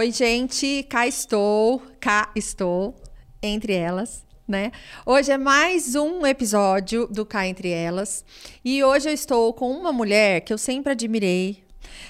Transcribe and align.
Oi, 0.00 0.10
gente, 0.12 0.82
cá 0.84 1.06
estou, 1.06 1.82
cá 2.00 2.32
estou, 2.34 2.94
entre 3.42 3.74
elas, 3.74 4.24
né? 4.48 4.72
Hoje 5.04 5.30
é 5.30 5.36
mais 5.36 5.94
um 5.94 6.24
episódio 6.24 7.06
do 7.06 7.26
Cá 7.26 7.46
Entre 7.46 7.68
Elas 7.68 8.24
e 8.64 8.82
hoje 8.82 9.10
eu 9.10 9.12
estou 9.12 9.52
com 9.52 9.70
uma 9.70 9.92
mulher 9.92 10.40
que 10.40 10.54
eu 10.54 10.56
sempre 10.56 10.92
admirei. 10.92 11.62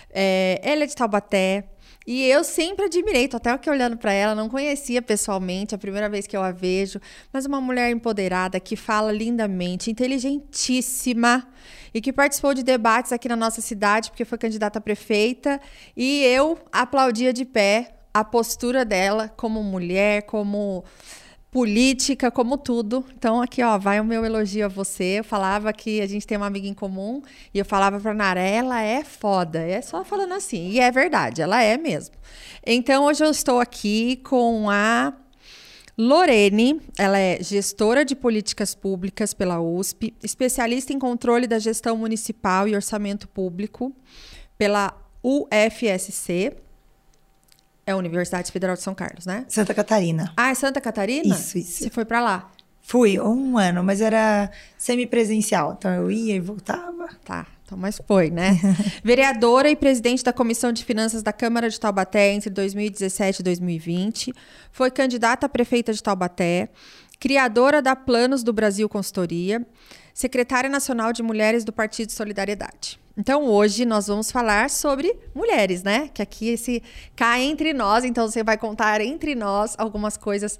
É, 0.08 0.60
ela 0.62 0.84
é 0.84 0.86
de 0.86 0.94
Taubaté, 0.94 1.64
e 2.06 2.24
eu 2.24 2.42
sempre 2.42 2.86
admirei, 2.86 3.28
tô 3.28 3.36
até 3.36 3.50
aqui 3.50 3.68
olhando 3.68 3.96
para 3.96 4.12
ela, 4.12 4.34
não 4.34 4.48
conhecia 4.48 5.02
pessoalmente, 5.02 5.74
é 5.74 5.76
a 5.76 5.78
primeira 5.78 6.08
vez 6.08 6.26
que 6.26 6.36
eu 6.36 6.42
a 6.42 6.50
vejo, 6.50 7.00
mas 7.32 7.44
uma 7.44 7.60
mulher 7.60 7.90
empoderada 7.90 8.58
que 8.58 8.74
fala 8.74 9.12
lindamente, 9.12 9.90
inteligentíssima 9.90 11.46
e 11.92 12.00
que 12.00 12.12
participou 12.12 12.54
de 12.54 12.62
debates 12.62 13.12
aqui 13.12 13.28
na 13.28 13.36
nossa 13.36 13.60
cidade, 13.60 14.10
porque 14.10 14.24
foi 14.24 14.38
candidata 14.38 14.78
a 14.78 14.82
prefeita, 14.82 15.60
e 15.96 16.24
eu 16.24 16.58
aplaudia 16.72 17.32
de 17.32 17.44
pé 17.44 17.96
a 18.12 18.24
postura 18.24 18.84
dela 18.84 19.28
como 19.36 19.62
mulher, 19.62 20.22
como 20.22 20.84
política, 21.50 22.30
como 22.30 22.56
tudo. 22.56 23.04
Então, 23.16 23.42
aqui, 23.42 23.62
ó, 23.62 23.76
vai 23.76 24.00
o 24.00 24.04
meu 24.04 24.24
elogio 24.24 24.64
a 24.64 24.68
você. 24.68 25.18
Eu 25.18 25.24
falava 25.24 25.72
que 25.72 26.00
a 26.00 26.06
gente 26.06 26.26
tem 26.26 26.36
uma 26.36 26.46
amiga 26.46 26.68
em 26.68 26.74
comum 26.74 27.20
e 27.52 27.58
eu 27.58 27.64
falava 27.64 27.98
pra 27.98 28.14
Nara, 28.14 28.40
ela 28.40 28.80
é 28.82 29.02
foda. 29.02 29.60
É 29.60 29.80
só 29.80 30.04
falando 30.04 30.34
assim. 30.34 30.70
E 30.70 30.80
é 30.80 30.90
verdade, 30.90 31.42
ela 31.42 31.62
é 31.62 31.76
mesmo. 31.76 32.14
Então, 32.64 33.04
hoje 33.04 33.24
eu 33.24 33.30
estou 33.30 33.58
aqui 33.58 34.16
com 34.24 34.70
a 34.70 35.12
Lorene, 35.98 36.80
ela 36.96 37.18
é 37.18 37.42
gestora 37.42 38.04
de 38.04 38.14
políticas 38.14 38.74
públicas 38.74 39.34
pela 39.34 39.60
USP, 39.60 40.14
especialista 40.22 40.92
em 40.92 40.98
controle 40.98 41.46
da 41.46 41.58
gestão 41.58 41.96
municipal 41.96 42.66
e 42.68 42.74
orçamento 42.74 43.28
público 43.28 43.94
pela 44.56 44.94
UFSC. 45.22 46.52
É 47.90 47.92
a 47.92 47.96
Universidade 47.96 48.52
Federal 48.52 48.76
de 48.76 48.82
São 48.82 48.94
Carlos, 48.94 49.26
né? 49.26 49.44
Santa 49.48 49.74
Catarina. 49.74 50.32
Ah, 50.36 50.50
é 50.50 50.54
Santa 50.54 50.80
Catarina? 50.80 51.34
Isso, 51.34 51.58
isso. 51.58 51.82
Você 51.82 51.90
foi 51.90 52.04
para 52.04 52.20
lá? 52.20 52.48
Fui 52.80 53.18
um 53.18 53.58
ano, 53.58 53.82
mas 53.82 54.00
era 54.00 54.48
semipresencial. 54.78 55.74
Então 55.76 55.92
eu 55.92 56.08
ia 56.08 56.36
e 56.36 56.40
voltava. 56.40 57.08
Tá, 57.24 57.48
então, 57.64 57.76
mas 57.76 58.00
foi, 58.06 58.30
né? 58.30 58.60
Vereadora 59.02 59.68
e 59.68 59.74
presidente 59.74 60.22
da 60.22 60.32
Comissão 60.32 60.72
de 60.72 60.84
Finanças 60.84 61.20
da 61.20 61.32
Câmara 61.32 61.68
de 61.68 61.80
Taubaté 61.80 62.32
entre 62.32 62.48
2017 62.48 63.40
e 63.40 63.42
2020. 63.42 64.32
Foi 64.70 64.88
candidata 64.88 65.46
a 65.46 65.48
prefeita 65.48 65.92
de 65.92 66.00
Taubaté. 66.00 66.68
Criadora 67.18 67.82
da 67.82 67.96
Planos 67.96 68.44
do 68.44 68.52
Brasil 68.52 68.88
Consultoria. 68.88 69.66
Secretária 70.14 70.70
Nacional 70.70 71.12
de 71.12 71.24
Mulheres 71.24 71.64
do 71.64 71.72
Partido 71.72 72.12
Solidariedade. 72.12 73.00
Então 73.16 73.44
hoje 73.44 73.84
nós 73.84 74.06
vamos 74.06 74.30
falar 74.30 74.70
sobre 74.70 75.14
mulheres, 75.34 75.82
né? 75.82 76.08
Que 76.08 76.22
aqui 76.22 76.48
esse 76.48 76.82
cai 77.16 77.42
entre 77.42 77.72
nós, 77.72 78.04
então 78.04 78.28
você 78.28 78.42
vai 78.42 78.56
contar 78.56 79.00
entre 79.00 79.34
nós 79.34 79.74
algumas 79.78 80.16
coisas 80.16 80.58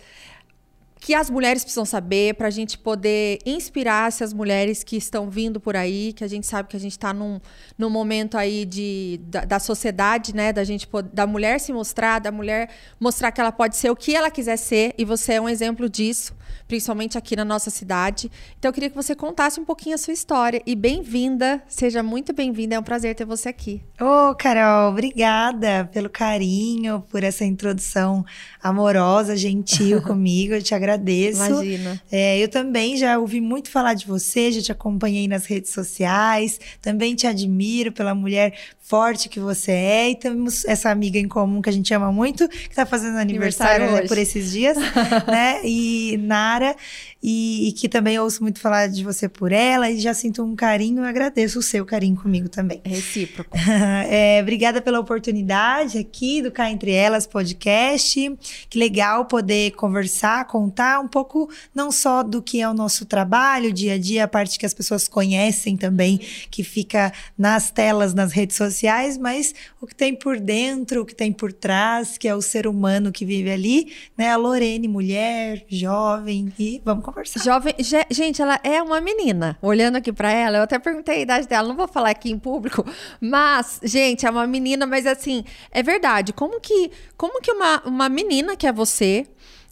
que 1.00 1.14
as 1.14 1.30
mulheres 1.30 1.62
precisam 1.62 1.86
saber 1.86 2.34
para 2.34 2.48
a 2.48 2.50
gente 2.50 2.76
poder 2.76 3.38
inspirar 3.46 4.08
essas 4.08 4.34
mulheres 4.34 4.84
que 4.84 4.96
estão 4.96 5.30
vindo 5.30 5.58
por 5.58 5.74
aí, 5.74 6.12
que 6.12 6.22
a 6.22 6.28
gente 6.28 6.46
sabe 6.46 6.68
que 6.68 6.76
a 6.76 6.80
gente 6.80 6.92
está 6.92 7.14
num, 7.14 7.40
num 7.78 7.88
momento 7.88 8.36
aí 8.36 8.66
de, 8.66 9.18
da, 9.24 9.46
da, 9.46 9.58
sociedade, 9.58 10.34
né? 10.34 10.52
Da 10.52 10.62
gente 10.62 10.86
da 11.12 11.26
mulher 11.26 11.58
se 11.58 11.72
mostrar, 11.72 12.18
da 12.18 12.30
mulher 12.30 12.68
mostrar 13.00 13.32
que 13.32 13.40
ela 13.40 13.50
pode 13.50 13.76
ser 13.76 13.90
o 13.90 13.96
que 13.96 14.14
ela 14.14 14.30
quiser 14.30 14.58
ser, 14.58 14.94
e 14.98 15.04
você 15.04 15.34
é 15.34 15.40
um 15.40 15.48
exemplo 15.48 15.88
disso, 15.88 16.34
principalmente 16.66 17.16
aqui 17.16 17.36
na 17.36 17.44
nossa 17.44 17.70
cidade. 17.70 18.30
Então 18.58 18.68
eu 18.68 18.72
queria 18.72 18.90
que 18.90 18.96
você 18.96 19.14
contasse 19.14 19.60
um 19.60 19.64
pouquinho 19.64 19.94
a 19.94 19.98
sua 19.98 20.12
história. 20.12 20.62
E 20.66 20.74
bem-vinda, 20.74 21.62
seja 21.68 22.02
muito 22.02 22.32
bem-vinda, 22.32 22.74
é 22.74 22.78
um 22.78 22.82
prazer 22.82 23.14
ter 23.14 23.24
você 23.24 23.48
aqui. 23.48 23.82
Ô, 24.00 24.30
oh, 24.30 24.34
Carol, 24.34 24.90
obrigada 24.90 25.88
pelo 25.92 26.08
carinho, 26.08 27.04
por 27.08 27.24
essa 27.24 27.44
introdução 27.44 28.24
amorosa, 28.62 29.36
gentil 29.36 30.02
comigo. 30.02 30.54
Eu 30.54 30.62
te 30.62 30.74
agradeço. 30.74 31.44
Imagina. 31.44 32.00
É, 32.10 32.38
eu 32.38 32.48
também 32.48 32.96
já 32.96 33.18
ouvi 33.18 33.40
muito 33.40 33.70
falar 33.70 33.94
de 33.94 34.06
você, 34.06 34.52
já 34.52 34.62
te 34.62 34.72
acompanhei 34.72 35.28
nas 35.28 35.46
redes 35.46 35.72
sociais, 35.72 36.58
também 36.80 37.14
te 37.14 37.26
admiro 37.26 37.92
pela 37.92 38.14
mulher 38.14 38.54
forte 38.90 39.28
que 39.28 39.38
você 39.38 39.70
é. 39.70 40.10
E 40.10 40.16
temos 40.16 40.64
essa 40.64 40.90
amiga 40.90 41.18
em 41.18 41.28
comum 41.28 41.62
que 41.62 41.70
a 41.70 41.72
gente 41.72 41.92
ama 41.94 42.10
muito, 42.10 42.48
que 42.48 42.70
está 42.70 42.84
fazendo 42.84 43.18
aniversário, 43.18 43.84
aniversário 43.84 44.02
né, 44.02 44.08
por 44.08 44.18
esses 44.18 44.50
dias, 44.50 44.76
né? 45.28 45.60
E 45.64 46.18
Nara, 46.40 46.74
e, 47.22 47.68
e, 47.68 47.72
que 47.72 47.88
também 47.88 48.18
ouço 48.18 48.42
muito 48.42 48.60
falar 48.60 48.86
de 48.88 49.04
você 49.04 49.28
por 49.28 49.52
ela, 49.52 49.90
e 49.90 49.98
já 50.00 50.14
sinto 50.14 50.42
um 50.42 50.56
carinho 50.56 51.04
e 51.04 51.08
agradeço 51.08 51.58
o 51.58 51.62
seu 51.62 51.84
carinho 51.84 52.16
comigo 52.16 52.48
também. 52.48 52.80
É 52.84 52.88
recíproco. 52.88 53.56
é, 54.08 54.40
obrigada 54.40 54.80
pela 54.80 55.00
oportunidade 55.00 55.98
aqui 55.98 56.42
do 56.42 56.50
Cá 56.50 56.70
Entre 56.70 56.92
Elas 56.92 57.26
podcast. 57.26 58.38
Que 58.68 58.78
legal 58.78 59.26
poder 59.26 59.72
conversar, 59.72 60.46
contar 60.46 61.00
um 61.00 61.08
pouco 61.08 61.50
não 61.74 61.92
só 61.92 62.22
do 62.22 62.42
que 62.42 62.60
é 62.60 62.68
o 62.68 62.74
nosso 62.74 63.04
trabalho, 63.04 63.72
dia 63.72 63.94
a 63.94 63.98
dia, 63.98 64.24
a 64.24 64.28
parte 64.28 64.58
que 64.58 64.66
as 64.66 64.74
pessoas 64.74 65.06
conhecem 65.06 65.76
também, 65.76 66.18
que 66.50 66.64
fica 66.64 67.12
nas 67.36 67.70
telas, 67.70 68.14
nas 68.14 68.32
redes 68.32 68.56
sociais 68.56 68.70
sociais, 68.70 69.18
mas 69.18 69.54
o 69.80 69.86
que 69.86 69.94
tem 69.94 70.14
por 70.14 70.38
dentro, 70.38 71.02
o 71.02 71.06
que 71.06 71.14
tem 71.14 71.32
por 71.32 71.52
trás, 71.52 72.16
que 72.16 72.26
é 72.26 72.34
o 72.34 72.40
ser 72.40 72.66
humano 72.66 73.12
que 73.12 73.24
vive 73.24 73.50
ali, 73.50 73.92
né? 74.16 74.30
A 74.30 74.36
Lorene, 74.36 74.88
mulher, 74.88 75.64
jovem, 75.68 76.52
e 76.58 76.80
vamos 76.84 77.04
conversar. 77.10 77.42
Jovem, 77.42 77.74
gente, 78.10 78.40
ela 78.40 78.58
é 78.62 78.82
uma 78.82 79.00
menina. 79.00 79.58
Olhando 79.60 79.96
aqui 79.96 80.12
para 80.12 80.30
ela, 80.30 80.58
eu 80.58 80.62
até 80.62 80.78
perguntei 80.78 81.16
a 81.16 81.20
idade 81.20 81.48
dela, 81.48 81.68
não 81.68 81.76
vou 81.76 81.88
falar 81.88 82.10
aqui 82.10 82.30
em 82.30 82.38
público, 82.38 82.84
mas, 83.20 83.80
gente, 83.82 84.26
é 84.26 84.30
uma 84.30 84.46
menina, 84.46 84.86
mas 84.86 85.06
assim, 85.06 85.44
é 85.70 85.82
verdade. 85.82 86.32
Como 86.32 86.60
que, 86.60 86.90
como 87.16 87.40
que 87.40 87.50
uma, 87.52 87.82
uma 87.84 88.08
menina 88.08 88.56
que 88.56 88.66
é 88.66 88.72
você 88.72 89.26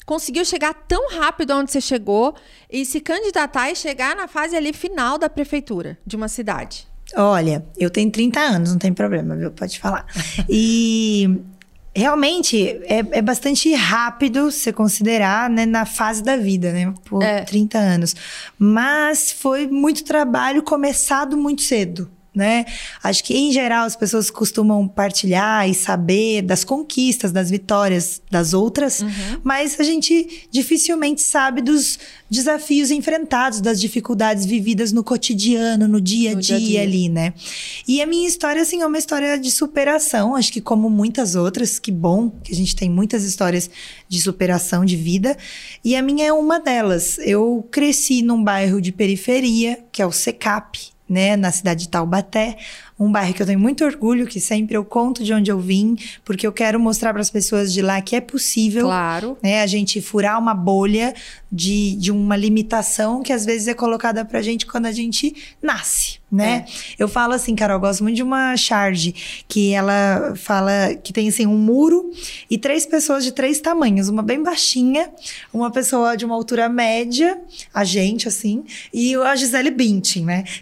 conseguiu 0.05 0.45
chegar 0.45 0.73
tão 0.73 1.11
rápido 1.11 1.55
onde 1.55 1.71
você 1.71 1.81
chegou 1.81 2.35
e 2.71 2.85
se 2.85 3.01
candidatar 3.01 3.71
e 3.71 3.77
chegar 3.77 4.17
na 4.17 4.27
fase 4.27 4.57
ali 4.57 4.73
final 4.73 5.19
da 5.19 5.29
prefeitura 5.29 5.99
de 6.07 6.17
uma 6.17 6.29
cidade? 6.29 6.89
Olha, 7.17 7.65
eu 7.79 7.89
tenho 7.89 8.11
30 8.11 8.39
anos, 8.39 8.71
não 8.71 8.79
tem 8.79 8.93
problema, 8.93 9.35
viu? 9.35 9.51
Pode 9.51 9.79
falar. 9.79 10.07
E 10.49 11.41
realmente 11.99 12.69
é, 12.85 12.99
é, 13.11 13.23
bastante 13.23 13.73
rápido 13.75 14.51
se 14.51 14.73
considerar 14.73 15.51
né, 15.51 15.67
na 15.67 15.85
fase 15.85 16.23
da 16.23 16.37
vida, 16.37 16.73
né? 16.73 16.95
Por 17.05 17.23
é. 17.23 17.43
30 17.43 17.79
anos. 17.79 18.17
Mas 18.59 19.33
foi 19.33 19.67
muito 19.67 20.05
trabalho 20.05 20.63
começado 20.63 21.37
muito 21.37 21.63
cedo 21.63 22.11
né? 22.39 22.65
Acho 23.03 23.25
que 23.25 23.37
em 23.37 23.53
geral 23.53 23.85
as 23.85 23.97
pessoas 23.97 24.31
costumam 24.31 24.87
partilhar 24.87 25.69
e 25.69 25.75
saber 25.75 26.43
das 26.43 26.63
conquistas, 26.63 27.33
das 27.33 27.51
vitórias 27.51 28.23
das 28.31 28.55
outras, 28.55 29.01
uhum. 29.01 29.41
mas 29.43 29.79
a 29.81 29.83
gente 29.83 30.49
dificilmente 30.51 31.21
sabe 31.21 31.61
dos 31.61 31.99
desafios 32.31 32.93
enfrentados, 32.93 33.61
das 33.61 33.81
dificuldades 33.81 34.47
vividas 34.47 34.93
no 34.93 35.03
cotidiano, 35.03 35.89
no 35.89 36.01
dia 36.01 36.31
a 36.31 36.35
dia, 36.35 36.61
dia, 36.61 36.83
ali, 36.83 37.09
né? 37.09 37.35
E 37.89 38.01
a 38.01 38.07
minha 38.07 38.29
história 38.29 38.63
assim 38.63 38.83
é 38.83 38.87
uma 38.87 38.99
história 38.99 39.37
de 39.37 39.51
superação, 39.51 40.37
acho 40.37 40.53
que 40.53 40.61
como 40.61 40.89
muitas 40.89 41.35
outras, 41.35 41.81
que 41.81 41.91
bom 41.91 42.31
que 42.31 42.53
a 42.53 42.57
gente 42.57 42.77
tem 42.77 42.89
muitas 42.89 43.25
histórias 43.25 43.69
de 44.09 44.21
superação 44.21 44.85
de 44.85 44.95
vida, 44.95 45.37
e 45.85 45.97
a 45.97 46.03
minha 46.03 46.27
é 46.27 46.33
uma 46.33 46.61
delas. 46.61 47.19
Eu 47.19 47.67
cresci 47.69 48.23
num 48.23 48.45
bairro 48.45 48.81
de 48.81 48.93
periferia, 48.93 49.81
que 49.91 50.01
é 50.01 50.07
o 50.07 50.13
Secap, 50.13 50.98
né, 51.09 51.37
na 51.37 51.51
cidade 51.51 51.81
de 51.81 51.89
Taubaté, 51.89 52.57
um 52.99 53.11
bairro 53.13 53.33
que 53.33 53.43
eu 53.43 53.47
tenho 53.47 53.61
muito 53.61 53.85
orgulho, 53.85 54.27
que 54.27 54.41
sempre 54.41 54.77
eu 54.77 54.85
conto 54.85 55.23
de 55.23 55.33
onde 55.33 55.51
eu 55.51 55.61
vim, 55.61 55.97
porque 56.25 56.47
eu 56.47 56.53
quero 56.53 56.81
mostrar 56.81 57.13
para 57.13 57.23
as 57.23 57.31
pessoas 57.31 57.73
de 57.73 57.81
lá 57.81 58.01
que 58.01 58.17
é 58.17 58.21
possível, 58.21 58.85
claro. 58.85 59.39
né, 59.43 59.63
a 59.63 59.67
gente 59.67 60.01
furar 60.01 60.39
uma 60.39 60.55
bolha 60.55 61.15
de, 61.51 61.95
de 61.97 62.11
uma 62.11 62.37
limitação 62.37 63.23
que 63.23 63.33
às 63.33 63.45
vezes 63.45 63.69
é 63.69 63.75
colocada 63.75 64.25
pra 64.25 64.43
gente 64.43 64.67
quando 64.67 64.87
a 64.87 64.93
gente 64.93 65.35
nasce, 65.63 66.19
né? 66.31 66.65
É. 66.67 66.73
Eu 66.99 67.09
falo 67.09 67.33
assim, 67.33 67.55
Carol, 67.55 67.77
eu 67.77 67.81
gosto 67.81 68.03
muito 68.03 68.17
de 68.17 68.23
uma 68.23 68.57
charge 68.57 69.15
que 69.47 69.73
ela 69.73 70.35
fala 70.37 70.95
que 71.03 71.13
tem 71.13 71.29
assim 71.29 71.47
um 71.47 71.57
muro 71.57 72.11
e 72.51 72.59
três 72.59 72.85
pessoas 72.85 73.25
de 73.25 73.33
três 73.33 73.61
tamanhos, 73.61 74.09
uma 74.09 74.23
bem 74.23 74.43
baixinha, 74.43 75.09
uma 75.53 75.71
pessoa 75.71 76.17
de 76.17 76.25
uma 76.25 76.35
altura 76.35 76.69
média, 76.69 77.41
a 77.73 77.85
gente 77.85 78.29
assim, 78.29 78.65
e 78.93 79.15
a 79.15 79.37
Gisele 79.37 79.71
Bündchen, 79.71 80.25
né? 80.25 80.45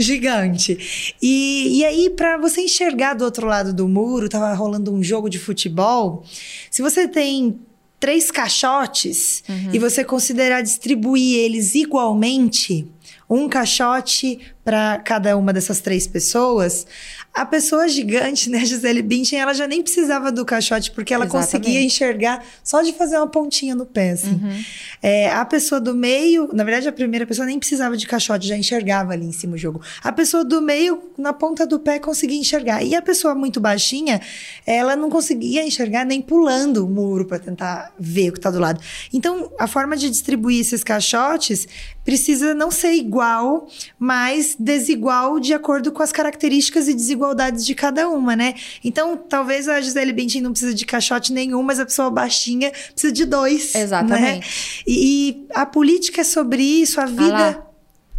É 0.00 0.02
gigante. 0.02 1.14
E, 1.20 1.39
e 1.40 1.84
aí 1.84 2.10
para 2.10 2.36
você 2.38 2.62
enxergar 2.62 3.14
do 3.14 3.24
outro 3.24 3.46
lado 3.46 3.72
do 3.72 3.88
muro, 3.88 4.28
tava 4.28 4.52
rolando 4.54 4.92
um 4.92 5.02
jogo 5.02 5.28
de 5.28 5.38
futebol. 5.38 6.24
Se 6.70 6.82
você 6.82 7.06
tem 7.08 7.58
três 7.98 8.30
caixotes 8.30 9.42
uhum. 9.48 9.70
e 9.74 9.78
você 9.78 10.02
considerar 10.02 10.62
distribuir 10.62 11.38
eles 11.38 11.74
igualmente, 11.74 12.88
um 13.28 13.48
caixote 13.48 14.40
para 14.64 14.98
cada 14.98 15.36
uma 15.36 15.52
dessas 15.52 15.80
três 15.80 16.06
pessoas, 16.06 16.86
A 17.32 17.46
pessoa 17.46 17.88
gigante, 17.88 18.50
né, 18.50 18.64
Gisele 18.64 19.02
Bündchen, 19.02 19.38
ela 19.38 19.54
já 19.54 19.66
nem 19.66 19.82
precisava 19.82 20.32
do 20.32 20.44
caixote, 20.44 20.90
porque 20.90 21.14
ela 21.14 21.26
Exatamente. 21.26 21.46
conseguia 21.46 21.82
enxergar 21.82 22.44
só 22.62 22.82
de 22.82 22.92
fazer 22.92 23.16
uma 23.18 23.28
pontinha 23.28 23.74
no 23.74 23.86
pé, 23.86 24.10
assim. 24.10 24.32
Uhum. 24.32 24.64
É, 25.00 25.30
a 25.30 25.44
pessoa 25.44 25.80
do 25.80 25.94
meio, 25.94 26.50
na 26.52 26.64
verdade, 26.64 26.88
a 26.88 26.92
primeira 26.92 27.24
pessoa 27.24 27.46
nem 27.46 27.58
precisava 27.58 27.96
de 27.96 28.06
caixote, 28.06 28.48
já 28.48 28.56
enxergava 28.56 29.12
ali 29.12 29.26
em 29.26 29.32
cima 29.32 29.54
o 29.54 29.58
jogo. 29.58 29.80
A 30.02 30.10
pessoa 30.10 30.44
do 30.44 30.60
meio, 30.60 31.00
na 31.16 31.32
ponta 31.32 31.64
do 31.64 31.78
pé, 31.78 32.00
conseguia 32.00 32.38
enxergar. 32.38 32.82
E 32.82 32.96
a 32.96 33.02
pessoa 33.02 33.34
muito 33.34 33.60
baixinha, 33.60 34.20
ela 34.66 34.96
não 34.96 35.08
conseguia 35.08 35.64
enxergar 35.64 36.04
nem 36.04 36.20
pulando 36.20 36.84
o 36.84 36.88
muro 36.88 37.24
para 37.24 37.38
tentar 37.38 37.92
ver 37.98 38.30
o 38.30 38.32
que 38.32 38.38
está 38.38 38.50
do 38.50 38.58
lado. 38.58 38.80
Então, 39.12 39.52
a 39.58 39.68
forma 39.68 39.96
de 39.96 40.10
distribuir 40.10 40.60
esses 40.60 40.82
caixotes 40.82 41.68
precisa 42.10 42.52
não 42.54 42.72
ser 42.72 42.92
igual, 42.94 43.68
mas 43.96 44.56
desigual 44.58 45.38
de 45.38 45.54
acordo 45.54 45.92
com 45.92 46.02
as 46.02 46.10
características 46.10 46.88
e 46.88 46.92
desigualdades 46.92 47.64
de 47.64 47.72
cada 47.72 48.08
uma, 48.08 48.34
né? 48.34 48.54
Então, 48.82 49.16
talvez 49.16 49.68
a 49.68 49.80
Gisele 49.80 50.12
Bündchen 50.12 50.42
não 50.42 50.50
precisa 50.50 50.74
de 50.74 50.84
caixote 50.84 51.32
nenhum, 51.32 51.62
mas 51.62 51.78
a 51.78 51.86
pessoa 51.86 52.10
baixinha 52.10 52.72
precisa 52.92 53.12
de 53.12 53.24
dois. 53.24 53.74
Né? 53.74 53.82
Exatamente. 53.82 54.40
Né? 54.40 54.54
E, 54.88 55.30
e, 55.30 55.46
a 55.54 55.64
política 55.64 56.22
é 56.22 56.24
sobre 56.24 56.64
isso, 56.64 57.00
a 57.00 57.06
vida. 57.06 57.62
Ah 57.64 57.69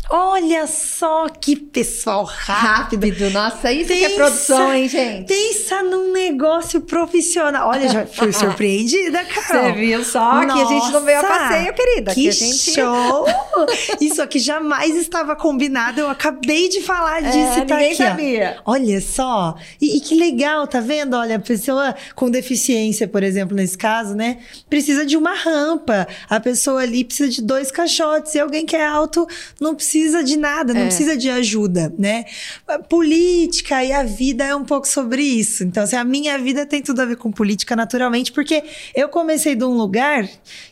Olha 0.09 0.68
só 0.68 1.30
que 1.30 1.56
pessoal 1.56 2.25
rápido. 2.25 3.07
rápido. 3.07 3.30
Nossa, 3.30 3.71
isso 3.71 3.88
pensa, 3.88 4.00
que 4.00 4.06
é 4.06 4.15
produção, 4.15 4.74
hein, 4.74 4.88
gente? 4.89 5.27
Pensa 5.27 5.83
num 5.83 6.12
negócio 6.12 6.81
profissional. 6.81 7.69
Olha, 7.69 7.88
já 7.88 8.06
fui 8.06 8.31
surpreendida, 8.33 9.24
Carol. 9.24 9.71
Você 9.71 9.80
viu 9.80 10.03
só 10.03 10.42
Nossa, 10.42 10.48
que 10.48 10.62
a 10.62 10.65
gente 10.65 10.92
não 10.92 11.01
veio 11.06 11.19
a 11.19 11.24
passeio, 11.24 11.74
querida. 11.74 12.13
Que, 12.13 12.24
que 12.24 12.31
gente... 12.31 12.74
show! 12.74 13.25
isso 14.01 14.21
aqui 14.21 14.39
jamais 14.39 14.95
estava 14.98 15.36
combinado. 15.36 16.01
Eu 16.01 16.09
acabei 16.09 16.68
de 16.68 16.81
falar 16.81 17.24
é, 17.24 17.30
disso 17.30 17.59
é, 17.59 17.59
e 17.59 17.65
tá 17.65 17.75
ninguém 17.75 17.94
aqui. 17.94 18.03
sabia. 18.03 18.57
Ó. 18.65 18.71
Olha 18.74 19.00
só. 19.00 19.56
E, 19.80 19.98
e, 19.98 20.01
que 20.01 20.15
legal, 20.15 20.68
tá 20.68 20.81
vendo? 20.81 21.15
Olha, 21.15 21.38
a 21.38 21.39
pessoa 21.39 21.95
com 22.15 22.30
deficiência, 22.30 23.07
por 23.07 23.24
exemplo, 23.24 23.56
nesse 23.56 23.77
caso, 23.77 24.13
né? 24.13 24.39
Precisa 24.69 25.06
de 25.06 25.15
uma 25.15 25.33
rampa. 25.33 26.06
A 26.30 26.39
pessoa 26.39 26.81
ali 26.81 27.06
precisa 27.06 27.30
de 27.30 27.42
dois 27.42 27.71
caixotes. 27.71 28.36
E 28.36 28.39
alguém 28.39 28.65
que 28.65 28.75
é 28.75 28.86
alto 28.86 29.25
não 29.59 29.74
precisa 29.74 29.90
precisa 29.91 30.23
de 30.23 30.38
nada, 30.38 30.73
não 30.73 30.81
é. 30.81 30.85
precisa 30.85 31.17
de 31.17 31.29
ajuda, 31.29 31.93
né? 31.99 32.23
A 32.65 32.79
política 32.79 33.83
e 33.83 33.91
a 33.91 34.03
vida 34.03 34.45
é 34.45 34.55
um 34.55 34.63
pouco 34.63 34.88
sobre 34.88 35.21
isso. 35.21 35.65
Então, 35.65 35.83
assim, 35.83 35.97
a 35.97 36.03
minha 36.05 36.38
vida 36.38 36.65
tem 36.65 36.81
tudo 36.81 37.01
a 37.01 37.05
ver 37.05 37.17
com 37.17 37.29
política 37.29 37.75
naturalmente, 37.75 38.31
porque 38.31 38.63
eu 38.95 39.09
comecei 39.09 39.53
de 39.53 39.65
um 39.65 39.75
lugar 39.75 40.25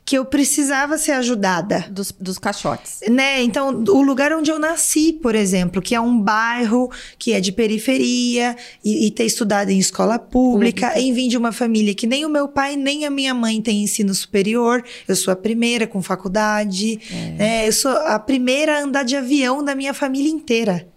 que 0.10 0.18
eu 0.18 0.26
precisava 0.26 0.98
ser 0.98 1.12
ajudada. 1.12 1.86
Dos, 1.92 2.12
dos 2.12 2.40
caixotes. 2.40 3.02
Né? 3.08 3.44
Então, 3.44 3.84
o 3.90 4.02
lugar 4.02 4.34
onde 4.34 4.50
eu 4.50 4.58
nasci, 4.58 5.14
por 5.14 5.36
exemplo, 5.36 5.84
que 5.84 5.94
é 5.94 6.02
um 6.02 6.20
bairro 6.20 6.90
que 7.20 7.32
é 7.32 7.40
de 7.40 7.52
periferia 7.52 8.58
e, 8.84 9.06
e 9.06 9.12
ter 9.12 9.26
estudado 9.26 9.70
em 9.70 9.78
escola 9.78 10.18
pública, 10.18 10.88
pública, 10.88 11.00
em 11.00 11.14
vir 11.14 11.28
de 11.28 11.38
uma 11.38 11.52
família 11.52 11.94
que 11.94 12.08
nem 12.08 12.26
o 12.26 12.30
meu 12.30 12.48
pai 12.48 12.76
nem 12.76 13.06
a 13.06 13.12
minha 13.12 13.36
mãe 13.36 13.62
tem 13.62 13.84
ensino 13.84 14.12
superior. 14.16 14.84
Eu 15.08 15.16
sou 15.16 15.32
a 15.32 15.36
primeira 15.36 15.86
com 15.86 16.02
faculdade. 16.02 17.00
É. 17.38 17.66
É, 17.66 17.68
eu 17.68 17.72
sou 17.72 17.92
a 17.92 18.18
primeira 18.18 18.80
a 18.80 18.82
andar 18.82 19.04
de 19.04 19.16
avião 19.16 19.64
da 19.64 19.76
minha 19.76 19.94
família 19.94 20.32
inteira 20.32 20.88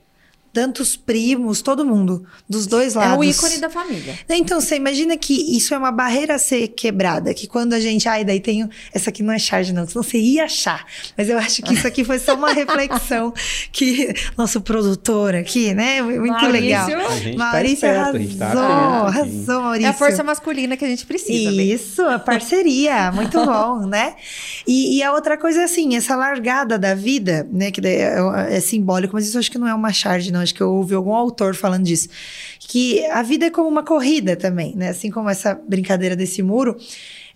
tantos 0.52 0.96
primos, 0.96 1.62
todo 1.62 1.84
mundo, 1.84 2.24
dos 2.48 2.66
dois 2.66 2.94
lados. 2.94 3.14
É 3.14 3.18
o 3.18 3.24
ícone 3.24 3.58
da 3.58 3.70
família. 3.70 4.18
Então, 4.28 4.60
você 4.60 4.76
imagina 4.76 5.16
que 5.16 5.56
isso 5.56 5.72
é 5.72 5.78
uma 5.78 5.90
barreira 5.90 6.34
a 6.34 6.38
ser 6.38 6.68
quebrada, 6.68 7.32
que 7.32 7.46
quando 7.46 7.72
a 7.72 7.80
gente, 7.80 8.08
ai, 8.08 8.24
daí 8.24 8.38
tem, 8.38 8.68
essa 8.92 9.10
aqui 9.10 9.22
não 9.22 9.32
é 9.32 9.38
charge 9.38 9.72
não, 9.72 9.86
senão 9.86 10.02
você 10.02 10.18
ia 10.18 10.44
achar. 10.44 10.84
Mas 11.16 11.28
eu 11.28 11.38
acho 11.38 11.62
que 11.62 11.72
isso 11.72 11.86
aqui 11.86 12.04
foi 12.04 12.18
só 12.18 12.34
uma 12.34 12.52
reflexão 12.54 13.32
que 13.72 14.12
nosso 14.36 14.60
produtor 14.60 15.34
aqui, 15.34 15.72
né, 15.72 16.02
muito 16.02 16.26
Maurício, 16.26 16.52
legal. 16.52 17.08
A 17.08 17.16
gente 17.16 17.38
Maurício 17.38 17.80
tá 17.80 18.00
arrasou, 18.00 18.38
tá 18.38 18.46
arrasou, 19.06 19.60
Maurício. 19.62 19.86
É 19.86 19.90
a 19.90 19.94
força 19.94 20.22
masculina 20.22 20.76
que 20.76 20.84
a 20.84 20.88
gente 20.88 21.06
precisa. 21.06 21.62
Isso, 21.62 22.02
a 22.02 22.18
parceria, 22.18 23.10
muito 23.12 23.38
bom, 23.44 23.86
né? 23.86 24.14
E, 24.66 24.98
e, 24.98 25.02
a 25.02 25.12
outra 25.12 25.38
coisa 25.38 25.62
é 25.62 25.64
assim, 25.64 25.96
essa 25.96 26.14
largada 26.14 26.78
da 26.78 26.94
vida, 26.94 27.48
né, 27.50 27.70
que 27.70 27.80
é, 27.86 28.16
é 28.50 28.60
simbólico, 28.60 29.14
mas 29.14 29.26
isso 29.26 29.38
acho 29.38 29.50
que 29.50 29.58
não 29.58 29.66
é 29.66 29.74
uma 29.74 29.92
charge 29.92 30.30
não, 30.30 30.41
acho 30.42 30.54
que 30.54 30.60
eu 30.60 30.72
ouvi 30.72 30.94
algum 30.94 31.14
autor 31.14 31.54
falando 31.54 31.84
disso, 31.84 32.08
que 32.58 33.04
a 33.06 33.22
vida 33.22 33.46
é 33.46 33.50
como 33.50 33.68
uma 33.68 33.82
corrida 33.82 34.36
também, 34.36 34.74
né? 34.76 34.88
Assim 34.88 35.10
como 35.10 35.28
essa 35.28 35.54
brincadeira 35.54 36.16
desse 36.16 36.42
muro. 36.42 36.76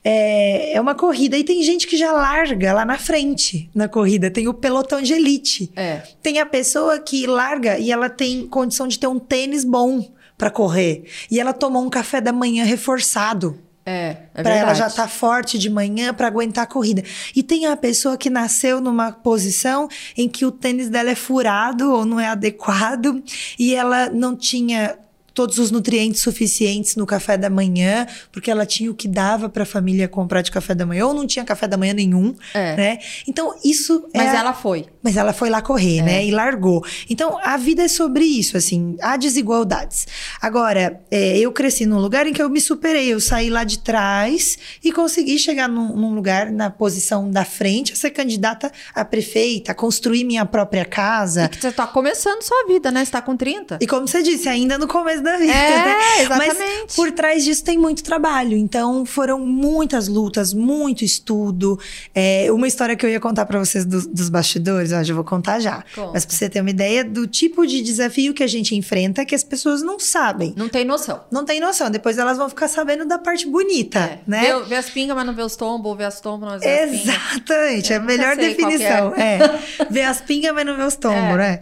É, 0.08 0.75
é 0.75 0.81
uma 0.81 0.94
corrida 0.94 1.37
e 1.37 1.43
tem 1.43 1.61
gente 1.64 1.85
que 1.85 1.97
já 1.97 2.12
larga 2.12 2.73
lá 2.73 2.85
na 2.85 2.97
frente 2.97 3.69
na 3.75 3.88
corrida. 3.88 4.31
Tem 4.31 4.47
o 4.47 4.55
pelotão 4.55 5.03
de 5.03 5.12
elite. 5.12 5.73
É. 5.75 6.03
Tem 6.23 6.38
a 6.38 6.47
pessoa 6.47 7.00
que 7.00 7.26
larga 7.26 7.76
e 7.76 7.91
ela 7.91 8.08
tem 8.08 8.47
condição 8.47 8.87
de 8.87 9.00
ter 9.00 9.09
um 9.09 9.19
tênis 9.19 9.64
bom 9.64 10.09
para 10.38 10.50
correr. 10.50 11.05
E 11.31 11.41
ela 11.41 11.52
tomou 11.52 11.82
um 11.82 11.91
café 11.91 12.20
da 12.20 12.32
manhã 12.32 12.64
reforçado. 12.64 13.59
É, 13.88 14.17
é 14.35 14.43
para 14.43 14.53
ela 14.53 14.75
já 14.75 14.88
estar 14.88 15.05
tá 15.05 15.09
forte 15.09 15.56
de 15.56 15.71
manhã 15.71 16.12
para 16.12 16.27
aguentar 16.27 16.65
a 16.65 16.67
corrida. 16.67 17.05
E 17.37 17.41
tem 17.41 17.67
a 17.67 17.77
pessoa 17.77 18.17
que 18.17 18.29
nasceu 18.29 18.81
numa 18.81 19.12
posição 19.12 19.88
em 20.17 20.29
que 20.29 20.44
o 20.44 20.50
tênis 20.50 20.88
dela 20.88 21.11
é 21.11 21.15
furado 21.15 21.93
ou 21.93 22.05
não 22.05 22.19
é 22.19 22.27
adequado 22.27 23.23
e 23.56 23.77
ela 23.77 24.11
não 24.11 24.35
tinha 24.35 24.99
todos 25.37 25.59
os 25.59 25.71
nutrientes 25.71 26.23
suficientes 26.23 26.97
no 26.97 27.05
café 27.05 27.37
da 27.37 27.50
manhã, 27.50 28.06
porque 28.33 28.50
ela 28.50 28.65
tinha 28.65 28.91
o 28.91 28.94
que 28.94 29.06
dava 29.06 29.50
para 29.50 29.65
a 29.65 29.67
família 29.67 30.09
comprar 30.09 30.41
de 30.41 30.50
café 30.50 30.75
da 30.75 30.87
manhã, 30.87 31.05
ou 31.06 31.12
não 31.12 31.27
tinha 31.27 31.44
café 31.44 31.69
da 31.69 31.77
manhã 31.77 31.93
nenhum, 31.93 32.35
é. 32.55 32.75
né? 32.75 32.99
Então, 33.29 33.55
isso 33.62 34.09
Mas 34.15 34.33
é 34.33 34.37
ela 34.37 34.55
foi. 34.55 34.87
Mas 35.03 35.15
ela 35.19 35.35
foi 35.35 35.50
lá 35.50 35.61
correr, 35.61 36.00
né? 36.00 36.15
é. 36.15 36.17
né? 36.17 36.25
E 36.25 36.31
largou. 36.31 36.83
Então, 37.11 37.38
a 37.43 37.59
vida 37.59 37.83
é 37.83 37.88
sobre 37.88 38.25
isso, 38.25 38.56
assim, 38.56 38.97
há 39.03 39.19
desigualdades. 39.19 40.06
Agora, 40.41 41.03
é, 41.11 41.38
eu 41.38 41.53
cresci 41.53 41.85
num 41.85 41.99
lugar 41.99 42.27
em 42.27 42.33
que 42.33 42.41
eu 42.41 42.49
me 42.49 42.61
superei, 42.61 43.12
eu 43.12 43.21
saí 43.21 43.50
lá 43.50 43.62
de 43.62 43.81
trás 43.81 44.56
e 44.83 44.91
consegui 44.91 45.38
chegar 45.38 45.69
num, 45.69 45.94
num 45.94 46.15
lugar 46.15 46.50
na 46.50 46.71
posição 46.71 47.31
da 47.31 47.44
frente, 47.44 47.93
a 47.93 47.97
ser 47.97 48.11
candidata 48.11 48.73
a 48.94 49.05
prefeita, 49.05 49.73
a 49.73 49.75
construir 49.75 50.25
minha 50.25 50.47
própria 50.47 50.87
casa. 50.87 51.44
E 51.44 51.49
que 51.50 51.61
você 51.61 51.73
tá 51.73 51.87
começando 51.87 52.43
sua 52.43 52.67
vida, 52.67 52.91
né? 52.91 53.05
Você 53.05 53.12
tá 53.12 53.21
com 53.21 53.37
30. 53.37 53.79
E 53.83 53.87
como 53.87 54.09
você 54.09 54.23
disse, 54.23 54.49
ainda 54.49 54.79
no 54.79 54.88
começo 54.88 55.25
da 55.26 55.37
vida. 55.37 55.52
É, 55.52 55.84
né? 55.84 56.23
exatamente. 56.23 56.58
Mas 56.58 56.94
por 56.94 57.12
trás 57.12 57.44
disso 57.44 57.64
tem 57.64 57.76
muito 57.76 58.02
trabalho. 58.02 58.56
Então 58.56 59.05
foram 59.05 59.38
muitas 59.40 60.08
lutas, 60.08 60.55
muito 60.55 61.05
estudo. 61.05 61.78
É, 62.14 62.50
uma 62.50 62.67
história 62.67 62.96
que 62.96 63.05
eu 63.05 63.11
ia 63.11 63.20
contar 63.20 63.44
para 63.44 63.58
vocês 63.58 63.84
do, 63.84 64.08
dos 64.08 64.28
bastidores, 64.28 64.93
eu 64.93 65.05
já 65.05 65.14
vou 65.14 65.25
contar 65.25 65.61
já. 65.61 65.84
Conta. 65.94 66.12
Mas 66.14 66.25
pra 66.25 66.34
você 66.34 66.49
ter 66.49 66.61
uma 66.61 66.70
ideia 66.70 67.05
do 67.05 67.26
tipo 67.26 67.67
de 67.67 67.82
desafio 67.82 68.32
que 68.32 68.43
a 68.43 68.46
gente 68.46 68.75
enfrenta 68.75 69.25
que 69.25 69.34
as 69.34 69.43
pessoas 69.43 69.82
não 69.82 69.99
sabem. 69.99 70.55
Não 70.56 70.69
tem 70.69 70.84
noção. 70.84 71.20
Não 71.31 71.44
tem 71.44 71.61
noção. 71.61 71.90
Depois 71.90 72.17
elas 72.19 72.38
vão 72.38 72.49
ficar 72.49 72.69
sabendo 72.69 73.05
da 73.05 73.19
parte 73.19 73.46
bonita, 73.46 73.99
é. 73.99 74.20
né? 74.26 74.40
Vê, 74.40 74.64
vê, 74.64 74.76
as 74.76 74.88
pingas, 74.88 75.16
mas 75.16 75.26
não 75.26 75.35
vê 75.35 75.42
os 75.42 75.56
tombos, 75.56 75.97
vê 75.97 76.04
as 76.04 76.21
tombas, 76.21 76.50
mas 76.50 76.61
vê 76.61 76.83
Exatamente, 76.85 77.92
é 77.92 77.97
a 77.97 78.00
melhor 78.00 78.37
definição. 78.37 79.14
É. 79.16 79.38
é. 79.80 79.85
Vê 79.90 80.02
as 80.02 80.21
pingas, 80.21 80.54
mas 80.54 80.64
não 80.64 80.76
vê 80.76 80.85
os 80.85 80.97
tombos, 80.97 81.16
é. 81.16 81.37
né? 81.37 81.61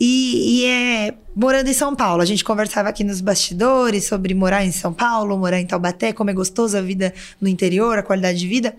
E, 0.00 0.62
e 0.62 0.66
é 0.66 1.14
morando 1.34 1.68
em 1.68 1.72
São 1.72 1.94
Paulo. 1.94 2.22
A 2.22 2.24
gente 2.24 2.44
conversava 2.44 2.88
aqui 2.88 3.01
nos 3.02 3.20
bastidores 3.20 4.04
sobre 4.04 4.34
morar 4.34 4.64
em 4.64 4.72
São 4.72 4.92
Paulo, 4.92 5.36
morar 5.38 5.60
em 5.60 5.66
Taubaté, 5.66 6.12
como 6.12 6.30
é 6.30 6.32
gostoso 6.32 6.76
a 6.76 6.80
vida 6.80 7.12
no 7.40 7.48
interior, 7.48 7.98
a 7.98 8.02
qualidade 8.02 8.38
de 8.38 8.46
vida. 8.46 8.74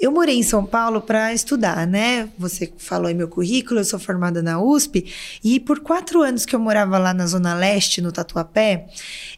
Eu 0.00 0.10
morei 0.10 0.36
em 0.36 0.42
São 0.42 0.64
Paulo 0.64 1.00
para 1.00 1.32
estudar, 1.32 1.86
né? 1.86 2.28
Você 2.38 2.72
falou 2.76 3.10
em 3.10 3.14
meu 3.14 3.28
currículo, 3.28 3.80
eu 3.80 3.84
sou 3.84 3.98
formada 3.98 4.42
na 4.42 4.60
USP 4.60 5.12
e 5.44 5.60
por 5.60 5.80
quatro 5.80 6.22
anos 6.22 6.44
que 6.44 6.54
eu 6.54 6.60
morava 6.60 6.98
lá 6.98 7.14
na 7.14 7.26
Zona 7.26 7.54
Leste, 7.54 8.00
no 8.00 8.10
Tatuapé, 8.10 8.86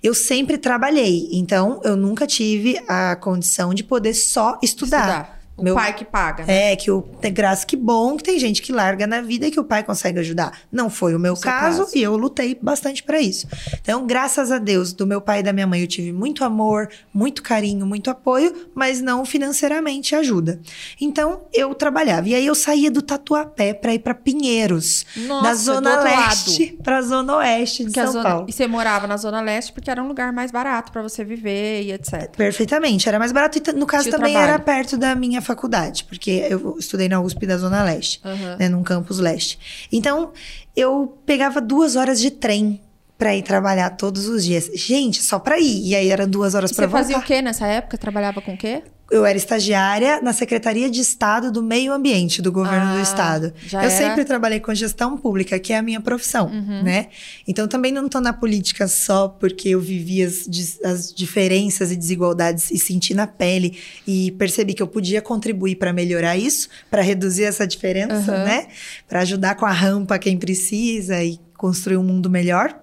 eu 0.02 0.14
sempre 0.14 0.58
trabalhei. 0.58 1.28
Então, 1.32 1.80
eu 1.84 1.96
nunca 1.96 2.26
tive 2.26 2.80
a 2.88 3.16
condição 3.16 3.74
de 3.74 3.84
poder 3.84 4.14
só 4.14 4.58
estudar. 4.62 5.00
estudar. 5.00 5.43
O 5.56 5.62
Meu, 5.62 5.74
pai 5.74 5.92
que 5.94 6.04
paga. 6.04 6.44
Né? 6.44 6.72
É, 6.72 6.76
que 6.76 6.90
o 6.90 7.02
tem 7.20 7.32
graça 7.32 7.64
que 7.64 7.76
bom 7.76 8.16
que 8.16 8.24
tem 8.24 8.38
gente 8.38 8.60
que 8.60 8.72
larga 8.72 9.06
na 9.06 9.20
vida 9.20 9.46
e 9.46 9.50
que 9.50 9.60
o 9.60 9.64
pai 9.64 9.84
consegue 9.84 10.18
ajudar. 10.18 10.52
Não 10.70 10.90
foi 10.90 11.14
o 11.14 11.18
meu 11.18 11.36
caso, 11.36 11.84
caso, 11.84 11.96
e 11.96 12.02
eu 12.02 12.16
lutei 12.16 12.58
bastante 12.60 13.02
para 13.02 13.20
isso. 13.20 13.46
Então, 13.80 14.06
graças 14.06 14.50
a 14.50 14.58
Deus, 14.58 14.92
do 14.92 15.06
meu 15.06 15.20
pai 15.20 15.40
e 15.40 15.42
da 15.42 15.52
minha 15.52 15.66
mãe, 15.66 15.80
eu 15.80 15.86
tive 15.86 16.12
muito 16.12 16.44
amor, 16.44 16.88
muito 17.12 17.42
carinho, 17.42 17.86
muito 17.86 18.10
apoio, 18.10 18.68
mas 18.74 19.00
não 19.00 19.24
financeiramente 19.24 20.16
ajuda. 20.16 20.60
Então, 21.00 21.42
eu 21.52 21.74
trabalhava. 21.74 22.28
E 22.28 22.34
aí 22.34 22.46
eu 22.46 22.54
saía 22.54 22.90
do 22.90 23.00
Tatuapé 23.00 23.74
para 23.74 23.94
ir 23.94 24.00
para 24.00 24.14
Pinheiros, 24.14 25.06
Nossa, 25.16 25.42
da 25.42 25.54
zona 25.54 26.02
leste 26.02 26.78
para 26.82 27.00
zona 27.02 27.36
oeste 27.36 27.84
de 27.84 27.92
que 27.92 28.00
São 28.00 28.12
zona... 28.12 28.28
Paulo. 28.28 28.46
E 28.48 28.52
você 28.52 28.66
morava 28.66 29.06
na 29.06 29.16
zona 29.16 29.40
leste 29.40 29.72
porque 29.72 29.90
era 29.90 30.02
um 30.02 30.08
lugar 30.08 30.32
mais 30.32 30.50
barato 30.50 30.90
para 30.90 31.02
você 31.02 31.24
viver 31.24 31.82
e 31.82 31.92
etc. 31.92 32.34
Perfeitamente, 32.36 33.08
era 33.08 33.18
mais 33.18 33.32
barato 33.32 33.58
e 33.58 33.72
no 33.72 33.86
caso 33.86 34.04
Tinha 34.04 34.16
também 34.16 34.32
trabalho. 34.32 34.54
era 34.54 34.62
perto 34.62 34.96
da 34.96 35.14
minha 35.14 35.40
faculdade, 35.44 36.04
porque 36.04 36.30
eu 36.48 36.76
estudei 36.78 37.08
na 37.08 37.20
USP 37.20 37.46
da 37.46 37.56
Zona 37.56 37.82
Leste, 37.84 38.20
uhum. 38.24 38.56
né, 38.58 38.68
num 38.68 38.82
campus 38.82 39.18
leste. 39.18 39.86
Então, 39.92 40.32
eu 40.74 41.16
pegava 41.24 41.60
duas 41.60 41.94
horas 41.96 42.20
de 42.20 42.30
trem 42.30 42.80
para 43.16 43.34
ir 43.34 43.42
trabalhar 43.42 43.90
todos 43.90 44.26
os 44.26 44.44
dias. 44.44 44.70
Gente, 44.74 45.22
só 45.22 45.38
para 45.38 45.58
ir. 45.58 45.88
E 45.88 45.94
aí 45.94 46.10
eram 46.10 46.28
duas 46.28 46.54
horas 46.54 46.72
para 46.72 46.86
voltar. 46.86 47.04
Você 47.04 47.12
fazia 47.12 47.24
o 47.24 47.26
quê 47.26 47.40
nessa 47.40 47.66
época? 47.66 47.96
Trabalhava 47.96 48.40
com 48.40 48.54
o 48.54 48.56
quê? 48.56 48.82
Eu 49.10 49.24
era 49.24 49.36
estagiária 49.36 50.20
na 50.22 50.32
Secretaria 50.32 50.90
de 50.90 51.00
Estado 51.00 51.52
do 51.52 51.62
Meio 51.62 51.92
Ambiente 51.92 52.40
do 52.40 52.50
governo 52.50 52.92
ah, 52.92 52.94
do 52.94 53.00
estado. 53.02 53.52
eu 53.72 53.78
era... 53.78 53.90
sempre 53.90 54.24
trabalhei 54.24 54.60
com 54.60 54.74
gestão 54.74 55.16
pública, 55.16 55.58
que 55.58 55.72
é 55.72 55.78
a 55.78 55.82
minha 55.82 56.00
profissão, 56.00 56.46
uhum. 56.46 56.82
né? 56.82 57.08
Então 57.46 57.68
também 57.68 57.92
não 57.92 58.06
estou 58.06 58.20
na 58.20 58.32
política 58.32 58.88
só 58.88 59.28
porque 59.28 59.68
eu 59.70 59.80
vivi 59.80 60.22
as, 60.22 60.48
as 60.84 61.12
diferenças 61.12 61.92
e 61.92 61.96
desigualdades 61.96 62.70
e 62.70 62.78
senti 62.78 63.12
na 63.12 63.26
pele 63.26 63.78
e 64.06 64.30
percebi 64.32 64.72
que 64.72 64.82
eu 64.82 64.88
podia 64.88 65.20
contribuir 65.20 65.76
para 65.76 65.92
melhorar 65.92 66.36
isso, 66.36 66.68
para 66.90 67.02
reduzir 67.02 67.44
essa 67.44 67.66
diferença, 67.66 68.32
uhum. 68.32 68.44
né? 68.44 68.68
Para 69.06 69.20
ajudar 69.20 69.54
com 69.54 69.66
a 69.66 69.72
rampa 69.72 70.18
quem 70.18 70.38
precisa 70.38 71.22
e 71.22 71.38
construir 71.56 71.96
um 71.96 72.02
mundo 72.02 72.28
melhor, 72.28 72.74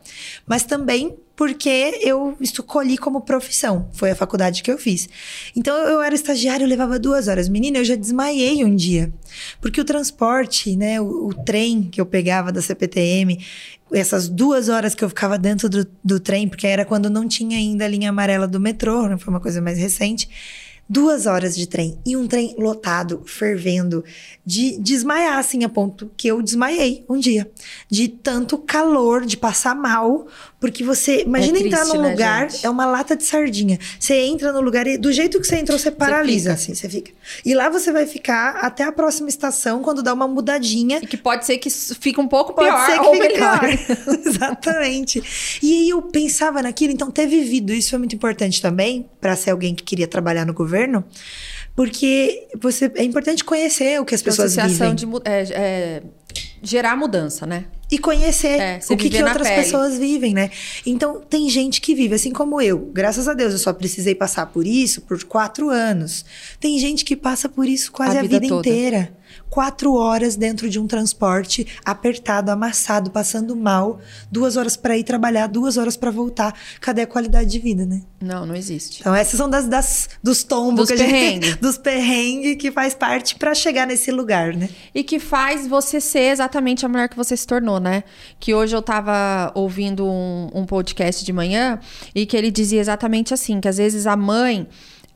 mas 0.46 0.64
também 0.64 1.16
porque 1.42 1.98
eu 2.04 2.38
escolhi 2.40 3.00
como 3.00 3.20
profissão. 3.20 3.90
Foi 3.94 4.12
a 4.12 4.16
faculdade 4.16 4.62
que 4.62 4.72
eu 4.72 4.78
fiz. 4.78 5.10
Então 5.56 5.76
eu 5.76 6.00
era 6.00 6.14
estagiário, 6.14 6.66
eu 6.66 6.68
levava 6.68 7.00
duas 7.00 7.28
horas. 7.28 7.50
Menina, 7.50 7.80
eu 7.80 7.84
já 7.84 7.96
desmaiei 7.96 8.64
um 8.64 8.76
dia. 8.76 9.12
Porque 9.60 9.82
o 9.82 9.84
transporte, 9.84 10.76
né, 10.76 11.02
o, 11.02 11.30
o 11.30 11.34
trem 11.34 11.82
que 11.82 12.00
eu 12.00 12.06
pegava 12.06 12.52
da 12.52 12.62
CPTM, 12.62 13.44
essas 13.92 14.30
duas 14.30 14.70
horas 14.70 14.94
que 14.94 15.04
eu 15.04 15.10
ficava 15.10 15.36
dentro 15.36 15.68
do, 15.68 15.88
do 16.04 16.20
trem, 16.20 16.48
porque 16.48 16.68
era 16.68 16.86
quando 16.86 17.10
não 17.10 17.28
tinha 17.28 17.58
ainda 17.58 17.86
a 17.86 17.88
linha 17.88 18.12
amarela 18.12 18.48
do 18.48 18.60
metrô, 18.60 19.08
né, 19.08 19.18
foi 19.18 19.34
uma 19.34 19.40
coisa 19.40 19.60
mais 19.60 19.80
recente 19.80 20.30
duas 20.92 21.26
horas 21.26 21.56
de 21.56 21.68
trem 21.68 21.98
e 22.06 22.18
um 22.18 22.28
trem 22.28 22.54
lotado, 22.58 23.24
fervendo, 23.26 24.04
de 24.46 24.78
desmaiar, 24.78 25.38
assim, 25.38 25.64
a 25.64 25.70
ponto 25.70 26.12
que 26.18 26.28
eu 26.28 26.42
desmaiei 26.42 27.06
um 27.08 27.18
dia. 27.18 27.50
De 27.90 28.10
tanto 28.10 28.58
calor, 28.58 29.26
de 29.26 29.38
passar 29.38 29.74
mal, 29.74 30.28
porque 30.62 30.84
você. 30.84 31.24
Imagina 31.24 31.58
é 31.58 31.62
triste, 31.62 31.76
entrar 31.76 31.86
num 31.88 32.02
né, 32.04 32.12
lugar, 32.12 32.52
gente? 32.52 32.64
é 32.68 32.70
uma 32.70 32.86
lata 32.86 33.18
de 33.18 33.24
sardinha. 33.24 33.80
Você 34.00 34.14
entra 34.14 34.54
no 34.54 34.62
lugar 34.62 34.86
e 34.86 34.96
do 34.96 35.12
jeito 35.12 35.42
que 35.42 35.48
você 35.48 35.56
entrou, 35.58 35.78
você 35.78 35.90
paralisa, 35.90 36.56
você 36.56 36.72
assim, 36.72 36.76
você 36.76 36.88
fica. 36.88 37.12
E 37.44 37.56
lá 37.56 37.68
você 37.68 37.92
vai 37.92 38.06
ficar 38.06 38.58
até 38.58 38.84
a 38.84 38.92
próxima 38.92 39.28
estação, 39.28 39.82
quando 39.82 40.04
dá 40.04 40.14
uma 40.14 40.28
mudadinha. 40.28 41.00
E 41.02 41.08
que 41.08 41.18
pode 41.18 41.48
ser 41.48 41.58
que 41.58 41.68
fique 41.72 42.20
um 42.20 42.28
pouco 42.28 42.54
pior. 42.54 42.72
Pode 42.72 42.92
ser 42.92 43.00
que 43.00 43.06
fique 43.10 43.34
melhor. 43.34 43.60
pior. 43.60 44.22
Exatamente. 44.24 45.60
E 45.64 45.74
aí 45.74 45.90
eu 45.90 46.04
pensava 46.04 46.62
naquilo, 46.62 46.94
então 46.94 47.10
ter 47.10 47.26
vivido 47.26 47.74
isso 47.74 47.90
foi 47.90 47.98
muito 48.00 48.16
importante 48.16 48.62
também, 48.62 49.10
para 49.20 49.36
ser 49.36 49.50
alguém 49.50 49.74
que 49.74 49.84
queria 49.84 50.08
trabalhar 50.08 50.46
no 50.46 50.54
governo 50.54 51.04
porque 51.74 52.50
você 52.60 52.92
é 52.96 53.04
importante 53.04 53.46
conhecer 53.46 54.00
o 54.00 54.06
que 54.06 54.14
as 54.14 54.22
pessoas 54.22 54.56
vivem. 54.56 54.94
De, 54.94 55.06
é, 55.24 55.44
é, 55.54 56.04
gerar 56.62 56.96
mudança, 56.98 57.46
né? 57.46 57.66
E 57.92 58.00
conhecer 58.00 58.60
é, 58.60 58.80
o 58.90 58.96
que, 58.96 59.10
que 59.10 59.22
outras 59.22 59.48
pele. 59.48 59.64
pessoas 59.64 59.98
vivem, 59.98 60.34
né? 60.34 60.50
Então, 60.86 61.22
tem 61.30 61.50
gente 61.50 61.82
que 61.82 61.94
vive, 61.94 62.16
assim 62.16 62.32
como 62.32 62.62
eu. 62.62 62.90
Graças 62.94 63.28
a 63.28 63.34
Deus, 63.34 63.52
eu 63.52 63.60
só 63.60 63.74
precisei 63.74 64.16
passar 64.16 64.46
por 64.46 64.66
isso 64.66 65.02
por 65.02 65.22
quatro 65.26 65.70
anos. 65.70 66.24
Tem 66.60 66.80
gente 66.80 67.04
que 67.04 67.16
passa 67.18 67.50
por 67.50 67.68
isso 67.68 67.92
quase 67.92 68.16
a, 68.16 68.20
a 68.20 68.24
vida, 68.24 68.40
vida 68.40 68.56
inteira 68.56 69.22
quatro 69.52 69.94
horas 69.96 70.38
dentro 70.38 70.70
de 70.70 70.80
um 70.80 70.88
transporte 70.88 71.68
apertado, 71.84 72.50
amassado, 72.50 73.12
passando 73.12 73.56
mal, 73.56 74.00
duas 74.32 74.56
horas 74.56 74.78
para 74.78 74.98
ir 74.98 75.04
trabalhar, 75.04 75.48
duas 75.48 75.78
horas 75.78 75.98
para 75.98 76.10
voltar. 76.10 76.58
Cadê 76.80 77.02
a 77.02 77.08
qualidade 77.08 77.50
de 77.50 77.60
vida, 77.60 77.86
né? 77.86 78.02
Não, 78.22 78.46
não 78.46 78.56
existe. 78.56 79.02
Então 79.02 79.14
essas 79.14 79.38
são 79.38 79.50
das, 79.50 79.68
das 79.68 80.10
dos 80.24 80.44
tombos, 80.44 80.88
dos 80.88 80.98
perrengues, 80.98 81.56
dos 81.58 81.78
perrengues 81.78 82.56
que 82.56 82.72
faz 82.72 82.94
parte 82.94 83.36
para 83.36 83.54
chegar 83.54 83.86
nesse 83.86 84.10
lugar, 84.10 84.56
né? 84.56 84.70
E 84.96 85.04
que 85.04 85.20
faz 85.20 85.68
você 85.68 86.00
ser 86.00 86.32
exatamente 86.32 86.86
a 86.86 86.90
mulher 86.90 87.10
que 87.10 87.18
você 87.18 87.36
se 87.36 87.46
tornou, 87.46 87.80
né? 87.82 88.04
Que 88.40 88.54
hoje 88.54 88.76
eu 88.76 88.82
tava 88.82 89.52
ouvindo 89.56 90.06
um, 90.06 90.50
um 90.54 90.66
podcast 90.66 91.26
de 91.26 91.34
manhã 91.34 91.80
e 92.16 92.26
que 92.26 92.38
ele 92.38 92.52
dizia 92.52 92.80
exatamente 92.80 93.34
assim, 93.34 93.60
que 93.60 93.68
às 93.68 93.78
vezes 93.78 94.08
a 94.08 94.16
mãe 94.16 94.68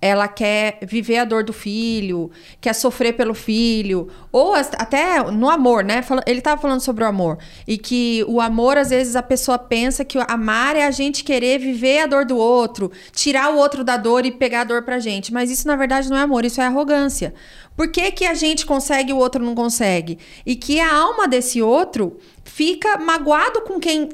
ela 0.01 0.27
quer 0.27 0.79
viver 0.83 1.17
a 1.17 1.25
dor 1.25 1.43
do 1.43 1.53
filho, 1.53 2.29
quer 2.61 2.73
sofrer 2.73 3.13
pelo 3.13 3.33
filho, 3.33 4.09
ou 4.31 4.53
até 4.53 5.21
no 5.31 5.49
amor, 5.49 5.83
né? 5.83 6.03
Ele 6.25 6.39
estava 6.39 6.61
falando 6.61 6.81
sobre 6.81 7.03
o 7.03 7.07
amor. 7.07 7.37
E 7.67 7.77
que 7.77 8.23
o 8.27 8.39
amor, 8.39 8.77
às 8.77 8.89
vezes, 8.89 9.15
a 9.15 9.23
pessoa 9.23 9.57
pensa 9.57 10.05
que 10.05 10.17
amar 10.27 10.75
é 10.75 10.85
a 10.85 10.91
gente 10.91 11.23
querer 11.23 11.59
viver 11.59 12.01
a 12.01 12.05
dor 12.07 12.25
do 12.25 12.37
outro, 12.37 12.91
tirar 13.11 13.53
o 13.53 13.57
outro 13.57 13.83
da 13.83 13.97
dor 13.97 14.25
e 14.25 14.31
pegar 14.31 14.61
a 14.61 14.65
dor 14.65 14.83
pra 14.83 14.99
gente. 14.99 15.33
Mas 15.33 15.49
isso, 15.49 15.67
na 15.67 15.75
verdade, 15.75 16.09
não 16.09 16.17
é 16.17 16.21
amor, 16.21 16.45
isso 16.45 16.61
é 16.61 16.65
arrogância. 16.65 17.33
Por 17.75 17.89
que, 17.89 18.11
que 18.11 18.25
a 18.25 18.33
gente 18.33 18.65
consegue 18.65 19.11
e 19.11 19.13
o 19.13 19.17
outro 19.17 19.43
não 19.43 19.55
consegue? 19.55 20.19
E 20.45 20.55
que 20.55 20.79
a 20.79 20.95
alma 20.95 21.27
desse 21.27 21.61
outro 21.61 22.17
fica 22.43 22.97
magoado 22.97 23.61
com 23.61 23.79
quem 23.79 24.09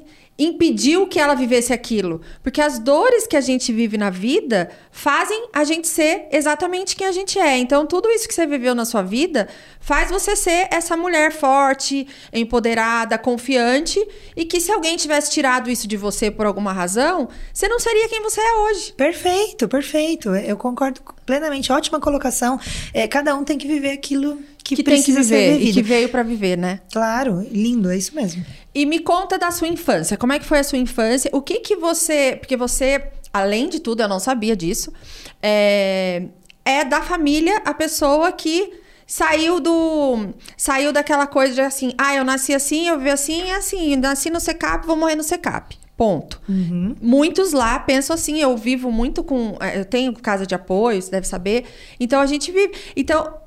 impediu 0.45 1.07
que 1.07 1.19
ela 1.19 1.35
vivesse 1.35 1.73
aquilo. 1.73 2.21
Porque 2.41 2.61
as 2.61 2.79
dores 2.79 3.27
que 3.27 3.35
a 3.35 3.41
gente 3.41 3.71
vive 3.71 3.97
na 3.97 4.09
vida 4.09 4.69
fazem 4.91 5.49
a 5.53 5.63
gente 5.63 5.87
ser 5.87 6.27
exatamente 6.31 6.95
quem 6.95 7.07
a 7.07 7.11
gente 7.11 7.37
é. 7.39 7.57
Então, 7.57 7.85
tudo 7.85 8.09
isso 8.09 8.27
que 8.27 8.33
você 8.33 8.45
viveu 8.45 8.73
na 8.73 8.85
sua 8.85 9.01
vida 9.01 9.47
faz 9.79 10.09
você 10.09 10.35
ser 10.35 10.67
essa 10.71 10.95
mulher 10.95 11.31
forte, 11.31 12.07
empoderada, 12.33 13.17
confiante 13.17 13.99
e 14.35 14.45
que 14.45 14.59
se 14.59 14.71
alguém 14.71 14.97
tivesse 14.97 15.31
tirado 15.31 15.69
isso 15.69 15.87
de 15.87 15.97
você 15.97 16.31
por 16.31 16.45
alguma 16.45 16.71
razão, 16.71 17.29
você 17.53 17.67
não 17.67 17.79
seria 17.79 18.07
quem 18.07 18.21
você 18.21 18.41
é 18.41 18.53
hoje. 18.59 18.93
Perfeito, 18.93 19.67
perfeito. 19.67 20.35
Eu 20.35 20.57
concordo 20.57 21.01
plenamente. 21.25 21.71
Ótima 21.71 21.99
colocação. 21.99 22.59
É, 22.93 23.07
cada 23.07 23.35
um 23.35 23.43
tem 23.43 23.57
que 23.57 23.67
viver 23.67 23.91
aquilo 23.91 24.39
que, 24.63 24.75
que 24.75 24.83
tem 24.83 25.01
que 25.01 25.11
viver 25.11 25.61
e 25.61 25.73
que 25.73 25.81
veio 25.81 26.09
para 26.09 26.23
viver, 26.23 26.57
né? 26.57 26.79
Claro, 26.91 27.45
lindo, 27.51 27.89
é 27.89 27.97
isso 27.97 28.15
mesmo. 28.15 28.45
E 28.73 28.85
me 28.85 28.99
conta 28.99 29.37
da 29.37 29.51
sua 29.51 29.67
infância. 29.67 30.17
Como 30.17 30.31
é 30.33 30.39
que 30.39 30.45
foi 30.45 30.59
a 30.59 30.63
sua 30.63 30.77
infância? 30.77 31.29
O 31.33 31.41
que 31.41 31.59
que 31.59 31.75
você, 31.75 32.37
porque 32.39 32.55
você, 32.55 33.03
além 33.33 33.69
de 33.69 33.79
tudo, 33.79 34.01
eu 34.01 34.07
não 34.07 34.19
sabia 34.19 34.55
disso, 34.55 34.93
é, 35.41 36.23
é 36.63 36.83
da 36.85 37.01
família 37.01 37.61
a 37.65 37.73
pessoa 37.73 38.31
que 38.31 38.81
saiu 39.05 39.59
do 39.59 40.29
saiu 40.55 40.93
daquela 40.93 41.27
coisa 41.27 41.53
de 41.53 41.59
assim, 41.59 41.93
ah, 41.97 42.15
eu 42.15 42.23
nasci 42.23 42.53
assim, 42.53 42.87
eu 42.87 42.97
vivi 42.97 43.09
assim, 43.09 43.45
e 43.45 43.51
assim, 43.51 43.95
nasci 43.97 44.29
no 44.29 44.39
secap, 44.39 44.87
vou 44.87 44.95
morrer 44.95 45.15
no 45.15 45.23
secap. 45.23 45.77
Ponto. 45.97 46.41
Uhum. 46.47 46.95
Muitos 47.01 47.51
lá 47.51 47.77
pensam 47.77 48.13
assim, 48.13 48.39
eu 48.39 48.55
vivo 48.57 48.89
muito 48.89 49.23
com. 49.23 49.55
É, 49.59 49.79
eu 49.79 49.85
tenho 49.85 50.13
casa 50.13 50.47
de 50.47 50.55
apoio, 50.55 50.99
você 50.99 51.11
deve 51.11 51.27
saber. 51.27 51.65
Então 51.99 52.19
a 52.19 52.25
gente 52.25 52.51
vive. 52.51 52.73
Então, 52.95 53.37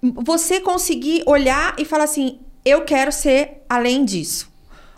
você 0.00 0.60
conseguir 0.60 1.24
olhar 1.26 1.74
e 1.78 1.84
falar 1.84 2.04
assim: 2.04 2.38
eu 2.64 2.82
quero 2.82 3.10
ser 3.10 3.64
além 3.68 4.04
disso. 4.04 4.48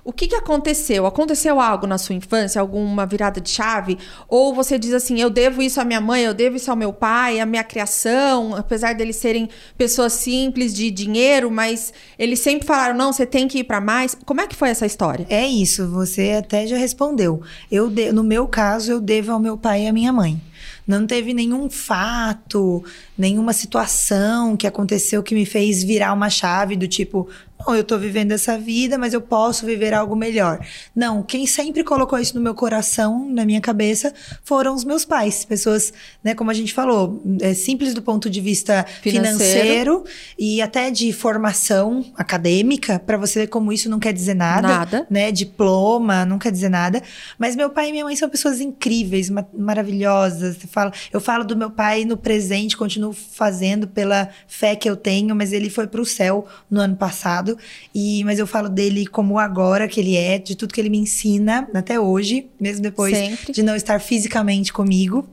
O 0.08 0.12
que, 0.18 0.26
que 0.26 0.34
aconteceu? 0.34 1.04
Aconteceu 1.04 1.60
algo 1.60 1.86
na 1.86 1.98
sua 1.98 2.14
infância? 2.14 2.58
Alguma 2.62 3.04
virada 3.04 3.42
de 3.42 3.50
chave? 3.50 3.98
Ou 4.26 4.54
você 4.54 4.78
diz 4.78 4.94
assim, 4.94 5.20
eu 5.20 5.28
devo 5.28 5.60
isso 5.60 5.82
à 5.82 5.84
minha 5.84 6.00
mãe, 6.00 6.22
eu 6.22 6.32
devo 6.32 6.56
isso 6.56 6.70
ao 6.70 6.76
meu 6.78 6.94
pai, 6.94 7.40
à 7.40 7.44
minha 7.44 7.62
criação, 7.62 8.56
apesar 8.56 8.94
deles 8.94 9.16
serem 9.16 9.50
pessoas 9.76 10.14
simples 10.14 10.72
de 10.72 10.90
dinheiro, 10.90 11.50
mas 11.50 11.92
eles 12.18 12.38
sempre 12.40 12.66
falaram, 12.66 12.96
não, 12.96 13.12
você 13.12 13.26
tem 13.26 13.46
que 13.46 13.58
ir 13.58 13.64
para 13.64 13.82
mais. 13.82 14.16
Como 14.24 14.40
é 14.40 14.46
que 14.46 14.56
foi 14.56 14.70
essa 14.70 14.86
história? 14.86 15.26
É 15.28 15.46
isso, 15.46 15.86
você 15.90 16.38
até 16.38 16.66
já 16.66 16.78
respondeu. 16.78 17.42
Eu 17.70 17.90
de... 17.90 18.10
No 18.10 18.24
meu 18.24 18.48
caso, 18.48 18.90
eu 18.90 19.02
devo 19.02 19.32
ao 19.32 19.38
meu 19.38 19.58
pai 19.58 19.84
e 19.84 19.88
à 19.88 19.92
minha 19.92 20.10
mãe. 20.10 20.40
Não 20.86 21.06
teve 21.06 21.34
nenhum 21.34 21.68
fato, 21.68 22.84
nenhuma 23.16 23.52
situação 23.52 24.56
que 24.56 24.66
aconteceu 24.66 25.22
que 25.22 25.34
me 25.34 25.46
fez 25.46 25.82
virar 25.82 26.12
uma 26.12 26.30
chave 26.30 26.76
do 26.76 26.88
tipo, 26.88 27.28
não, 27.66 27.74
eu 27.74 27.82
tô 27.82 27.98
vivendo 27.98 28.32
essa 28.32 28.56
vida, 28.56 28.96
mas 28.96 29.12
eu 29.12 29.20
posso 29.20 29.66
viver 29.66 29.92
algo 29.92 30.14
melhor. 30.14 30.64
Não, 30.94 31.22
quem 31.22 31.46
sempre 31.46 31.82
colocou 31.82 32.18
isso 32.18 32.34
no 32.36 32.40
meu 32.40 32.54
coração, 32.54 33.28
na 33.28 33.44
minha 33.44 33.60
cabeça, 33.60 34.14
foram 34.44 34.74
os 34.74 34.84
meus 34.84 35.04
pais. 35.04 35.44
Pessoas, 35.44 35.92
né, 36.22 36.34
como 36.34 36.50
a 36.50 36.54
gente 36.54 36.72
falou, 36.72 37.20
é 37.40 37.54
simples 37.54 37.94
do 37.94 38.02
ponto 38.02 38.30
de 38.30 38.40
vista 38.40 38.86
financeiro, 39.02 39.38
financeiro 39.38 40.04
e 40.38 40.62
até 40.62 40.90
de 40.90 41.12
formação 41.12 42.04
acadêmica, 42.16 42.98
para 42.98 43.16
você 43.16 43.40
ver 43.40 43.46
como 43.48 43.72
isso 43.72 43.90
não 43.90 43.98
quer 43.98 44.12
dizer 44.12 44.34
nada, 44.34 44.68
nada, 44.68 45.06
né? 45.10 45.32
Diploma, 45.32 46.24
não 46.24 46.38
quer 46.38 46.52
dizer 46.52 46.68
nada. 46.68 47.02
Mas 47.38 47.56
meu 47.56 47.70
pai 47.70 47.88
e 47.88 47.92
minha 47.92 48.04
mãe 48.04 48.14
são 48.14 48.28
pessoas 48.28 48.60
incríveis, 48.60 49.30
maravilhosas. 49.52 50.47
Eu 50.48 50.68
falo, 50.68 50.92
eu 51.12 51.20
falo 51.20 51.44
do 51.44 51.56
meu 51.56 51.70
pai 51.70 52.04
no 52.04 52.16
presente, 52.16 52.76
continuo 52.76 53.12
fazendo 53.12 53.88
pela 53.88 54.28
fé 54.46 54.76
que 54.76 54.88
eu 54.88 54.96
tenho, 54.96 55.34
mas 55.34 55.52
ele 55.52 55.68
foi 55.68 55.86
para 55.86 56.00
o 56.00 56.06
céu 56.06 56.46
no 56.70 56.80
ano 56.80 56.96
passado 56.96 57.08
passado, 57.18 57.58
e 57.94 58.22
mas 58.24 58.38
eu 58.38 58.46
falo 58.46 58.68
dele 58.68 59.06
como 59.06 59.38
agora 59.38 59.88
que 59.88 59.98
ele 59.98 60.16
é, 60.16 60.38
de 60.38 60.54
tudo 60.54 60.72
que 60.72 60.80
ele 60.80 60.90
me 60.90 60.98
ensina 60.98 61.68
até 61.74 61.98
hoje, 61.98 62.46
mesmo 62.60 62.82
depois 62.82 63.16
Sempre. 63.16 63.52
de 63.52 63.62
não 63.62 63.74
estar 63.74 64.00
fisicamente 64.00 64.72
comigo, 64.72 65.26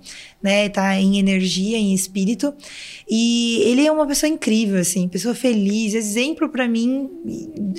né? 0.45 0.69
Tá 0.69 0.95
em 0.95 1.17
energia, 1.17 1.75
em 1.75 1.91
espírito. 1.91 2.53
E 3.09 3.61
ele 3.65 3.85
é 3.85 3.91
uma 3.91 4.05
pessoa 4.05 4.29
incrível, 4.29 4.79
assim, 4.79 5.07
pessoa 5.07 5.33
feliz, 5.33 5.95
exemplo 5.95 6.47
para 6.47 6.67
mim 6.67 7.09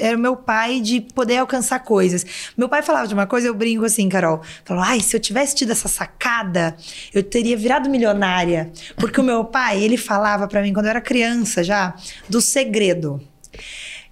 era 0.00 0.16
o 0.16 0.20
meu 0.20 0.36
pai 0.36 0.80
de 0.80 1.00
poder 1.00 1.36
alcançar 1.36 1.78
coisas. 1.78 2.26
Meu 2.56 2.68
pai 2.68 2.82
falava 2.82 3.06
de 3.06 3.14
uma 3.14 3.26
coisa, 3.26 3.46
eu 3.46 3.54
brinco 3.54 3.84
assim, 3.84 4.08
Carol. 4.08 4.42
Falou: 4.64 4.82
"Ai, 4.82 5.00
se 5.00 5.14
eu 5.16 5.20
tivesse 5.20 5.54
tido 5.54 5.70
essa 5.70 5.86
sacada, 5.86 6.76
eu 7.14 7.22
teria 7.22 7.56
virado 7.56 7.88
milionária". 7.88 8.72
Porque 8.96 9.20
o 9.20 9.24
meu 9.24 9.44
pai, 9.44 9.80
ele 9.82 9.96
falava 9.96 10.48
para 10.48 10.60
mim 10.60 10.72
quando 10.72 10.86
eu 10.86 10.90
era 10.90 11.00
criança 11.00 11.62
já 11.62 11.94
do 12.28 12.40
segredo. 12.40 13.20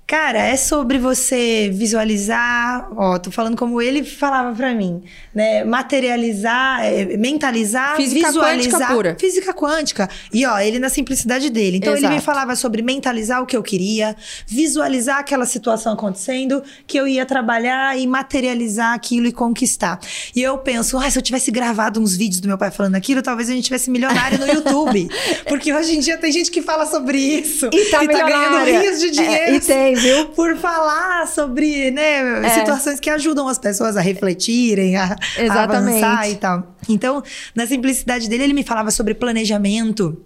Cara, 0.07 0.39
é 0.39 0.55
sobre 0.55 0.99
você 0.99 1.71
visualizar, 1.73 2.91
ó, 2.95 3.19
tô 3.19 3.31
falando 3.31 3.57
como 3.57 3.81
ele 3.81 4.05
falava 4.05 4.55
para 4.55 4.75
mim, 4.75 5.03
né? 5.35 5.65
Materializar, 5.65 6.85
é, 6.85 7.17
mentalizar, 7.17 7.97
física 7.97 8.27
visualizar. 8.27 8.73
Quântica 8.73 8.95
pura. 8.95 9.17
Física 9.19 9.55
quântica. 9.55 10.11
E 10.31 10.45
ó, 10.45 10.59
ele 10.59 10.79
na 10.79 10.91
simplicidade 10.91 11.49
dele. 11.49 11.79
Então 11.79 11.95
Exato. 11.95 12.13
ele 12.13 12.17
me 12.17 12.21
falava 12.21 12.55
sobre 12.55 12.83
mentalizar 12.83 13.43
o 13.43 13.47
que 13.47 13.57
eu 13.57 13.63
queria, 13.63 14.15
visualizar 14.47 15.21
aquela 15.21 15.47
situação 15.47 15.95
acontecendo, 15.95 16.63
que 16.87 16.99
eu 16.99 17.09
ia 17.09 17.25
trabalhar 17.25 17.99
e 17.99 18.07
materializar 18.07 18.93
aquilo 18.93 19.27
e 19.27 19.33
conquistar. 19.33 19.99
E 20.37 20.43
eu 20.43 20.59
penso, 20.59 20.99
ah, 20.99 21.11
se 21.11 21.19
eu 21.19 21.23
tivesse 21.23 21.51
gravado 21.51 21.99
uns 21.99 22.15
vídeos 22.15 22.41
do 22.41 22.49
meu 22.49 22.59
pai 22.59 22.71
falando 22.71 22.95
aquilo, 22.95 23.23
talvez 23.23 23.49
a 23.49 23.55
gente 23.55 23.65
tivesse 23.65 23.91
milionário 23.91 24.39
no 24.39 24.47
YouTube. 24.47 25.09
Porque 25.49 25.73
hoje 25.73 25.97
em 25.97 26.01
dia 26.01 26.19
tem 26.19 26.31
gente 26.31 26.51
que 26.51 26.61
fala 26.61 26.85
sobre 26.85 27.17
isso 27.17 27.71
e 27.73 27.87
tá, 27.87 28.05
e 28.05 28.09
tá 28.09 28.29
ganhando 28.29 28.65
rios 28.67 29.01
de 29.01 29.11
dinheiro. 29.11 29.55
É, 29.55 29.55
e 29.55 29.61
tem 29.61 29.94
viu? 29.95 30.27
Por 30.29 30.57
falar 30.57 31.27
sobre, 31.27 31.91
né, 31.91 32.47
é. 32.47 32.49
situações 32.51 33.01
que 33.01 33.11
ajudam 33.11 33.49
as 33.49 33.59
pessoas 33.59 33.97
a 33.97 34.01
refletirem, 34.01 34.97
a, 34.97 35.17
a 35.51 35.63
avançar 35.63 36.31
e 36.31 36.37
tal. 36.37 36.75
Então, 36.89 37.23
na 37.55 37.67
simplicidade 37.67 38.29
dele, 38.29 38.45
ele 38.45 38.55
me 38.55 38.65
falava 38.65 38.91
sobre 38.91 39.15
planejamento. 39.15 40.21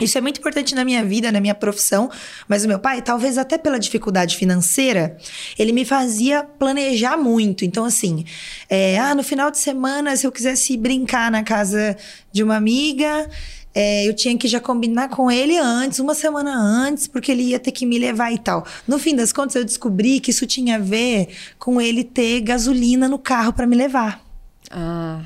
Isso 0.00 0.18
é 0.18 0.20
muito 0.20 0.40
importante 0.40 0.74
na 0.74 0.84
minha 0.84 1.04
vida, 1.04 1.30
na 1.30 1.40
minha 1.40 1.54
profissão. 1.54 2.10
Mas 2.48 2.64
o 2.64 2.68
meu 2.68 2.78
pai, 2.78 3.02
talvez 3.02 3.38
até 3.38 3.56
pela 3.56 3.78
dificuldade 3.78 4.36
financeira, 4.36 5.16
ele 5.58 5.72
me 5.72 5.84
fazia 5.84 6.42
planejar 6.42 7.16
muito. 7.16 7.64
Então, 7.64 7.84
assim, 7.84 8.24
é, 8.68 8.98
ah, 8.98 9.14
no 9.14 9.22
final 9.22 9.50
de 9.50 9.58
semana, 9.58 10.16
se 10.16 10.26
eu 10.26 10.32
quisesse 10.32 10.76
brincar 10.76 11.30
na 11.30 11.42
casa 11.42 11.96
de 12.32 12.42
uma 12.42 12.56
amiga, 12.56 13.28
é, 13.74 14.06
eu 14.06 14.14
tinha 14.14 14.36
que 14.36 14.46
já 14.46 14.60
combinar 14.60 15.08
com 15.08 15.30
ele 15.30 15.56
antes, 15.56 15.98
uma 15.98 16.14
semana 16.14 16.54
antes, 16.54 17.06
porque 17.06 17.32
ele 17.32 17.42
ia 17.42 17.58
ter 17.58 17.72
que 17.72 17.86
me 17.86 17.98
levar 17.98 18.32
e 18.32 18.38
tal. 18.38 18.66
No 18.86 18.98
fim 18.98 19.16
das 19.16 19.32
contas, 19.32 19.56
eu 19.56 19.64
descobri 19.64 20.20
que 20.20 20.30
isso 20.30 20.46
tinha 20.46 20.76
a 20.76 20.78
ver 20.78 21.28
com 21.58 21.80
ele 21.80 22.04
ter 22.04 22.40
gasolina 22.40 23.08
no 23.08 23.18
carro 23.18 23.52
para 23.52 23.66
me 23.66 23.76
levar. 23.76 24.22
Ah. 24.70 25.22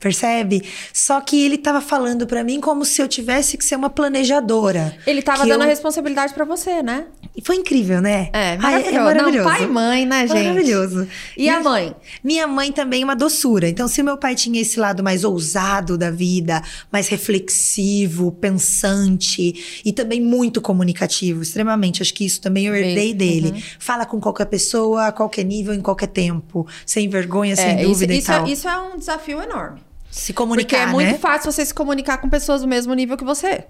Percebe? 0.00 0.64
Só 0.92 1.20
que 1.20 1.44
ele 1.44 1.58
tava 1.58 1.80
falando 1.80 2.26
para 2.26 2.42
mim 2.42 2.58
como 2.58 2.84
se 2.86 3.02
eu 3.02 3.06
tivesse 3.06 3.58
que 3.58 3.64
ser 3.64 3.76
uma 3.76 3.90
planejadora. 3.90 4.96
Ele 5.06 5.20
tava 5.20 5.46
dando 5.46 5.60
eu... 5.60 5.66
a 5.66 5.66
responsabilidade 5.66 6.32
para 6.32 6.44
você, 6.46 6.82
né? 6.82 7.04
E 7.36 7.42
foi 7.42 7.56
incrível, 7.56 8.00
né? 8.00 8.30
É, 8.32 8.56
maravilhoso. 8.56 8.88
Ai, 8.88 8.94
é 8.94 9.00
maravilhoso. 9.00 9.48
Não, 9.48 9.56
pai 9.56 9.62
e 9.62 9.66
mãe, 9.66 10.06
né, 10.06 10.26
gente? 10.26 10.48
Maravilhoso. 10.48 11.08
E, 11.36 11.44
e 11.44 11.48
a 11.48 11.60
mãe? 11.60 11.94
Minha 12.24 12.46
mãe 12.46 12.72
também 12.72 13.02
é 13.02 13.04
uma 13.04 13.14
doçura. 13.14 13.68
Então, 13.68 13.86
se 13.86 14.00
o 14.00 14.04
meu 14.04 14.16
pai 14.16 14.34
tinha 14.34 14.60
esse 14.60 14.80
lado 14.80 15.02
mais 15.02 15.22
ousado 15.22 15.96
da 15.96 16.10
vida, 16.10 16.62
mais 16.90 17.08
reflexivo, 17.08 18.32
pensante 18.32 19.82
e 19.84 19.92
também 19.92 20.20
muito 20.20 20.60
comunicativo, 20.60 21.42
extremamente. 21.42 22.02
Acho 22.02 22.14
que 22.14 22.24
isso 22.24 22.40
também 22.40 22.66
eu 22.66 22.74
herdei 22.74 23.14
Bem, 23.14 23.16
dele. 23.16 23.48
Uhum. 23.50 23.62
Fala 23.78 24.06
com 24.06 24.20
qualquer 24.20 24.46
pessoa, 24.46 25.08
a 25.08 25.12
qualquer 25.12 25.44
nível, 25.44 25.74
em 25.74 25.80
qualquer 25.80 26.08
tempo, 26.08 26.66
sem 26.86 27.08
vergonha, 27.08 27.52
é, 27.52 27.56
sem 27.56 27.76
dúvida 27.84 28.14
isso, 28.14 28.22
e 28.22 28.26
tal. 28.26 28.46
É, 28.46 28.50
isso 28.50 28.68
é 28.68 28.78
um 28.78 28.96
desafio 28.96 29.40
enorme. 29.42 29.89
Se 30.10 30.32
comunicar, 30.32 30.78
Porque 30.78 30.90
é 30.90 30.92
muito 30.92 31.12
né? 31.12 31.18
fácil 31.18 31.52
você 31.52 31.64
se 31.64 31.72
comunicar 31.72 32.18
com 32.18 32.28
pessoas 32.28 32.62
do 32.62 32.68
mesmo 32.68 32.92
nível 32.94 33.16
que 33.16 33.24
você. 33.24 33.64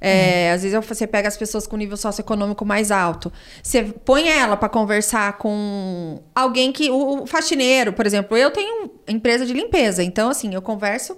É, 0.00 0.46
é. 0.46 0.52
Às 0.52 0.62
vezes 0.62 0.86
você 0.86 1.06
pega 1.06 1.28
as 1.28 1.36
pessoas 1.36 1.66
com 1.66 1.76
nível 1.76 1.96
socioeconômico 1.96 2.64
mais 2.64 2.90
alto. 2.90 3.32
Você 3.62 3.82
põe 3.84 4.28
ela 4.28 4.56
para 4.56 4.68
conversar 4.68 5.38
com 5.38 6.20
alguém 6.34 6.72
que. 6.72 6.90
O 6.90 7.26
faxineiro, 7.26 7.92
por 7.92 8.06
exemplo. 8.06 8.36
Eu 8.36 8.50
tenho 8.50 8.90
empresa 9.08 9.46
de 9.46 9.52
limpeza. 9.52 10.02
Então, 10.02 10.28
assim, 10.28 10.54
eu 10.54 10.62
converso 10.62 11.16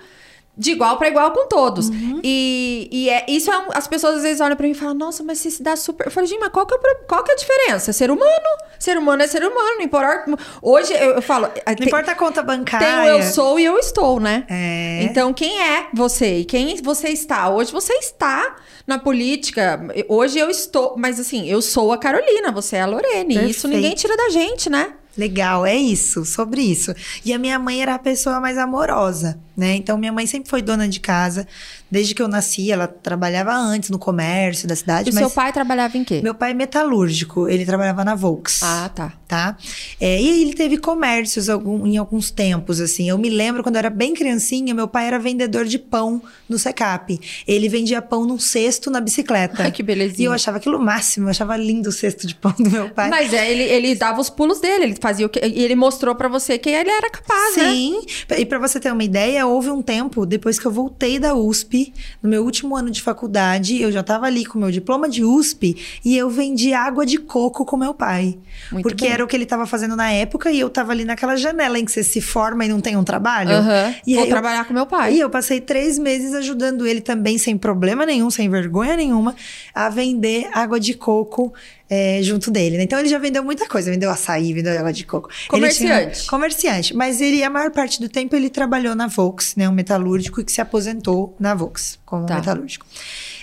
de 0.56 0.70
igual 0.70 0.96
para 0.96 1.08
igual 1.08 1.32
com 1.32 1.48
todos. 1.48 1.88
Uhum. 1.88 2.20
E, 2.22 2.88
e 2.92 3.10
é, 3.10 3.26
isso 3.28 3.50
é 3.50 3.58
um, 3.58 3.68
as 3.74 3.88
pessoas 3.88 4.16
às 4.16 4.22
vezes 4.22 4.40
olham 4.40 4.56
para 4.56 4.66
mim 4.66 4.72
e 4.72 4.74
falam: 4.74 4.94
Nossa, 4.94 5.22
mas 5.24 5.38
você 5.38 5.50
se 5.50 5.62
dá 5.62 5.74
super. 5.74 6.06
Eu 6.06 6.12
falei, 6.12 6.28
gente, 6.28 6.40
mas 6.40 6.50
qual 6.50 6.64
que, 6.64 6.74
é, 6.74 6.78
qual 7.08 7.24
que 7.24 7.32
é 7.32 7.34
a 7.34 7.36
diferença? 7.36 7.92
Ser 7.92 8.10
humano. 8.10 8.30
Ser 8.78 8.96
humano 8.96 9.22
é 9.22 9.26
ser 9.26 9.42
humano. 9.42 9.76
Não 9.76 9.82
importa. 9.82 10.24
Hoje 10.62 10.92
eu, 10.92 11.14
eu 11.14 11.22
falo. 11.22 11.48
Não 11.66 11.74
tem, 11.74 11.86
importa 11.86 12.12
a 12.12 12.14
conta 12.14 12.42
bancária. 12.42 12.86
Tem 12.86 13.12
o 13.12 13.16
eu 13.16 13.22
sou 13.22 13.58
e 13.58 13.64
eu 13.64 13.78
estou, 13.78 14.20
né? 14.20 14.46
É. 14.48 15.02
Então, 15.02 15.32
quem 15.32 15.60
é 15.60 15.88
você 15.92 16.38
e 16.38 16.44
quem 16.44 16.76
você 16.82 17.08
está? 17.08 17.48
Hoje 17.48 17.72
você 17.72 17.94
está 17.94 18.56
na 18.86 18.98
política. 18.98 19.80
Hoje 20.08 20.38
eu 20.38 20.48
estou. 20.48 20.94
Mas 20.96 21.18
assim, 21.18 21.48
eu 21.48 21.60
sou 21.60 21.92
a 21.92 21.98
Carolina, 21.98 22.52
você 22.52 22.76
é 22.76 22.82
a 22.82 22.86
Lorene. 22.86 23.34
Perfeito. 23.34 23.50
Isso 23.50 23.66
ninguém 23.66 23.94
tira 23.94 24.16
da 24.16 24.28
gente, 24.28 24.70
né? 24.70 24.94
Legal, 25.16 25.64
é 25.64 25.76
isso, 25.76 26.24
sobre 26.24 26.60
isso. 26.60 26.92
E 27.24 27.32
a 27.32 27.38
minha 27.38 27.58
mãe 27.58 27.80
era 27.80 27.94
a 27.94 27.98
pessoa 27.98 28.40
mais 28.40 28.58
amorosa, 28.58 29.38
né? 29.56 29.76
Então 29.76 29.96
minha 29.96 30.12
mãe 30.12 30.26
sempre 30.26 30.50
foi 30.50 30.60
dona 30.60 30.88
de 30.88 30.98
casa, 30.98 31.46
Desde 31.94 32.12
que 32.12 32.20
eu 32.20 32.26
nasci, 32.26 32.72
ela 32.72 32.88
trabalhava 32.88 33.54
antes 33.54 33.88
no 33.88 34.00
comércio 34.00 34.66
da 34.66 34.74
cidade. 34.74 35.10
E 35.10 35.12
o 35.12 35.16
seu 35.16 35.30
pai 35.30 35.52
trabalhava 35.52 35.96
em 35.96 36.02
quê? 36.02 36.20
Meu 36.24 36.34
pai 36.34 36.50
é 36.50 36.54
metalúrgico, 36.54 37.48
ele 37.48 37.64
trabalhava 37.64 38.04
na 38.04 38.16
Volks. 38.16 38.64
Ah, 38.64 38.90
tá. 38.92 39.12
Tá? 39.28 39.56
É, 40.00 40.20
e 40.20 40.42
ele 40.42 40.54
teve 40.54 40.76
comércios 40.76 41.48
algum, 41.48 41.86
em 41.86 41.96
alguns 41.96 42.32
tempos, 42.32 42.80
assim. 42.80 43.08
Eu 43.08 43.16
me 43.16 43.30
lembro 43.30 43.62
quando 43.62 43.76
eu 43.76 43.78
era 43.78 43.90
bem 43.90 44.12
criancinha, 44.12 44.74
meu 44.74 44.88
pai 44.88 45.06
era 45.06 45.20
vendedor 45.20 45.66
de 45.66 45.78
pão 45.78 46.20
no 46.48 46.58
Secap. 46.58 47.16
Ele 47.46 47.68
vendia 47.68 48.02
pão 48.02 48.24
num 48.24 48.40
cesto 48.40 48.90
na 48.90 49.00
bicicleta. 49.00 49.62
Ai, 49.62 49.70
que 49.70 49.82
belezinha. 49.82 50.22
E 50.22 50.24
eu 50.24 50.32
achava 50.32 50.56
aquilo 50.56 50.80
máximo, 50.80 51.26
eu 51.26 51.30
achava 51.30 51.56
lindo 51.56 51.90
o 51.90 51.92
cesto 51.92 52.26
de 52.26 52.34
pão 52.34 52.52
do 52.58 52.68
meu 52.68 52.90
pai. 52.90 53.08
Mas 53.08 53.32
é, 53.32 53.48
ele, 53.48 53.62
ele 53.62 53.94
dava 53.94 54.20
os 54.20 54.28
pulos 54.28 54.60
dele, 54.60 54.82
ele 54.84 54.96
fazia 55.00 55.26
o 55.26 55.28
que. 55.28 55.38
E 55.38 55.62
ele 55.62 55.76
mostrou 55.76 56.16
para 56.16 56.26
você 56.26 56.58
que 56.58 56.70
ele 56.70 56.90
era 56.90 57.08
capaz, 57.08 57.54
Sim. 57.54 57.60
né? 57.60 57.70
Sim. 57.70 58.40
E 58.40 58.44
para 58.44 58.58
você 58.58 58.80
ter 58.80 58.92
uma 58.92 59.04
ideia, 59.04 59.46
houve 59.46 59.70
um 59.70 59.80
tempo, 59.80 60.26
depois 60.26 60.58
que 60.58 60.66
eu 60.66 60.72
voltei 60.72 61.20
da 61.20 61.34
USP, 61.34 61.83
no 62.22 62.28
meu 62.28 62.44
último 62.44 62.76
ano 62.76 62.90
de 62.90 63.02
faculdade, 63.02 63.80
eu 63.80 63.90
já 63.90 64.00
estava 64.00 64.26
ali 64.26 64.44
com 64.44 64.58
meu 64.58 64.70
diploma 64.70 65.08
de 65.08 65.24
USP 65.24 65.76
e 66.04 66.16
eu 66.16 66.30
vendi 66.30 66.72
água 66.72 67.04
de 67.04 67.18
coco 67.18 67.64
com 67.64 67.76
meu 67.76 67.92
pai. 67.92 68.38
Muito 68.70 68.82
porque 68.82 69.04
bem. 69.04 69.12
era 69.12 69.24
o 69.24 69.26
que 69.26 69.36
ele 69.36 69.44
estava 69.44 69.66
fazendo 69.66 69.96
na 69.96 70.10
época 70.10 70.50
e 70.50 70.60
eu 70.60 70.68
estava 70.68 70.92
ali 70.92 71.04
naquela 71.04 71.36
janela 71.36 71.78
em 71.78 71.84
que 71.84 71.92
você 71.92 72.02
se 72.02 72.20
forma 72.20 72.64
e 72.64 72.68
não 72.68 72.80
tem 72.80 72.96
um 72.96 73.04
trabalho. 73.04 73.50
Uhum. 73.50 73.94
E 74.06 74.14
Vou 74.14 74.26
trabalhar 74.26 74.64
com 74.64 74.72
meu 74.72 74.86
pai. 74.86 75.14
E 75.14 75.20
eu 75.20 75.28
passei 75.28 75.60
três 75.60 75.98
meses 75.98 76.34
ajudando 76.34 76.86
ele 76.86 77.00
também, 77.00 77.38
sem 77.38 77.56
problema 77.58 78.06
nenhum, 78.06 78.30
sem 78.30 78.48
vergonha 78.48 78.96
nenhuma, 78.96 79.34
a 79.74 79.88
vender 79.88 80.48
água 80.52 80.78
de 80.78 80.94
coco 80.94 81.52
é, 81.88 82.20
junto 82.22 82.50
dele. 82.50 82.76
Né? 82.76 82.84
Então 82.84 82.98
ele 82.98 83.08
já 83.08 83.18
vendeu 83.18 83.44
muita 83.44 83.68
coisa, 83.68 83.90
vendeu 83.90 84.10
açaí, 84.10 84.52
vendeu 84.52 84.78
água 84.78 84.92
de 84.92 85.04
coco. 85.04 85.28
Comerciante. 85.48 86.20
Tinha, 86.20 86.30
comerciante. 86.30 86.94
Mas 86.94 87.20
ele, 87.20 87.42
a 87.42 87.50
maior 87.50 87.70
parte 87.70 88.00
do 88.00 88.08
tempo, 88.08 88.34
ele 88.34 88.48
trabalhou 88.48 88.94
na 88.94 89.06
Volks, 89.06 89.54
né? 89.56 89.68
Um 89.68 89.72
metalúrgico 89.72 90.42
que 90.42 90.52
se 90.52 90.60
aposentou 90.60 91.34
na 91.38 91.54
Volks 91.54 91.98
como 92.04 92.26
tá. 92.26 92.36
metalúrgico. 92.36 92.86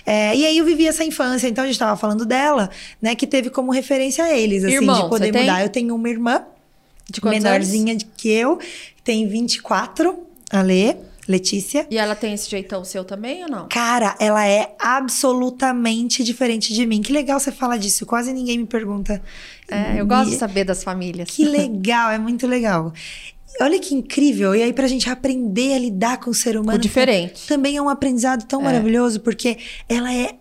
É, 0.04 0.34
e 0.34 0.44
aí 0.44 0.58
eu 0.58 0.64
vivi 0.64 0.86
essa 0.86 1.04
infância, 1.04 1.46
então 1.46 1.62
a 1.62 1.66
gente 1.66 1.76
estava 1.76 1.96
falando 1.96 2.26
dela, 2.26 2.70
né? 3.00 3.14
Que 3.14 3.26
teve 3.26 3.50
como 3.50 3.70
referência 3.70 4.36
eles, 4.36 4.64
assim, 4.64 4.74
Irmão, 4.74 5.04
de 5.04 5.08
poder 5.08 5.32
mudar. 5.32 5.62
Eu 5.62 5.68
tenho 5.68 5.94
uma 5.94 6.08
irmã 6.08 6.44
menorzinha 7.22 7.92
anos? 7.92 8.06
que 8.16 8.28
eu, 8.28 8.58
tem 9.04 9.28
24, 9.28 10.18
a 10.50 10.62
Lê. 10.62 10.96
Letícia. 11.28 11.86
E 11.88 11.98
ela 11.98 12.16
tem 12.16 12.34
esse 12.34 12.50
jeitão 12.50 12.84
seu 12.84 13.04
também 13.04 13.44
ou 13.44 13.48
não? 13.48 13.68
Cara, 13.68 14.16
ela 14.18 14.46
é 14.46 14.74
absolutamente 14.78 16.24
diferente 16.24 16.74
de 16.74 16.84
mim. 16.84 17.00
Que 17.00 17.12
legal 17.12 17.38
você 17.38 17.52
falar 17.52 17.76
disso. 17.76 18.04
Quase 18.04 18.32
ninguém 18.32 18.58
me 18.58 18.66
pergunta. 18.66 19.22
É, 19.68 20.00
eu 20.00 20.06
gosto 20.06 20.30
de 20.30 20.36
saber 20.36 20.64
das 20.64 20.82
famílias. 20.82 21.30
Que 21.30 21.44
legal, 21.44 22.10
é 22.10 22.18
muito 22.18 22.46
legal. 22.46 22.92
Olha 23.60 23.78
que 23.78 23.94
incrível. 23.94 24.54
E 24.54 24.62
aí, 24.62 24.72
pra 24.72 24.88
gente 24.88 25.08
aprender 25.08 25.74
a 25.74 25.78
lidar 25.78 26.18
com 26.18 26.30
o 26.30 26.34
ser 26.34 26.56
humano. 26.56 26.76
O 26.76 26.80
diferente. 26.80 27.46
Também 27.46 27.76
é 27.76 27.82
um 27.82 27.88
aprendizado 27.88 28.44
tão 28.46 28.60
é. 28.62 28.64
maravilhoso, 28.64 29.20
porque 29.20 29.58
ela 29.88 30.12
é 30.12 30.34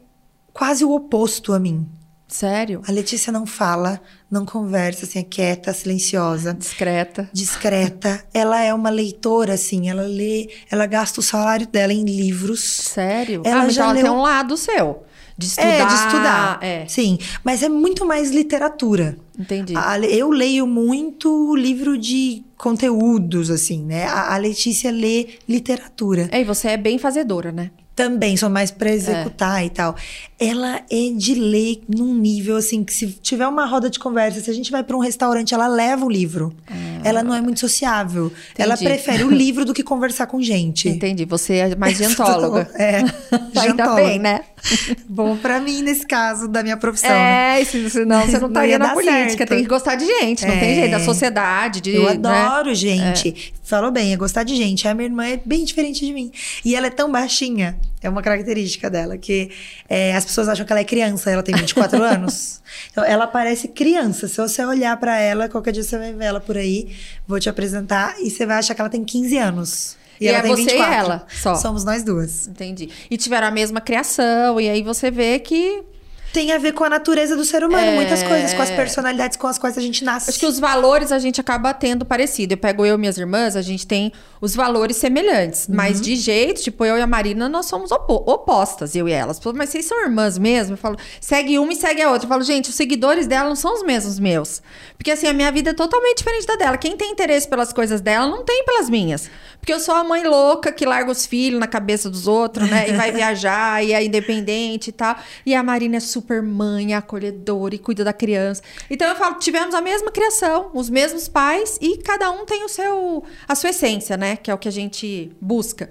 quase 0.51 0.83
o 0.83 0.91
oposto 0.91 1.53
a 1.53 1.59
mim. 1.59 1.87
Sério? 2.27 2.81
A 2.87 2.91
Letícia 2.91 3.31
não 3.31 3.45
fala, 3.45 4.01
não 4.31 4.45
conversa, 4.45 5.05
assim, 5.05 5.19
é 5.19 5.23
quieta, 5.23 5.73
silenciosa. 5.73 6.53
Discreta. 6.53 7.29
Discreta. 7.33 8.23
ela 8.33 8.61
é 8.61 8.73
uma 8.73 8.89
leitora, 8.89 9.53
assim, 9.53 9.89
ela 9.89 10.03
lê, 10.03 10.49
ela 10.71 10.85
gasta 10.85 11.19
o 11.19 11.23
salário 11.23 11.67
dela 11.67 11.91
em 11.91 12.05
livros. 12.05 12.63
Sério? 12.63 13.41
Ela 13.43 13.63
ah, 13.63 13.69
já 13.69 13.83
então 13.83 13.93
leu... 13.93 13.99
ela 13.99 14.09
tem 14.09 14.19
um 14.19 14.21
lado 14.21 14.55
seu. 14.55 15.03
De 15.37 15.47
estudar. 15.47 15.67
É, 15.67 15.85
de 15.85 15.93
estudar. 15.93 16.59
É. 16.61 16.85
Sim. 16.87 17.17
Mas 17.43 17.63
é 17.63 17.69
muito 17.69 18.05
mais 18.05 18.31
literatura. 18.31 19.17
Entendi. 19.37 19.73
A, 19.75 19.99
eu 19.99 20.29
leio 20.29 20.67
muito 20.67 21.55
livro 21.55 21.97
de 21.97 22.43
conteúdos, 22.57 23.49
assim, 23.49 23.83
né? 23.83 24.05
A, 24.05 24.35
a 24.35 24.37
Letícia 24.37 24.91
lê 24.91 25.29
literatura. 25.49 26.29
É, 26.31 26.41
e 26.41 26.43
você 26.43 26.69
é 26.69 26.77
bem 26.77 26.99
fazedora, 26.99 27.51
né? 27.51 27.71
Também 27.95 28.37
sou 28.37 28.49
mais 28.49 28.71
para 28.71 28.89
executar 28.89 29.61
é. 29.61 29.65
e 29.65 29.69
tal. 29.69 29.95
Ela 30.39 30.81
é 30.89 31.11
de 31.15 31.35
ler 31.35 31.81
num 31.87 32.15
nível 32.15 32.55
assim 32.55 32.83
que 32.83 32.93
se 32.93 33.07
tiver 33.07 33.47
uma 33.47 33.65
roda 33.65 33.89
de 33.89 33.99
conversa, 33.99 34.39
se 34.39 34.49
a 34.49 34.53
gente 34.53 34.71
vai 34.71 34.83
para 34.83 34.95
um 34.95 34.99
restaurante, 34.99 35.53
ela 35.53 35.67
leva 35.67 36.05
o 36.05 36.09
livro. 36.09 36.53
Ah. 36.67 37.01
Ela 37.03 37.21
não 37.21 37.33
é 37.33 37.41
muito 37.41 37.59
sociável. 37.59 38.27
Entendi. 38.27 38.53
Ela 38.57 38.77
prefere 38.77 39.23
o 39.23 39.29
livro 39.29 39.65
do 39.65 39.73
que 39.73 39.83
conversar 39.83 40.27
com 40.27 40.41
gente. 40.41 40.89
Entendi. 40.89 41.25
Você 41.25 41.55
é 41.55 41.75
mais 41.75 41.97
gentóloga. 41.99 42.69
é. 42.75 43.01
Ainda 43.59 43.95
bem, 43.95 44.19
né? 44.19 44.41
Bom 45.07 45.37
pra 45.37 45.59
mim, 45.59 45.81
nesse 45.81 46.05
caso, 46.05 46.47
da 46.47 46.63
minha 46.63 46.77
profissão. 46.77 47.09
É, 47.09 47.59
né? 47.59 47.65
senão 47.65 48.25
você 48.25 48.39
não 48.39 48.47
estaria 48.47 48.77
na 48.79 48.93
política. 48.93 49.37
Certo. 49.37 49.49
Tem 49.49 49.61
que 49.63 49.69
gostar 49.69 49.95
de 49.95 50.05
gente, 50.05 50.45
não 50.45 50.53
é. 50.53 50.59
tem 50.59 50.75
jeito. 50.75 50.91
Da 50.91 50.99
sociedade, 50.99 51.81
de. 51.81 51.95
Eu 51.95 52.03
né? 52.03 52.11
adoro 52.11 52.69
né? 52.69 52.75
gente. 52.75 53.29
É. 53.29 53.61
Falou 53.63 53.91
bem, 53.91 54.13
é 54.13 54.17
gostar 54.17 54.43
de 54.43 54.55
gente. 54.55 54.87
A 54.87 54.93
minha 54.93 55.07
irmã 55.07 55.25
é 55.25 55.39
bem 55.43 55.63
diferente 55.63 56.05
de 56.05 56.13
mim. 56.13 56.31
E 56.63 56.75
ela 56.75 56.87
é 56.87 56.89
tão 56.89 57.11
baixinha. 57.11 57.77
É 58.01 58.09
uma 58.09 58.21
característica 58.21 58.89
dela, 58.89 59.17
que 59.17 59.51
é, 59.87 60.15
as 60.15 60.25
pessoas 60.25 60.49
acham 60.49 60.65
que 60.65 60.73
ela 60.73 60.81
é 60.81 60.83
criança, 60.83 61.29
ela 61.29 61.43
tem 61.43 61.55
24 61.55 62.01
anos. 62.03 62.61
Então, 62.91 63.03
ela 63.03 63.27
parece 63.27 63.67
criança. 63.67 64.27
Se 64.27 64.37
você 64.37 64.65
olhar 64.65 64.97
para 64.97 65.17
ela, 65.19 65.47
qualquer 65.47 65.71
dia 65.71 65.83
você 65.83 65.97
vai 65.97 66.11
ver 66.11 66.25
ela 66.25 66.39
por 66.39 66.57
aí, 66.57 66.89
vou 67.27 67.39
te 67.39 67.49
apresentar, 67.49 68.15
e 68.19 68.29
você 68.29 68.45
vai 68.45 68.57
achar 68.57 68.73
que 68.73 68.81
ela 68.81 68.89
tem 68.89 69.03
15 69.03 69.37
anos. 69.37 70.00
E, 70.21 70.25
e 70.25 70.27
ela 70.27 70.37
é 70.37 70.41
tem 70.41 70.51
você 70.51 70.61
24. 70.61 70.83
e 70.83 70.95
ela 70.95 71.27
só. 71.27 71.55
Somos 71.55 71.83
nós 71.83 72.03
duas. 72.03 72.47
Entendi. 72.47 72.89
E 73.09 73.17
tiveram 73.17 73.47
a 73.47 73.51
mesma 73.51 73.81
criação, 73.81 74.61
e 74.61 74.69
aí 74.69 74.83
você 74.83 75.09
vê 75.09 75.39
que 75.39 75.83
tem 76.31 76.51
a 76.51 76.57
ver 76.57 76.73
com 76.73 76.83
a 76.83 76.89
natureza 76.89 77.35
do 77.35 77.43
ser 77.43 77.63
humano, 77.63 77.87
é... 77.87 77.95
muitas 77.95 78.23
coisas, 78.23 78.53
com 78.53 78.61
as 78.61 78.71
personalidades 78.71 79.37
com 79.37 79.47
as 79.47 79.57
quais 79.57 79.77
a 79.77 79.81
gente 79.81 80.03
nasce. 80.03 80.29
Acho 80.29 80.39
que 80.39 80.45
os 80.45 80.59
valores 80.59 81.11
a 81.11 81.19
gente 81.19 81.39
acaba 81.41 81.73
tendo 81.73 82.05
parecido. 82.05 82.53
Eu 82.53 82.57
pego 82.57 82.85
eu 82.85 82.95
e 82.95 82.97
minhas 82.97 83.17
irmãs, 83.17 83.55
a 83.55 83.61
gente 83.61 83.85
tem 83.85 84.11
os 84.39 84.55
valores 84.55 84.97
semelhantes, 84.97 85.67
uhum. 85.67 85.75
mas 85.75 86.01
de 86.01 86.15
jeito, 86.15 86.61
tipo, 86.61 86.83
eu 86.83 86.97
e 86.97 87.01
a 87.01 87.07
Marina, 87.07 87.47
nós 87.47 87.65
somos 87.67 87.91
opo 87.91 88.23
opostas, 88.25 88.95
eu 88.95 89.07
e 89.07 89.11
elas. 89.11 89.39
Mas 89.53 89.69
vocês 89.69 89.85
são 89.85 90.01
irmãs 90.03 90.37
mesmo? 90.37 90.73
Eu 90.73 90.77
falo, 90.77 90.97
segue 91.19 91.59
uma 91.59 91.73
e 91.73 91.75
segue 91.75 92.01
a 92.01 92.09
outra. 92.09 92.25
Eu 92.25 92.29
falo, 92.29 92.43
gente, 92.43 92.69
os 92.69 92.75
seguidores 92.75 93.27
dela 93.27 93.49
não 93.49 93.55
são 93.55 93.73
os 93.73 93.83
mesmos 93.83 94.19
meus. 94.19 94.61
Porque 94.97 95.11
assim, 95.11 95.27
a 95.27 95.33
minha 95.33 95.51
vida 95.51 95.71
é 95.71 95.73
totalmente 95.73 96.17
diferente 96.17 96.47
da 96.47 96.55
dela. 96.55 96.77
Quem 96.77 96.95
tem 96.95 97.11
interesse 97.11 97.47
pelas 97.47 97.73
coisas 97.73 98.01
dela 98.01 98.27
não 98.27 98.43
tem 98.43 98.63
pelas 98.65 98.89
minhas. 98.89 99.29
Porque 99.59 99.71
eu 99.71 99.79
sou 99.79 99.93
a 99.93 100.03
mãe 100.03 100.23
louca 100.23 100.71
que 100.71 100.85
larga 100.85 101.11
os 101.11 101.25
filhos 101.25 101.59
na 101.59 101.67
cabeça 101.67 102.09
dos 102.09 102.27
outros, 102.27 102.69
né? 102.69 102.89
E 102.89 102.93
vai 102.93 103.11
viajar, 103.13 103.83
e 103.83 103.93
é 103.93 104.03
independente 104.03 104.89
e 104.89 104.93
tal. 104.93 105.15
E 105.45 105.53
a 105.53 105.61
Marina 105.61 105.97
é 105.97 105.99
super 105.99 106.20
mãe, 106.41 106.93
é 106.93 106.95
acolhedora 106.95 107.75
e 107.75 107.79
cuida 107.79 108.03
da 108.03 108.13
criança. 108.13 108.61
Então 108.89 109.07
eu 109.07 109.15
falo, 109.15 109.35
tivemos 109.35 109.73
a 109.73 109.81
mesma 109.81 110.11
criação, 110.11 110.71
os 110.73 110.89
mesmos 110.89 111.27
pais, 111.27 111.77
e 111.81 111.97
cada 111.97 112.31
um 112.31 112.45
tem 112.45 112.63
o 112.63 112.69
seu, 112.69 113.23
a 113.47 113.55
sua 113.55 113.69
essência, 113.69 114.17
né? 114.17 114.35
Que 114.35 114.51
é 114.51 114.53
o 114.53 114.57
que 114.57 114.67
a 114.67 114.71
gente 114.71 115.31
busca. 115.41 115.89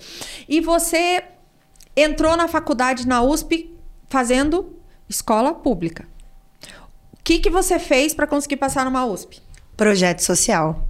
E 0.49 0.61
você 0.61 1.23
entrou 1.97 2.37
na 2.37 2.49
faculdade 2.49 3.07
na 3.07 3.23
USP 3.23 3.75
fazendo 4.09 4.77
escola 5.09 5.53
pública. 5.55 6.07
O 7.13 7.23
que, 7.23 7.39
que 7.39 7.51
você 7.51 7.79
fez 7.79 8.15
para 8.15 8.27
conseguir 8.27 8.57
passar 8.57 8.85
numa 8.85 9.05
USP? 9.05 9.41
Projeto 9.77 10.21
social. 10.21 10.87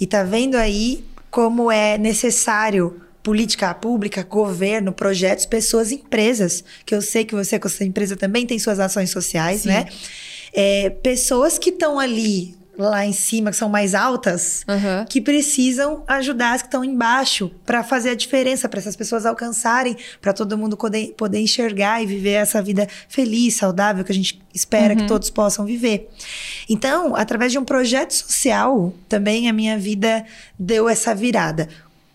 E 0.00 0.06
tá 0.06 0.22
vendo 0.22 0.56
aí 0.56 1.04
como 1.30 1.70
é 1.70 1.98
necessário 1.98 3.02
política 3.28 3.74
pública, 3.74 4.22
governo, 4.22 4.90
projetos, 4.90 5.44
pessoas, 5.44 5.92
empresas, 5.92 6.64
que 6.86 6.94
eu 6.94 7.02
sei 7.02 7.26
que 7.26 7.34
você 7.34 7.58
com 7.58 7.68
sua 7.68 7.84
empresa 7.84 8.16
também 8.16 8.46
tem 8.46 8.58
suas 8.58 8.80
ações 8.80 9.10
sociais, 9.10 9.60
Sim. 9.60 9.68
né? 9.68 9.86
É, 10.50 10.88
pessoas 10.88 11.58
que 11.58 11.68
estão 11.68 12.00
ali 12.00 12.56
lá 12.78 13.04
em 13.04 13.12
cima, 13.12 13.50
que 13.50 13.56
são 13.58 13.68
mais 13.68 13.94
altas, 13.94 14.64
uhum. 14.66 15.04
que 15.04 15.20
precisam 15.20 16.04
ajudar 16.06 16.54
as 16.54 16.62
que 16.62 16.68
estão 16.68 16.82
embaixo 16.82 17.50
para 17.66 17.82
fazer 17.82 18.10
a 18.10 18.14
diferença, 18.14 18.66
para 18.66 18.78
essas 18.80 18.96
pessoas 18.96 19.26
alcançarem, 19.26 19.94
para 20.22 20.32
todo 20.32 20.56
mundo 20.56 20.74
poder, 20.74 21.12
poder 21.14 21.40
enxergar 21.40 22.02
e 22.02 22.06
viver 22.06 22.34
essa 22.34 22.62
vida 22.62 22.88
feliz, 23.10 23.56
saudável 23.56 24.02
que 24.04 24.12
a 24.12 24.14
gente 24.14 24.40
espera 24.54 24.94
uhum. 24.94 25.00
que 25.00 25.06
todos 25.06 25.28
possam 25.28 25.66
viver. 25.66 26.08
Então, 26.66 27.14
através 27.14 27.52
de 27.52 27.58
um 27.58 27.64
projeto 27.64 28.12
social, 28.12 28.94
também 29.06 29.50
a 29.50 29.52
minha 29.52 29.76
vida 29.76 30.24
deu 30.58 30.88
essa 30.88 31.14
virada 31.14 31.68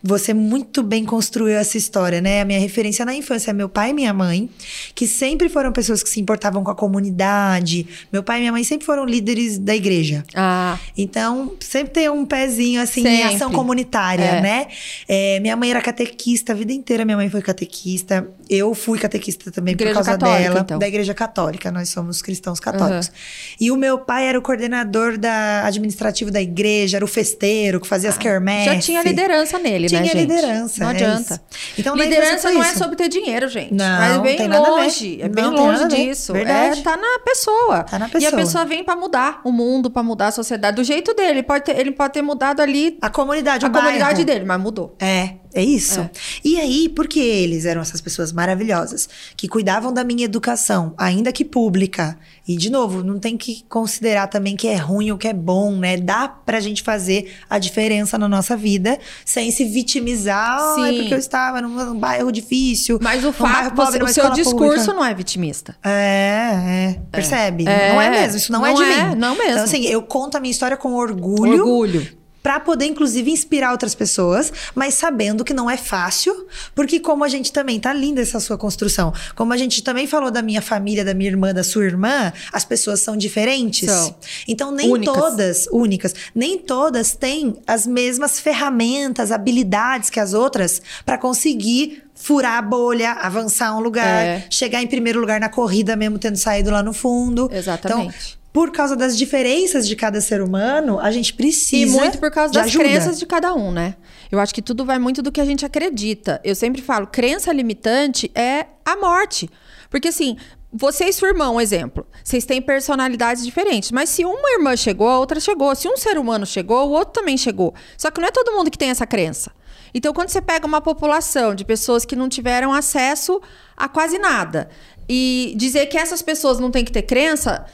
você 0.04 0.34
muito 0.34 0.84
bem 0.84 1.06
construiu 1.06 1.58
essa 1.58 1.78
história, 1.78 2.20
né? 2.20 2.42
A 2.42 2.46
minha 2.46 2.60
referência 2.60 3.06
na 3.06 3.16
infância 3.16 3.52
é 3.52 3.54
meu 3.54 3.70
pai 3.70 3.92
e 3.92 3.94
minha 3.94 4.14
mãe, 4.14 4.50
que 4.94 5.08
sempre 5.08 5.48
foram 5.48 5.72
pessoas 5.72 6.04
que 6.04 6.10
se 6.10 6.20
importavam 6.20 6.62
com 6.62 6.72
a 6.72 6.76
comunidade. 6.76 7.88
Meu 8.12 8.22
pai 8.22 8.38
e 8.38 8.40
minha 8.42 8.52
mãe 8.52 8.64
sempre 8.64 8.86
foram 8.86 9.06
líderes 9.06 9.58
da 9.58 9.74
igreja. 9.74 10.26
Ah. 10.36 10.78
Então, 10.98 11.54
sempre 11.60 11.94
tem 11.94 12.10
um 12.10 12.26
pezinho, 12.26 12.82
assim, 12.82 13.02
sempre. 13.02 13.12
em 13.12 13.24
ação 13.24 13.52
comunitária, 13.52 14.24
é. 14.24 14.42
né? 14.42 14.68
É, 15.08 15.40
minha 15.40 15.56
mãe 15.56 15.70
era 15.70 15.82
catequista 15.82 16.52
a 16.52 16.56
vida 16.56 16.74
inteira, 16.74 17.06
minha 17.06 17.16
mãe 17.18 17.30
foi 17.30 17.42
catequista. 17.42 18.28
Eu 18.50 18.74
fui 18.74 19.00
catequista 19.00 19.52
também 19.52 19.74
igreja 19.74 19.94
por 19.94 19.96
causa 20.04 20.12
católica, 20.12 20.44
dela. 20.44 20.60
Então. 20.60 20.80
Da 20.80 20.88
igreja 20.88 21.14
católica, 21.14 21.72
nós 21.72 21.90
somos 21.90 22.22
cristãos 22.22 22.60
católicos. 22.60 23.08
Uhum. 23.08 23.14
E 23.62 23.72
o 23.72 23.78
meu 23.78 24.00
pai 24.00 24.28
era 24.28 24.38
o 24.38 24.42
coordenador 24.42 25.18
da 25.18 25.66
administrativo 25.66 26.30
da 26.30 26.42
igreja, 26.42 26.98
era 26.98 27.06
o 27.06 27.08
festeiro, 27.08 27.80
que 27.80 27.88
fazia 27.88 28.10
ah. 28.10 28.12
as 28.12 28.18
quermesses. 28.18 28.66
Já 28.66 28.80
tinha 28.80 29.04
liderança 29.04 29.58
nele, 29.60 29.88
tinha 30.02 30.14
né, 30.16 30.22
liderança. 30.22 30.84
Não 30.84 30.92
é 30.92 30.94
adianta. 30.94 31.34
Isso. 31.34 31.72
Então, 31.78 31.96
liderança 31.96 32.52
não 32.52 32.64
é 32.64 32.74
sobre 32.74 32.96
ter 32.96 33.10
dinheiro, 33.10 33.48
gente. 33.48 33.74
Não, 33.74 34.04
é 34.04 34.20
bem 34.20 34.38
tem 34.38 34.48
longe. 34.48 35.22
É 35.22 35.30
bem 35.30 35.46
longe 35.46 35.88
disso. 35.88 36.34
Verdade. 36.34 36.80
É, 36.80 36.84
tá 36.84 36.98
na 36.98 37.20
pessoa. 37.20 37.84
Tá 37.84 38.00
na 38.00 38.10
pessoa. 38.10 38.32
E 38.32 38.34
a 38.34 38.38
pessoa 38.38 38.66
vem 38.66 38.84
para 38.84 38.96
mudar 38.96 39.42
o 39.44 39.52
mundo, 39.52 39.90
para 39.90 40.04
mudar 40.04 40.28
a 40.28 40.32
sociedade. 40.32 40.76
Do 40.76 40.84
jeito 40.84 41.14
dele. 41.14 41.34
Ele 41.34 41.44
pode 41.44 41.66
ter, 41.66 41.78
ele 41.80 41.92
pode 41.92 42.14
ter 42.14 42.22
mudado 42.22 42.62
ali. 42.62 42.98
A 43.02 43.10
comunidade, 43.10 43.66
A 43.66 43.70
comunidade 43.70 44.24
dele, 44.24 44.46
mas 44.46 44.60
mudou. 44.62 44.96
É. 45.00 45.43
É 45.54 45.64
isso. 45.64 46.00
É. 46.00 46.10
E 46.44 46.60
aí, 46.60 46.90
porque 46.90 47.20
eles 47.20 47.66
eram 47.66 47.82
essas 47.82 48.02
pessoas 48.02 48.32
maravilhosas 48.32 49.08
que 49.38 49.48
cuidavam 49.48 49.94
da 49.94 50.04
minha 50.04 50.26
educação, 50.26 50.94
ainda 50.98 51.32
que 51.32 51.46
pública. 51.46 52.18
E, 52.48 52.58
de 52.58 52.70
novo, 52.70 53.04
não 53.04 53.20
tem 53.20 53.38
que 53.38 53.64
considerar 53.70 54.28
também 54.28 54.56
que 54.56 54.68
é 54.68 54.76
ruim 54.76 55.12
ou 55.12 55.18
que 55.18 55.28
é 55.28 55.34
bom, 55.34 55.76
né? 55.78 55.96
Dá 55.96 56.28
pra 56.28 56.60
gente 56.60 56.82
fazer 56.82 57.34
a 57.50 57.58
diferença 57.60 58.18
na 58.18 58.28
nossa 58.28 58.58
vida 58.58 58.98
sem 59.24 59.52
se 59.52 59.64
vitimizar. 59.64 60.60
Sim. 60.76 60.86
é 60.86 60.94
porque 61.00 61.14
eu 61.14 61.20
estava 61.20 61.62
num, 61.62 61.98
bairro 61.98 62.32
difícil. 62.32 63.00
Mas 63.02 63.24
o 63.24 63.32
fato, 63.32 63.76
pobre, 63.76 64.04
o 64.04 64.08
seu 64.08 64.30
discurso 64.32 64.58
pública. 64.58 64.94
não 64.94 65.06
é 65.06 65.14
vitimista. 65.14 65.76
É, 65.84 66.96
é. 66.96 67.00
Percebe? 67.12 67.68
É. 67.68 67.94
Não 67.94 68.02
é 68.02 68.10
mesmo. 68.10 68.38
Isso 68.38 68.52
não, 68.52 68.62
não 68.62 68.68
é 68.68 68.74
de 68.74 68.84
é, 68.84 69.10
mim. 69.10 69.16
Não 69.16 69.38
mesmo. 69.38 69.52
Então, 69.52 69.64
assim, 69.64 69.86
eu 69.86 70.02
conto 70.02 70.36
a 70.36 70.40
minha 70.40 70.52
história 70.52 70.76
com 70.76 70.94
orgulho. 70.94 71.62
Orgulho 71.62 72.23
para 72.44 72.60
poder 72.60 72.86
inclusive 72.86 73.32
inspirar 73.32 73.72
outras 73.72 73.96
pessoas, 73.96 74.52
mas 74.76 74.96
sabendo 74.96 75.46
que 75.46 75.54
não 75.54 75.70
é 75.70 75.78
fácil, 75.78 76.46
porque 76.76 77.00
como 77.00 77.24
a 77.24 77.30
gente 77.30 77.54
também 77.54 77.80
tá 77.80 77.94
linda 77.94 78.22
essa 78.22 78.40
sua 78.42 78.58
construção, 78.58 79.14
como 79.34 79.54
a 79.54 79.58
gente 79.58 79.82
também 79.82 80.06
falou 80.06 80.30
da 80.30 80.42
minha 80.42 80.62
família, 80.62 81.06
da 81.06 81.14
minha 81.14 81.30
irmã, 81.30 81.54
da 81.54 81.64
sua 81.64 81.86
irmã, 81.86 82.34
as 82.52 82.66
pessoas 82.66 83.00
são 83.00 83.16
diferentes. 83.16 83.90
São. 83.90 84.16
Então 84.46 84.72
nem 84.72 84.92
únicas. 84.92 85.16
todas 85.16 85.68
únicas, 85.72 86.16
nem 86.36 86.58
todas 86.58 87.16
têm 87.16 87.56
as 87.66 87.88
mesmas 87.88 88.40
ferramentas, 88.40 89.32
habilidades 89.32 90.10
que 90.10 90.20
as 90.20 90.34
outras 90.34 90.82
para 91.06 91.18
conseguir 91.18 92.04
furar 92.14 92.58
a 92.58 92.62
bolha, 92.62 93.12
avançar 93.12 93.76
um 93.76 93.80
lugar, 93.80 94.26
é. 94.26 94.46
chegar 94.50 94.82
em 94.82 94.88
primeiro 94.88 95.20
lugar 95.20 95.40
na 95.40 95.50
corrida 95.50 95.96
mesmo 95.96 96.20
tendo 96.20 96.38
saído 96.38 96.72
lá 96.72 96.84
no 96.84 96.94
fundo. 96.94 97.50
Exatamente. 97.52 98.38
Então, 98.38 98.43
por 98.54 98.72
causa 98.72 98.96
das 98.96 99.18
diferenças 99.18 99.88
de 99.88 99.96
cada 99.96 100.22
ser 100.22 100.40
humano, 100.40 101.00
a 101.00 101.12
gente 101.12 101.34
precisa. 101.34 101.98
E 101.98 102.00
muito 102.00 102.20
por 102.20 102.30
causa 102.30 102.54
das 102.54 102.68
ajuda. 102.68 102.84
crenças 102.84 103.18
de 103.18 103.26
cada 103.26 103.52
um, 103.56 103.72
né? 103.72 103.96
Eu 104.32 104.40
acho 104.40 104.54
que 104.54 104.62
tudo 104.62 104.86
vai 104.86 105.00
muito 105.00 105.24
do 105.24 105.32
que 105.32 105.42
a 105.42 105.46
gente 105.46 105.66
acredita. 105.66 106.40
Eu 106.44 106.54
sempre 106.54 106.80
falo, 106.80 107.08
crença 107.08 107.52
limitante 107.52 108.32
é 108.36 108.68
a 108.86 108.96
morte. 108.96 109.50
Porque 109.90 110.10
assim, 110.10 110.38
você 110.72 111.06
e 111.06 111.14
sua 111.14 111.30
irmã, 111.30 111.50
um 111.50 111.60
exemplo. 111.60 112.06
Vocês 112.24 112.46
têm 112.46 112.62
personalidades 112.62 113.44
diferentes. 113.44 113.92
Mas 113.92 114.10
se 114.10 114.24
uma 114.24 114.52
irmã 114.52 114.78
chegou, 114.78 115.10
a 115.10 115.18
outra 115.18 115.40
chegou. 115.40 115.74
Se 115.74 115.88
um 115.88 115.98
ser 115.98 116.20
humano 116.20 116.46
chegou, 116.46 116.90
o 116.90 116.92
outro 116.92 117.22
também 117.22 117.38
chegou. 117.38 117.74
Só 117.98 118.12
que 118.12 118.22
não 118.22 118.28
é 118.28 118.32
todo 118.32 118.52
mundo 118.52 118.70
que 118.70 118.78
tem 118.78 118.92
essa 118.92 119.08
crença. 119.08 119.52
Então, 119.96 120.14
quando 120.14 120.30
você 120.30 120.42
pega 120.42 120.66
uma 120.66 120.82
população 120.82 121.56
de 121.56 121.66
pessoas 121.66 122.06
que 122.06 122.16
não 122.16 122.30
tiveram 122.30 122.72
acesso 122.72 123.42
a 123.76 123.88
quase 123.88 124.20
nada 124.20 124.70
e 125.10 125.54
dizer 125.56 125.88
que 125.88 125.98
essas 125.98 126.22
pessoas 126.22 126.60
não 126.60 126.72
têm 126.72 126.86
que 126.86 126.92
ter 126.92 127.04
crença, 127.04 127.66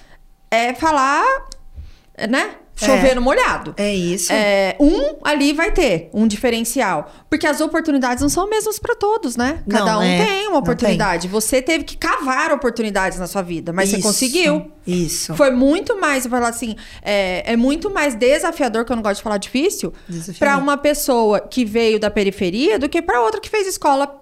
é 0.52 0.74
falar, 0.74 1.26
né? 2.30 2.56
Chover 2.86 3.12
é, 3.12 3.16
no 3.16 3.22
molhado. 3.22 3.74
É 3.76 3.94
isso. 3.94 4.32
É, 4.32 4.78
um 4.80 5.18
ali 5.24 5.52
vai 5.52 5.72
ter 5.72 6.10
um 6.14 6.26
diferencial. 6.26 7.12
Porque 7.30 7.46
as 7.46 7.60
oportunidades 7.60 8.22
não 8.22 8.30
são 8.30 8.50
mesmas 8.50 8.80
para 8.80 8.96
todos, 8.96 9.36
né? 9.36 9.62
Cada 9.70 9.94
não, 9.94 10.00
um 10.00 10.04
é, 10.04 10.26
tem 10.26 10.48
uma 10.48 10.60
oportunidade. 10.60 11.24
Tem. 11.24 11.32
Você 11.32 11.62
teve 11.62 11.84
que 11.84 11.98
cavar 11.98 12.54
oportunidades 12.54 13.20
na 13.20 13.28
sua 13.28 13.42
vida, 13.42 13.74
mas 13.74 13.90
isso, 13.90 13.98
você 13.98 14.08
conseguiu. 14.08 14.72
Isso. 14.88 15.36
Foi 15.36 15.52
muito 15.52 16.00
mais, 16.00 16.24
eu 16.24 16.32
falar 16.32 16.48
assim, 16.48 16.76
é, 17.02 17.52
é, 17.52 17.58
muito 17.58 17.90
mais 17.90 18.16
desafiador, 18.16 18.86
que 18.86 18.92
eu 18.94 18.96
não 18.96 19.04
gosto 19.04 19.18
de 19.18 19.24
falar 19.24 19.38
difícil, 19.38 19.94
para 20.38 20.58
uma 20.58 20.78
pessoa 20.78 21.42
que 21.42 21.66
veio 21.66 22.00
da 22.00 22.10
periferia 22.10 22.80
do 22.80 22.88
que 22.88 23.02
para 23.02 23.22
outra 23.22 23.42
que 23.42 23.50
fez 23.50 23.68
escola 23.68 24.20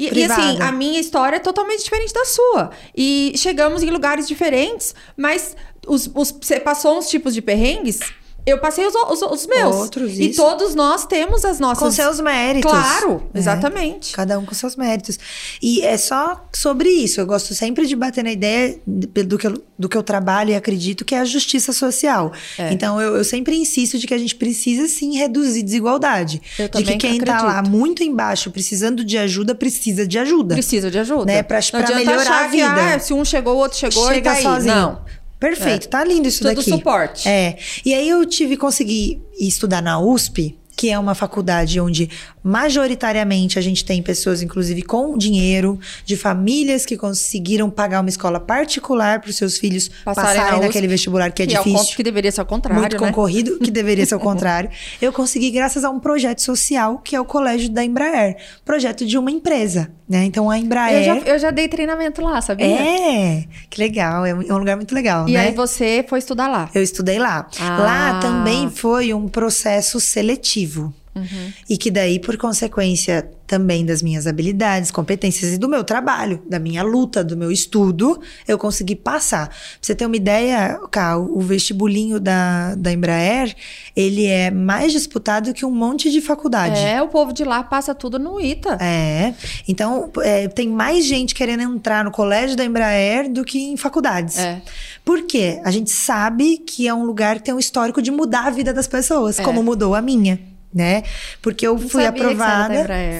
e, 0.00 0.18
e, 0.18 0.24
assim, 0.24 0.60
a 0.62 0.72
minha 0.72 0.98
história 0.98 1.36
é 1.36 1.38
totalmente 1.38 1.84
diferente 1.84 2.12
da 2.12 2.24
sua. 2.24 2.70
E 2.96 3.34
chegamos 3.36 3.82
em 3.82 3.90
lugares 3.90 4.26
diferentes, 4.26 4.94
mas 5.16 5.56
os, 5.94 6.10
os, 6.14 6.30
você 6.40 6.58
passou 6.60 6.98
uns 6.98 7.08
tipos 7.08 7.34
de 7.34 7.42
perrengues 7.42 7.98
Eu 8.46 8.56
passei 8.58 8.86
os, 8.86 8.94
os, 8.94 9.20
os 9.20 9.46
meus. 9.46 9.76
Outros, 9.76 10.18
e 10.18 10.30
isso. 10.30 10.40
todos 10.42 10.74
nós 10.74 11.04
temos 11.04 11.44
as 11.44 11.60
nossas. 11.60 11.78
Com 11.82 11.90
seus 11.90 12.18
méritos. 12.20 12.70
Claro, 12.70 13.22
É. 13.34 13.38
exatamente. 13.38 14.14
Cada 14.14 14.38
um 14.38 14.46
com 14.46 14.54
seus 14.54 14.76
méritos. 14.76 15.18
E 15.60 15.82
é 15.82 15.98
só 15.98 16.48
sobre 16.50 16.88
isso. 16.88 17.20
Eu 17.20 17.26
gosto 17.26 17.54
sempre 17.54 17.86
de 17.86 17.94
bater 17.94 18.24
na 18.24 18.32
ideia 18.32 18.80
do 18.86 19.36
que 19.36 19.46
eu, 19.46 19.62
do 19.78 19.88
que 19.90 19.96
eu 19.96 20.02
trabalho 20.02 20.50
e 20.52 20.54
acredito 20.54 21.04
que 21.04 21.14
é 21.14 21.20
a 21.20 21.24
justiça 21.24 21.70
social. 21.74 22.32
É. 22.56 22.72
Então, 22.72 22.98
eu, 22.98 23.14
eu 23.16 23.24
sempre 23.24 23.54
insisto 23.56 23.98
de 23.98 24.06
que 24.06 24.14
a 24.14 24.18
gente 24.18 24.34
precisa 24.34 24.88
sim 24.88 25.18
reduzir 25.18 25.62
desigualdade. 25.62 26.40
Eu 26.58 26.66
de 26.70 26.82
que 26.82 26.96
quem 26.96 27.20
tá 27.20 27.42
lá 27.42 27.62
muito 27.62 28.02
embaixo, 28.02 28.50
precisando 28.50 29.04
de 29.04 29.18
ajuda, 29.18 29.54
precisa 29.54 30.06
de 30.06 30.18
ajuda. 30.18 30.54
Precisa 30.54 30.90
de 30.90 30.98
ajuda. 30.98 31.26
Né, 31.26 31.42
pra- 31.42 31.60
Não 31.74 31.82
pra 31.84 31.94
melhorar 31.94 32.44
a 32.44 32.48
vida. 32.48 32.72
Que, 32.74 32.80
ah, 32.80 32.98
se 32.98 33.12
um 33.12 33.22
chegou, 33.22 33.54
o 33.54 33.58
outro 33.58 33.76
chegou 33.78 34.10
e 34.10 34.14
Chega 34.14 34.30
tá 34.30 34.36
aí. 34.38 34.42
sozinho. 34.42 34.74
Não. 34.74 35.19
Perfeito, 35.40 35.88
tá 35.88 36.04
lindo 36.04 36.28
isso 36.28 36.44
Tudo 36.44 36.56
daqui. 36.56 36.70
suporte. 36.70 37.26
É. 37.26 37.56
E 37.84 37.94
aí 37.94 38.08
eu 38.08 38.24
tive 38.26 38.58
consegui 38.58 39.22
estudar 39.38 39.80
na 39.80 39.98
USP, 39.98 40.58
que 40.76 40.90
é 40.90 40.98
uma 40.98 41.14
faculdade 41.14 41.80
onde 41.80 42.10
majoritariamente 42.42 43.58
a 43.58 43.62
gente 43.62 43.84
tem 43.84 44.02
pessoas, 44.02 44.42
inclusive 44.42 44.82
com 44.82 45.16
dinheiro, 45.16 45.78
de 46.04 46.16
famílias 46.16 46.86
que 46.86 46.96
conseguiram 46.96 47.68
pagar 47.70 48.00
uma 48.00 48.08
escola 48.08 48.38
particular 48.40 49.20
para 49.20 49.30
os 49.30 49.36
seus 49.36 49.58
filhos 49.58 49.88
Passarem 50.04 50.28
passarem, 50.30 50.50
na 50.52 50.56
USP, 50.58 50.66
naquele 50.66 50.88
vestibular 50.88 51.30
que 51.32 51.42
é 51.42 51.46
que, 51.46 51.56
é 51.56 51.60
o 51.60 51.64
difícil. 51.64 51.86
con- 51.86 51.96
que 51.96 52.02
deveria 52.02 52.32
ser 52.32 52.40
ao 52.40 52.46
contrário, 52.46 52.80
muito 52.80 53.00
né? 53.00 53.06
concorrido, 53.06 53.58
que 53.58 53.70
deveria 53.70 54.06
ser 54.06 54.14
o 54.14 54.20
contrário. 54.20 54.70
Eu 55.00 55.12
consegui 55.12 55.50
graças 55.50 55.84
a 55.84 55.90
um 55.90 55.98
projeto 56.00 56.40
social, 56.42 56.98
que 56.98 57.14
é 57.16 57.20
o 57.20 57.24
Colégio 57.24 57.70
da 57.70 57.84
Embraer. 57.84 58.36
Projeto 58.64 59.04
de 59.06 59.16
uma 59.18 59.30
empresa, 59.30 59.90
né? 60.08 60.24
Então 60.24 60.50
a 60.50 60.58
Embraer... 60.58 60.98
Eu 60.98 61.04
já, 61.04 61.16
eu 61.32 61.38
já 61.38 61.50
dei 61.50 61.68
treinamento 61.68 62.22
lá, 62.22 62.40
sabia? 62.40 62.66
É, 62.66 63.44
que 63.68 63.80
legal, 63.80 64.24
é 64.24 64.34
um 64.34 64.42
é 64.42 64.54
um 64.54 64.58
lugar 64.58 64.76
muito 64.76 64.94
legal, 64.94 65.28
E 65.28 65.32
né? 65.32 65.40
aí 65.48 65.52
você 65.54 66.04
foi 66.08 66.18
estudar 66.18 66.48
lá. 66.48 66.68
Eu 66.74 66.82
estudei 66.82 67.18
lá. 67.18 67.46
Ah. 67.60 67.76
Lá 67.78 68.20
também 68.20 68.68
foi 68.70 69.12
um 69.14 69.28
processo 69.28 70.00
seletivo. 70.00 70.92
Uhum. 71.14 71.52
E 71.68 71.76
que 71.76 71.90
daí, 71.90 72.18
por 72.20 72.36
consequência 72.36 73.28
também 73.46 73.84
das 73.84 74.00
minhas 74.00 74.28
habilidades, 74.28 74.92
competências 74.92 75.54
e 75.54 75.58
do 75.58 75.68
meu 75.68 75.82
trabalho, 75.82 76.40
da 76.48 76.60
minha 76.60 76.84
luta, 76.84 77.24
do 77.24 77.36
meu 77.36 77.50
estudo, 77.50 78.20
eu 78.46 78.56
consegui 78.56 78.94
passar. 78.94 79.48
Pra 79.48 79.56
você 79.82 79.92
ter 79.94 80.06
uma 80.06 80.14
ideia, 80.14 80.78
Cá, 80.90 81.18
o 81.18 81.40
vestibulinho 81.40 82.20
da, 82.20 82.76
da 82.76 82.92
Embraer, 82.92 83.54
ele 83.96 84.26
é 84.26 84.52
mais 84.52 84.92
disputado 84.92 85.52
que 85.52 85.66
um 85.66 85.70
monte 85.72 86.10
de 86.12 86.20
faculdade. 86.20 86.78
É, 86.78 87.02
o 87.02 87.08
povo 87.08 87.32
de 87.32 87.42
lá 87.42 87.64
passa 87.64 87.92
tudo 87.92 88.16
no 88.18 88.40
ITA. 88.40 88.78
É. 88.80 89.34
Então, 89.66 90.10
é, 90.22 90.46
tem 90.46 90.68
mais 90.68 91.04
gente 91.04 91.34
querendo 91.34 91.62
entrar 91.62 92.04
no 92.04 92.12
colégio 92.12 92.56
da 92.56 92.64
Embraer 92.64 93.28
do 93.28 93.44
que 93.44 93.58
em 93.58 93.76
faculdades. 93.76 94.38
É. 94.38 94.62
Por 95.04 95.22
quê? 95.26 95.60
A 95.64 95.72
gente 95.72 95.90
sabe 95.90 96.58
que 96.58 96.86
é 96.86 96.94
um 96.94 97.04
lugar 97.04 97.36
que 97.36 97.46
tem 97.46 97.54
um 97.54 97.58
histórico 97.58 98.00
de 98.00 98.12
mudar 98.12 98.46
a 98.46 98.50
vida 98.50 98.72
das 98.72 98.86
pessoas, 98.86 99.40
É. 99.40 99.42
como 99.42 99.60
mudou 99.60 99.94
a 99.96 100.00
minha. 100.00 100.38
Né? 100.72 101.02
Porque 101.42 101.66
eu 101.66 101.76
Não 101.76 101.88
fui 101.88 102.06
aprovada. 102.06 102.74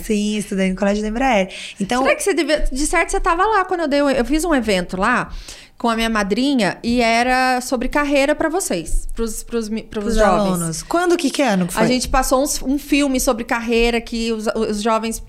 Sim, 0.05 0.37
estudei 0.37 0.71
no 0.71 0.77
colégio 0.77 1.03
da 1.03 1.09
Embraer. 1.09 1.53
Então, 1.81 2.03
Será 2.05 2.15
que 2.15 2.23
você 2.23 2.33
devia. 2.33 2.61
De 2.71 2.87
certo, 2.87 3.11
você 3.11 3.17
estava 3.17 3.45
lá 3.45 3.65
quando 3.65 3.81
eu 3.81 3.89
dei. 3.89 4.01
Eu 4.01 4.25
fiz 4.25 4.45
um 4.45 4.55
evento 4.55 4.97
lá 4.97 5.31
com 5.77 5.89
a 5.89 5.97
minha 5.97 6.09
madrinha 6.11 6.79
e 6.83 7.01
era 7.01 7.61
sobre 7.63 7.89
carreira 7.89 8.35
para 8.37 8.49
vocês, 8.49 9.09
pros, 9.17 9.43
pros, 9.43 9.69
mi- 9.69 9.83
pros 9.83 10.09
os 10.09 10.15
jovens. 10.15 10.47
alunos. 10.53 10.83
Quando 10.85 11.17
que 11.17 11.29
que 11.31 11.43
ano 11.43 11.67
que 11.67 11.73
foi? 11.73 11.83
A 11.83 11.87
gente 11.87 12.07
passou 12.09 12.43
uns- 12.43 12.63
um 12.63 12.79
filme 12.79 13.19
sobre 13.19 13.43
carreira 13.45 14.01
que 14.01 14.31
os, 14.33 14.47
os 14.55 14.81
jovens. 14.83 15.21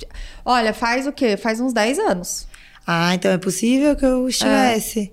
Olha, 0.45 0.73
faz 0.73 1.07
o 1.07 1.11
quê? 1.11 1.37
Faz 1.37 1.59
uns 1.59 1.73
10 1.73 1.97
anos. 1.97 2.47
Ah, 2.85 3.15
então 3.15 3.31
é 3.31 3.37
possível 3.37 3.95
que 3.95 4.05
eu 4.05 4.27
estivesse. 4.27 5.11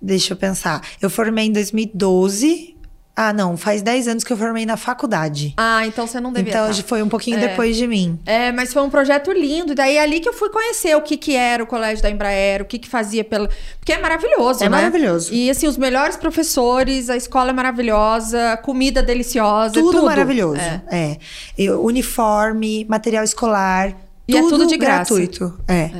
Deixa 0.00 0.32
eu 0.32 0.36
pensar. 0.36 0.80
Eu 1.00 1.08
formei 1.10 1.46
em 1.46 1.52
2012. 1.52 2.75
Ah, 3.18 3.32
não, 3.32 3.56
faz 3.56 3.80
10 3.80 4.08
anos 4.08 4.24
que 4.24 4.30
eu 4.30 4.36
formei 4.36 4.66
na 4.66 4.76
faculdade. 4.76 5.54
Ah, 5.56 5.86
então 5.86 6.06
você 6.06 6.20
não 6.20 6.30
devia. 6.30 6.50
Então 6.52 6.66
tá. 6.68 6.74
foi 6.86 7.02
um 7.02 7.08
pouquinho 7.08 7.38
É. 7.38 7.48
depois 7.48 7.74
de 7.74 7.86
mim. 7.86 8.18
É, 8.26 8.52
mas 8.52 8.74
foi 8.74 8.82
um 8.82 8.90
projeto 8.90 9.32
lindo. 9.32 9.72
E 9.72 9.74
daí 9.74 9.96
é 9.96 10.02
ali 10.02 10.20
que 10.20 10.28
eu 10.28 10.34
fui 10.34 10.50
conhecer 10.50 10.94
o 10.94 11.00
que, 11.00 11.16
que 11.16 11.34
era 11.34 11.62
o 11.62 11.66
colégio 11.66 12.02
da 12.02 12.10
Embraer, 12.10 12.60
o 12.60 12.66
que, 12.66 12.78
que 12.78 12.86
fazia 12.88 13.24
pela. 13.24 13.48
Porque 13.78 13.94
é 13.94 13.98
maravilhoso, 13.98 14.60
É 14.62 14.68
né? 14.68 14.76
maravilhoso. 14.76 15.32
E 15.32 15.48
assim, 15.48 15.66
os 15.66 15.78
melhores 15.78 16.14
professores, 16.16 17.08
a 17.08 17.16
escola 17.16 17.50
é 17.50 17.52
maravilhosa, 17.54 18.52
a 18.52 18.56
comida 18.58 19.02
deliciosa. 19.02 19.78
é 19.78 19.80
Tudo, 19.82 19.92
tudo 19.92 20.04
maravilhoso. 20.06 20.60
É. 20.60 20.82
É. 20.90 21.16
Eu- 21.56 21.82
uniforme, 21.82 22.84
material 22.88 23.24
escolar. 23.24 23.94
E 24.28 24.36
é 24.36 24.40
tudo 24.40 24.58
tudo 24.58 24.66
de 24.66 24.76
graça. 24.76 25.14
gratuito. 25.14 25.54
É. 25.68 25.90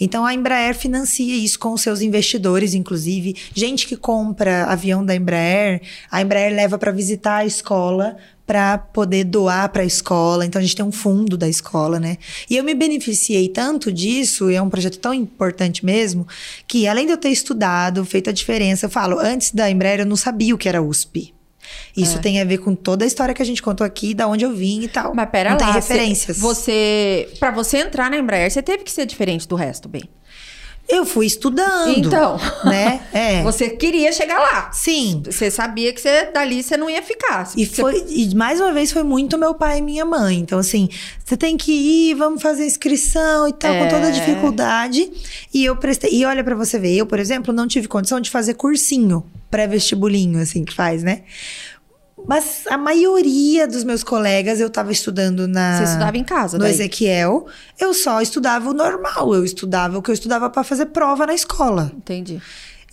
Então 0.00 0.24
a 0.24 0.32
Embraer 0.32 0.74
financia 0.74 1.36
isso 1.36 1.58
com 1.58 1.72
os 1.72 1.82
seus 1.82 2.00
investidores, 2.00 2.74
inclusive. 2.74 3.36
Gente 3.54 3.86
que 3.86 3.96
compra 3.96 4.64
avião 4.64 5.04
da 5.04 5.14
Embraer, 5.14 5.82
a 6.10 6.22
Embraer 6.22 6.54
leva 6.54 6.78
para 6.78 6.90
visitar 6.90 7.36
a 7.38 7.46
escola 7.46 8.16
para 8.46 8.76
poder 8.76 9.24
doar 9.24 9.70
para 9.70 9.82
a 9.82 9.86
escola. 9.86 10.44
Então 10.44 10.58
a 10.58 10.62
gente 10.62 10.76
tem 10.76 10.84
um 10.84 10.92
fundo 10.92 11.36
da 11.36 11.48
escola, 11.48 11.98
né? 11.98 12.18
E 12.48 12.56
eu 12.56 12.64
me 12.64 12.74
beneficiei 12.74 13.48
tanto 13.48 13.92
disso, 13.92 14.50
e 14.50 14.54
é 14.54 14.62
um 14.62 14.70
projeto 14.70 14.98
tão 14.98 15.14
importante 15.14 15.84
mesmo, 15.84 16.26
que 16.66 16.86
além 16.86 17.06
de 17.06 17.12
eu 17.12 17.18
ter 17.18 17.30
estudado, 17.30 18.04
feito 18.04 18.30
a 18.30 18.32
diferença, 18.32 18.86
eu 18.86 18.90
falo, 18.90 19.18
antes 19.18 19.50
da 19.50 19.70
Embraer 19.70 20.00
eu 20.00 20.06
não 20.06 20.16
sabia 20.16 20.54
o 20.54 20.58
que 20.58 20.68
era 20.68 20.82
USP. 20.82 21.33
Isso 21.96 22.18
tem 22.20 22.40
a 22.40 22.44
ver 22.44 22.58
com 22.58 22.74
toda 22.74 23.04
a 23.04 23.06
história 23.06 23.32
que 23.34 23.42
a 23.42 23.46
gente 23.46 23.62
contou 23.62 23.86
aqui, 23.86 24.14
da 24.14 24.26
onde 24.26 24.44
eu 24.44 24.52
vim 24.54 24.82
e 24.82 24.88
tal. 24.88 25.14
Mas 25.14 25.28
pera 25.30 25.50
não 25.50 25.58
lá. 25.58 25.64
tem 25.64 25.72
referências. 25.74 26.38
Você. 26.38 27.28
Pra 27.38 27.50
você 27.50 27.78
entrar 27.78 28.10
na 28.10 28.16
Embraer, 28.18 28.50
você 28.50 28.62
teve 28.62 28.82
que 28.84 28.90
ser 28.90 29.06
diferente 29.06 29.46
do 29.46 29.54
resto, 29.54 29.88
bem. 29.88 30.02
Eu 30.86 31.06
fui 31.06 31.24
estudando. 31.24 31.96
Então. 31.96 32.38
Né? 32.64 33.00
É. 33.14 33.42
Você 33.42 33.70
queria 33.70 34.12
chegar 34.12 34.38
lá. 34.38 34.70
Sim. 34.72 35.22
Você 35.24 35.50
sabia 35.50 35.92
que 35.94 36.00
você, 36.00 36.26
dali 36.26 36.62
você 36.62 36.76
não 36.76 36.90
ia 36.90 37.00
ficar. 37.00 37.48
E 37.56 37.64
Você- 37.64 37.80
foi, 37.80 38.04
e 38.08 38.34
mais 38.34 38.60
uma 38.60 38.70
vez 38.72 38.92
foi 38.92 39.02
muito 39.02 39.38
meu 39.38 39.54
pai 39.54 39.78
e 39.78 39.80
minha 39.80 40.04
mãe. 40.04 40.36
Então, 40.40 40.58
assim, 40.58 40.88
você 41.24 41.36
tem 41.38 41.56
que 41.56 41.72
ir, 41.72 42.14
vamos 42.14 42.42
fazer 42.42 42.66
inscrição 42.66 43.48
e 43.48 43.52
tal, 43.54 43.72
com 43.72 43.88
toda 43.88 44.06
a 44.06 44.08
É. 44.08 44.12
dificuldade. 44.12 45.10
E 45.54 45.64
eu 45.64 45.74
prestei. 45.76 46.10
E 46.12 46.24
olha 46.26 46.44
pra 46.44 46.54
você 46.54 46.78
ver, 46.78 46.94
eu, 46.96 47.06
por 47.06 47.18
exemplo, 47.18 47.54
não 47.54 47.66
tive 47.66 47.88
condição 47.88 48.20
de 48.20 48.28
fazer 48.28 48.52
cursinho 48.54 49.24
pré-vestibulinho, 49.50 50.40
assim, 50.40 50.64
que 50.64 50.74
faz, 50.74 51.02
né? 51.04 51.22
Mas 52.26 52.66
a 52.68 52.78
maioria 52.78 53.66
dos 53.66 53.84
meus 53.84 54.02
colegas, 54.02 54.60
eu 54.60 54.70
tava 54.70 54.90
estudando 54.90 55.46
na. 55.46 55.78
Você 55.78 55.84
estudava 55.84 56.16
em 56.16 56.24
casa, 56.24 56.56
No 56.56 56.64
daí? 56.64 56.72
Ezequiel, 56.72 57.46
eu 57.78 57.92
só 57.92 58.20
estudava 58.20 58.70
o 58.70 58.72
normal. 58.72 59.34
Eu 59.34 59.44
estudava 59.44 59.98
o 59.98 60.02
que 60.02 60.10
eu 60.10 60.14
estudava 60.14 60.48
pra 60.48 60.64
fazer 60.64 60.86
prova 60.86 61.26
na 61.26 61.34
escola. 61.34 61.92
Entendi. 61.96 62.40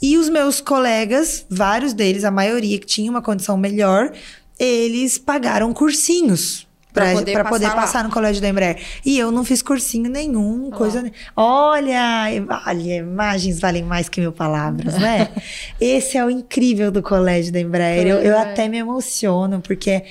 E 0.02 0.17
os 0.17 0.30
meus 0.30 0.60
colegas, 0.60 1.46
vários 1.50 1.94
deles, 1.94 2.24
a 2.24 2.32
maioria 2.32 2.80
que 2.80 2.88
tinha 2.88 3.10
uma 3.10 3.22
condição 3.22 3.56
melhor, 3.56 4.12
eles 4.60 5.17
pagaram 5.17 5.72
cursinhos 5.74 6.67
Pra 6.93 7.06
pra 7.06 7.13
poder 7.13 7.34
pra 7.34 7.43
poder 7.45 7.65
passar 7.65 7.75
lá. 7.75 7.82
passar 7.82 8.04
no 8.04 8.10
colégio 8.10 8.41
da 8.41 8.49
Embraer. 8.49 8.77
E 9.06 9.17
eu 9.17 9.32
não 9.32 9.45
fiz 9.45 9.62
cursinho 9.62 10.10
nenhum, 10.10 10.69
coisa. 10.71 11.10
Olha, 11.36 12.27
olha, 12.67 12.95
imagens 12.97 13.60
valem 13.60 13.84
mais 13.84 14.10
que 14.10 14.19
mil 14.19 14.32
palavras, 14.34 14.97
né? 14.97 15.30
Esse 15.80 16.17
é 16.17 16.25
o 16.25 16.30
incrível 16.30 16.91
do 16.91 17.01
colégio 17.01 17.54
da 17.54 17.60
Embraer. 17.60 18.06
Eu, 18.08 18.17
eu 18.17 18.34
É. 18.36 18.41
até 18.41 18.67
me 18.67 18.77
emociono, 18.77 19.62
porque 19.62 20.04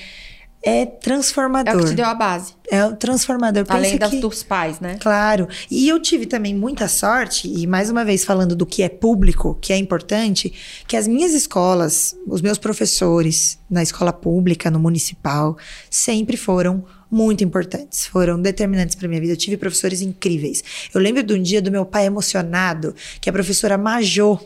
é 0.63 0.83
É 0.83 0.87
transformador. 0.87 1.77
o 1.77 1.79
que 1.85 1.91
te 1.91 1.95
deu 1.95 2.05
a 2.07 2.15
base. 2.15 2.53
É 2.71 2.85
o 2.85 2.95
transformador. 2.95 3.65
Pensa 3.65 3.77
Além 3.79 3.97
das, 3.99 4.11
que... 4.11 4.21
dos 4.21 4.43
pais, 4.43 4.79
né? 4.79 4.97
Claro. 5.01 5.49
E 5.71 5.89
eu 5.89 6.01
tive 6.01 6.27
também 6.27 6.55
muita 6.55 6.87
sorte, 6.87 7.49
e 7.49 7.67
mais 7.67 7.89
uma 7.91 8.05
vez 8.05 8.25
falando 8.25 8.55
do 8.55 8.65
que 8.67 8.83
é 8.83 8.89
público, 8.89 9.59
que 9.61 9.73
é 9.73 9.77
importante, 9.77 10.53
que 10.87 10.97
as 10.97 11.09
minhas 11.09 11.33
escolas, 11.33 12.15
os 12.27 12.41
meus 12.43 12.59
professores 12.59 13.59
na 13.69 13.83
escola 13.83 14.13
pública, 14.13 14.71
no 14.71 14.79
municipal, 14.79 15.57
sempre 15.89 16.37
foram 16.37 16.85
muito 17.11 17.43
importantes, 17.43 18.07
foram 18.07 18.41
determinantes 18.41 18.95
para 18.95 19.09
minha 19.09 19.21
vida. 19.21 19.33
Eu 19.33 19.37
tive 19.37 19.57
professores 19.57 20.01
incríveis. 20.01 20.63
Eu 20.95 21.01
lembro 21.01 21.23
de 21.25 21.35
um 21.35 21.43
dia 21.43 21.61
do 21.61 21.71
meu 21.71 21.85
pai 21.85 22.07
emocionado, 22.07 22.95
que 23.21 23.29
a 23.29 23.33
professora 23.33 23.77
Majô, 23.77 24.39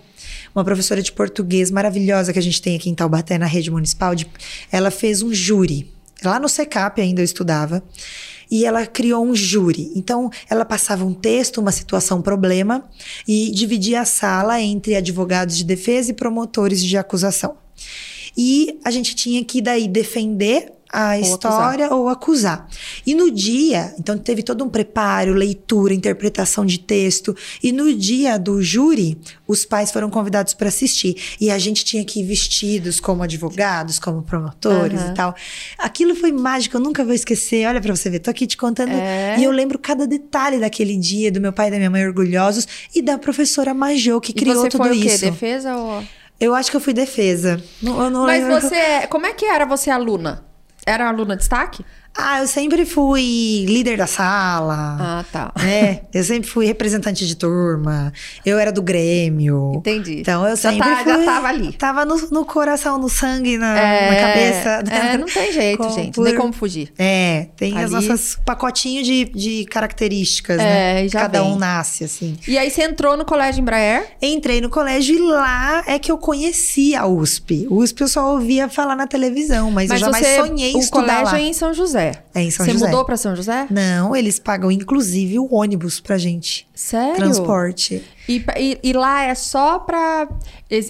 uma 0.55 0.64
professora 0.64 1.03
de 1.03 1.12
português 1.12 1.70
maravilhosa 1.70 2.33
que 2.33 2.38
a 2.38 2.42
gente 2.42 2.62
tem 2.62 2.77
aqui 2.77 2.88
em 2.88 2.94
Taubaté, 2.94 3.37
na 3.37 3.44
rede 3.46 3.70
municipal, 3.70 4.14
de- 4.14 4.27
ela 4.72 4.90
fez 4.90 5.20
um 5.20 5.35
júri. 5.35 5.92
Lá 6.25 6.41
no 6.41 6.49
SECAP 6.49 7.01
ainda 7.01 7.21
eu 7.21 7.25
estudava. 7.25 7.83
E 8.51 8.65
ela 8.65 8.87
criou 8.87 9.25
um 9.25 9.35
júri. 9.35 9.91
Então, 9.97 10.31
ela 10.49 10.65
passava 10.65 11.05
um 11.05 11.15
texto, 11.15 11.59
uma 11.59 11.73
situação, 11.73 12.19
um 12.19 12.23
problema, 12.23 12.85
e 13.27 13.51
dividia 13.51 14.03
a 14.03 14.05
sala 14.05 14.61
entre 14.61 14.95
advogados 14.95 15.57
de 15.57 15.65
defesa 15.65 16.11
e 16.11 16.15
promotores 16.15 16.85
de 16.85 16.97
acusação. 16.97 17.57
E 18.37 18.79
a 18.85 18.91
gente 18.91 19.15
tinha 19.15 19.45
que 19.45 19.63
daí 19.63 19.89
defender 19.89 20.73
a 20.97 21.19
história 21.19 21.93
ou 21.93 22.09
acusar. 22.09 22.69
E 23.05 23.15
no 23.15 23.31
dia, 23.31 23.93
então 23.99 24.17
teve 24.17 24.43
todo 24.43 24.65
um 24.65 24.69
preparo, 24.69 25.35
leitura, 25.35 25.93
interpretação 25.93 26.65
de 26.65 26.79
texto. 26.79 27.37
E 27.63 27.73
no 27.73 27.93
dia 27.93 28.39
do 28.39 28.63
júri, 28.63 29.19
os 29.47 29.65
pais 29.65 29.91
foram 29.91 30.09
convidados 30.09 30.55
para 30.55 30.69
assistir. 30.69 31.17
E 31.41 31.51
a 31.51 31.59
gente 31.59 31.85
tinha 31.85 32.05
que 32.05 32.21
ir 32.21 32.25
vestidos 32.25 33.01
como 33.01 33.23
advogados, 33.25 33.99
como 33.99 34.23
promotores 34.23 35.01
Aham. 35.01 35.11
e 35.11 35.15
tal. 35.15 35.35
Aquilo 35.79 36.15
foi 36.15 36.31
mágico, 36.31 36.77
eu 36.77 36.81
nunca 36.81 37.05
vou 37.05 37.13
esquecer. 37.15 37.67
Olha 37.67 37.81
pra 37.81 37.95
você 37.95 38.09
ver, 38.09 38.21
tô 38.21 38.31
aqui 38.31 38.47
te 38.47 38.57
contando. 38.57 38.93
É. 38.93 39.37
E 39.39 39.43
eu 39.45 39.51
lembro 39.51 39.79
cada 39.79 40.07
detalhe 40.07 40.59
daquele 40.61 40.97
dia, 40.97 41.33
do 41.33 41.41
meu 41.41 41.53
pai 41.53 41.69
e 41.69 41.71
da 41.73 41.77
minha 41.77 41.91
mãe 41.91 42.07
orgulhosos, 42.07 42.69
e 42.95 43.03
da 43.03 43.19
professora 43.19 43.75
Majô, 43.75 44.21
que 44.21 44.31
E 44.31 44.35
criou 44.35 44.57
você 44.63 44.69
tudo 44.69 44.85
foi 44.85 44.97
o 44.97 45.01
quê? 45.03 45.09
isso. 45.09 45.25
Defesa 45.25 45.77
ou. 45.77 46.05
Eu 46.41 46.55
acho 46.55 46.71
que 46.71 46.77
eu 46.77 46.81
fui 46.81 46.93
defesa. 46.93 47.63
Não, 47.81 48.03
eu 48.05 48.11
não 48.11 48.27
Mas 48.27 48.43
lembro. 48.43 48.61
você. 48.61 48.75
é- 48.75 49.07
Como 49.07 49.25
é 49.25 49.33
que 49.33 49.45
era 49.45 49.65
você 49.65 49.89
aluna? 49.91 50.45
Era 50.87 51.09
aluna 51.09 51.35
de 51.35 51.38
destaque? 51.38 51.85
Ah, 52.16 52.40
eu 52.40 52.46
sempre 52.46 52.85
fui 52.87 53.64
líder 53.68 53.96
da 53.96 54.07
sala. 54.07 54.96
Ah, 55.00 55.24
tá. 55.33 55.53
É, 55.64 56.03
eu 56.12 56.22
sempre 56.22 56.48
fui 56.48 56.64
representante 56.64 57.27
de 57.27 57.37
turma. 57.37 58.12
Eu 58.46 58.59
era 58.59 58.70
do 58.70 58.81
Grêmio. 58.83 59.72
Entendi. 59.77 60.20
Então 60.20 60.44
eu 60.46 60.57
Já 60.57 60.70
sempre 60.70 60.88
tá- 60.88 60.96
fui. 61.03 61.12
já 61.12 61.24
tava 61.24 61.48
ali. 61.48 61.72
Tava 61.72 62.05
no, 62.05 62.16
no 62.31 62.44
coração, 62.44 62.98
no 62.98 63.09
sangue, 63.09 63.59
na, 63.59 63.77
É, 63.79 64.11
na 64.11 64.29
cabeça. 64.29 64.94
É, 64.94 65.18
não 65.18 65.27
tem 65.27 65.50
jeito, 65.53 65.83
gente. 65.90 66.16
Não 66.16 66.24
tem 66.24 66.35
por- 66.35 66.40
como 66.40 66.53
fugir. 66.53 66.92
É, 66.98 67.48
tem 67.57 67.77
as 67.77 67.92
Ali- 67.92 68.07
nossas 68.09 68.38
pacotinhos 68.44 69.07
de, 69.07 69.24
de 69.24 69.64
características, 69.66 70.61
É, 70.61 71.03
né? 71.03 71.09
já 71.09 71.20
Cada 71.22 71.42
vem. 71.42 71.50
um 71.53 71.57
nasce, 71.57 72.05
assim. 72.05 72.37
E 72.46 72.57
aí 72.57 72.70
você 72.70 72.83
entrou 72.85 73.16
no 73.16 73.24
colégio 73.24 73.61
Embraer? 73.61 74.07
Entrei 74.22 74.61
no 74.61 74.68
colégio 74.70 75.16
e 75.16 75.18
lá 75.20 75.83
é 75.87 75.98
que 75.98 76.12
eu 76.12 76.18
conheci 76.18 76.94
a 76.94 77.07
USP. 77.07 77.66
USP 77.68 78.03
eu 78.03 78.09
só 78.09 78.33
ouvia 78.33 78.68
falar 78.68 78.94
na 78.94 79.07
televisão, 79.07 79.70
mas, 79.70 79.90
eu 79.90 79.96
jamais 79.96 80.24
você, 80.24 80.37
sonhei 80.37 80.74
o 80.74 80.79
estudar 80.79 81.03
colégio 81.22 81.33
lá. 81.33 81.40
é 81.40 81.42
em 81.42 81.53
São 81.53 81.74
José. 81.74 82.04
É 82.35 82.43
em 82.43 82.51
São 82.51 82.64
você 82.67 82.73
José. 82.73 82.87
mudou 82.87 83.05
pra 83.05 83.17
São 83.17 83.35
José? 83.37 83.67
Não, 83.71 84.14
eles 84.14 84.38
pagam 84.38 84.71
inclusive 84.71 85.38
o 85.38 85.49
ônibus 85.55 86.01
pra 86.01 86.19
gente. 86.19 86.67
Sério? 86.75 87.17
Transporte. 87.17 88.05
E, 88.29 88.45
e- 88.57 88.79
e 88.83 88.93
lá 88.93 89.23
é 89.25 89.35
só 89.35 89.85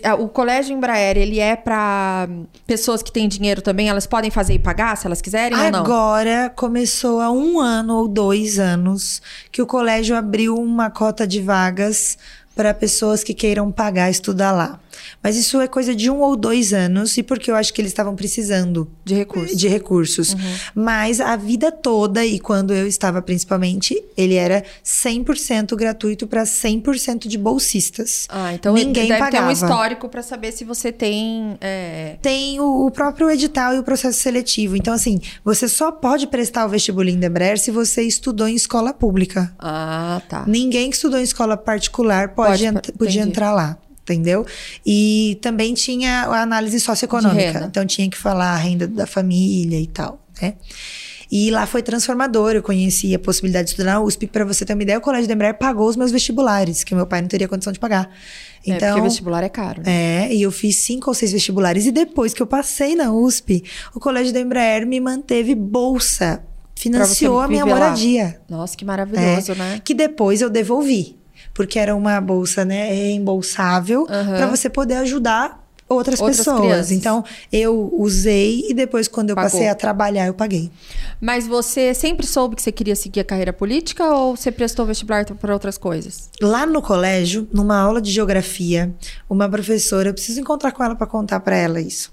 ah, 0.05 0.15
O 0.19 0.29
colégio 0.29 0.75
Embraer, 0.77 1.17
ele 1.17 1.39
é 1.41 1.57
pra 1.57 2.29
pessoas 2.67 3.03
que 3.03 3.13
têm 3.13 3.29
dinheiro 3.29 3.61
também? 3.61 3.89
Elas 3.89 4.07
podem 4.07 4.31
fazer 4.31 4.55
e 4.55 4.59
pagar 4.59 4.97
se 4.97 5.07
elas 5.07 5.21
quiserem 5.21 5.59
ou 5.59 5.71
não? 5.71 5.81
Agora 5.81 6.51
começou 6.55 7.21
há 7.21 7.31
um 7.31 7.61
ano 7.61 7.97
ou 7.97 8.09
dois 8.09 8.59
anos 8.59 9.21
que 9.53 9.61
o 9.61 9.67
colégio 9.67 10.17
abriu 10.17 10.57
uma 10.57 10.91
cota 10.91 11.27
de 11.27 11.41
vagas 11.41 12.17
para 12.57 12.73
pessoas 12.73 13.25
que 13.25 13.35
queiram 13.35 13.71
pagar 13.73 14.09
estudar 14.11 14.53
lá. 14.53 14.79
Mas 15.23 15.37
isso 15.37 15.61
é 15.61 15.67
coisa 15.69 15.95
de 15.95 16.11
um 16.11 16.21
ou 16.21 16.37
dois 16.37 16.73
anos, 16.73 17.17
e 17.17 17.23
porque 17.23 17.51
eu 17.51 17.57
acho 17.57 17.73
que 17.73 17.81
eles 17.81 17.91
estavam 17.93 18.15
precisando 18.15 18.91
De 19.05 19.15
recursos. 19.15 19.57
de 19.57 19.69
recursos. 19.69 20.37
Mas 20.75 21.21
a 21.21 21.37
vida 21.37 21.71
toda, 21.73 22.25
e 22.25 22.39
quando 22.39 22.73
eu 22.73 22.87
estava 22.87 23.21
principalmente, 23.23 24.03
ele 24.17 24.35
era 24.35 24.63
100% 24.85 25.77
gratuito 25.77 26.27
para 26.27 26.45
100% 26.45 27.27
de 27.29 27.39
bolsistas. 27.39 28.27
Ah, 28.29 28.53
então 28.55 28.75
Ninguém 28.75 29.09
deve 29.09 29.15
ter 29.15 29.19
pagava. 29.19 29.49
um 29.49 29.51
histórico 29.53 30.09
pra 30.09 30.23
saber 30.23 30.53
se 30.53 30.65
você 30.65 30.91
tem. 30.93 31.57
é, 31.61 32.17
Tem 32.23 32.61
o, 32.61 32.87
o 32.87 32.91
próprio 32.91 33.31
edital 33.31 33.75
e 33.75 33.79
o 33.79 33.83
processo 33.83 34.19
seletivo. 34.21 34.77
Então, 34.77 34.93
assim, 34.95 35.21
você 35.45 35.69
só 35.69 35.91
pode 35.93 36.27
prestar 36.27 36.67
o 36.67 36.69
vestibulinho 36.69 37.21
da 37.21 37.27
Embraer 37.27 37.59
se 37.59 37.71
você 37.71 38.03
estudou 38.03 38.49
em 38.49 38.55
escola 38.55 38.93
pública. 38.93 39.55
Ah, 39.59 40.21
tá. 40.29 40.45
Ninguém 40.47 40.91
que 40.91 40.97
estudou 40.97 41.19
em 41.19 41.23
escola 41.23 41.57
particular 41.57 42.29
pode, 42.31 42.45
Pode, 42.65 42.67
ent- 42.67 42.93
podia 42.99 43.23
entrar 43.23 43.53
lá. 43.53 43.77
Entendeu? 44.05 44.45
E 44.85 45.39
também 45.41 45.73
tinha 45.75 46.25
a 46.25 46.43
análise 46.43 46.79
socioeconômica. 46.79 47.65
Então 47.71 47.87
tinha 47.87 48.09
que 48.09 48.17
falar 48.19 48.51
a 48.53 48.57
renda 48.57 48.87
da 48.87 49.07
família 49.07 49.81
e 49.81 49.87
tal, 49.87 50.21
né? 50.43 50.55
E 51.33 51.51
lá 51.51 51.67
foi 51.67 51.83
transformador. 51.83 52.53
Eu 52.53 52.63
conheci 52.63 53.15
a 53.15 53.19
possibilidade 53.19 53.65
de 53.65 53.71
estudar 53.71 53.93
na 53.95 54.01
USP. 54.03 54.27
Para 54.27 54.45
você 54.45 54.65
ter 54.65 54.75
uma 54.75 54.83
ideia, 54.83 54.99
o 54.99 55.01
Colégio 55.01 55.27
da 55.27 55.33
Embraer 55.35 55.55
pagou 55.59 55.89
os 55.89 55.97
meus 55.97 56.13
vestibulares, 56.13 56.85
que 56.85 56.95
meu 56.95 57.07
pai 57.07 57.23
não 57.23 57.29
teria 57.29 57.49
condição 57.49 57.73
de 57.73 57.79
pagar. 57.79 58.11
É, 58.67 58.71
Então, 58.73 58.89
porque 58.95 59.09
vestibular 59.09 59.43
é 59.43 59.49
caro. 59.49 59.83
né? 59.85 60.27
é, 60.29 60.35
e 60.35 60.43
eu 60.43 60.53
fiz 60.53 60.77
cinco 60.77 61.09
ou 61.11 61.15
seis 61.15 61.33
vestibulares. 61.33 61.87
E 61.87 61.91
depois 61.91 62.35
que 62.35 62.43
eu 62.43 62.47
passei 62.47 62.95
na 62.95 63.11
USP, 63.11 63.65
o 63.95 63.99
Colégio 64.01 64.35
da 64.35 64.39
Embraer 64.41 64.87
me 64.87 65.01
manteve 65.01 65.55
bolsa. 65.55 66.43
Financiou 66.77 67.41
a 67.41 67.49
minha 67.49 67.65
viver 67.65 67.75
lá. 67.79 67.81
moradia. 67.87 68.41
Nossa, 68.49 68.77
que 68.77 68.85
maravilhoso, 68.85 69.53
É, 69.53 69.55
né? 69.55 69.81
Que 69.83 69.95
depois 69.95 70.41
eu 70.43 70.51
devolvi. 70.51 71.17
Porque 71.55 71.79
era 71.79 71.95
uma 71.95 72.21
bolsa, 72.21 72.65
né, 72.65 72.93
reembolsável 72.93 74.07
Aham. 74.11 74.37
para 74.37 74.47
você 74.49 74.69
poder 74.69 74.97
ajudar 74.97 75.63
outras, 75.89 76.19
Outras 76.19 76.39
pessoas. 76.39 76.61
crianças. 76.61 76.91
Então, 76.93 77.23
eu 77.53 77.91
usei 77.93 78.65
e 78.69 78.75
depois, 78.75 79.07
quando 79.07 79.31
eu 79.31 79.37
Pagou. 79.37 79.51
passei 79.51 79.69
a 79.69 79.75
trabalhar, 79.75 80.27
eu 80.27 80.35
paguei. 80.35 80.71
Mas 81.21 81.47
você 81.47 81.93
sempre 81.95 82.27
soube 82.27 82.57
que 82.57 82.63
você 82.63 82.73
queria 82.73 82.97
seguir 82.97 83.21
a 83.21 83.25
carreira 83.25 83.53
política 83.53 84.05
ou 84.13 84.35
você 84.35 84.51
prestou 84.51 84.85
vestibular 84.87 85.25
para 85.27 85.53
outras 85.53 85.77
coisas? 85.79 86.31
Lá 86.41 86.65
no 86.67 86.81
colégio, 86.83 87.47
numa 87.53 87.79
aula 87.79 88.01
de 88.01 88.11
geografia, 88.11 88.93
uma 89.29 89.49
professora, 89.49 90.09
eu 90.09 90.15
preciso 90.15 90.41
encontrar 90.41 90.73
com 90.73 90.83
ela 90.83 90.97
para 90.97 91.07
contar 91.07 91.39
para 91.41 91.55
ela 91.55 91.81
isso. 91.81 92.11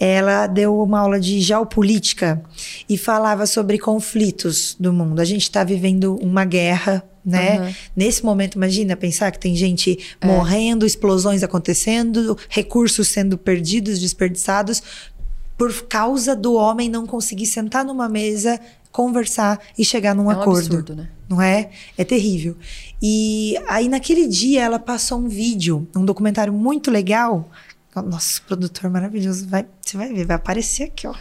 Ela 0.00 0.46
deu 0.46 0.80
uma 0.80 1.00
aula 1.00 1.20
de 1.20 1.38
geopolítica 1.40 2.42
e 2.88 2.96
falava 2.98 3.46
sobre 3.46 3.78
conflitos 3.78 4.74
do 4.80 4.92
mundo. 4.92 5.20
A 5.20 5.24
gente 5.24 5.42
está 5.42 5.62
vivendo 5.62 6.16
uma 6.16 6.44
guerra, 6.46 7.04
né? 7.24 7.58
Aham. 7.58 7.74
Nesse 7.94 8.24
momento, 8.24 8.56
imagina 8.56 8.96
pensar 8.96 9.30
que 9.30 9.38
tem 9.38 9.54
gente 9.54 10.16
morrendo, 10.22 10.84
explosões 10.84 11.42
acontecendo, 11.42 12.36
recursos 12.48 13.08
sendo 13.08 13.38
perdidos, 13.38 14.00
desperdiçados 14.00 14.82
por 15.56 15.72
causa 15.84 16.34
do 16.34 16.54
homem 16.54 16.88
não 16.88 17.06
conseguir 17.06 17.46
sentar 17.46 17.84
numa 17.84 18.08
mesa, 18.08 18.60
conversar 18.90 19.60
e 19.78 19.84
chegar 19.84 20.14
num 20.14 20.30
é 20.30 20.34
um 20.34 20.40
acordo 20.40 20.58
absurdo, 20.58 20.96
né? 20.96 21.08
não 21.28 21.40
é? 21.40 21.70
É 21.96 22.04
terrível. 22.04 22.56
E 23.00 23.56
aí 23.68 23.88
naquele 23.88 24.26
dia 24.26 24.62
ela 24.62 24.78
passou 24.78 25.18
um 25.18 25.28
vídeo, 25.28 25.88
um 25.94 26.04
documentário 26.04 26.52
muito 26.52 26.90
legal. 26.90 27.48
Nossa, 27.94 28.40
produtor 28.46 28.90
maravilhoso, 28.90 29.46
vai, 29.46 29.66
você 29.92 29.98
vai 29.98 30.12
ver, 30.12 30.24
vai 30.24 30.36
aparecer 30.36 30.84
aqui, 30.84 31.06
ó. 31.06 31.14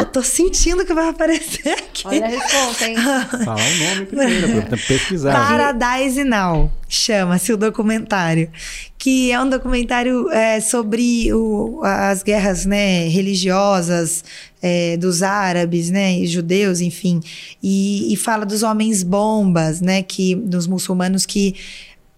Eu 0.00 0.06
tô 0.06 0.22
sentindo 0.22 0.84
que 0.86 0.94
vai 0.94 1.08
aparecer 1.10 1.68
aqui. 1.68 2.06
Olha 2.06 2.24
a 2.24 2.28
resposta, 2.28 2.88
hein? 2.88 2.96
Falar 3.44 3.56
o 3.56 3.76
nome 3.94 4.06
primeiro, 4.06 4.62
pra 4.62 4.78
pesquisar. 4.78 5.32
Paradise 5.32 6.24
Now, 6.24 6.72
chama-se 6.88 7.52
o 7.52 7.56
documentário. 7.56 8.50
Que 8.98 9.30
é 9.32 9.40
um 9.40 9.48
documentário 9.48 10.30
é, 10.30 10.60
sobre 10.60 11.32
o- 11.34 11.80
as 11.84 12.22
guerras 12.22 12.64
né, 12.64 13.08
religiosas 13.08 14.24
é, 14.62 14.96
dos 14.96 15.22
árabes, 15.22 15.90
né, 15.90 16.14
e 16.18 16.26
judeus, 16.26 16.80
enfim. 16.80 17.20
E, 17.62 18.12
e 18.12 18.16
fala 18.16 18.46
dos 18.46 18.62
homens 18.62 19.02
bombas, 19.02 19.80
né, 19.80 20.02
que, 20.02 20.34
dos 20.36 20.66
muçulmanos 20.66 21.26
que, 21.26 21.56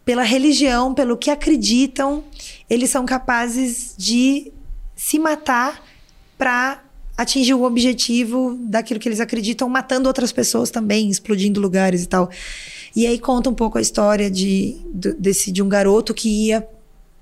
pela 0.05 0.23
religião, 0.23 0.95
pelo 0.95 1.17
que 1.17 1.31
acreditam, 1.31 2.23
eles 2.69 2.91
são 2.91 3.05
capazes 3.07 3.95
de 3.97 4.53
se 4.97 5.19
matar 5.19 5.83
para 6.37 6.83
atingir 7.17 7.55
o 7.55 7.63
objetivo 7.63 8.59
daquilo 8.61 8.99
que 8.99 9.09
eles 9.09 9.21
acreditam, 9.21 9.69
matando 9.69 10.09
outras 10.09 10.33
pessoas 10.33 10.71
também, 10.71 11.09
explodindo 11.09 11.61
lugares 11.61 12.03
e 12.03 12.09
tal. 12.09 12.31
E 12.95 13.07
aí 13.07 13.19
conta 13.19 13.51
um 13.51 13.55
pouco 13.55 13.79
a 13.79 13.81
história 13.81 14.31
de, 14.31 14.77
desse, 15.19 15.51
de 15.51 15.63
um 15.63 15.69
garoto 15.69 16.13
que 16.13 16.47
ia 16.47 16.67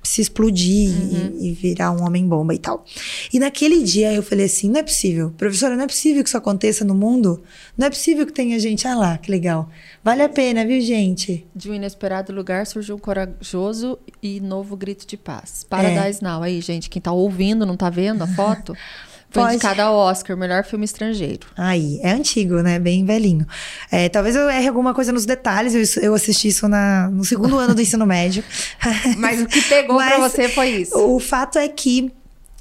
se 0.03 0.21
explodir 0.21 0.91
e, 0.91 1.49
e 1.49 1.53
virar 1.53 1.93
um 1.93 2.05
homem-bomba 2.05 2.55
e 2.55 2.59
tal. 2.59 2.85
E 3.33 3.39
naquele 3.39 3.83
dia 3.83 4.13
eu 4.13 4.23
falei 4.23 4.47
assim: 4.47 4.69
não 4.69 4.81
é 4.81 4.83
possível, 4.83 5.31
professora, 5.37 5.77
não 5.77 5.85
é 5.85 5.87
possível 5.87 6.23
que 6.23 6.29
isso 6.29 6.37
aconteça 6.37 6.85
no 6.85 6.95
mundo. 6.95 7.43
Não 7.77 7.87
é 7.87 7.91
possível 7.91 8.27
que 8.27 8.33
tenha 8.33 8.59
gente. 8.59 8.87
Ah 8.87 8.97
lá, 8.97 9.19
que 9.19 9.31
legal. 9.31 9.69
Vale 10.03 10.23
a 10.23 10.29
pena, 10.29 10.67
viu, 10.67 10.81
gente? 10.81 11.47
De 11.55 11.71
um 11.71 11.75
inesperado 11.75 12.33
lugar 12.33 12.67
surgiu 12.67 12.97
um 12.97 12.99
corajoso 12.99 13.99
e 14.23 14.41
novo 14.41 14.77
grito 14.77 15.07
de 15.07 15.17
paz. 15.17 15.65
Paradise 15.65 16.23
Now. 16.23 16.43
Aí, 16.43 16.61
gente, 16.61 16.91
quem 16.91 17.01
tá 17.01 17.13
ouvindo, 17.13 17.65
não 17.65 17.77
tá 17.77 17.89
vendo 17.89 18.23
a 18.23 18.27
foto? 18.27 18.77
Foi 19.33 19.43
Pode. 19.43 19.55
indicada 19.55 19.85
ao 19.85 19.97
Oscar, 19.97 20.37
melhor 20.37 20.63
filme 20.63 20.85
estrangeiro. 20.85 21.47
Aí, 21.57 21.99
é 22.03 22.11
antigo, 22.13 22.57
né? 22.61 22.79
Bem 22.79 23.03
velhinho. 23.05 23.47
É, 23.91 24.09
talvez 24.11 24.37
eu 24.37 24.49
erre 24.51 24.69
alguma 24.69 24.93
coisa 24.93 25.11
nos 25.11 25.25
detalhes. 25.25 25.97
Eu, 25.97 26.03
eu 26.03 26.15
assisti 26.15 26.49
isso 26.49 26.69
na, 26.69 27.09
no 27.09 27.25
segundo 27.25 27.59
ano 27.59 27.75
do 27.75 27.81
ensino 27.81 28.05
médio. 28.05 28.45
Mas 29.17 29.41
o 29.41 29.47
que 29.47 29.63
pegou 29.63 29.97
pra 29.97 30.19
Mas 30.19 30.33
você 30.33 30.51
foi 30.51 30.69
isso. 30.83 30.99
O 30.99 31.19
fato 31.19 31.59
é 31.59 31.67
que 31.67 32.13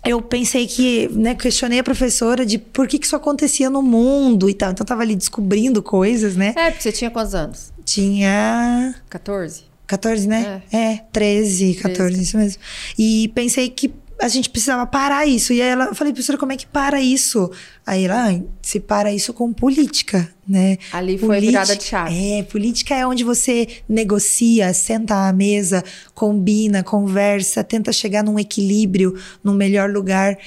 eu 0.05 0.21
pensei 0.21 0.65
que, 0.65 1.09
né, 1.09 1.35
questionei 1.35 1.79
a 1.79 1.83
professora 1.83 2.45
de 2.45 2.57
por 2.57 2.87
que, 2.87 2.97
que 2.97 3.05
isso 3.05 3.17
acontecia 3.17 3.69
no 3.69 3.81
mundo 3.81 4.49
e 4.49 4.53
tal. 4.53 4.71
Então 4.71 4.83
eu 4.83 4.87
tava 4.87 5.01
ali 5.01 5.15
descobrindo 5.15 5.83
coisas, 5.83 6.37
né? 6.37 6.53
É, 6.55 6.71
porque 6.71 6.83
você 6.83 6.91
tinha 6.93 7.11
quantos 7.11 7.35
anos? 7.35 7.73
Tinha 7.83 8.95
14? 9.09 9.65
14, 9.87 10.25
né? 10.25 10.63
É, 10.71 11.01
13, 11.11 11.75
14, 11.75 12.21
isso 12.21 12.37
mesmo. 12.37 12.61
E 12.97 13.27
pensei 13.35 13.69
que 13.69 13.93
a 14.21 14.27
gente 14.27 14.49
precisava 14.49 14.85
parar 14.85 15.25
isso. 15.25 15.51
E 15.51 15.61
aí 15.61 15.69
ela, 15.69 15.85
eu 15.85 15.95
falei, 15.95 16.13
professora, 16.13 16.37
como 16.37 16.51
é 16.51 16.57
que 16.57 16.67
para 16.67 17.01
isso? 17.01 17.51
Aí 17.85 18.05
ela, 18.05 18.29
"Ah, 18.29 18.41
se 18.61 18.79
para 18.79 19.11
isso 19.11 19.33
com 19.33 19.51
política, 19.51 20.31
né? 20.51 20.77
Ali 20.91 21.17
foi 21.17 21.27
Politi- 21.29 21.47
virada 21.47 21.75
de 21.75 21.83
chave. 21.83 22.33
É, 22.39 22.43
política 22.43 22.93
é 22.95 23.07
onde 23.07 23.23
você 23.23 23.67
negocia, 23.87 24.73
senta 24.73 25.27
à 25.29 25.33
mesa, 25.33 25.83
combina, 26.13 26.83
conversa, 26.83 27.63
tenta 27.63 27.91
chegar 27.93 28.23
num 28.23 28.37
equilíbrio, 28.37 29.15
num 29.43 29.53
melhor 29.53 29.89
lugar 29.89 30.37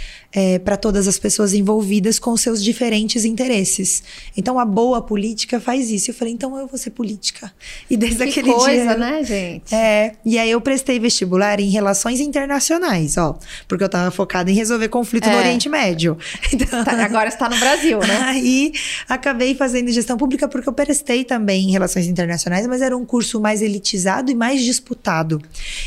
para 0.65 0.77
todas 0.77 1.07
as 1.07 1.17
pessoas 1.17 1.55
envolvidas 1.55 2.19
com 2.19 2.37
seus 2.37 2.63
diferentes 2.63 3.25
interesses. 3.25 4.03
Então 4.37 4.59
a 4.59 4.65
boa 4.65 5.01
política 5.01 5.61
faz 5.61 5.91
isso. 5.93 6.11
Eu 6.11 6.15
falei, 6.15 6.35
então 6.35 6.59
eu 6.59 6.67
vou 6.67 6.77
ser 6.77 6.91
política. 6.91 7.53
E 7.89 7.97
desde 7.97 8.19
Que 8.25 8.31
aquele 8.41 8.53
coisa, 8.53 8.85
dia. 8.85 8.97
né, 8.99 9.23
gente? 9.23 9.73
É, 9.73 10.15
e 10.25 10.37
aí 10.37 10.51
eu 10.51 10.61
prestei 10.61 10.99
vestibular 10.99 11.61
em 11.61 11.71
relações 11.71 12.19
internacionais, 12.19 13.17
ó, 13.17 13.39
porque 13.69 13.85
eu 13.85 13.89
tava 13.89 14.11
focada 14.11 14.51
em 14.51 14.55
resolver 14.55 14.89
conflito 14.89 15.27
no 15.29 15.35
É. 15.37 15.39
Oriente 15.39 15.69
Médio. 15.69 16.19
Então, 16.53 16.83
Tá- 16.85 17.05
agora 17.05 17.29
está 17.29 17.49
no 17.49 17.57
Brasil, 17.57 17.99
né? 18.01 18.17
Aí 18.35 18.73
acabei 19.09 19.55
fazendo 19.55 19.91
gestão 19.95 20.17
pública 20.17 20.49
porque 20.49 20.69
eu 20.69 20.73
prestei 20.73 21.25
também 21.25 21.69
em 21.69 21.71
relações 21.71 22.07
internacionais, 22.07 22.67
mas 22.67 22.83
era 22.83 22.97
um 22.97 23.05
curso 23.05 23.41
mais 23.41 23.63
elitizado 23.63 24.31
e 24.31 24.35
mais 24.35 24.63
disputado. 24.63 25.41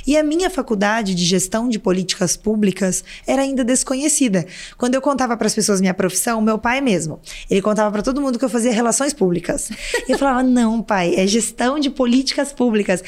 E 0.06 0.18
a 0.18 0.24
minha 0.24 0.50
faculdade 0.50 1.14
de 1.14 1.24
gestão 1.24 1.70
de 1.70 1.78
políticas 1.78 2.36
públicas 2.36 3.04
era 3.26 3.42
ainda 3.42 3.64
desconhecida. 3.64 4.46
Quando 4.78 4.96
eu 4.96 5.02
contava 5.02 5.36
para 5.38 5.48
as 5.48 5.54
pessoas 5.54 5.82
minha 5.82 5.94
profissão, 5.94 6.42
meu 6.42 6.58
pai 6.58 6.82
mesmo, 6.82 7.20
ele 7.50 7.62
contava 7.62 7.92
para 7.92 8.02
todo 8.02 8.22
mundo 8.22 8.40
que 8.40 8.46
eu 8.46 8.50
fazia 8.50 8.72
relações 8.72 9.14
públicas. 9.14 9.70
E 10.08 10.12
eu 10.14 10.18
falava: 10.18 10.42
"Não, 10.42 10.82
pai, 10.82 11.16
é 11.18 11.28
gestão 11.28 11.80
de 11.80 11.90
políticas 11.90 12.54
públicas". 12.54 13.04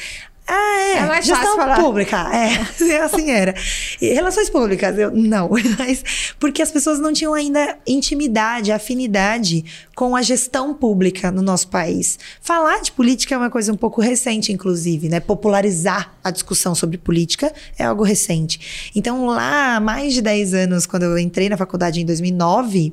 Ah, 0.52 0.78
é. 0.80 0.96
É 0.96 1.06
mais 1.06 1.24
Gestão 1.24 1.56
fácil 1.56 1.84
pública. 1.84 2.16
É, 2.34 2.98
assim 3.04 3.30
era. 3.30 3.54
E 4.00 4.12
relações 4.12 4.50
públicas, 4.50 4.98
eu 4.98 5.12
não. 5.12 5.48
Mas 5.78 6.34
porque 6.40 6.60
as 6.60 6.72
pessoas 6.72 6.98
não 6.98 7.12
tinham 7.12 7.32
ainda 7.32 7.78
intimidade, 7.86 8.72
afinidade 8.72 9.64
com 9.94 10.16
a 10.16 10.22
gestão 10.22 10.74
pública 10.74 11.30
no 11.30 11.40
nosso 11.40 11.68
país. 11.68 12.18
Falar 12.40 12.80
de 12.82 12.90
política 12.90 13.34
é 13.34 13.38
uma 13.38 13.50
coisa 13.50 13.72
um 13.72 13.76
pouco 13.76 14.00
recente, 14.00 14.52
inclusive, 14.52 15.08
né? 15.08 15.20
Popularizar 15.20 16.12
a 16.24 16.32
discussão 16.32 16.74
sobre 16.74 16.98
política 16.98 17.52
é 17.78 17.84
algo 17.84 18.02
recente. 18.02 18.90
Então, 18.96 19.26
lá, 19.26 19.76
há 19.76 19.80
mais 19.80 20.12
de 20.12 20.20
10 20.20 20.54
anos, 20.54 20.84
quando 20.84 21.04
eu 21.04 21.16
entrei 21.16 21.48
na 21.48 21.56
faculdade 21.56 22.00
em 22.00 22.04
2009, 22.04 22.92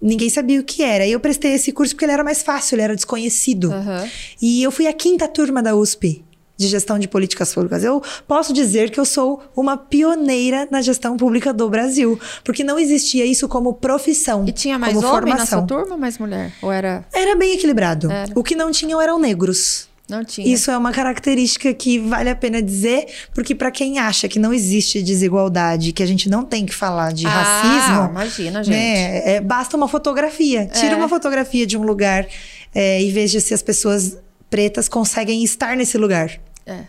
ninguém 0.00 0.30
sabia 0.30 0.58
o 0.58 0.64
que 0.64 0.82
era. 0.82 1.06
E 1.06 1.12
eu 1.12 1.20
prestei 1.20 1.52
esse 1.52 1.70
curso 1.70 1.94
porque 1.94 2.06
ele 2.06 2.12
era 2.12 2.24
mais 2.24 2.42
fácil, 2.42 2.76
ele 2.76 2.82
era 2.82 2.94
desconhecido. 2.94 3.70
Aham. 3.72 4.08
E 4.40 4.62
eu 4.62 4.70
fui 4.70 4.86
a 4.86 4.92
quinta 4.92 5.28
turma 5.28 5.62
da 5.62 5.76
USP 5.76 6.24
de 6.58 6.66
gestão 6.66 6.98
de 6.98 7.06
políticas 7.08 7.54
públicas. 7.54 7.84
Eu 7.84 8.02
posso 8.26 8.52
dizer 8.52 8.90
que 8.90 8.98
eu 9.00 9.04
sou 9.04 9.40
uma 9.56 9.76
pioneira 9.76 10.66
na 10.70 10.82
gestão 10.82 11.16
pública 11.16 11.52
do 11.52 11.68
Brasil, 11.70 12.18
porque 12.44 12.64
não 12.64 12.78
existia 12.78 13.24
isso 13.24 13.48
como 13.48 13.72
profissão, 13.74 14.44
E 14.46 14.52
tinha 14.52 14.78
mais 14.78 14.92
como 14.94 15.06
homem 15.06 15.20
formação. 15.20 15.60
nessa 15.60 15.66
turma 15.66 15.92
ou 15.92 15.98
mais 15.98 16.18
mulher? 16.18 16.52
Ou 16.60 16.72
era. 16.72 17.04
Era 17.12 17.36
bem 17.36 17.54
equilibrado. 17.54 18.10
Era. 18.10 18.32
O 18.34 18.42
que 18.42 18.56
não 18.56 18.70
tinham 18.72 19.00
eram 19.00 19.18
negros. 19.18 19.86
Não 20.08 20.24
tinha. 20.24 20.46
Isso 20.52 20.70
é 20.70 20.76
uma 20.78 20.90
característica 20.90 21.72
que 21.74 21.98
vale 21.98 22.30
a 22.30 22.34
pena 22.34 22.62
dizer, 22.62 23.06
porque 23.34 23.54
para 23.54 23.70
quem 23.70 23.98
acha 23.98 24.26
que 24.26 24.38
não 24.38 24.54
existe 24.54 25.02
desigualdade, 25.02 25.92
que 25.92 26.02
a 26.02 26.06
gente 26.06 26.30
não 26.30 26.42
tem 26.44 26.64
que 26.64 26.74
falar 26.74 27.12
de 27.12 27.26
Ah, 27.26 27.30
racismo, 27.30 28.08
imagina, 28.10 28.64
gente. 28.64 28.74
né, 28.74 29.34
é, 29.36 29.40
basta 29.40 29.76
uma 29.76 29.86
fotografia. 29.86 30.66
Tira 30.66 30.94
É. 30.94 30.96
uma 30.96 31.08
fotografia 31.10 31.66
de 31.66 31.76
um 31.76 31.82
lugar 31.82 32.26
é, 32.74 33.02
e 33.02 33.10
veja 33.10 33.38
se 33.38 33.52
as 33.52 33.62
pessoas 33.62 34.16
pretas 34.48 34.88
conseguem 34.88 35.44
estar 35.44 35.76
nesse 35.76 35.98
lugar. 35.98 36.40
É. 36.68 36.84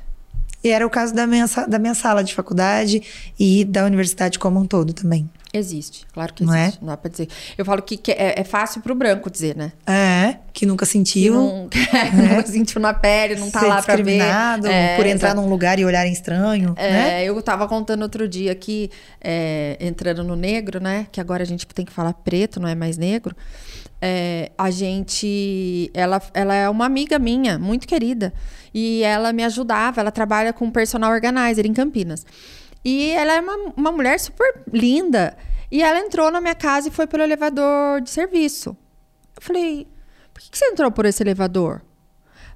E 0.62 0.70
era 0.70 0.86
o 0.86 0.90
caso 0.90 1.14
da 1.16 1.26
minha, 1.26 1.46
da 1.70 1.80
minha 1.80 1.96
sala 1.96 2.22
de 2.22 2.36
faculdade 2.36 3.02
e 3.40 3.64
da 3.64 3.86
universidade 3.86 4.38
como 4.38 4.60
um 4.60 4.66
todo 4.66 4.92
também. 4.92 5.30
Existe, 5.54 6.06
claro 6.14 6.32
que 6.34 6.44
Não 6.44 6.54
é? 6.54 6.64
existe. 6.66 6.80
Não 6.82 6.90
dá 6.90 6.98
pra 6.98 7.10
dizer. 7.10 7.28
Eu 7.58 7.66
falo 7.66 7.82
que, 7.82 7.98
que 7.98 8.12
é, 8.12 8.36
é 8.40 8.44
fácil 8.44 8.82
pro 8.82 8.94
branco 8.94 9.32
dizer, 9.32 9.56
né? 9.56 9.72
É, 9.88 10.36
que 10.54 10.66
nunca 10.66 10.86
Que 10.86 10.92
sentiu. 10.92 11.34
não, 11.34 11.70
que 11.70 11.80
não 11.80 12.46
sentiu 12.46 12.80
na 12.82 12.94
pele, 12.94 13.36
não 13.36 13.50
tá 13.50 13.62
ser 13.62 13.66
lá 13.68 13.82
pra 13.82 13.96
ver. 13.96 14.04
discriminado 14.04 14.68
É, 14.68 14.96
por 14.98 15.06
entrar 15.08 15.30
exato. 15.30 15.42
num 15.42 15.50
lugar 15.50 15.80
e 15.80 15.86
olharem 15.86 16.12
estranho, 16.14 16.74
É, 16.78 16.92
né? 16.92 17.24
Eu 17.24 17.42
tava 17.42 17.68
contando 17.68 18.04
outro 18.04 18.28
dia 18.28 18.52
aqui, 18.52 18.92
é, 19.22 19.76
entrando 19.80 20.24
no 20.24 20.36
negro, 20.36 20.80
né? 20.80 21.08
Que 21.12 21.20
agora 21.22 21.42
a 21.42 21.48
gente 21.48 21.66
tem 21.66 21.86
que 21.86 21.92
falar 21.92 22.14
preto, 22.14 22.60
não 22.60 22.68
é 22.70 22.76
mais 22.76 22.96
negro. 22.98 23.36
É, 24.02 24.52
a 24.58 24.72
gente. 24.72 25.92
Ela, 25.94 26.22
ela 26.34 26.56
é 26.56 26.70
uma 26.70 26.86
amiga 26.86 27.20
minha, 27.20 27.60
muito 27.60 27.88
querida. 27.88 28.34
E 28.74 29.04
ela 29.04 29.34
me 29.34 29.44
ajudava, 29.44 30.00
ela 30.00 30.12
trabalha 30.12 30.54
com 30.54 30.70
personal 30.72 31.12
organizer 31.12 31.66
em 31.66 31.74
Campinas. 31.74 32.26
E 32.84 33.12
ela 33.12 33.34
é 33.34 33.42
uma, 33.42 33.74
uma 33.76 33.92
mulher 33.92 34.20
super 34.20 34.64
linda. 34.72 35.36
E 35.72 35.84
ela 35.84 36.00
entrou 36.00 36.32
na 36.32 36.42
minha 36.42 36.56
casa 36.56 36.88
e 36.88 36.92
foi 36.92 37.06
pelo 37.06 37.24
elevador 37.24 38.02
de 38.02 38.10
serviço. 38.10 38.76
Eu 39.36 39.42
falei, 39.42 39.88
por 40.34 40.42
que, 40.42 40.50
que 40.52 40.58
você 40.58 40.66
entrou 40.66 40.92
por 40.92 41.06
esse 41.06 41.22
elevador? 41.22 41.82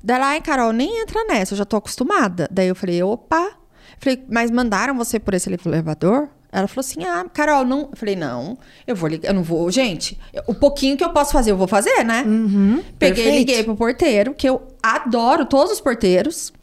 Daí 0.04 0.18
ela, 0.18 0.28
ai, 0.28 0.42
Carol, 0.42 0.74
nem 0.74 1.02
entra 1.02 1.24
nessa, 1.26 1.54
eu 1.54 1.58
já 1.58 1.66
tô 1.66 1.78
acostumada. 1.78 2.48
Daí 2.52 2.68
eu 2.68 2.76
falei, 2.76 3.02
opa. 3.04 3.58
Falei, 4.00 4.26
mas 4.30 4.52
mandaram 4.52 4.96
você 4.96 5.20
por 5.20 5.34
esse 5.34 5.50
elevador? 5.66 6.30
Ela 6.54 6.68
falou 6.68 6.82
assim, 6.82 7.04
ah, 7.04 7.26
Carol, 7.34 7.66
não. 7.66 7.90
Eu 7.92 7.98
falei, 7.98 8.16
não, 8.16 8.56
eu 8.86 8.96
vou 8.96 9.10
ligar, 9.10 9.30
eu 9.30 9.34
não 9.34 9.42
vou. 9.42 9.72
Gente, 9.72 10.20
o 10.46 10.54
pouquinho 10.54 10.96
que 10.96 11.04
eu 11.04 11.10
posso 11.10 11.32
fazer, 11.32 11.50
eu 11.50 11.58
vou 11.58 11.68
fazer, 11.68 12.04
né? 12.04 12.24
Peguei 12.24 12.84
e 12.84 13.26
perfeito. 13.26 13.36
liguei 13.36 13.64
pro 13.64 13.76
porteiro, 13.76 14.36
que 14.36 14.48
eu 14.48 14.62
adoro 14.82 15.46
todos 15.48 15.74
os 15.74 15.82
porteiros. 15.82 16.54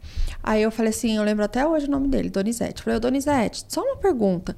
Aí 0.41 0.61
eu 0.63 0.71
falei 0.71 0.91
assim, 0.91 1.17
eu 1.17 1.23
lembro 1.23 1.43
até 1.43 1.67
hoje 1.67 1.87
o 1.87 1.91
nome 1.91 2.07
dele, 2.07 2.29
Donizete. 2.29 2.79
Eu 2.79 2.83
falei, 2.85 2.99
Donizete, 3.01 3.65
só 3.67 3.81
uma 3.81 3.97
pergunta. 3.97 4.55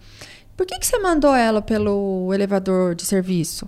Por 0.55 0.67
que, 0.67 0.77
que 0.77 0.85
você 0.85 0.99
mandou 0.99 1.33
ela 1.33 1.63
pelo 1.63 2.31
elevador 2.31 2.93
de 2.93 3.03
serviço? 3.03 3.67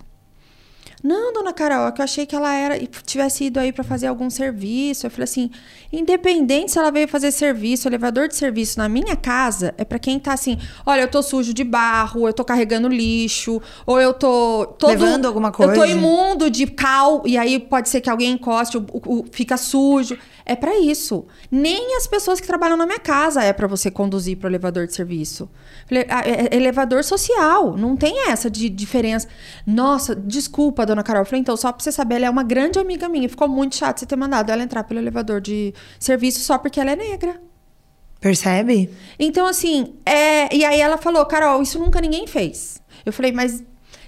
Não, 1.04 1.32
dona 1.34 1.54
Carol, 1.54 1.88
é 1.88 1.92
que 1.92 2.02
eu 2.02 2.04
achei 2.04 2.26
que 2.26 2.36
ela 2.36 2.54
era 2.54 2.78
e 2.78 2.88
tivesse 3.06 3.46
ido 3.46 3.60
aí 3.60 3.72
para 3.72 3.84
fazer 3.84 4.08
algum 4.08 4.30
serviço. 4.30 5.06
Eu 5.06 5.12
falei 5.12 5.26
assim, 5.26 5.52
independente 5.92 6.72
se 6.72 6.80
ela 6.80 6.92
veio 6.92 7.08
fazer 7.08 7.32
serviço, 7.32 7.88
elevador 7.88 8.28
de 8.28 8.36
serviço 8.36 8.78
na 8.80 8.90
minha 8.90 9.16
casa 9.16 9.74
é 9.78 9.86
para 9.86 10.00
quem 10.00 10.20
tá 10.20 10.34
assim, 10.34 10.58
olha, 10.86 11.02
eu 11.02 11.08
tô 11.08 11.22
sujo 11.22 11.54
de 11.54 11.64
barro, 11.64 12.28
eu 12.28 12.34
tô 12.34 12.44
carregando 12.44 12.88
lixo, 12.88 13.62
ou 13.86 14.00
eu 14.00 14.14
tô 14.14 14.66
todo, 14.80 14.90
Levando 14.90 15.26
alguma 15.26 15.50
Eu 15.50 15.52
tô 15.52 15.66
coisa. 15.68 15.88
imundo 15.88 16.50
de 16.50 16.66
cal 16.68 17.22
e 17.26 17.38
aí 17.38 17.60
pode 17.60 17.90
ser 17.90 18.02
que 18.02 18.10
alguém 18.10 18.32
encoste, 18.34 18.78
o, 18.78 18.86
o- 18.92 19.20
o- 19.20 19.26
fica 19.32 19.58
sujo. 19.58 20.18
É 20.46 20.56
para 20.56 20.78
isso. 20.80 21.26
Nem 21.50 21.98
as 21.98 22.06
pessoas 22.06 22.40
que 22.40 22.46
trabalham 22.46 22.78
na 22.78 22.86
minha 22.86 23.00
casa 23.00 23.44
é 23.44 23.52
para 23.52 23.66
você 23.66 23.90
conduzir 23.90 24.38
pro 24.38 24.48
elevador 24.48 24.86
de 24.86 24.94
serviço. 24.94 25.50
É 25.90 26.54
é 26.54 26.56
elevador 26.56 27.04
social, 27.04 27.76
não 27.76 27.98
tem 27.98 28.30
essa 28.30 28.50
de 28.50 28.70
diferença. 28.70 29.28
Nossa, 29.66 30.16
desculpa, 30.16 30.86
dona 30.86 31.02
Carol. 31.02 31.24
Eu 31.24 31.26
falei, 31.26 31.42
então, 31.42 31.58
só 31.58 31.72
pra 31.72 31.84
você 31.84 31.92
saber, 31.92 32.16
ela 32.16 32.28
é 32.28 32.30
uma 32.30 32.44
grande 32.44 32.78
amiga 32.78 33.10
minha. 33.10 33.28
Ficou 33.28 33.48
muito 33.48 33.76
chato 33.76 34.00
você 34.00 34.06
ter 34.06 34.16
mandado 34.16 34.52
ela 34.52 34.62
entrar 34.62 34.84
pelo 34.84 35.00
elevador 35.00 35.42
de 35.42 35.74
serviço 36.00 36.40
só 36.42 36.60
porque 36.60 36.80
ela 36.80 36.92
é 36.92 36.96
negra. 36.96 37.42
Percebe? 38.20 38.92
Então, 39.18 39.48
assim, 39.48 39.96
é... 40.06 40.56
e 40.56 40.64
aí 40.64 40.80
ela 40.80 40.98
falou, 40.98 41.26
Carol, 41.26 41.62
isso 41.62 41.80
nunca 41.80 42.00
ninguém 42.00 42.28
fez. 42.28 42.82
Eu 43.04 43.12
falei, 43.12 43.32
mas 43.32 43.64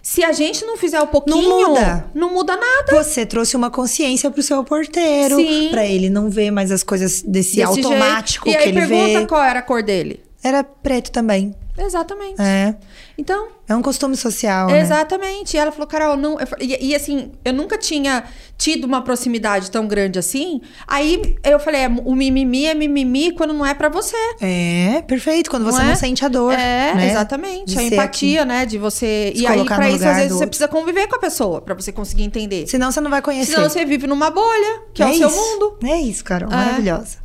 se 0.10 0.24
a 0.24 0.32
gente 0.32 0.64
não 0.64 0.78
fizer 0.78 1.02
o 1.02 1.08
pouquinho, 1.08 1.70
muda. 1.70 2.10
não 2.16 2.32
muda 2.32 2.56
nada. 2.56 3.04
Você 3.04 3.26
trouxe 3.26 3.58
uma 3.58 3.70
consciência 3.70 4.32
pro 4.32 4.42
seu 4.42 4.64
porteiro, 4.64 5.36
pra 5.70 5.86
ele 5.86 6.10
não 6.10 6.30
ver 6.30 6.50
mais 6.50 6.72
as 6.72 6.82
coisas 6.82 7.22
desse, 7.22 7.58
Desse 7.58 7.62
automático 7.62 8.46
jeito. 8.50 8.58
que 8.62 8.70
E 8.70 8.72
aí 8.72 8.78
ele 8.78 8.88
pergunta 8.88 9.20
vê. 9.20 9.26
qual 9.28 9.44
era 9.44 9.60
a 9.60 9.62
cor 9.62 9.84
dele. 9.84 10.22
Era 10.48 10.64
preto 10.64 11.12
também. 11.12 11.54
Exatamente. 11.78 12.42
É. 12.42 12.76
Então, 13.18 13.50
É 13.68 13.76
um 13.76 13.82
costume 13.82 14.16
social, 14.16 14.68
né? 14.68 14.80
Exatamente. 14.80 15.56
E 15.56 15.60
ela 15.60 15.72
falou, 15.72 15.86
Carol, 15.86 16.16
não. 16.16 16.38
E, 16.60 16.88
e, 16.88 16.96
assim, 16.96 17.32
eu 17.44 17.54
nunca 17.54 17.78
tinha 17.78 18.24
tido 18.58 18.86
uma 18.86 19.02
proximidade 19.02 19.70
tão 19.70 19.86
grande 19.88 20.18
assim. 20.18 20.62
Aí 20.88 21.36
eu 21.44 21.60
falei, 21.60 21.82
é, 21.82 21.88
o 21.88 22.16
mimimi 22.16 22.66
é 22.66 22.74
mimimi 22.74 23.32
quando 23.32 23.54
não 23.54 23.66
é 23.66 23.74
pra 23.74 23.90
você. 23.90 24.16
É, 24.42 25.04
perfeito. 25.06 25.50
Quando 25.50 25.66
você 25.66 25.82
é? 25.82 25.86
não 25.86 25.96
sente 25.96 26.24
a 26.24 26.30
dor. 26.30 26.54
É, 26.54 26.96
né? 26.96 27.12
exatamente. 27.12 27.76
De 27.76 27.78
a 27.78 27.84
empatia, 27.84 28.46
né? 28.46 28.66
De 28.66 28.78
você. 28.78 29.34
Se 29.36 29.42
e 29.42 29.46
aí, 29.46 29.66
pra 29.66 29.90
isso, 29.90 30.08
às 30.08 30.16
vezes, 30.16 30.32
você 30.32 30.48
precisa 30.48 30.68
conviver 30.68 31.08
com 31.08 31.18
a 31.18 31.20
pessoa 31.20 31.62
pra 31.62 31.76
você 31.76 31.92
conseguir 31.92 32.24
entender. 32.24 32.62
aqui. 32.62 32.72
Senão 32.72 32.92
você 32.92 33.02
não 33.02 33.12
vai 33.12 33.22
conhecer. 33.22 33.54
Senão 33.54 33.70
você 33.70 33.86
vive 33.86 34.08
numa 34.08 34.32
bolha, 34.32 34.82
que 34.94 35.04
é, 35.04 35.08
o 35.08 35.18
seu 35.18 35.28
isso. 35.28 35.38
mundo. 35.38 35.78
É 35.84 36.00
isso, 36.00 36.24
Carol. 36.24 36.50
Maravilhosa. 36.50 37.18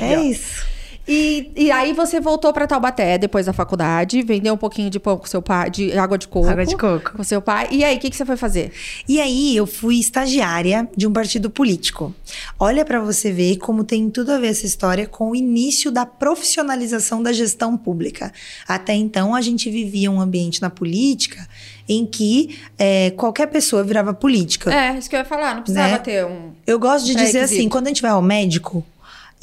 É 0.00 0.22
isso. 0.22 0.73
E, 1.06 1.50
e 1.54 1.70
aí 1.70 1.92
você 1.92 2.20
voltou 2.20 2.52
pra 2.52 2.66
Taubaté 2.66 3.18
depois 3.18 3.46
da 3.46 3.52
faculdade, 3.52 4.22
vendeu 4.22 4.54
um 4.54 4.56
pouquinho 4.56 4.88
de 4.88 4.98
pão 4.98 5.18
com 5.18 5.26
seu 5.26 5.42
pai, 5.42 5.70
de 5.70 5.96
água 5.98 6.16
de 6.16 6.26
coco. 6.26 6.48
Água 6.48 6.64
de 6.64 6.76
coco. 6.76 7.12
Com 7.16 7.22
seu 7.22 7.42
pai. 7.42 7.68
E 7.70 7.84
aí, 7.84 7.96
o 7.96 8.00
que, 8.00 8.08
que 8.10 8.16
você 8.16 8.24
foi 8.24 8.36
fazer? 8.36 8.72
E 9.08 9.20
aí 9.20 9.54
eu 9.56 9.66
fui 9.66 9.98
estagiária 9.98 10.88
de 10.96 11.06
um 11.06 11.12
partido 11.12 11.50
político. 11.50 12.14
Olha 12.58 12.84
pra 12.84 13.00
você 13.00 13.30
ver 13.30 13.58
como 13.58 13.84
tem 13.84 14.08
tudo 14.08 14.32
a 14.32 14.38
ver 14.38 14.48
essa 14.48 14.64
história 14.64 15.06
com 15.06 15.30
o 15.30 15.36
início 15.36 15.90
da 15.90 16.06
profissionalização 16.06 17.22
da 17.22 17.32
gestão 17.32 17.76
pública. 17.76 18.32
Até 18.66 18.94
então 18.94 19.34
a 19.34 19.40
gente 19.40 19.70
vivia 19.70 20.10
um 20.10 20.20
ambiente 20.20 20.62
na 20.62 20.70
política 20.70 21.46
em 21.88 22.06
que 22.06 22.58
é, 22.78 23.10
qualquer 23.10 23.46
pessoa 23.48 23.84
virava 23.84 24.14
política. 24.14 24.72
É, 24.74 24.98
isso 24.98 25.08
que 25.10 25.14
eu 25.16 25.20
ia 25.20 25.24
falar, 25.24 25.54
não 25.56 25.62
precisava 25.62 25.92
Né? 25.92 25.98
ter 25.98 26.24
um. 26.24 26.52
Eu 26.66 26.78
gosto 26.78 27.04
de 27.04 27.14
dizer 27.14 27.40
assim, 27.40 27.68
quando 27.68 27.86
a 27.86 27.90
gente 27.90 28.00
vai 28.00 28.10
ao 28.10 28.22
médico 28.22 28.84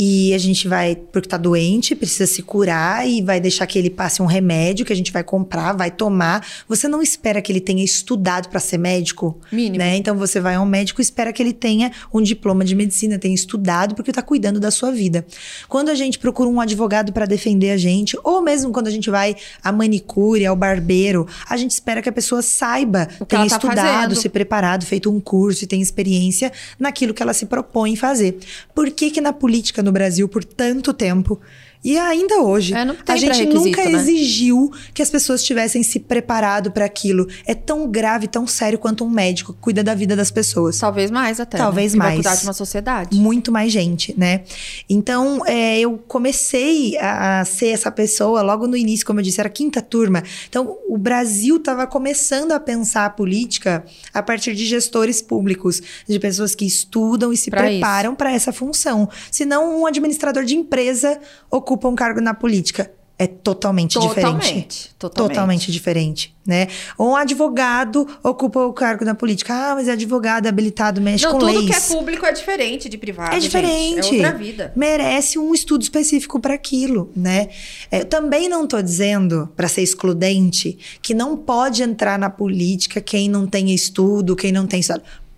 e 0.03 0.33
a 0.33 0.37
gente 0.39 0.67
vai 0.67 0.95
porque 0.95 1.29
tá 1.29 1.37
doente, 1.37 1.93
precisa 1.95 2.25
se 2.25 2.41
curar 2.41 3.07
e 3.07 3.21
vai 3.21 3.39
deixar 3.39 3.67
que 3.67 3.77
ele 3.77 3.91
passe 3.91 4.19
um 4.19 4.25
remédio 4.25 4.83
que 4.83 4.91
a 4.91 4.95
gente 4.95 5.11
vai 5.11 5.23
comprar, 5.23 5.73
vai 5.73 5.91
tomar, 5.91 6.43
você 6.67 6.87
não 6.87 7.03
espera 7.03 7.39
que 7.39 7.51
ele 7.51 7.61
tenha 7.61 7.83
estudado 7.83 8.49
para 8.49 8.59
ser 8.59 8.79
médico, 8.79 9.39
Mínimo. 9.51 9.77
né? 9.77 9.95
Então 9.95 10.17
você 10.17 10.39
vai 10.39 10.55
ao 10.55 10.65
médico 10.65 11.01
e 11.01 11.03
espera 11.03 11.31
que 11.31 11.43
ele 11.43 11.53
tenha 11.53 11.91
um 12.11 12.19
diploma 12.19 12.65
de 12.65 12.73
medicina, 12.73 13.19
tenha 13.19 13.35
estudado 13.35 13.93
porque 13.93 14.11
tá 14.11 14.23
cuidando 14.23 14.59
da 14.59 14.71
sua 14.71 14.91
vida. 14.91 15.23
Quando 15.69 15.89
a 15.89 15.93
gente 15.93 16.17
procura 16.17 16.49
um 16.49 16.59
advogado 16.59 17.13
para 17.13 17.27
defender 17.27 17.69
a 17.69 17.77
gente, 17.77 18.17
ou 18.23 18.41
mesmo 18.41 18.71
quando 18.71 18.87
a 18.87 18.91
gente 18.91 19.11
vai 19.11 19.35
à 19.63 19.71
manicure, 19.71 20.47
ao 20.47 20.55
barbeiro, 20.55 21.27
a 21.47 21.55
gente 21.55 21.71
espera 21.71 22.01
que 22.01 22.09
a 22.09 22.11
pessoa 22.11 22.41
saiba, 22.41 23.07
O 23.19 23.25
tenha 23.25 23.41
tá 23.47 23.55
estudado, 23.55 23.85
fazendo. 23.85 24.15
se 24.15 24.29
preparado, 24.29 24.83
feito 24.83 25.11
um 25.11 25.19
curso 25.19 25.63
e 25.63 25.67
tem 25.67 25.79
experiência 25.79 26.51
naquilo 26.79 27.13
que 27.13 27.21
ela 27.21 27.35
se 27.35 27.45
propõe 27.45 27.95
fazer. 27.95 28.39
Por 28.73 28.89
que 28.89 29.11
que 29.11 29.21
na 29.21 29.31
política 29.31 29.83
no 29.83 29.90
Brasil, 29.91 30.27
por 30.27 30.43
tanto 30.43 30.93
tempo, 30.93 31.39
E 31.83 31.97
ainda 31.97 32.41
hoje, 32.41 32.73
É, 32.75 32.85
a 33.07 33.15
gente 33.17 33.45
nunca 33.47 33.83
né? 33.83 33.91
exigiu 33.93 34.71
que 34.93 35.01
as 35.01 35.09
pessoas 35.09 35.43
tivessem 35.43 35.81
se 35.81 35.99
preparado 35.99 36.71
para 36.71 36.85
aquilo. 36.85 37.27
É 37.45 37.55
tão 37.55 37.89
grave, 37.89 38.27
tão 38.27 38.45
sério 38.45 38.77
quanto 38.77 39.03
um 39.03 39.09
médico 39.09 39.51
que 39.53 39.59
cuida 39.59 39.83
da 39.83 39.95
vida 39.95 40.15
das 40.15 40.29
pessoas. 40.29 40.77
Talvez 40.77 41.09
mais 41.09 41.39
até. 41.39 41.57
né? 41.57 41.63
Talvez 41.63 41.93
Vai 41.93 41.99
mais. 41.99 42.15
cuidar 42.17 42.35
de 42.35 42.43
uma 42.43 42.53
sociedade. 42.53 43.17
Muito 43.17 43.51
mais 43.51 43.71
gente, 43.71 44.13
né? 44.17 44.43
Então, 44.87 45.43
é, 45.47 45.79
eu 45.79 45.97
comecei 46.07 46.97
a, 46.99 47.39
a 47.41 47.45
ser 47.45 47.69
essa 47.69 47.91
pessoa 47.91 48.43
logo 48.43 48.67
no 48.67 48.77
início, 48.77 49.03
como 49.05 49.19
eu 49.19 49.23
disse, 49.23 49.39
era 49.39 49.47
a 49.47 49.51
quinta 49.51 49.81
turma. 49.81 50.21
Então, 50.47 50.77
o 50.87 50.97
Brasil 50.99 51.57
estava 51.57 51.87
começando 51.87 52.51
a 52.51 52.59
pensar 52.59 53.05
a 53.05 53.09
política 53.09 53.83
a 54.13 54.21
partir 54.21 54.53
de 54.53 54.65
gestores 54.67 55.19
públicos, 55.19 55.81
de 56.07 56.19
pessoas 56.19 56.53
que 56.53 56.65
estudam 56.65 57.33
e 57.33 57.37
se 57.37 57.49
Pra 57.49 57.63
preparam 57.63 58.13
para 58.13 58.31
essa 58.31 58.53
função. 58.53 59.09
Senão, 59.31 59.81
um 59.81 59.85
administrador 59.87 60.43
de 60.45 60.55
empresa 60.55 61.19
ocupa 61.49 61.70
um 61.87 61.95
cargo 61.95 62.21
na 62.21 62.33
política. 62.33 62.91
É 63.21 63.27
totalmente, 63.27 63.99
diferente. 63.99 64.15
Totalmente. 64.15 64.95
Totalmente. 64.97 65.29
Totalmente 65.29 65.71
diferente, 65.71 66.35
né? 66.43 66.67
Ou 66.97 67.11
um 67.11 67.15
advogado 67.15 68.07
ocupa 68.23 68.61
o 68.61 68.73
cargo 68.73 69.05
na 69.05 69.13
política. 69.13 69.53
Ah, 69.53 69.75
mas 69.75 69.87
é 69.87 69.91
advogado 69.91 70.47
habilitado, 70.47 70.99
mexe 70.99 71.23
Não, 71.25 71.33
com 71.33 71.37
tudo 71.37 71.51
leis. 71.51 71.65
que 71.67 71.93
é 71.93 71.95
público 71.95 72.25
é 72.25 72.31
diferente 72.31 72.89
de 72.89 72.97
privado. 72.97 73.29
É 73.29 73.33
gente. 73.35 73.43
diferente. 73.43 74.09
É 74.09 74.25
outra 74.25 74.33
vida. 74.39 74.73
Merece 74.75 75.37
um 75.37 75.53
estudo 75.53 75.83
específico 75.83 76.39
para 76.39 76.55
aquilo, 76.55 77.11
né? 77.15 77.49
É, 77.91 78.01
Eu 78.01 78.05
também 78.05 78.49
não 78.49 78.65
tô 78.65 78.81
dizendo, 78.81 79.47
para 79.55 79.67
ser 79.67 79.83
excludente, 79.83 80.79
que 80.99 81.13
não 81.13 81.37
pode 81.37 81.83
entrar 81.83 82.17
na 82.17 82.29
política 82.31 82.99
quem 82.99 83.29
não 83.29 83.45
tem 83.45 83.71
estudo, 83.71 84.35
quem 84.35 84.51
não 84.51 84.65
tem. 84.65 84.81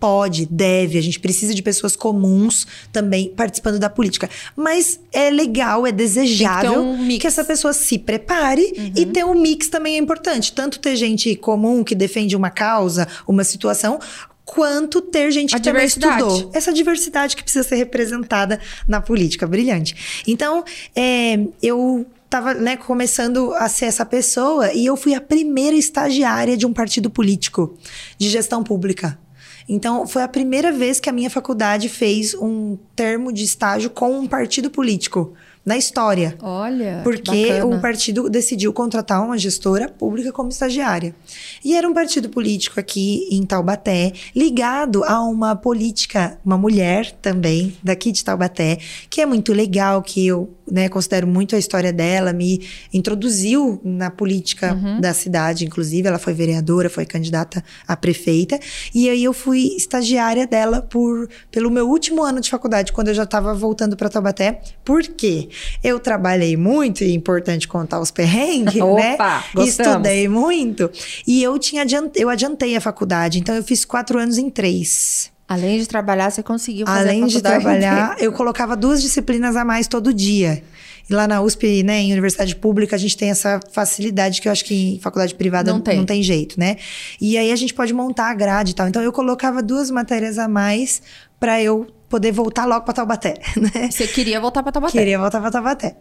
Pode, 0.03 0.45
deve, 0.47 0.97
a 0.97 1.01
gente 1.01 1.17
precisa 1.17 1.55
de 1.55 1.63
pessoas 1.63 1.95
comuns 1.95 2.67
também 2.91 3.29
participando 3.29 3.79
da 3.79 3.89
política. 3.89 4.29
Mas 4.53 4.99
é 5.13 5.29
legal, 5.29 5.87
é 5.87 5.93
desejável 5.93 6.81
um. 6.83 6.99
Uhum. 6.99 7.17
que 7.17 7.25
essa 7.25 7.41
pessoa 7.41 7.71
se 7.71 7.97
prepare 7.97 8.91
e 8.97 9.05
ter 9.05 9.23
um 9.23 9.33
mix 9.33 9.69
também 9.69 9.95
é 9.95 9.97
importante. 9.97 10.51
Tanto 10.51 10.77
ter 10.77 10.97
gente 10.97 11.33
comum 11.37 11.85
que 11.85 11.95
defende 11.95 12.35
uma 12.35 12.49
causa, 12.49 13.07
uma 13.25 13.45
situação, 13.45 13.97
quanto 14.43 14.99
ter 14.99 15.31
gente 15.31 15.55
A 15.55 15.57
que 15.57 15.63
também 15.63 15.85
estudou 15.85 16.51
essa 16.53 16.73
diversidade 16.73 17.37
que 17.37 17.41
precisa 17.41 17.65
ser 17.65 17.77
representada 17.77 18.59
na 18.85 18.99
política. 18.99 19.47
Brilhante. 19.47 20.23
Então, 20.27 20.65
é, 20.93 21.39
eu 21.61 22.05
estava 22.25 22.53
né, 22.53 22.75
começando 22.75 23.53
a 23.53 23.69
ser 23.69 23.85
essa 23.85 24.05
pessoa 24.05 24.73
e 24.73 24.85
eu 24.85 24.97
fui 24.97 25.13
a 25.13 25.21
primeira 25.21 25.77
estagiária 25.77 26.57
de 26.57 26.65
um 26.65 26.73
partido 26.73 27.09
político 27.09 27.77
de 28.17 28.27
gestão 28.27 28.65
pública. 28.65 29.17
Então, 29.67 30.05
foi 30.05 30.23
a 30.23 30.27
primeira 30.27 30.71
vez 30.71 30.99
que 30.99 31.09
a 31.09 31.13
minha 31.13 31.29
faculdade 31.29 31.89
fez 31.89 32.33
um 32.35 32.77
termo 32.95 33.31
de 33.31 33.43
estágio 33.43 33.89
com 33.89 34.19
um 34.19 34.27
partido 34.27 34.69
político 34.69 35.33
na 35.65 35.77
história. 35.77 36.35
Olha. 36.41 36.97
que 36.97 37.03
Porque 37.03 37.61
o 37.61 37.79
partido 37.79 38.29
decidiu 38.29 38.73
contratar 38.73 39.23
uma 39.23 39.37
gestora 39.37 39.87
pública 39.87 40.31
como 40.31 40.49
estagiária. 40.49 41.15
E 41.63 41.73
era 41.75 41.87
um 41.87 41.93
partido 41.93 42.29
político 42.29 42.79
aqui 42.79 43.27
em 43.31 43.45
Taubaté, 43.45 44.11
ligado 44.35 45.03
a 45.05 45.21
uma 45.21 45.55
política, 45.55 46.37
uma 46.45 46.57
mulher 46.57 47.11
também, 47.21 47.75
daqui 47.81 48.11
de 48.11 48.23
Taubaté, 48.23 48.77
que 49.09 49.21
é 49.21 49.25
muito 49.25 49.53
legal, 49.53 50.01
que 50.01 50.25
eu 50.27 50.53
né, 50.69 50.89
considero 50.89 51.27
muito 51.27 51.55
a 51.55 51.59
história 51.59 51.93
dela, 51.93 52.33
me 52.33 52.65
introduziu 52.93 53.79
na 53.83 54.09
política 54.09 54.73
Uhum. 54.73 54.99
da 54.99 55.13
cidade, 55.13 55.65
inclusive. 55.65 56.07
Ela 56.07 56.17
foi 56.19 56.33
vereadora, 56.33 56.89
foi 56.89 57.05
candidata 57.05 57.63
a 57.87 57.95
prefeita. 57.95 58.59
E 58.93 59.09
aí 59.09 59.23
eu 59.23 59.33
fui 59.33 59.75
estagiária 59.77 60.47
dela 60.47 60.81
por, 60.81 61.29
pelo 61.51 61.69
meu 61.69 61.87
último 61.87 62.23
ano 62.23 62.39
de 62.41 62.49
faculdade, 62.49 62.91
quando 62.91 63.09
eu 63.09 63.13
já 63.13 63.23
estava 63.23 63.53
voltando 63.53 63.95
para 63.95 64.09
Taubaté. 64.09 64.61
Por 64.83 65.03
quê? 65.03 65.49
Eu 65.83 65.99
trabalhei 65.99 66.55
muito, 66.57 67.03
e 67.03 67.11
é 67.11 67.13
importante 67.13 67.67
contar 67.67 67.99
os 67.99 68.11
perrengues, 68.11 68.75
né? 68.95 69.13
Opa, 69.13 69.43
gostamos. 69.53 69.91
Estudei 69.91 70.27
muito. 70.27 70.89
E 71.27 71.41
eu 71.43 71.57
tinha 71.59 71.81
adiant- 71.83 72.15
eu 72.15 72.29
adiantei 72.29 72.75
a 72.75 72.81
faculdade, 72.81 73.39
então 73.39 73.53
eu 73.55 73.63
fiz 73.63 73.85
quatro 73.85 74.17
anos 74.19 74.37
em 74.37 74.49
três. 74.49 75.31
Além 75.47 75.77
de 75.77 75.87
trabalhar, 75.87 76.31
você 76.31 76.41
conseguiu 76.41 76.85
fazer 76.87 77.09
Além 77.09 77.27
de 77.27 77.41
trabalhar, 77.41 78.11
inteira. 78.13 78.15
eu 78.23 78.31
colocava 78.31 78.75
duas 78.75 79.01
disciplinas 79.01 79.55
a 79.55 79.63
mais 79.65 79.87
todo 79.87 80.13
dia. 80.13 80.63
E 81.09 81.13
lá 81.13 81.27
na 81.27 81.41
USP, 81.41 81.83
né, 81.83 81.99
em 81.99 82.13
universidade 82.13 82.55
pública, 82.55 82.95
a 82.95 82.99
gente 82.99 83.17
tem 83.17 83.29
essa 83.29 83.59
facilidade 83.73 84.41
que 84.41 84.47
eu 84.47 84.51
acho 84.53 84.63
que 84.63 84.95
em 84.95 84.99
faculdade 84.99 85.35
privada 85.35 85.71
Não 85.71 85.81
tem. 85.81 85.97
não 85.97 86.05
tem 86.05 86.23
jeito, 86.23 86.57
né? 86.57 86.77
E 87.19 87.37
aí 87.37 87.51
a 87.51 87.55
gente 87.57 87.73
pode 87.73 87.93
montar 87.93 88.29
a 88.31 88.33
grade 88.33 88.71
e 88.71 88.73
tal. 88.73 88.87
Então 88.87 89.01
eu 89.01 89.11
colocava 89.11 89.61
duas 89.61 89.91
matérias 89.91 90.39
a 90.39 90.47
mais 90.47 91.01
para 91.39 91.61
eu 91.61 91.85
poder 92.13 92.31
voltar 92.31 92.65
logo 92.65 92.85
para 92.85 92.93
Taubaté, 92.93 93.33
né? 93.57 93.89
Você 93.89 94.05
queria 94.07 94.39
voltar 94.39 94.61
pra 94.61 94.71
Taubaté. 94.71 94.99
Queria 94.99 95.17
voltar 95.17 95.41
para 95.41 95.49
Taubaté. 95.49 95.95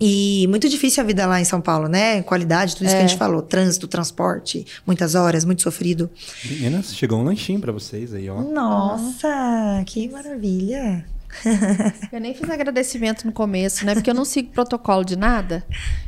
E 0.00 0.44
muito 0.48 0.68
difícil 0.68 1.02
a 1.02 1.06
vida 1.06 1.24
lá 1.26 1.40
em 1.40 1.44
São 1.44 1.60
Paulo, 1.60 1.88
né? 1.88 2.20
Qualidade, 2.22 2.74
tudo 2.74 2.84
isso 2.86 2.94
que 2.96 3.00
a 3.00 3.04
É. 3.04 3.08
gente 3.08 3.16
falou. 3.16 3.40
Trânsito, 3.40 3.86
transporte, 3.88 4.66
muitas 4.84 5.14
horas, 5.14 5.44
muito 5.44 5.62
sofrido. 5.62 6.10
Meninas, 6.44 6.94
chegou 6.94 7.18
um 7.20 7.24
lanchinho 7.24 7.60
pra 7.60 7.70
vocês 7.72 8.12
aí, 8.12 8.28
ó. 8.28 8.42
Nossa, 8.42 9.82
que 9.86 10.08
maravilha. 10.08 11.06
Eu 12.12 12.20
nem 12.20 12.34
fiz 12.34 12.48
agradecimento 12.48 13.24
no 13.26 13.32
começo, 13.32 13.84
né? 13.84 13.94
Porque 13.94 14.10
eu 14.10 14.14
não 14.14 14.24
sigo 14.24 14.50
protocolo 14.52 15.04
de 15.04 15.16
nada. 15.16 15.64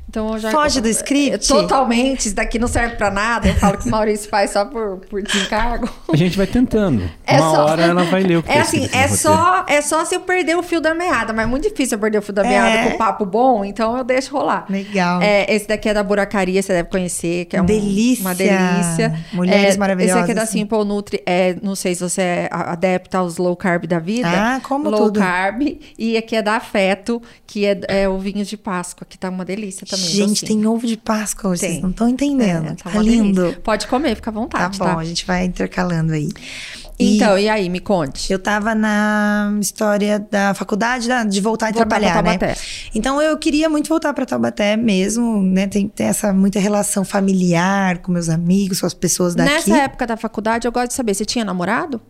Então 0.09 0.33
eu 0.33 0.39
já. 0.39 0.51
Foge 0.51 0.81
do 0.81 0.89
script? 0.89 1.47
Totalmente. 1.49 2.26
Isso 2.26 2.35
daqui 2.35 2.59
não 2.59 2.66
serve 2.68 2.97
pra 2.97 3.11
nada. 3.11 3.49
Eu 3.49 3.55
falo 3.57 3.76
que 3.76 3.87
o 3.87 3.91
Maurício 3.91 4.29
faz 4.31 4.51
só 4.53 4.64
por, 4.64 4.99
por 5.11 5.22
desencargo. 5.22 5.87
A 6.11 6.16
gente 6.16 6.35
vai 6.37 6.47
tentando. 6.47 7.09
É 7.26 7.39
Uma 7.39 7.51
só- 7.55 7.64
hora 7.66 7.83
ela 7.83 8.05
vai 8.05 8.22
ler 8.22 8.39
o 8.39 8.43
que 8.43 8.49
É 8.51 8.55
tá 8.55 8.61
assim, 8.62 8.89
é 8.91 9.07
só, 9.09 9.66
é 9.68 9.83
só 9.83 10.05
se 10.07 10.14
eu 10.14 10.20
perder 10.20 10.57
o 10.57 10.62
fio 10.62 10.81
da 10.81 10.95
meada, 10.95 11.33
mas 11.35 11.45
é 11.45 11.47
muito 11.47 11.68
difícil 11.68 11.97
eu 11.97 12.01
perder 12.01 12.18
o 12.18 12.22
fio 12.22 12.33
da 12.33 12.43
meada 12.43 12.68
É. 12.70 12.91
com 12.91 12.97
papo 12.99 13.26
bom, 13.26 13.62
então 13.64 13.99
eu 13.99 14.03
deixo 14.05 14.33
rolar. 14.35 14.64
Legal. 14.70 15.20
É, 15.20 15.53
esse 15.55 15.68
daqui 15.68 15.91
é 15.91 15.95
da 15.95 16.03
buracaria, 16.03 16.62
você 16.62 16.72
deve 16.72 16.89
conhecer, 16.89 17.45
que 17.45 17.55
é 17.57 17.61
um- 17.61 17.66
Delícia. 17.66 18.22
uma 18.24 18.35
delícia. 18.35 19.14
Mulheres 19.35 19.74
É, 19.74 19.79
maravilhosas. 19.79 20.16
Esse 20.16 20.22
aqui 20.22 20.33
é 20.33 20.35
da 20.35 20.47
Simple 20.47 20.85
Nutri, 20.87 21.22
é, 21.26 21.55
não 21.62 21.74
sei 21.74 21.95
se 21.95 22.01
você 22.01 22.22
é 22.22 22.49
adepta 22.51 23.18
aos 23.18 23.37
low 23.37 23.55
carb 23.55 23.85
da 23.87 23.99
vida. 23.99 24.29
Ah, 24.31 24.61
como 24.62 24.89
low 24.89 25.05
tudo. 25.05 25.18
Carb. 25.19 25.79
E 25.99 26.16
aqui 26.16 26.37
é 26.37 26.43
da 26.43 26.57
Afeto, 26.57 27.21
que 27.47 27.64
é, 27.66 27.81
é 27.89 28.09
ovinhos 28.09 28.49
de 28.49 28.57
Páscoa, 28.57 29.07
que 29.09 29.19
tá 29.19 29.29
uma 29.29 29.45
delícia 29.45 29.87
também. 29.87 30.05
Gente, 30.07 30.43
docinho. 30.43 30.61
tem 30.61 30.66
ovo 30.66 30.87
de 30.87 30.97
Páscoa, 30.97 31.57
vocês 31.57 31.73
Tem. 31.73 31.83
não 31.83 31.91
estão 31.91 32.09
entendendo. 32.09 32.66
É, 32.69 32.75
tá 32.75 32.91
uma 32.91 33.03
lindo. 33.03 33.43
delícia. 33.43 33.61
Pode 33.61 33.87
comer, 33.87 34.14
fica 34.16 34.31
à 34.31 34.33
Tá 34.33 34.39
vontade, 34.41 34.79
bom, 34.79 34.85
tá? 34.85 34.97
a 34.99 35.05
gente 35.05 35.27
vai 35.27 35.45
intercalando 35.45 36.12
aí. 36.12 36.29
E 37.01 37.16
Então, 37.16 37.39
e 37.39 37.49
aí, 37.49 37.69
me 37.69 37.79
conte. 37.79 38.33
eu 38.33 38.41
tava 38.41 38.75
na 38.75 39.57
história 39.61 40.19
da 40.19 40.53
faculdade 40.53 41.07
da- 41.07 41.23
de 41.23 41.41
voltar 41.41 41.71
e 41.71 41.73
Voltar 41.73 41.87
trabalhar, 41.87 42.23
né? 42.25 42.55
Então 42.93 43.23
eu 43.23 43.39
queria 43.39 43.69
muito 43.71 43.89
voltar 43.89 44.12
para 44.12 44.27
Taubaté 44.27 44.77
mesmo, 44.77 45.41
né? 45.41 45.69
Tem, 45.69 45.87
tem 45.87 46.09
essa 46.09 46.33
muita 46.33 46.59
relação 46.59 47.05
familiar 47.05 47.99
com 47.99 48.11
meus 48.11 48.29
amigos, 48.29 48.81
com 48.81 48.87
as 48.87 48.95
pessoas 48.95 49.37
daqui. 49.37 49.49
Nessa 49.71 49.77
época 49.85 50.09
da 50.09 50.16
faculdade, 50.16 50.66
eu 50.66 50.73
gosto 50.73 50.89
de 50.89 50.95
saber, 50.95 51.14
você 51.14 51.25
tinha 51.25 51.45
namorado? 51.45 52.01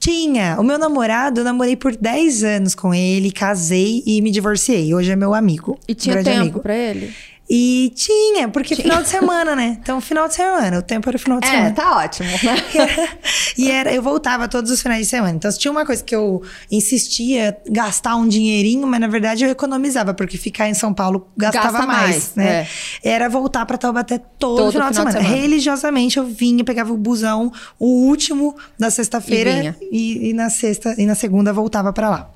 Tinha. 0.00 0.56
O 0.58 0.62
meu 0.64 0.78
namorado, 0.78 1.40
eu 1.40 1.44
namorei 1.44 1.76
por 1.76 1.94
10 1.94 2.42
anos 2.42 2.74
com 2.74 2.94
ele, 2.94 3.30
casei 3.30 4.02
e 4.06 4.22
me 4.22 4.30
divorciei. 4.30 4.94
Hoje 4.94 5.12
é 5.12 5.16
meu 5.16 5.34
amigo. 5.34 5.78
E 5.86 5.94
tinha 5.94 6.24
tempo 6.24 6.40
amigo. 6.40 6.60
pra 6.60 6.74
ele? 6.74 7.14
E 7.52 7.92
tinha, 7.96 8.48
porque 8.48 8.76
final 8.76 9.02
de 9.02 9.08
semana, 9.08 9.56
né? 9.56 9.76
Então, 9.82 10.00
final 10.00 10.28
de 10.28 10.34
semana, 10.34 10.78
o 10.78 10.82
tempo 10.82 11.08
era 11.08 11.18
final 11.18 11.40
de 11.40 11.48
É, 11.48 11.50
semana. 11.50 11.72
tá 11.72 11.96
ótimo, 11.96 12.28
né? 12.44 13.08
e 13.58 13.68
era, 13.70 13.92
eu 13.92 14.00
voltava 14.00 14.46
todos 14.46 14.70
os 14.70 14.80
finais 14.80 15.00
de 15.02 15.06
semana. 15.10 15.34
Então, 15.34 15.50
se 15.50 15.58
tinha 15.58 15.72
uma 15.72 15.84
coisa 15.84 16.00
que 16.04 16.14
eu 16.14 16.42
insistia 16.70 17.56
gastar 17.68 18.14
um 18.14 18.28
dinheirinho, 18.28 18.86
mas 18.86 19.00
na 19.00 19.08
verdade 19.08 19.44
eu 19.44 19.50
economizava, 19.50 20.14
porque 20.14 20.38
ficar 20.38 20.68
em 20.68 20.74
São 20.74 20.94
Paulo 20.94 21.28
gastava 21.36 21.72
Gasta 21.72 21.86
mais, 21.88 22.08
mais, 22.08 22.34
né? 22.36 22.68
Era 23.02 23.28
voltar 23.28 23.66
pra 23.66 23.76
Taubaté 23.76 24.18
todo, 24.38 24.56
Todo 24.58 24.72
final, 24.72 24.88
de, 24.90 24.94
final 24.94 25.06
de 25.06 25.12
semana. 25.12 25.28
semana. 25.28 25.42
Religiosamente 25.42 26.18
eu 26.18 26.24
vinha, 26.26 26.62
pegava 26.62 26.92
o 26.92 26.96
busão, 26.96 27.52
o 27.80 28.06
último 28.06 28.54
da 28.78 28.86
E 28.88 28.90
sexta-feira 28.92 29.52
vinha. 29.54 29.76
e, 29.90 30.30
e 30.30 30.32
na 30.32 30.50
sexta 30.50 30.94
e 30.96 31.04
na 31.04 31.16
segunda 31.16 31.52
voltava 31.52 31.92
pra 31.92 32.08
lá. 32.10 32.30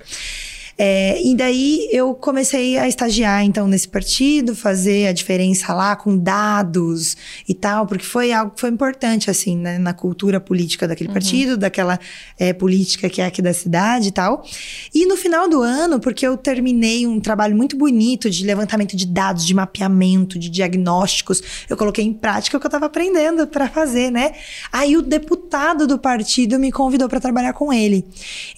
É, 0.77 1.23
e 1.23 1.37
daí 1.37 1.89
eu 1.93 2.15
comecei 2.15 2.77
a 2.77 2.89
estagiar 2.89 3.45
então 3.45 3.69
nesse 3.69 3.89
partido, 3.89 4.57
fazer 4.57 5.07
a 5.07 5.13
diferença 5.13 5.73
lá 5.73 5.95
com 5.95 6.17
dados 6.17 7.17
e 7.49 7.55
tal, 7.55 7.87
porque 7.87 8.05
foi 8.05 8.33
algo 8.33 8.53
que 8.53 8.61
foi 8.61 8.71
importante 8.71 9.31
assim 9.31 9.57
né, 9.57 9.79
na 9.79 9.93
cultura 9.93 10.41
política 10.41 10.89
daquele 10.89 11.13
partido, 11.13 11.57
daquela 11.57 11.99
é, 12.39 12.53
política 12.53 13.09
que 13.09 13.21
é 13.21 13.27
aqui 13.27 13.41
da 13.41 13.53
cidade 13.53 14.09
e 14.09 14.13
tal. 14.13 14.45
E 14.93 15.07
no 15.07 15.17
final 15.17 15.49
do 15.49 15.63
ano, 15.63 16.01
porque 16.01 16.27
eu 16.27 16.37
terminei 16.37 17.07
um 17.07 17.21
trabalho 17.21 17.57
muito 17.57 17.77
bonito 17.77 18.29
de 18.29 18.45
levantamento 18.45 18.97
de 18.97 19.07
dados, 19.07 19.47
de 19.47 19.55
mapeamento, 19.55 20.39
de 20.39 20.49
diagnósticos, 20.49 21.43
eu 21.69 21.77
coloquei 21.77 22.05
em 22.05 22.13
prática 22.13 22.57
o 22.57 22.61
que 22.61 22.67
eu 22.67 22.69
estava 22.69 22.87
aprendendo 22.87 23.47
para 23.47 23.69
fazer, 23.69 24.11
né? 24.11 24.33
Aí 24.73 24.97
o 24.97 25.03
deputado 25.03 25.87
do 25.87 25.99
partido 25.99 26.59
me 26.59 26.73
convidou 26.73 27.09
para 27.09 27.21
trabalhar 27.21 27.53
com 27.53 27.73
ele. 27.73 28.05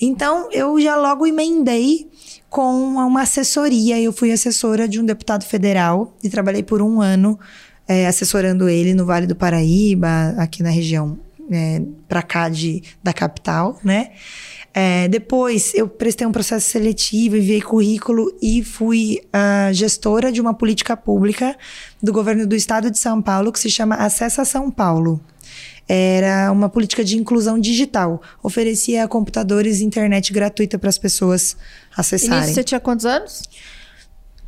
Então 0.00 0.48
eu 0.52 0.80
já 0.80 0.96
logo 0.96 1.26
emendei 1.26 2.05
com 2.48 2.72
uma 2.72 3.22
assessoria. 3.22 4.00
Eu 4.00 4.12
fui 4.12 4.32
assessora 4.32 4.88
de 4.88 5.00
um 5.00 5.04
deputado 5.04 5.44
federal 5.44 6.16
e 6.22 6.28
trabalhei 6.28 6.62
por 6.62 6.80
um 6.82 7.00
ano 7.00 7.38
é, 7.88 8.06
assessorando 8.06 8.68
ele 8.68 8.94
no 8.94 9.06
Vale 9.06 9.26
do 9.26 9.36
Paraíba, 9.36 10.34
aqui 10.38 10.62
na 10.62 10.70
região 10.70 11.18
é, 11.50 11.82
para 12.08 12.22
cá 12.22 12.48
de, 12.48 12.82
da 13.02 13.12
capital, 13.12 13.78
né? 13.84 14.10
É, 14.78 15.08
depois 15.08 15.72
eu 15.74 15.88
prestei 15.88 16.26
um 16.26 16.32
processo 16.32 16.68
seletivo, 16.68 17.36
enviei 17.36 17.62
currículo 17.62 18.30
e 18.42 18.62
fui 18.62 19.18
a 19.32 19.72
gestora 19.72 20.30
de 20.30 20.38
uma 20.38 20.52
política 20.52 20.94
pública 20.94 21.56
do 22.02 22.12
governo 22.12 22.46
do 22.46 22.54
estado 22.54 22.90
de 22.90 22.98
São 22.98 23.22
Paulo 23.22 23.50
que 23.50 23.58
se 23.58 23.70
chama 23.70 23.94
Acessa 23.94 24.44
São 24.44 24.70
Paulo. 24.70 25.18
Era 25.88 26.50
uma 26.50 26.68
política 26.68 27.04
de 27.04 27.16
inclusão 27.16 27.58
digital. 27.58 28.20
Oferecia 28.42 29.06
computadores 29.06 29.80
e 29.80 29.84
internet 29.84 30.32
gratuita 30.32 30.78
para 30.78 30.88
as 30.88 30.98
pessoas 30.98 31.56
acessarem. 31.96 32.38
E 32.38 32.40
nisso 32.42 32.54
você 32.54 32.64
tinha 32.64 32.80
quantos 32.80 33.06
anos? 33.06 33.42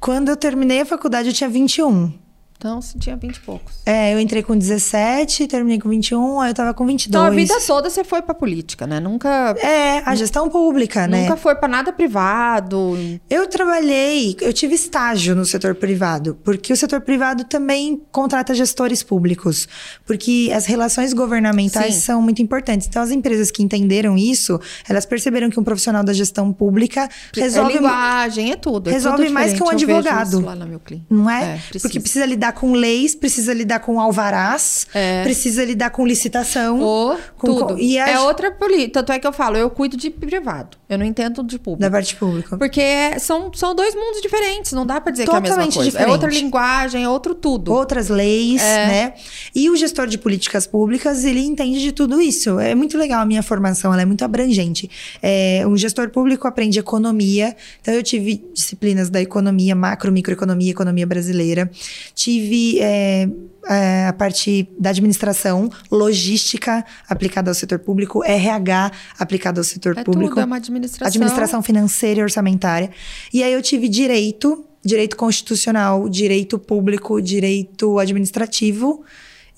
Quando 0.01 0.29
eu 0.29 0.37
terminei 0.37 0.81
a 0.81 0.87
faculdade, 0.87 1.29
eu 1.29 1.35
tinha 1.35 1.49
21. 1.49 2.13
Então, 2.59 2.83
você 2.83 2.99
tinha 2.99 3.17
20 3.17 3.37
e 3.37 3.41
poucos. 3.41 3.73
É, 3.87 4.13
eu 4.13 4.19
entrei 4.19 4.43
com 4.43 4.59
17, 4.59 5.47
terminei 5.47 5.79
com 5.79 5.89
21, 5.89 6.41
aí 6.41 6.51
eu 6.51 6.55
tava 6.55 6.75
com 6.75 6.85
22. 6.85 7.09
Então, 7.09 7.25
a 7.25 7.31
vida 7.31 7.55
toda 7.65 7.89
você 7.89 8.03
foi 8.03 8.21
pra 8.21 8.35
política, 8.35 8.85
né? 8.85 8.99
Nunca... 8.99 9.55
É, 9.61 10.03
a 10.05 10.17
gestão 10.17 10.49
pública, 10.51 11.03
nunca 11.03 11.17
né? 11.17 11.23
Nunca 11.23 11.37
foi 11.37 11.55
pra 11.55 11.69
nada 11.69 11.93
privado. 11.93 12.99
Eu 13.31 13.47
trabalhei, 13.47 14.37
eu 14.41 14.53
tive 14.53 14.75
estágio 14.75 15.37
no 15.37 15.45
setor 15.45 15.77
privado, 15.77 16.37
porque 16.43 16.73
o 16.73 16.77
setor 16.77 17.01
privado 17.01 17.45
também 17.45 18.03
contrata 18.11 18.53
gestores 18.53 19.05
públicos, 19.05 19.69
porque 20.05 20.51
as 20.53 20.67
relações 20.67 21.13
governamentais 21.13 21.95
Sim. 21.95 22.01
são 22.01 22.21
muito 22.21 22.43
importantes. 22.43 22.89
Então, 22.89 23.01
as 23.01 23.13
empresas 23.13 23.53
que 23.53 23.63
entenderam 23.63 24.19
isso, 24.19 24.61
elas 24.89 25.07
perceberam 25.07 25.49
que 25.49 25.61
um 25.61 25.65
profissional 25.65 26.03
da 26.03 26.13
gestão 26.13 26.53
pública 26.53 27.09
resolve... 27.37 27.75
É 27.75 27.77
linguagem, 27.77 28.51
é 28.51 28.57
tudo. 28.57 28.91
É 28.91 28.95
resolve 28.95 29.27
tudo 29.27 29.33
mais 29.33 29.53
que 29.53 29.63
um 29.63 29.69
advogado. 29.69 30.41
lá 30.41 30.57
na 30.57 30.67
meu 30.67 30.81
cliente. 30.81 31.07
Não 31.09 31.31
é? 31.31 31.61
é. 31.73 31.79
Porque 31.79 32.01
precisa 32.01 32.27
lidar 32.27 32.48
lidar 32.49 32.53
com 32.53 32.73
leis, 32.73 33.15
precisa 33.15 33.53
lidar 33.53 33.81
com 33.81 34.01
alvarás, 34.01 34.87
é. 34.95 35.23
precisa 35.23 35.65
lidar 35.65 35.91
com 35.91 36.07
licitação. 36.07 36.81
O, 36.81 37.17
com, 37.37 37.47
tudo. 37.47 37.67
Com, 37.75 37.79
e 37.79 37.99
a... 37.99 38.09
É 38.09 38.21
outra 38.21 38.51
política. 38.51 39.01
Tanto 39.01 39.13
é 39.13 39.19
que 39.19 39.27
eu 39.27 39.33
falo, 39.33 39.57
eu 39.57 39.71
cuido 39.71 39.97
de 39.97 40.11
privado. 40.11 40.77
Eu 40.89 40.97
não 40.97 41.05
entendo 41.05 41.43
de 41.43 41.59
público. 41.59 41.83
Da 41.83 41.91
parte 41.91 42.17
pública. 42.17 42.57
Porque 42.57 43.19
são, 43.19 43.53
são 43.53 43.75
dois 43.75 43.95
mundos 43.95 44.23
diferentes. 44.23 44.73
Não 44.73 44.87
dá 44.87 45.01
pra 45.01 45.13
dizer 45.13 45.27
Totalmente 45.27 45.49
que 45.49 45.51
é 45.51 45.55
a 45.55 45.59
mesma 45.59 45.75
coisa. 45.75 45.91
Diferente. 45.91 46.09
É 46.09 46.13
outra 46.13 46.31
linguagem, 46.31 47.05
é 47.05 47.09
outro 47.09 47.35
tudo. 47.35 47.73
Outras 47.73 48.09
leis, 48.09 48.63
é. 48.63 48.87
né? 48.87 49.15
E 49.55 49.69
o 49.69 49.77
gestor 49.77 50.07
de 50.07 50.17
políticas 50.17 50.67
públicas, 50.67 51.25
ele 51.25 51.41
entende 51.41 51.81
de 51.81 51.93
tudo 51.93 52.21
isso. 52.21 52.59
É 52.59 52.75
muito 52.75 52.97
legal 52.97 53.21
a 53.21 53.27
minha 53.27 53.43
formação, 53.43 53.93
ela 53.93 54.01
é 54.01 54.07
muito 54.07 54.25
abrangente. 54.25 54.91
É, 55.23 55.63
um 55.67 55.77
gestor 55.77 56.09
público 56.09 56.49
aprende 56.49 56.79
economia. 56.79 57.55
Então, 57.83 57.93
eu 57.93 58.03
tive 58.03 58.43
disciplinas 58.55 59.11
da 59.11 59.21
economia, 59.21 59.75
macro, 59.75 60.11
microeconomia, 60.11 60.71
economia 60.71 61.07
brasileira. 61.07 61.71
Tive 62.15 62.38
tive 62.39 62.81
é, 62.81 63.29
é, 63.69 64.07
a 64.07 64.13
parte 64.13 64.69
da 64.79 64.91
administração, 64.91 65.69
logística 65.91 66.85
aplicada 67.09 67.51
ao 67.51 67.55
setor 67.55 67.81
público, 67.81 68.25
RH 68.25 68.93
aplicada 69.19 69.61
ao 69.61 69.65
setor 69.65 69.99
é 69.99 70.05
público. 70.05 70.31
Tudo, 70.31 70.41
é 70.41 70.45
uma 70.45 70.57
administração. 70.57 71.07
Administração 71.07 71.63
financeira 71.63 72.21
e 72.21 72.23
orçamentária. 72.23 72.91
E 73.33 73.43
aí 73.43 73.53
eu 73.53 73.61
tive 73.61 73.89
direito, 73.89 74.65
direito 74.85 75.17
constitucional, 75.17 76.09
direito 76.09 76.59
público, 76.59 77.21
direito 77.21 77.99
administrativo 77.99 79.05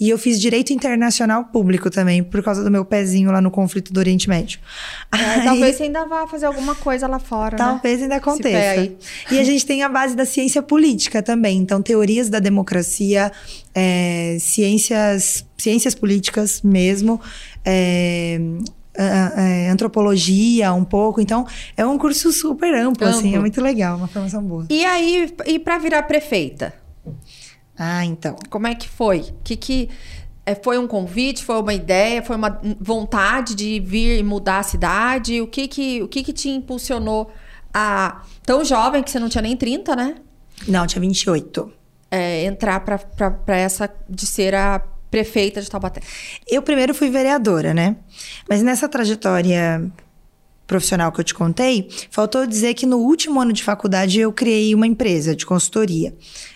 e 0.00 0.08
eu 0.08 0.16
fiz 0.16 0.40
direito 0.40 0.72
internacional 0.72 1.44
público 1.44 1.90
também, 1.90 2.22
por 2.22 2.42
causa 2.42 2.64
do 2.64 2.70
meu 2.70 2.86
pezinho 2.86 3.30
lá 3.30 3.38
no 3.42 3.50
conflito 3.50 3.92
do 3.92 4.00
Oriente 4.00 4.30
Médio. 4.30 4.58
É, 5.12 5.18
Aí, 5.22 5.44
talvez 5.44 5.76
você 5.76 5.82
ainda 5.82 6.06
vá 6.06 6.26
fazer 6.26 6.46
alguma 6.46 6.74
coisa 6.74 7.06
lá 7.06 7.18
fora. 7.18 7.58
Né? 7.58 7.58
Talvez 7.58 7.98
né? 7.98 8.04
ainda 8.04 8.16
aconteça. 8.16 8.92
E 9.30 9.38
a 9.38 9.44
gente 9.44 9.66
tem 9.66 9.82
a 9.82 9.90
base 9.90 10.16
da 10.16 10.24
ciência 10.24 10.62
política 10.62 11.22
também. 11.22 11.58
Então, 11.58 11.82
teorias 11.82 12.30
da 12.30 12.38
democracia, 12.38 13.30
é, 13.74 14.38
ciências, 14.40 15.44
ciências 15.58 15.94
políticas 15.94 16.62
mesmo. 16.62 17.20
É, 17.62 18.40
é, 18.94 19.68
antropologia 19.68 20.72
um 20.72 20.84
pouco. 20.84 21.20
Então, 21.20 21.46
é 21.76 21.84
um 21.84 21.98
curso 21.98 22.32
super 22.32 22.74
amplo, 22.74 23.06
amplo. 23.06 23.08
assim, 23.08 23.34
é 23.34 23.38
muito 23.38 23.60
legal, 23.60 23.96
uma 23.98 24.08
formação 24.08 24.42
boa. 24.42 24.66
E 24.70 24.84
aí, 24.84 25.32
e 25.46 25.58
para 25.58 25.78
virar 25.78 26.02
prefeita? 26.04 26.79
Ah, 27.82 28.04
então. 28.04 28.36
Como 28.50 28.66
é 28.66 28.74
que 28.74 28.86
foi? 28.86 29.24
Que 29.42 29.56
que 29.56 29.88
é, 30.44 30.54
foi 30.54 30.76
um 30.76 30.86
convite? 30.86 31.42
Foi 31.42 31.58
uma 31.58 31.72
ideia? 31.72 32.22
Foi 32.22 32.36
uma 32.36 32.60
vontade 32.78 33.54
de 33.54 33.80
vir 33.80 34.18
e 34.18 34.22
mudar 34.22 34.58
a 34.58 34.62
cidade? 34.62 35.40
O 35.40 35.46
que 35.46 35.66
que, 35.66 36.02
o 36.02 36.06
que, 36.06 36.22
que 36.22 36.32
te 36.34 36.50
impulsionou 36.50 37.30
a 37.72 38.20
tão 38.44 38.62
jovem 38.66 39.02
que 39.02 39.10
você 39.10 39.18
não 39.18 39.30
tinha 39.30 39.40
nem 39.40 39.56
30, 39.56 39.96
né? 39.96 40.16
Não, 40.68 40.86
tinha 40.86 41.00
28. 41.00 41.72
É, 42.10 42.44
entrar 42.44 42.80
para 42.80 43.56
essa 43.56 43.90
de 44.06 44.26
ser 44.26 44.54
a 44.54 44.82
prefeita 45.10 45.62
de 45.62 45.70
Taubaté. 45.70 46.02
Eu 46.46 46.60
primeiro 46.60 46.92
fui 46.92 47.08
vereadora, 47.08 47.72
né? 47.72 47.96
Mas 48.46 48.62
nessa 48.62 48.90
trajetória 48.90 49.90
profissional 50.66 51.10
que 51.10 51.20
eu 51.20 51.24
te 51.24 51.34
contei, 51.34 51.88
faltou 52.10 52.46
dizer 52.46 52.74
que 52.74 52.84
no 52.84 52.98
último 52.98 53.40
ano 53.40 53.54
de 53.54 53.64
faculdade 53.64 54.20
eu 54.20 54.32
criei 54.32 54.74
uma 54.74 54.86
empresa 54.86 55.34
de 55.34 55.46
consultoria 55.46 56.14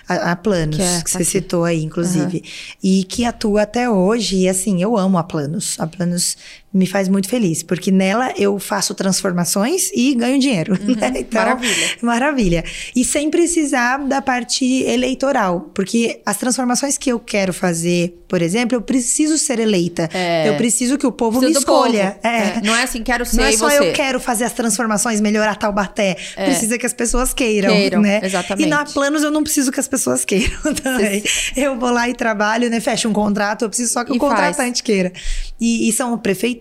a, 0.08 0.32
a 0.32 0.36
Planos, 0.36 0.76
que, 0.76 0.82
é, 0.82 1.02
que 1.02 1.10
você 1.10 1.16
aqui. 1.18 1.24
citou 1.24 1.64
aí, 1.64 1.82
inclusive. 1.82 2.38
Uhum. 2.38 2.78
E 2.82 3.04
que 3.04 3.24
atua 3.24 3.62
até 3.62 3.88
hoje. 3.88 4.36
E 4.36 4.48
assim, 4.48 4.82
eu 4.82 4.96
amo 4.96 5.18
a 5.18 5.24
Planos. 5.24 5.78
A 5.78 5.86
Planos 5.86 6.36
me 6.74 6.86
faz 6.88 7.08
muito 7.08 7.28
feliz, 7.28 7.62
porque 7.62 7.92
nela 7.92 8.32
eu 8.36 8.58
faço 8.58 8.94
transformações 8.94 9.90
e 9.94 10.12
ganho 10.14 10.40
dinheiro. 10.40 10.76
Uhum. 10.80 10.96
Né? 10.96 11.12
Então, 11.18 11.40
maravilha. 11.40 11.88
Maravilha. 12.02 12.64
E 12.96 13.04
sem 13.04 13.30
precisar 13.30 13.98
da 13.98 14.20
parte 14.20 14.82
eleitoral, 14.82 15.70
porque 15.72 16.20
as 16.26 16.36
transformações 16.36 16.98
que 16.98 17.10
eu 17.10 17.20
quero 17.20 17.52
fazer, 17.52 18.18
por 18.26 18.42
exemplo, 18.42 18.76
eu 18.76 18.82
preciso 18.82 19.38
ser 19.38 19.60
eleita. 19.60 20.08
É. 20.12 20.48
Eu 20.48 20.56
preciso 20.56 20.98
que 20.98 21.06
o 21.06 21.12
povo 21.12 21.38
preciso 21.38 21.60
me 21.60 21.62
escolha. 21.62 22.18
Povo. 22.20 22.34
É. 22.34 22.58
É. 22.58 22.60
Não 22.64 22.74
é 22.74 22.82
assim, 22.82 23.02
quero 23.02 23.24
ser 23.24 23.36
Não 23.36 23.44
é 23.44 23.52
só 23.52 23.68
você. 23.68 23.78
eu 23.78 23.92
quero 23.92 24.18
fazer 24.18 24.44
as 24.44 24.52
transformações, 24.52 25.20
melhorar 25.20 25.54
Taubaté. 25.54 26.16
É. 26.36 26.44
Precisa 26.46 26.76
que 26.76 26.86
as 26.86 26.92
pessoas 26.92 27.32
queiram, 27.32 27.70
queiram, 27.70 28.00
né? 28.00 28.20
Exatamente. 28.22 28.66
E 28.66 28.68
na 28.68 28.84
Planos 28.84 29.22
eu 29.22 29.30
não 29.30 29.44
preciso 29.44 29.70
que 29.70 29.78
as 29.78 29.86
pessoas 29.86 30.24
queiram 30.24 30.58
também. 30.82 31.22
Eu 31.56 31.78
vou 31.78 31.90
lá 31.90 32.08
e 32.08 32.14
trabalho, 32.14 32.68
né? 32.68 32.80
Fecho 32.80 33.08
um 33.08 33.12
contrato, 33.12 33.64
eu 33.64 33.68
preciso 33.68 33.92
só 33.92 34.04
que 34.04 34.12
e 34.12 34.16
o 34.16 34.18
contratante 34.18 34.56
faz. 34.56 34.80
queira. 34.80 35.12
E, 35.60 35.88
e, 35.88 35.92
são 35.92 36.12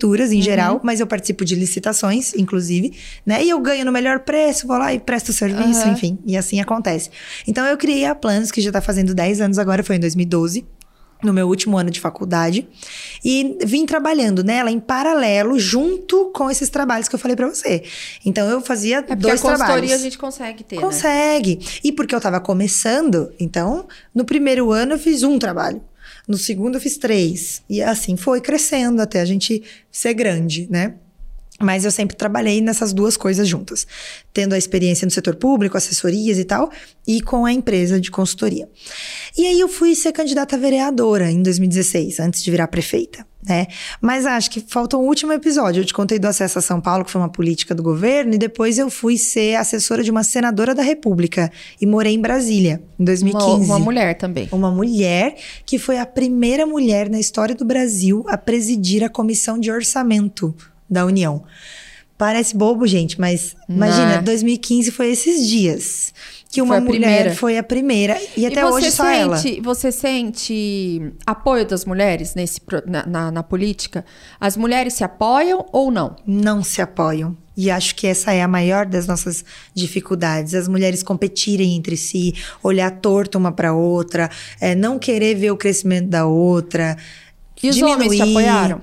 prefeituras 0.04 0.32
em 0.32 0.38
uhum. 0.38 0.42
geral, 0.42 0.82
mas 0.84 1.00
eu 1.00 1.08
participo 1.08 1.46
de 1.46 1.56
licitações, 1.56 2.34
inclusive, 2.36 2.94
né? 3.26 3.44
E 3.44 3.50
eu 3.50 3.60
ganho 3.60 3.86
no 3.86 3.92
melhor 3.92 4.20
preço, 4.20 4.68
vou 4.68 4.78
lá 4.78 4.94
e 4.94 5.00
presto 5.00 5.30
o 5.30 5.34
serviço, 5.34 5.86
uhum. 5.86 5.94
enfim. 5.94 6.20
E 6.26 6.36
assim 6.36 6.60
acontece. 6.60 7.10
Então 7.48 7.66
eu 7.66 7.78
criei 7.78 8.06
a 8.06 8.14
Planos, 8.14 8.52
que 8.52 8.62
já 8.62 8.72
tá 8.72 8.82
fazendo 8.82 9.14
10 9.14 9.42
anos 9.42 9.58
agora, 9.58 9.84
foi 9.84 9.96
em 9.96 10.00
2012 10.00 10.66
no 11.24 11.32
meu 11.32 11.48
último 11.48 11.78
ano 11.78 11.90
de 11.90 12.02
faculdade 12.02 12.68
e 13.24 13.58
vim 13.64 13.86
trabalhando 13.86 14.44
nela 14.44 14.70
em 14.70 14.78
paralelo 14.78 15.58
junto 15.58 16.26
com 16.34 16.52
esses 16.52 16.70
trabalhos 16.70 17.08
que 17.08 17.16
eu 17.16 17.20
falei 17.20 17.34
para 17.34 17.48
você. 17.48 17.82
Então 18.26 18.46
eu 18.50 18.60
fazia 18.60 18.98
é 19.08 19.16
dois 19.16 19.40
a 19.46 19.56
trabalhos. 19.56 19.90
a 19.90 19.98
gente 19.98 20.18
consegue 20.18 20.66
ter, 20.66 20.76
né? 20.76 20.82
Consegue. 20.82 21.56
Né? 21.56 21.66
E 21.82 21.92
porque 21.94 22.14
eu 22.14 22.20
tava 22.20 22.42
começando, 22.42 23.32
então 23.40 23.88
no 24.14 24.26
primeiro 24.26 24.70
ano 24.74 24.96
eu 24.96 25.00
fiz 25.00 25.24
um 25.24 25.40
trabalho. 25.40 25.82
No 26.28 26.38
segundo 26.38 26.76
eu 26.76 26.82
fiz 26.82 26.98
três. 26.98 27.62
E 27.70 27.82
assim 27.82 28.16
foi 28.16 28.42
crescendo 28.42 29.02
até 29.02 29.22
a 29.22 29.26
gente 29.26 29.64
ser 29.92 30.14
grande, 30.14 30.68
né? 30.70 30.96
Mas 31.60 31.86
eu 31.86 31.92
sempre 31.92 32.16
trabalhei 32.16 32.60
nessas 32.62 32.92
duas 32.92 33.16
coisas 33.16 33.48
juntas, 33.48 33.86
tendo 34.34 34.54
a 34.54 34.58
experiência 34.58 35.06
no 35.06 35.12
setor 35.12 35.36
público, 35.36 35.78
assessorias 35.78 36.38
e 36.38 36.44
tal, 36.44 36.72
e 37.08 37.22
com 37.22 37.46
a 37.46 37.54
empresa 37.54 38.02
de 38.02 38.10
consultoria. 38.10 38.68
E 39.38 39.46
aí 39.46 39.60
eu 39.60 39.70
fui 39.70 39.96
ser 39.96 40.12
candidata 40.12 40.58
vereadora 40.58 41.32
em 41.32 41.42
2016, 41.42 42.20
antes 42.20 42.44
de 42.44 42.50
virar 42.50 42.68
prefeita, 42.68 43.26
né? 43.48 43.68
Mas 44.02 44.26
acho 44.26 44.50
que 44.50 44.60
falta 44.60 44.98
um 44.98 45.02
último 45.02 45.34
episódio. 45.34 45.82
Eu 45.82 45.86
te 45.86 45.94
contei 45.94 46.18
do 46.18 46.28
acesso 46.28 46.60
a 46.60 46.62
São 46.62 46.80
Paulo, 46.80 47.04
que 47.04 47.12
foi 47.12 47.22
uma 47.22 47.30
política 47.30 47.76
do 47.76 47.84
governo, 47.84 48.34
e 48.34 48.38
depois 48.38 48.78
eu 48.78 48.90
fui 48.90 49.18
ser 49.18 49.56
assessora 49.56 50.04
de 50.04 50.12
uma 50.12 50.24
senadora 50.24 50.74
da 50.74 50.84
República 50.84 51.52
e 51.80 51.86
morei 51.86 52.14
em 52.14 52.22
Brasília 52.22 52.82
em 53.00 53.04
2015. 53.04 53.46
Uma, 53.46 53.64
uma 53.64 53.80
mulher 53.80 54.16
também. 54.16 54.48
Uma 54.52 54.72
mulher 54.72 55.36
que 55.66 55.78
foi 55.78 56.00
a 56.00 56.06
primeira 56.06 56.66
mulher 56.66 57.10
na 57.10 57.20
história 57.20 57.56
do 57.56 57.66
Brasil 57.66 58.24
a 58.28 58.38
presidir 58.38 59.04
a 59.04 59.10
comissão 59.10 59.60
de 59.60 59.72
orçamento 59.72 60.56
da 60.90 61.06
União. 61.06 61.44
Parece 62.18 62.56
bobo, 62.56 62.86
gente, 62.88 63.20
mas 63.20 63.56
imagina, 63.68 64.22
2015 64.22 64.92
foi 64.92 65.10
esses 65.10 65.46
dias 65.48 66.14
que 66.54 66.62
uma 66.62 66.80
mulher 66.80 67.00
primeira. 67.00 67.36
foi 67.36 67.58
a 67.58 67.64
primeira 67.64 68.22
e 68.38 68.46
até 68.46 68.62
e 68.62 68.64
hoje 68.64 68.92
só 68.92 69.08
ela. 69.08 69.42
Você 69.64 69.92
sente 69.92 71.12
apoio 71.26 71.66
das 71.66 71.84
mulheres 71.84 72.36
nesse, 72.36 72.62
na, 72.86 73.08
na, 73.08 73.32
na, 73.32 73.42
política? 73.42 74.06
As 74.40 74.56
mulheres 74.56 74.94
se 74.94 75.04
apoiam 75.04 75.66
ou 75.72 75.90
não? 75.90 76.16
Não 76.28 76.64
se 76.64 76.80
apoiam. 76.80 77.36
E 77.58 77.72
acho 77.72 77.96
que 77.96 78.06
essa 78.06 78.34
é 78.34 78.44
a 78.44 78.48
maior 78.48 78.86
das 78.86 79.08
nossas 79.08 79.44
dificuldades. 79.74 80.54
As 80.54 80.68
mulheres 80.68 81.02
competirem 81.02 81.76
entre 81.76 81.98
si, 81.98 82.36
olhar 82.62 82.92
torto 82.92 83.40
uma 83.40 83.52
para 83.52 83.74
outra, 83.74 84.30
é, 84.62 84.76
não 84.76 85.00
querer 85.00 85.34
ver 85.34 85.50
o 85.50 85.58
crescimento 85.58 86.08
da 86.10 86.28
outra. 86.28 86.96
E 87.64 87.70
os 87.70 87.76
diminuir. 87.76 87.96
homens 87.96 88.16
se 88.16 88.22
apoiaram? 88.22 88.82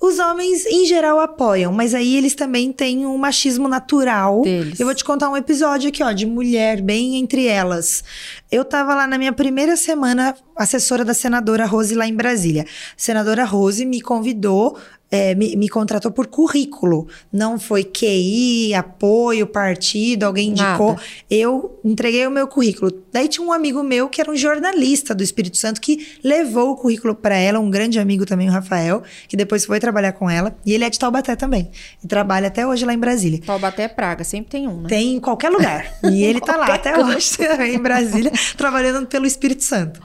Os 0.00 0.20
homens, 0.20 0.64
em 0.66 0.86
geral, 0.86 1.18
apoiam, 1.18 1.72
mas 1.72 1.92
aí 1.92 2.16
eles 2.16 2.34
também 2.34 2.72
têm 2.72 3.04
um 3.04 3.18
machismo 3.18 3.66
natural. 3.66 4.42
Deles. 4.42 4.78
Eu 4.78 4.86
vou 4.86 4.94
te 4.94 5.02
contar 5.02 5.28
um 5.28 5.36
episódio 5.36 5.88
aqui, 5.88 6.02
ó, 6.04 6.12
de 6.12 6.24
mulher, 6.24 6.80
bem 6.80 7.16
entre 7.16 7.46
elas. 7.46 8.04
Eu 8.50 8.64
tava 8.64 8.94
lá 8.94 9.08
na 9.08 9.18
minha 9.18 9.32
primeira 9.32 9.76
semana, 9.76 10.36
assessora 10.54 11.04
da 11.04 11.14
senadora 11.14 11.66
Rose 11.66 11.96
lá 11.96 12.06
em 12.06 12.14
Brasília. 12.14 12.62
A 12.62 12.66
senadora 12.96 13.44
Rose 13.44 13.84
me 13.84 14.00
convidou 14.00 14.78
é, 15.10 15.34
me, 15.34 15.56
me, 15.56 15.68
contratou 15.68 16.10
por 16.10 16.26
currículo. 16.26 17.08
Não 17.32 17.58
foi 17.58 17.82
QI, 17.82 18.74
apoio, 18.74 19.46
partido, 19.46 20.24
alguém 20.24 20.50
indicou. 20.50 20.90
Nada. 20.90 21.02
Eu 21.30 21.80
entreguei 21.84 22.26
o 22.26 22.30
meu 22.30 22.46
currículo. 22.46 22.92
Daí 23.12 23.28
tinha 23.28 23.46
um 23.46 23.52
amigo 23.52 23.82
meu 23.82 24.08
que 24.08 24.20
era 24.20 24.30
um 24.30 24.36
jornalista 24.36 25.14
do 25.14 25.22
Espírito 25.22 25.56
Santo 25.56 25.80
que 25.80 26.06
levou 26.22 26.72
o 26.72 26.76
currículo 26.76 27.14
para 27.14 27.36
ela, 27.36 27.58
um 27.58 27.70
grande 27.70 27.98
amigo 27.98 28.26
também, 28.26 28.48
o 28.48 28.52
Rafael, 28.52 29.02
que 29.26 29.36
depois 29.36 29.64
foi 29.64 29.80
trabalhar 29.80 30.12
com 30.12 30.28
ela. 30.28 30.56
E 30.64 30.74
ele 30.74 30.84
é 30.84 30.90
de 30.90 30.98
Taubaté 30.98 31.34
também. 31.34 31.70
E 32.02 32.06
trabalha 32.06 32.48
até 32.48 32.66
hoje 32.66 32.84
lá 32.84 32.92
em 32.92 32.98
Brasília. 32.98 33.40
Taubaté 33.40 33.84
é 33.84 33.88
praga, 33.88 34.24
sempre 34.24 34.50
tem 34.50 34.68
um, 34.68 34.82
né? 34.82 34.88
Tem 34.88 35.14
em 35.14 35.20
qualquer 35.20 35.50
lugar. 35.50 35.90
E 36.02 36.22
ele 36.24 36.40
tá 36.40 36.56
lá 36.56 36.74
até 36.74 36.98
hoje, 36.98 37.38
em 37.72 37.78
Brasília, 37.78 38.32
trabalhando 38.56 39.06
pelo 39.06 39.24
Espírito 39.24 39.64
Santo. 39.64 40.00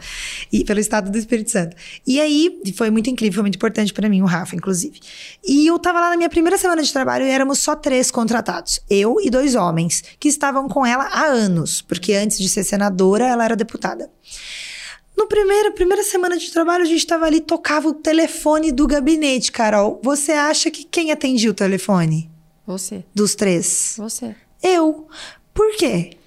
E 0.51 0.63
pelo 0.63 0.79
estado 0.79 1.11
do 1.11 1.17
Espírito 1.17 1.51
Santo. 1.51 1.75
E 2.07 2.21
aí, 2.21 2.61
foi 2.75 2.89
muito 2.89 3.09
incrível, 3.09 3.33
foi 3.35 3.43
muito 3.43 3.55
importante 3.55 3.93
para 3.93 4.07
mim, 4.07 4.21
o 4.21 4.25
Rafa, 4.25 4.55
inclusive. 4.55 4.92
E 5.45 5.67
eu 5.67 5.77
tava 5.79 5.99
lá 5.99 6.09
na 6.09 6.17
minha 6.17 6.29
primeira 6.29 6.57
semana 6.57 6.81
de 6.81 6.91
trabalho 6.91 7.25
e 7.25 7.29
éramos 7.29 7.59
só 7.59 7.75
três 7.75 8.11
contratados. 8.11 8.79
Eu 8.89 9.17
e 9.21 9.29
dois 9.29 9.55
homens, 9.55 10.03
que 10.19 10.27
estavam 10.27 10.67
com 10.67 10.85
ela 10.85 11.05
há 11.05 11.25
anos, 11.25 11.81
porque 11.81 12.13
antes 12.13 12.37
de 12.37 12.49
ser 12.49 12.63
senadora, 12.63 13.25
ela 13.25 13.45
era 13.45 13.55
deputada. 13.55 14.11
No 15.15 15.27
primeiro, 15.27 15.73
primeira 15.73 16.03
semana 16.03 16.37
de 16.37 16.51
trabalho, 16.51 16.83
a 16.83 16.87
gente 16.87 17.05
tava 17.05 17.25
ali, 17.25 17.39
tocava 17.39 17.87
o 17.87 17.93
telefone 17.93 18.71
do 18.71 18.87
gabinete, 18.87 19.51
Carol. 19.51 19.99
Você 20.03 20.31
acha 20.31 20.71
que 20.71 20.83
quem 20.83 21.11
atendia 21.11 21.51
o 21.51 21.53
telefone? 21.53 22.31
Você. 22.65 23.05
Dos 23.13 23.35
três? 23.35 23.95
Você. 23.97 24.35
Eu. 24.61 25.07
Por 25.53 25.75
quê? 25.75 26.17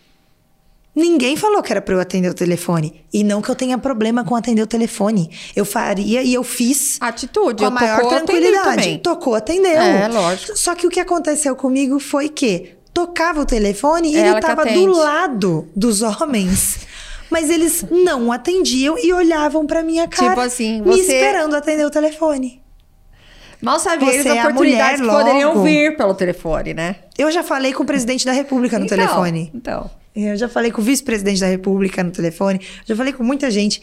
Ninguém 0.97 1.37
falou 1.37 1.63
que 1.63 1.71
era 1.71 1.83
para 1.83 1.95
eu 1.95 2.01
atender 2.01 2.31
o 2.31 2.35
telefone. 2.35 3.05
E 3.13 3.23
não 3.23 3.43
que 3.43 3.51
eu 3.51 3.55
tenha 3.55 3.77
problema 3.77 4.25
com 4.25 4.35
atender 4.35 4.63
o 4.63 4.67
telefone. 4.67 5.31
Eu 5.55 5.67
faria 5.67 6.23
e 6.23 6.33
eu 6.33 6.43
fiz. 6.43 6.97
Atitude, 7.03 7.61
com 7.63 7.67
a 7.67 7.71
maior 7.71 7.97
tocou, 8.01 8.11
tranquilidade. 8.17 8.99
Tocou, 9.03 9.35
atendeu. 9.35 9.73
É, 9.79 10.09
lógico. 10.09 10.57
Só 10.57 10.75
que 10.75 10.87
o 10.87 10.91
que 10.91 10.99
aconteceu 10.99 11.55
comigo 11.55 11.99
foi 12.01 12.31
que 12.31 12.71
tocava 12.95 13.43
o 13.43 13.45
telefone 13.45 14.11
e 14.13 14.17
É 14.17 14.21
ele 14.21 14.29
ela 14.29 14.41
que 14.41 14.47
tava 14.47 14.63
atende. 14.63 14.87
do 14.87 14.93
lado 14.97 15.69
dos 15.77 16.01
homens. 16.01 16.79
Mas 17.29 17.51
eles 17.51 17.85
não 17.91 18.33
atendiam 18.33 18.97
e 18.99 19.13
olhavam 19.13 19.67
pra 19.67 19.83
minha 19.83 20.09
cara. 20.09 20.31
Tipo 20.31 20.41
assim, 20.41 20.81
me 20.81 20.87
você- 20.93 21.01
esperando 21.13 21.55
atender 21.57 21.85
o 21.85 21.91
telefone. 21.91 22.63
Mal 23.61 23.79
sabia 23.81 24.13
eles 24.15 24.25
é 24.27 24.33
oportunidades 24.41 25.01
que 25.01 25.07
poderiam 25.09 25.63
vir 25.63 25.97
pelo 25.97 26.15
telefone, 26.15 26.73
né? 26.73 26.97
Eu 27.19 27.31
já 27.31 27.43
falei 27.43 27.73
com 27.73 27.83
o 27.83 27.87
presidente 27.87 28.25
da 28.25 28.33
República 28.33 28.79
no 28.79 28.85
Então, 28.87 28.97
telefone. 28.97 29.51
Então. 29.55 29.91
Eu 30.17 30.37
já 30.37 30.49
falei 30.49 30.73
com 30.73 30.81
o 30.81 30.85
vice-presidente 30.85 31.41
da 31.41 31.47
República 31.47 32.03
no 32.03 32.11
telefone, 32.11 32.61
já 32.87 32.97
falei 32.97 33.13
com 33.13 33.23
muita 33.23 33.51
gente, 33.51 33.83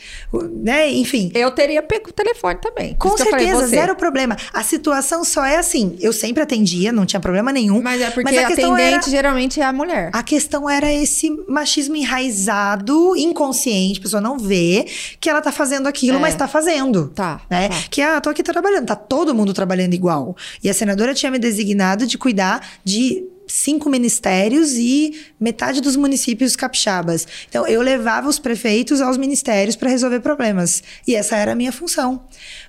né? 0.63 0.89
Enfim. 0.91 1.31
Eu 1.35 1.51
teria 1.51 1.81
pego 1.83 2.09
o 2.09 2.13
telefone 2.13 2.59
também. 2.59 2.95
Com 2.95 3.15
falei, 3.17 3.45
certeza, 3.45 3.67
zero 3.67 3.95
problema. 3.95 4.35
A 4.51 4.63
situação 4.63 5.23
só 5.23 5.45
é 5.45 5.57
assim. 5.57 5.95
Eu 6.01 6.11
sempre 6.11 6.41
atendia, 6.41 6.91
não 6.91 7.05
tinha 7.05 7.19
problema 7.19 7.51
nenhum. 7.53 7.81
Mas 7.83 8.01
é 8.01 8.09
porque 8.09 8.35
a 8.35 8.47
a 8.47 8.47
atendente 8.47 8.81
era- 8.81 9.01
geralmente 9.09 9.61
é 9.61 9.63
a 9.63 9.71
mulher. 9.71 10.09
A 10.11 10.23
questão 10.23 10.67
era 10.69 10.91
esse 10.91 11.29
machismo 11.47 11.95
enraizado, 11.95 13.15
inconsciente, 13.15 13.99
a 13.99 14.01
pessoa 14.01 14.21
não 14.21 14.37
vê 14.39 14.85
que 15.19 15.29
ela 15.29 15.41
tá 15.41 15.51
fazendo 15.51 15.87
aquilo, 15.87 16.17
É. 16.17 16.19
mas 16.21 16.35
tá 16.35 16.47
fazendo. 16.47 17.09
Tá, 17.09 17.41
Né? 17.49 17.69
tá. 17.69 17.75
Que, 17.89 18.01
ah, 18.01 18.19
tô 18.19 18.29
aqui 18.29 18.41
trabalhando, 18.41 18.85
tá 18.87 18.95
todo 18.95 19.35
mundo 19.35 19.53
trabalhando 19.53 19.93
igual. 19.93 20.35
E 20.63 20.69
a 20.69 20.73
senadora 20.73 21.13
tinha 21.13 21.31
me 21.31 21.37
designado 21.39 22.07
de 22.07 22.17
cuidar 22.17 22.65
de 22.83 23.23
cinco 23.47 23.89
ministérios 23.89 24.73
e 24.73 25.25
metade 25.39 25.81
dos 25.81 25.95
municípios 25.95 26.55
capixabas. 26.55 27.27
Então, 27.47 27.67
eu 27.67 27.81
levava 27.81 28.27
os 28.27 28.39
prefeitos 28.39 29.01
aos 29.01 29.17
ministérios 29.17 29.75
para 29.75 29.89
resolver 29.89 30.19
problemas. 30.19 30.83
E 31.07 31.15
essa 31.15 31.35
era 31.35 31.51
a 31.51 31.55
minha 31.55 31.71
função. 31.71 32.25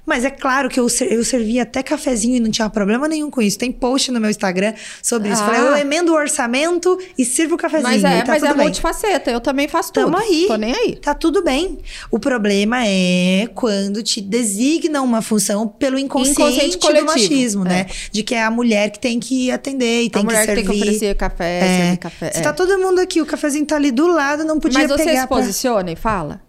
Mas 0.07 0.25
é 0.25 0.31
claro 0.31 0.69
que 0.69 0.79
eu, 0.79 0.87
eu 1.09 1.25
servia 1.25 1.63
até 1.63 1.83
cafezinho 1.83 2.37
e 2.37 2.41
não 2.41 2.51
tinha 2.51 2.69
problema 2.69 3.09
nenhum 3.09 3.31
com 3.31 3.41
isso. 3.41 3.59
Tem 3.59 3.73
post 3.73 4.11
no 4.11 4.21
meu 4.21 4.29
Instagram 4.31 4.75
sobre 5.03 5.31
isso. 5.31 5.43
Ah. 5.43 5.47
Falei, 5.47 5.61
eu 5.61 5.77
emendo 5.77 6.13
o 6.13 6.15
orçamento 6.15 6.99
e 7.17 7.25
sirvo 7.25 7.55
o 7.55 7.59
cafezinho. 7.59 7.91
Mas 7.91 8.05
é, 8.05 8.23
tá 8.23 8.33
mas 8.33 8.43
tudo 8.43 8.51
é 8.51 8.55
bem. 8.55 8.65
multifaceta. 8.65 9.31
Eu 9.31 9.41
também 9.41 9.67
faço 9.67 9.93
tudo. 9.93 10.05
Tamo 10.11 10.19
aí. 10.19 10.45
Tô 10.47 10.57
nem 10.57 10.75
aí. 10.75 10.97
Tá 10.97 11.15
tudo 11.15 11.43
bem. 11.43 11.79
O 12.11 12.19
problema 12.19 12.87
é 12.87 13.49
quando 13.55 14.03
te 14.03 14.21
designam 14.21 15.05
uma 15.05 15.23
função 15.23 15.67
pelo 15.67 15.99
inconsciente, 15.99 16.77
Inconsciente 16.77 17.01
do 17.01 17.05
machismo, 17.07 17.65
é. 17.67 17.69
né? 17.69 17.87
De 18.13 18.23
que 18.23 18.35
é 18.35 18.43
a 18.43 18.51
mulher 18.51 18.91
que 18.91 18.99
tem 18.99 19.19
que 19.19 19.51
atender 19.51 20.03
e 20.03 20.11
tem 20.11 20.21
a 20.21 20.25
mulher 20.25 20.47
que 20.47 20.49
que 20.49 20.55
servir. 20.55 20.69
tem 20.71 20.79
que 20.79 20.83
oferecer 20.85 21.15
café, 21.17 21.93
É. 21.93 21.97
café. 21.97 22.31
Se 22.33 22.41
é. 22.41 22.43
tá 22.43 22.53
todo 22.53 22.79
mundo 22.79 22.99
aqui, 23.01 23.21
o 23.23 23.27
cafezinho 23.27 23.65
tá 23.65 23.77
ali 23.77 23.91
do 23.91 24.07
lado, 24.07 24.45
não 24.45 24.61
podia 24.61 24.81
Mas 24.81 24.91
você 24.91 25.05
pegar 25.05 25.23
se 25.23 25.27
pra... 25.29 25.37
posiciona 25.39 25.91
e 25.91 25.97
fala? 25.97 26.44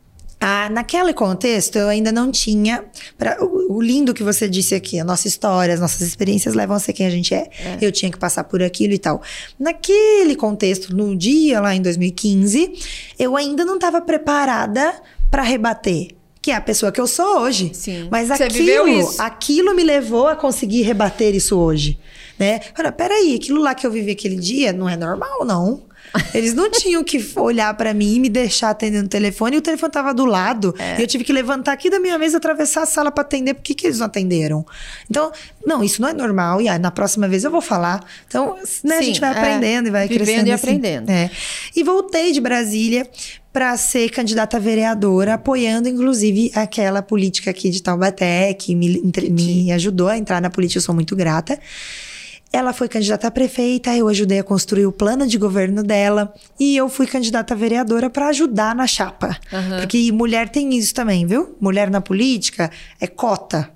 Ah, 0.47 0.69
naquele 0.69 1.11
contexto, 1.11 1.75
eu 1.77 1.87
ainda 1.87 2.11
não 2.11 2.31
tinha. 2.31 2.83
pra- 3.17 3.37
o, 3.43 3.77
o 3.77 3.81
lindo 3.81 4.13
que 4.13 4.21
você 4.21 4.47
disse 4.47 4.75
aqui, 4.75 4.99
a 4.99 5.03
nossa 5.03 5.27
história, 5.27 5.73
as 5.73 5.79
nossas 5.79 6.01
experiências 6.01 6.53
levam 6.53 6.75
a 6.75 6.79
ser 6.79 6.93
quem 6.93 7.07
a 7.07 7.09
gente 7.09 7.33
é. 7.33 7.49
Eu 7.81 7.91
tinha 7.91 8.11
que 8.11 8.19
passar 8.19 8.43
por 8.43 8.61
aquilo 8.61 8.93
e 8.93 8.99
tal. 8.99 9.23
Naquele 9.59 10.35
contexto, 10.35 10.95
no 10.95 11.15
dia 11.15 11.59
lá 11.59 11.73
em 11.73 11.81
2015, 11.81 12.73
eu 13.17 13.35
ainda 13.35 13.65
não 13.65 13.75
estava 13.75 13.99
preparada 14.01 14.93
para 15.31 15.41
rebater. 15.41 16.09
Que 16.41 16.51
é 16.51 16.55
a 16.55 16.61
pessoa 16.61 16.91
que 16.91 17.01
eu 17.01 17.07
sou 17.07 17.39
hoje. 17.39 17.71
Sim. 17.73 18.07
Mas 18.11 18.27
Você 18.27 18.43
aquilo, 18.43 18.85
aquilo 19.19 19.75
me 19.75 19.83
levou 19.83 20.27
a 20.27 20.35
conseguir 20.35 20.83
rebater 20.83 21.33
isso 21.33 21.57
hoje. 21.57 21.97
Né? 22.37 22.59
Olha, 22.77 22.91
peraí, 22.91 23.33
aquilo 23.33 23.61
lá 23.61 23.73
que 23.73 23.87
eu 23.87 23.89
vivi 23.89 24.11
aquele 24.11 24.35
dia 24.35 24.71
não 24.71 24.87
é 24.87 24.95
normal, 24.95 25.43
não. 25.43 25.81
Eles 26.33 26.53
não 26.53 26.69
tinham 26.69 27.03
que 27.03 27.23
olhar 27.35 27.73
pra 27.75 27.93
mim 27.93 28.15
e 28.15 28.19
me 28.19 28.29
deixar 28.29 28.69
atendendo 28.71 29.05
o 29.05 29.09
telefone. 29.09 29.55
E 29.55 29.59
o 29.59 29.61
telefone 29.61 29.91
tava 29.91 30.13
do 30.13 30.25
lado. 30.25 30.73
É. 30.77 30.97
E 30.97 31.01
eu 31.01 31.07
tive 31.07 31.23
que 31.23 31.33
levantar 31.33 31.73
aqui 31.73 31.89
da 31.89 31.99
minha 31.99 32.17
mesa, 32.17 32.37
atravessar 32.37 32.83
a 32.83 32.85
sala 32.85 33.11
pra 33.11 33.21
atender. 33.23 33.53
Por 33.53 33.63
que, 33.63 33.73
que 33.73 33.87
eles 33.87 33.99
não 33.99 34.05
atenderam? 34.05 34.65
Então, 35.09 35.31
não, 35.65 35.83
isso 35.83 36.01
não 36.01 36.09
é 36.09 36.13
normal. 36.13 36.61
E 36.61 36.67
ah, 36.67 36.79
na 36.79 36.91
próxima 36.91 37.27
vez 37.27 37.43
eu 37.43 37.51
vou 37.51 37.61
falar. 37.61 38.03
Então, 38.27 38.57
né, 38.83 38.95
a 38.95 38.99
Sim, 38.99 39.05
gente 39.05 39.19
vai 39.19 39.29
é. 39.29 39.37
aprendendo 39.37 39.87
e 39.87 39.91
vai 39.91 40.07
Vivendo 40.07 40.25
crescendo. 40.25 40.47
e 40.47 40.51
assim. 40.51 40.63
aprendendo. 40.63 41.09
É. 41.09 41.29
E 41.75 41.83
voltei 41.83 42.31
de 42.31 42.41
Brasília 42.41 43.07
para 43.55 43.77
ser 43.77 44.09
candidata 44.09 44.57
a 44.57 44.59
vereadora, 44.59 45.35
apoiando 45.35 45.87
inclusive 45.87 46.51
aquela 46.53 47.01
política 47.01 47.51
aqui 47.51 47.69
de 47.69 47.81
Taubaté, 47.81 48.53
que 48.53 48.75
me, 48.75 49.01
me 49.31 49.71
ajudou 49.71 50.09
a 50.09 50.17
entrar 50.17 50.41
na 50.41 50.49
política, 50.49 50.79
eu 50.79 50.81
sou 50.81 50.93
muito 50.93 51.15
grata. 51.15 51.57
Ela 52.55 52.71
foi 52.73 52.87
candidata 52.87 53.27
a 53.27 53.31
prefeita, 53.31 53.93
eu 53.95 54.07
ajudei 54.07 54.39
a 54.39 54.43
construir 54.43 54.85
o 54.85 54.91
plano 54.91 55.27
de 55.27 55.37
governo 55.37 55.83
dela 55.83 56.33
e 56.59 56.75
eu 56.77 56.87
fui 56.87 57.05
candidata 57.05 57.53
a 57.53 57.57
vereadora 57.57 58.09
para 58.09 58.27
ajudar 58.29 58.73
na 58.73 58.87
chapa. 58.87 59.37
Aham. 59.51 59.79
Porque 59.81 60.11
mulher 60.11 60.47
tem 60.49 60.73
isso 60.75 60.93
também, 60.93 61.25
viu? 61.25 61.55
Mulher 61.59 61.89
na 61.89 61.99
política 62.01 62.71
é 62.99 63.07
cota. 63.07 63.69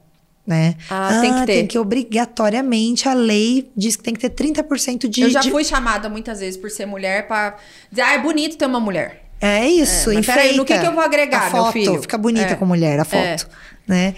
Né? 0.47 0.75
Ah, 0.89 1.19
tem 1.21 1.31
que 1.33 1.39
ter. 1.45 1.53
Tem 1.53 1.67
que 1.67 1.77
obrigatoriamente, 1.77 3.07
a 3.07 3.13
lei 3.13 3.69
diz 3.77 3.95
que 3.95 4.01
tem 4.03 4.13
que 4.15 4.19
ter 4.27 4.31
30% 4.31 5.07
de. 5.07 5.21
eu 5.21 5.29
já 5.29 5.41
de- 5.41 5.51
fui 5.51 5.63
chamada 5.63 6.09
muitas 6.09 6.39
vezes 6.39 6.57
por 6.59 6.71
ser 6.71 6.85
mulher 6.87 7.27
pra 7.27 7.55
dizer, 7.91 8.01
ah, 8.01 8.13
é 8.13 8.17
bonito 8.19 8.57
ter 8.57 8.65
uma 8.65 8.79
mulher. 8.79 9.25
É 9.41 9.67
isso, 9.67 10.09
É, 10.09 10.15
enfeita. 10.15 10.33
peraí, 10.41 10.57
no 10.57 10.65
que 10.65 10.77
que 10.77 10.85
eu 10.87 10.91
vou 10.93 11.03
agregar, 11.03 11.47
a 11.47 11.51
foto? 11.51 12.01
Fica 12.01 12.17
bonita 12.17 12.53
É. 12.53 12.55
com 12.55 12.65
mulher, 12.65 12.99
a 12.99 13.05
foto, 13.05 13.47
né? 13.87 14.15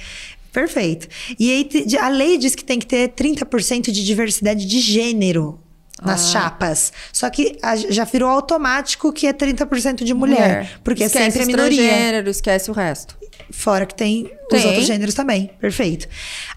Perfeito. 0.52 1.08
E 1.40 1.50
aí, 1.52 1.70
a 2.00 2.10
lei 2.10 2.38
diz 2.38 2.56
que 2.56 2.64
tem 2.64 2.78
que 2.80 2.86
ter 2.86 3.10
30% 3.10 3.92
de 3.92 4.04
diversidade 4.06 4.66
de 4.66 4.80
gênero 4.80 5.60
nas 6.04 6.26
Ah. 6.26 6.32
chapas. 6.32 6.92
Só 7.14 7.30
que 7.30 7.58
a- 7.62 7.76
já 7.76 8.04
virou 8.06 8.30
automático 8.30 9.14
que 9.14 9.28
é 9.28 9.34
30% 9.34 10.04
de 10.04 10.14
mulher, 10.14 10.80
porque 10.84 11.04
esquece 11.04 11.28
é 11.28 11.32
sempre 11.32 11.62
a 11.62 11.66
o 11.66 11.70
minoria. 11.70 12.30
esquece 12.30 12.70
o 12.72 12.74
resto. 12.74 13.18
Fora 13.52 13.86
que 13.86 13.94
tem, 13.94 14.24
os 14.24 14.48
Tem. 14.50 14.66
outros 14.66 14.86
gêneros 14.86 15.14
também. 15.14 15.52
Perfeito. 15.60 16.08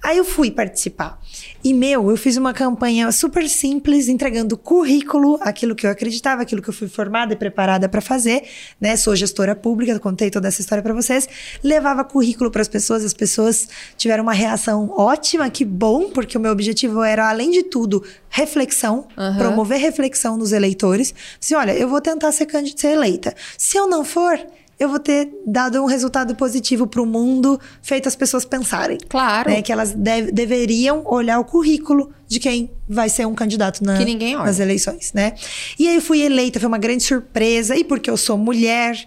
Aí 0.03 0.17
eu 0.17 0.25
fui 0.25 0.51
participar. 0.51 1.21
E, 1.63 1.73
meu, 1.75 2.11
eu 2.11 2.17
fiz 2.17 2.37
uma 2.37 2.53
campanha 2.53 3.11
super 3.11 3.49
simples, 3.49 4.09
entregando 4.09 4.57
currículo, 4.57 5.39
aquilo 5.41 5.75
que 5.75 5.87
eu 5.87 5.91
acreditava, 5.91 6.43
aquilo 6.43 6.63
que 6.63 6.69
eu 6.69 6.75
fui 6.75 6.89
formada 6.89 7.33
e 7.33 7.37
preparada 7.37 7.89
para 7.89 8.01
fazer, 8.01 8.45
né? 8.81 8.97
Sou 8.97 9.17
gestora 9.17 9.57
pública, 9.57 9.99
contei 9.99 10.31
toda 10.31 10.49
essa 10.49 10.61
história 10.61 10.83
para 10.83 10.93
vocês. 10.93 11.29
Levava 11.63 12.05
currículo 12.05 12.51
para 12.51 12.63
as 12.63 12.69
pessoas, 12.69 13.05
as 13.05 13.15
pessoas 13.15 13.69
tiveram 13.97 14.23
uma 14.23 14.33
reação 14.33 14.91
ótima, 14.97 15.49
que 15.51 15.65
bom, 15.65 16.11
porque 16.11 16.37
o 16.37 16.41
meu 16.41 16.53
objetivo 16.53 17.03
era, 17.03 17.29
além 17.29 17.51
de 17.51 17.63
tudo, 17.65 18.05
reflexão, 18.29 19.09
Aham. 19.17 19.39
promover 19.39 19.79
reflexão 19.79 20.37
nos 20.37 20.53
eleitores. 20.53 21.15
Assim, 21.41 21.55
olha, 21.55 21.73
eu 21.73 21.89
vou 21.89 22.01
tentar 22.01 22.31
ser, 22.33 22.47
ser 22.77 22.89
eleita. 22.89 23.35
Se 23.57 23.77
eu 23.77 23.87
não 23.89 24.05
for, 24.05 24.39
eu 24.79 24.89
vou 24.89 24.99
ter 24.99 25.31
dado 25.47 25.83
um 25.83 25.87
resultado 25.87 26.35
positivo 26.35 26.87
para 26.87 27.01
o 27.01 27.07
mundo, 27.07 27.61
feito 27.83 28.09
as 28.09 28.17
pessoas 28.17 28.45
pensarem. 28.45 28.99
Claro. 29.09 29.51
Né? 29.51 29.63
Que 29.63 29.73
elas 29.73 29.93
deve, 29.93 30.33
deveriam 30.33 31.03
olhar 31.07 31.39
o 31.39 31.45
currículo 31.45 32.13
de 32.27 32.41
quem 32.41 32.71
vai 32.89 33.09
ser 33.09 33.27
um 33.27 33.35
candidato 33.35 33.85
na, 33.85 33.97
Que 33.97 34.05
ninguém 34.05 34.35
olha. 34.37 34.47
nas 34.47 34.59
eleições, 34.59 35.13
né? 35.13 35.35
E 35.79 35.89
aí 35.89 35.97
eu 35.97 36.03
fui 36.03 36.23
eleita, 36.23 36.59
foi 36.59 36.69
uma 36.69 36.79
grande 36.79 37.03
surpresa. 37.03 37.77
E 37.77 37.85
porque 37.85 38.11
eu 38.11 38.17
sou 38.17 38.37
mulher, 38.37 38.99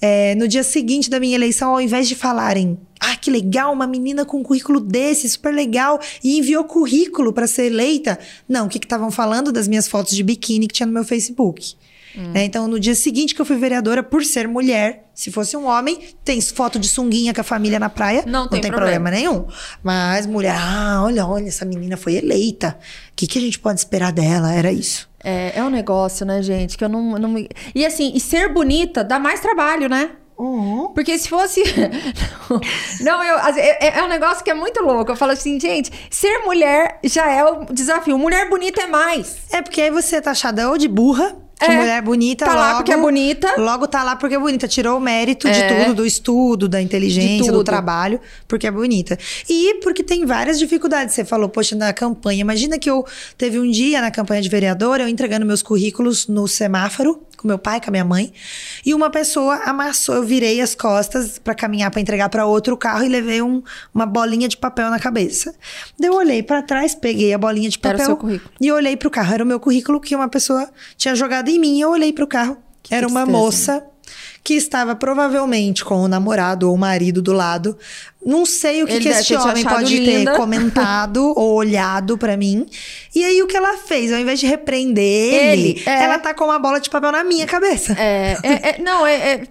é, 0.00 0.34
no 0.34 0.46
dia 0.46 0.62
seguinte 0.62 1.08
da 1.08 1.18
minha 1.18 1.34
eleição, 1.34 1.70
ao 1.70 1.80
invés 1.80 2.08
de 2.08 2.14
falarem, 2.14 2.78
ah, 3.00 3.16
que 3.16 3.30
legal, 3.30 3.72
uma 3.72 3.86
menina 3.86 4.24
com 4.24 4.38
um 4.38 4.42
currículo 4.42 4.80
desse, 4.80 5.28
super 5.28 5.54
legal, 5.54 6.00
e 6.22 6.38
enviou 6.38 6.64
currículo 6.64 7.32
para 7.32 7.46
ser 7.46 7.66
eleita. 7.66 8.18
Não, 8.48 8.66
o 8.66 8.68
que 8.68 8.78
estavam 8.78 9.10
falando 9.10 9.52
das 9.52 9.66
minhas 9.66 9.88
fotos 9.88 10.14
de 10.14 10.22
biquíni 10.22 10.66
que 10.66 10.74
tinha 10.74 10.86
no 10.86 10.92
meu 10.92 11.04
Facebook. 11.04 11.76
Hum. 12.18 12.32
Né? 12.32 12.44
Então, 12.44 12.66
no 12.66 12.80
dia 12.80 12.96
seguinte 12.96 13.32
que 13.32 13.40
eu 13.40 13.46
fui 13.46 13.56
vereadora, 13.56 14.02
por 14.02 14.24
ser 14.24 14.48
mulher, 14.48 15.08
se 15.14 15.30
fosse 15.30 15.56
um 15.56 15.66
homem, 15.66 16.00
tem 16.24 16.40
foto 16.40 16.76
de 16.76 16.88
sunguinha 16.88 17.32
com 17.32 17.40
a 17.40 17.44
família 17.44 17.78
na 17.78 17.88
praia, 17.88 18.24
Não 18.26 18.48
tem 18.48 18.60
problema. 18.60 19.08
nenhum. 19.08 19.46
Mas 19.82 20.26
mulher, 20.26 20.56
ah, 20.58 21.00
olha, 21.04 21.24
olha, 21.24 21.46
essa 21.46 21.64
menina 21.64 21.96
foi 21.96 22.16
eleita. 22.16 22.76
O 23.12 23.14
que, 23.14 23.28
que 23.28 23.38
a 23.38 23.42
gente 23.42 23.60
pode 23.60 23.78
esperar 23.78 24.10
dela? 24.12 24.52
Era 24.52 24.72
isso. 24.72 25.08
É, 25.22 25.58
é 25.58 25.62
um 25.62 25.70
negócio, 25.70 26.26
né, 26.26 26.42
gente? 26.42 26.76
Que 26.76 26.84
eu 26.84 26.88
não, 26.88 27.18
não 27.18 27.28
me... 27.28 27.48
E 27.74 27.86
assim, 27.86 28.12
e 28.14 28.18
ser 28.20 28.52
bonita 28.52 29.04
dá 29.04 29.20
mais 29.20 29.38
trabalho, 29.40 29.88
né? 29.88 30.10
Porque 30.94 31.18
se 31.18 31.28
fosse. 31.28 31.64
não, 33.02 33.24
eu, 33.24 33.38
é, 33.56 33.98
é 33.98 34.02
um 34.04 34.08
negócio 34.08 34.44
que 34.44 34.50
é 34.50 34.54
muito 34.54 34.80
louco. 34.80 35.10
Eu 35.10 35.16
falo 35.16 35.32
assim, 35.32 35.58
gente, 35.58 35.90
ser 36.08 36.38
mulher 36.44 37.00
já 37.02 37.28
é 37.28 37.44
o 37.44 37.64
desafio. 37.72 38.16
Mulher 38.16 38.48
bonita 38.48 38.82
é 38.82 38.86
mais. 38.86 39.36
É 39.50 39.60
porque 39.60 39.82
aí 39.82 39.90
você 39.90 40.20
tá 40.20 40.30
achada 40.30 40.70
ou 40.70 40.78
de 40.78 40.86
burra, 40.86 41.36
É, 41.60 41.76
mulher 41.76 42.02
bonita, 42.02 42.44
tá 42.44 42.54
lá 42.54 42.66
logo, 42.68 42.76
porque 42.78 42.92
é 42.92 42.96
bonita. 42.96 43.54
Logo 43.58 43.86
tá 43.88 44.02
lá 44.04 44.16
porque 44.16 44.34
é 44.34 44.38
bonita. 44.38 44.68
Tirou 44.68 44.98
o 44.98 45.00
mérito 45.00 45.48
É. 45.48 45.50
de 45.50 45.74
tudo, 45.84 45.94
do 45.96 46.06
estudo, 46.06 46.68
da 46.68 46.80
inteligência, 46.80 47.50
do 47.52 47.64
trabalho, 47.64 48.20
porque 48.46 48.66
é 48.66 48.70
bonita. 48.70 49.18
E 49.48 49.74
porque 49.82 50.02
tem 50.02 50.24
várias 50.24 50.58
dificuldades. 50.58 51.14
Você 51.14 51.24
falou, 51.24 51.48
poxa, 51.48 51.74
na 51.74 51.92
campanha. 51.92 52.40
Imagina 52.40 52.78
que 52.78 52.88
eu 52.88 53.04
teve 53.36 53.58
um 53.58 53.68
dia 53.70 54.00
na 54.00 54.10
campanha 54.10 54.40
de 54.40 54.48
vereadora, 54.48 55.02
eu 55.02 55.08
entregando 55.08 55.44
meus 55.44 55.62
currículos 55.62 56.26
no 56.28 56.46
semáforo, 56.46 57.20
com 57.38 57.48
meu 57.48 57.58
pai, 57.58 57.80
com 57.80 57.88
a 57.88 57.90
minha 57.92 58.04
mãe, 58.04 58.32
e 58.84 58.92
uma 58.92 59.08
pessoa 59.08 59.54
amassou, 59.64 60.16
eu 60.16 60.24
virei 60.24 60.60
as 60.60 60.74
costas 60.74 61.38
pra 61.38 61.54
caminhar 61.54 61.90
pra 61.90 62.00
entregar 62.00 62.28
pra 62.28 62.44
outro 62.44 62.76
carro 62.76 63.04
e 63.04 63.08
levei 63.08 63.40
um- 63.40 63.62
uma 63.94 64.04
bolinha 64.04 64.48
de 64.48 64.56
papel 64.56 64.90
na 64.90 64.98
cabeça. 64.98 65.54
Daí 65.98 66.10
eu 66.10 66.14
olhei 66.14 66.42
pra 66.42 66.60
trás, 66.60 66.94
peguei 66.94 67.32
a 67.32 67.38
bolinha 67.38 67.70
de 67.70 67.78
o 67.78 67.80
papel 67.80 68.16
e 68.60 68.70
olhei 68.72 68.96
pro 68.96 69.08
carro. 69.10 69.32
Era 69.32 69.44
o 69.44 69.46
meu 69.46 69.58
currículo 69.60 70.00
que 70.00 70.14
uma 70.14 70.28
pessoa 70.28 70.68
tinha 70.96 71.14
jogado 71.14 71.48
em 71.48 71.58
mim. 71.58 71.80
Eu 71.80 71.90
olhei 71.90 72.12
pro 72.12 72.26
carro. 72.26 72.58
Que 72.82 72.94
Era 72.94 73.06
uma 73.06 73.22
tristeza, 73.24 73.38
moça 73.44 73.84
que 74.48 74.54
estava 74.54 74.96
provavelmente 74.96 75.84
com 75.84 75.96
o 75.96 76.08
namorado 76.08 76.70
ou 76.70 76.74
o 76.74 76.78
marido 76.78 77.20
do 77.20 77.34
lado. 77.34 77.76
Não 78.24 78.46
sei 78.46 78.82
o 78.82 78.86
que, 78.86 78.98
que 78.98 79.08
esse 79.10 79.36
homem 79.36 79.62
pode 79.62 79.98
linda. 79.98 80.30
ter 80.32 80.36
comentado 80.38 81.22
ou 81.36 81.52
olhado 81.52 82.16
pra 82.16 82.34
mim. 82.34 82.64
E 83.14 83.22
aí 83.22 83.42
o 83.42 83.46
que 83.46 83.54
ela 83.54 83.76
fez? 83.76 84.10
Ao 84.10 84.18
invés 84.18 84.40
de 84.40 84.46
repreender 84.46 85.04
ele, 85.04 85.68
Ele, 85.72 85.82
é. 85.84 86.02
ela 86.02 86.18
tacou 86.18 86.46
uma 86.46 86.58
bola 86.58 86.80
de 86.80 86.88
papel 86.88 87.12
na 87.12 87.22
minha 87.24 87.44
cabeça. 87.44 87.94
É, 87.98 88.38
é- 88.42 88.68
é- 88.70 88.78
não, 88.82 89.06
é. 89.06 89.42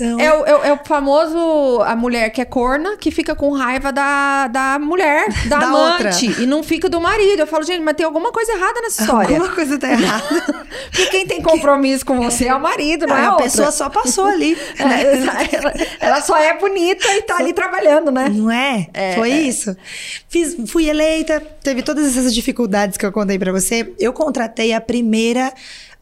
É... 0.00 0.04
Então- 0.04 0.20
É 0.20 0.32
o, 0.34 0.64
é 0.64 0.68
é 0.68 0.72
o 0.72 0.78
famoso 0.84 1.80
a 1.84 1.94
mulher 1.94 2.30
que 2.30 2.40
é 2.40 2.44
corna, 2.44 2.96
que 2.96 3.10
fica 3.10 3.34
com 3.34 3.50
raiva 3.52 3.92
da, 3.92 4.48
da 4.48 4.78
mulher, 4.78 5.26
da, 5.48 5.58
Da 5.58 5.66
amante, 5.66 6.26
outra. 6.26 6.42
e 6.42 6.46
não 6.46 6.62
fica 6.62 6.88
do 6.88 7.00
marido. 7.00 7.40
Eu 7.40 7.46
falo, 7.46 7.64
gente, 7.64 7.80
mas 7.80 7.94
tem 7.94 8.04
alguma 8.06 8.32
coisa 8.32 8.52
errada 8.52 8.80
nessa 8.80 9.02
história. 9.02 9.36
Alguma 9.36 9.54
coisa 9.54 9.78
tá 9.78 9.90
errada. 9.90 10.64
Porque 10.90 11.06
quem 11.06 11.26
tem 11.26 11.42
compromisso 11.42 12.04
com 12.04 12.16
você 12.20 12.46
é 12.46 12.54
o 12.54 12.60
marido, 12.60 13.06
não 13.06 13.16
é 13.16 13.24
a 13.26 13.30
outra. 13.30 13.44
pessoa 13.44 13.70
só 13.70 13.88
passou 13.88 14.24
ali. 14.26 14.56
É, 14.84 15.56
ela, 15.56 15.72
ela 16.00 16.20
só 16.22 16.36
é 16.36 16.56
bonita 16.58 17.06
e 17.16 17.22
tá 17.22 17.36
ali 17.38 17.52
trabalhando, 17.52 18.10
né? 18.10 18.28
Não 18.28 18.50
é? 18.50 18.88
Foi 19.14 19.30
isso. 19.30 19.76
Fiz, 20.28 20.56
fui 20.68 20.88
eleita, 20.88 21.40
teve 21.62 21.82
todas 21.82 22.06
essas 22.16 22.34
dificuldades 22.34 22.96
que 22.96 23.04
eu 23.06 23.12
contei 23.12 23.38
pra 23.38 23.52
você. 23.52 23.92
Eu 23.98 24.12
contratei 24.12 24.72
a 24.72 24.80
primeira 24.80 25.52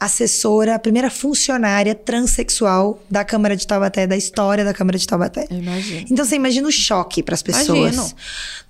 assessora, 0.05 0.75
a 0.75 0.79
primeira 0.79 1.11
funcionária 1.11 1.95
transexual 1.95 3.01
da 3.11 3.25
Câmara 3.25 3.57
de 3.57 3.67
Taubaté, 3.67 4.07
da 4.07 4.17
história 4.17 4.65
da 4.65 4.73
Câmara 4.75 4.99
de 4.99 5.07
Taubaté. 5.07 5.47
Eu 5.51 5.59
imagino. 5.59 6.07
Então 6.11 6.25
você 6.25 6.37
imagina 6.37 6.67
o 6.67 6.73
choque 6.73 7.23
pras 7.23 7.43
pessoas. 7.43 7.95
Imagino. 7.95 8.13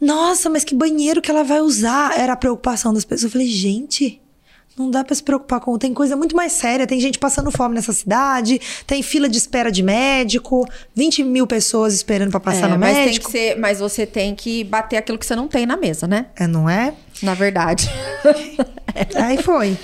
Nossa, 0.01 0.51
mas 0.51 0.65
que 0.65 0.75
banheiro 0.75 1.21
que 1.23 1.31
ela 1.31 1.45
vai 1.45 1.61
usar? 1.61 2.19
Era 2.19 2.33
a 2.33 2.37
preocupação 2.37 2.93
das 2.93 3.05
pessoas. 3.05 3.25
Eu 3.25 3.31
falei, 3.31 3.47
gente, 3.49 4.21
não 4.77 4.91
dá 4.91 5.05
pra 5.05 5.15
se 5.15 5.23
preocupar 5.23 5.61
com. 5.61 5.77
Tem 5.79 5.93
coisa 5.93 6.17
muito 6.17 6.35
mais 6.35 6.53
séria. 6.53 6.87
Tem 6.87 6.99
gente 7.01 7.19
passando 7.19 7.51
fome 7.51 7.75
nessa 7.75 7.93
cidade, 7.93 8.61
tem 8.87 9.03
fila 9.03 9.29
de 9.29 9.37
espera 9.39 9.71
de 9.71 9.83
médico, 9.83 10.67
20 10.95 11.23
mil 11.25 11.47
pessoas 11.47 11.95
esperando 11.95 12.31
pra 12.31 12.41
passar 12.41 12.69
É, 12.69 12.73
no 12.73 12.79
mas, 12.79 12.95
tem 12.97 13.05
médico. 13.07 13.27
que 13.27 13.33
ser, 13.33 13.59
mas 13.59 13.79
você 13.81 14.07
tem 14.07 14.35
que 14.35 14.65
bater 14.65 14.97
aquilo 14.97 15.19
que 15.19 15.27
você 15.27 15.37
não 15.37 15.47
tem 15.49 15.67
na 15.67 15.77
mesa, 15.77 16.07
né? 16.07 16.27
É, 16.37 16.47
não 16.47 16.69
é? 16.69 16.95
Na 17.23 17.35
verdade. 17.35 17.89
Aí 19.15 19.43
foi. 19.43 19.77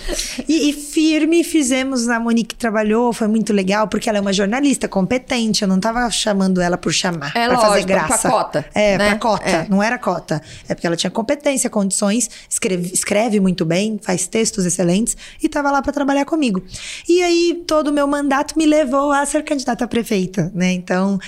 E, 0.46 0.68
e 0.68 0.72
firme 0.72 1.42
fizemos, 1.42 2.08
a 2.10 2.20
Monique 2.20 2.54
trabalhou, 2.54 3.10
foi 3.12 3.26
muito 3.26 3.52
legal, 3.54 3.88
porque 3.88 4.06
ela 4.08 4.18
é 4.18 4.20
uma 4.20 4.32
jornalista 4.34 4.86
competente, 4.86 5.62
eu 5.62 5.68
não 5.68 5.80
tava 5.80 6.10
chamando 6.10 6.60
ela 6.60 6.76
por 6.76 6.92
chamar, 6.92 7.32
É 7.34 7.46
pra 7.48 7.56
fazer 7.56 7.68
lógico, 7.68 7.86
pra 7.86 8.06
graça. 8.06 8.28
cota, 8.30 8.66
É, 8.74 8.98
né? 8.98 9.08
pra 9.10 9.18
cota, 9.18 9.48
É. 9.48 9.66
não 9.68 9.82
era 9.82 9.98
cota. 9.98 10.42
É 10.68 10.74
porque 10.74 10.86
ela 10.86 10.96
tinha 10.96 11.10
competência, 11.10 11.70
condições, 11.70 12.28
escreve, 12.50 12.90
escreve 12.92 13.40
muito 13.40 13.64
bem, 13.64 13.98
faz 14.02 14.26
textos 14.26 14.66
excelentes 14.66 15.16
e 15.42 15.48
tava 15.48 15.70
lá 15.70 15.80
pra 15.80 15.92
trabalhar 15.92 16.26
comigo. 16.26 16.62
E 17.08 17.22
aí, 17.22 17.62
todo 17.66 17.88
o 17.88 17.92
meu 17.92 18.06
mandato 18.06 18.58
me 18.58 18.66
levou 18.66 19.10
a 19.10 19.24
ser 19.24 19.42
candidata 19.42 19.86
a 19.86 19.88
prefeita, 19.88 20.52
né? 20.54 20.72
Então, 20.72 21.18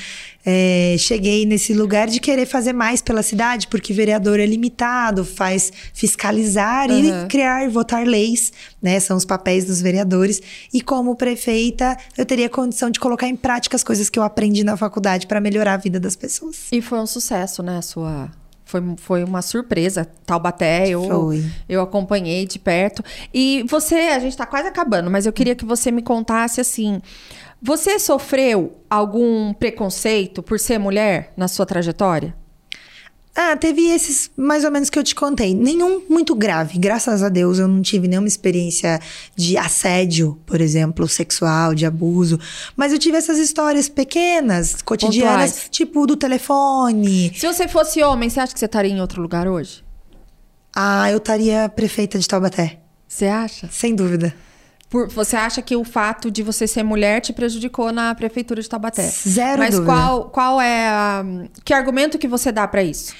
é, 0.44 0.96
cheguei 0.98 1.44
nesse 1.44 1.74
lugar 1.74 2.06
de 2.08 2.18
querer 2.20 2.46
fazer 2.46 2.72
mais 2.72 3.02
pela 3.02 3.22
cidade, 3.22 3.66
porque 3.68 3.92
vereador 3.92 4.40
é 4.40 4.46
limitado, 4.46 5.24
faz 5.24 5.72
fiscalizar 5.92 6.90
e 6.90 7.10
Uhum. 7.10 7.28
criar 7.28 7.64
e 7.64 7.68
votar 7.68 8.06
leis, 8.06 8.52
né? 8.82 8.98
São 9.00 9.16
os 9.16 9.24
papéis 9.24 9.64
dos 9.64 9.80
vereadores. 9.80 10.40
E 10.72 10.80
como 10.80 11.14
prefeita, 11.16 11.96
eu 12.16 12.24
teria 12.24 12.48
condição 12.48 12.90
de 12.90 12.98
colocar 13.00 13.26
em 13.28 13.36
prática 13.36 13.76
as 13.76 13.84
coisas 13.84 14.08
que 14.08 14.18
eu 14.18 14.22
aprendi 14.22 14.64
na 14.64 14.76
faculdade 14.76 15.26
para 15.26 15.40
melhorar 15.40 15.74
a 15.74 15.76
vida 15.76 16.00
das 16.00 16.16
pessoas. 16.16 16.68
E 16.72 16.80
foi 16.80 16.98
um 16.98 17.06
sucesso, 17.06 17.62
né? 17.62 17.80
Sua. 17.82 18.30
Foi, 18.64 18.80
foi 18.98 19.24
uma 19.24 19.42
surpresa. 19.42 20.06
Taubaté, 20.24 20.88
eu, 20.88 21.02
Foi. 21.02 21.44
eu 21.68 21.82
acompanhei 21.82 22.46
de 22.46 22.56
perto. 22.56 23.02
E 23.34 23.64
você, 23.68 23.94
a 23.96 24.18
gente 24.20 24.36
tá 24.36 24.46
quase 24.46 24.68
acabando, 24.68 25.10
mas 25.10 25.26
eu 25.26 25.32
queria 25.32 25.56
que 25.56 25.64
você 25.64 25.90
me 25.90 26.02
contasse 26.02 26.60
assim. 26.60 27.02
Você 27.62 27.98
sofreu 27.98 28.78
algum 28.88 29.52
preconceito 29.52 30.42
por 30.42 30.58
ser 30.58 30.78
mulher 30.78 31.32
na 31.36 31.46
sua 31.46 31.66
trajetória? 31.66 32.34
Ah, 33.34 33.56
teve 33.56 33.82
esses 33.88 34.30
mais 34.36 34.64
ou 34.64 34.70
menos 34.70 34.90
que 34.90 34.98
eu 34.98 35.04
te 35.04 35.14
contei. 35.14 35.54
Nenhum 35.54 36.02
muito 36.08 36.34
grave. 36.34 36.78
Graças 36.78 37.22
a 37.22 37.28
Deus 37.28 37.58
eu 37.58 37.68
não 37.68 37.80
tive 37.80 38.08
nenhuma 38.08 38.26
experiência 38.26 38.98
de 39.36 39.56
assédio, 39.56 40.38
por 40.44 40.60
exemplo, 40.60 41.06
sexual, 41.06 41.74
de 41.74 41.86
abuso. 41.86 42.40
Mas 42.76 42.92
eu 42.92 42.98
tive 42.98 43.16
essas 43.16 43.38
histórias 43.38 43.88
pequenas, 43.88 44.82
cotidianas, 44.82 45.52
Pontuais. 45.52 45.68
tipo 45.70 46.06
do 46.06 46.16
telefone. 46.16 47.32
Se 47.36 47.46
você 47.46 47.68
fosse 47.68 48.02
homem, 48.02 48.28
você 48.28 48.40
acha 48.40 48.52
que 48.52 48.58
você 48.58 48.66
estaria 48.66 48.90
em 48.92 49.00
outro 49.00 49.22
lugar 49.22 49.46
hoje? 49.46 49.84
Ah, 50.74 51.10
eu 51.10 51.18
estaria 51.18 51.68
prefeita 51.68 52.18
de 52.18 52.26
Taubaté. 52.26 52.80
Você 53.06 53.26
acha? 53.26 53.68
Sem 53.70 53.94
dúvida. 53.94 54.34
Por- 54.90 55.08
você 55.08 55.36
acha 55.36 55.62
que 55.62 55.74
o 55.76 55.84
fato 55.84 56.30
de 56.30 56.42
você 56.42 56.66
ser 56.66 56.82
mulher 56.82 57.20
te 57.20 57.32
prejudicou 57.32 57.92
na 57.92 58.14
prefeitura 58.14 58.60
de 58.60 58.68
Taubaté? 58.68 59.02
Zero 59.08 59.60
Mas 59.60 59.76
dúvida. 59.76 59.92
qual, 59.92 60.24
qual 60.30 60.60
é 60.60 60.88
a, 60.88 61.24
que 61.64 61.72
argumento 61.72 62.18
que 62.18 62.28
você 62.28 62.50
dá 62.52 62.66
pra 62.68 62.82
isso? 62.82 63.14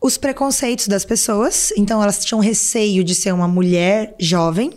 os 0.00 0.18
preconceitos 0.18 0.86
das 0.86 1.02
pessoas. 1.02 1.72
Então, 1.78 2.02
elas 2.02 2.22
tinham 2.22 2.38
receio 2.38 3.02
de 3.02 3.14
ser 3.14 3.32
uma 3.32 3.48
mulher 3.48 4.14
jovem. 4.20 4.70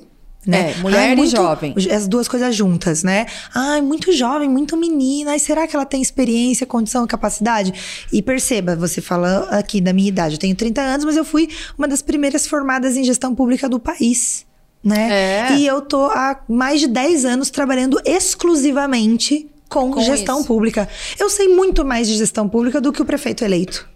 Né? 0.45 0.71
É, 0.71 0.75
mulher 0.77 1.19
e 1.19 1.27
jovem. 1.27 1.75
As 1.93 2.07
duas 2.07 2.29
coisas 2.29 2.55
juntas, 2.55 3.03
né? 3.03 3.25
Ai, 3.53 3.81
muito 3.81 4.13
jovem, 4.13 4.47
muito 4.47 4.77
menina. 4.77 5.31
Ai, 5.31 5.39
será 5.39 5.67
que 5.67 5.75
ela 5.75 5.85
tem 5.85 6.01
experiência, 6.01 6.65
condição 6.65 7.03
e 7.03 7.07
capacidade? 7.09 7.73
E 8.13 8.21
perceba, 8.21 8.73
você 8.73 9.01
fala 9.01 9.49
aqui 9.51 9.81
da 9.81 9.91
minha 9.91 10.07
idade. 10.07 10.35
Eu 10.35 10.39
tenho 10.39 10.55
30 10.55 10.79
anos, 10.79 11.03
mas 11.03 11.17
eu 11.17 11.25
fui 11.25 11.49
uma 11.77 11.89
das 11.89 12.01
primeiras 12.01 12.47
formadas 12.47 12.95
em 12.95 13.03
gestão 13.03 13.35
pública 13.35 13.67
do 13.67 13.77
país. 13.81 14.46
Né? 14.83 15.49
É. 15.49 15.55
E 15.57 15.67
eu 15.67 15.81
tô 15.81 16.05
há 16.05 16.39
mais 16.47 16.79
de 16.79 16.87
10 16.87 17.25
anos 17.25 17.49
trabalhando 17.49 17.99
exclusivamente 18.05 19.49
com, 19.69 19.91
Com 19.91 20.01
gestão 20.01 20.39
isso. 20.39 20.47
pública. 20.47 20.87
Eu 21.19 21.29
sei 21.29 21.47
muito 21.49 21.83
mais 21.83 22.07
de 22.07 22.15
gestão 22.15 22.47
pública 22.47 22.79
do 22.79 22.93
que 22.93 23.01
o 23.01 23.05
prefeito 23.05 23.43
eleito. 23.43 23.87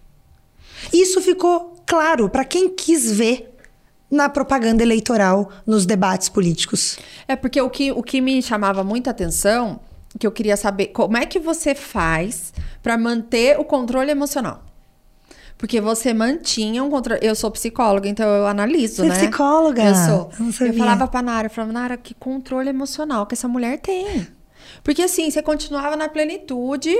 Isso 0.92 1.20
ficou 1.20 1.82
claro 1.86 2.28
para 2.28 2.44
quem 2.44 2.68
quis 2.68 3.10
ver 3.12 3.52
na 4.10 4.28
propaganda 4.28 4.82
eleitoral, 4.82 5.50
nos 5.66 5.86
debates 5.86 6.28
políticos. 6.28 6.98
É 7.26 7.34
porque 7.34 7.58
o 7.62 7.70
que, 7.70 7.90
o 7.92 8.02
que 8.02 8.20
me 8.20 8.42
chamava 8.42 8.84
muita 8.84 9.10
atenção, 9.10 9.80
que 10.18 10.26
eu 10.26 10.30
queria 10.30 10.54
saber, 10.54 10.88
como 10.88 11.16
é 11.16 11.24
que 11.24 11.38
você 11.38 11.74
faz 11.74 12.52
pra 12.82 12.98
manter 12.98 13.58
o 13.58 13.64
controle 13.64 14.10
emocional? 14.10 14.62
Porque 15.58 15.80
você 15.80 16.12
mantinha 16.12 16.82
um 16.82 16.90
controle. 16.90 17.20
Eu 17.22 17.34
sou 17.34 17.50
psicóloga, 17.50 18.08
então 18.08 18.28
eu 18.28 18.46
analiso, 18.46 18.96
Você 18.96 19.02
é 19.02 19.08
né? 19.08 19.14
psicóloga? 19.18 19.82
Eu 19.84 19.94
sou. 19.94 20.30
Eu 20.66 20.74
falava 20.74 21.06
pra 21.06 21.22
Nara, 21.22 21.46
eu 21.46 21.50
falava, 21.50 21.72
Nara, 21.72 21.96
que 21.96 22.14
controle 22.14 22.68
emocional 22.68 23.26
que 23.26 23.34
essa 23.34 23.46
mulher 23.46 23.78
tem. 23.78 24.26
Porque 24.82 25.02
assim, 25.02 25.30
você 25.30 25.42
continuava 25.42 25.96
na 25.96 26.08
plenitude. 26.08 26.94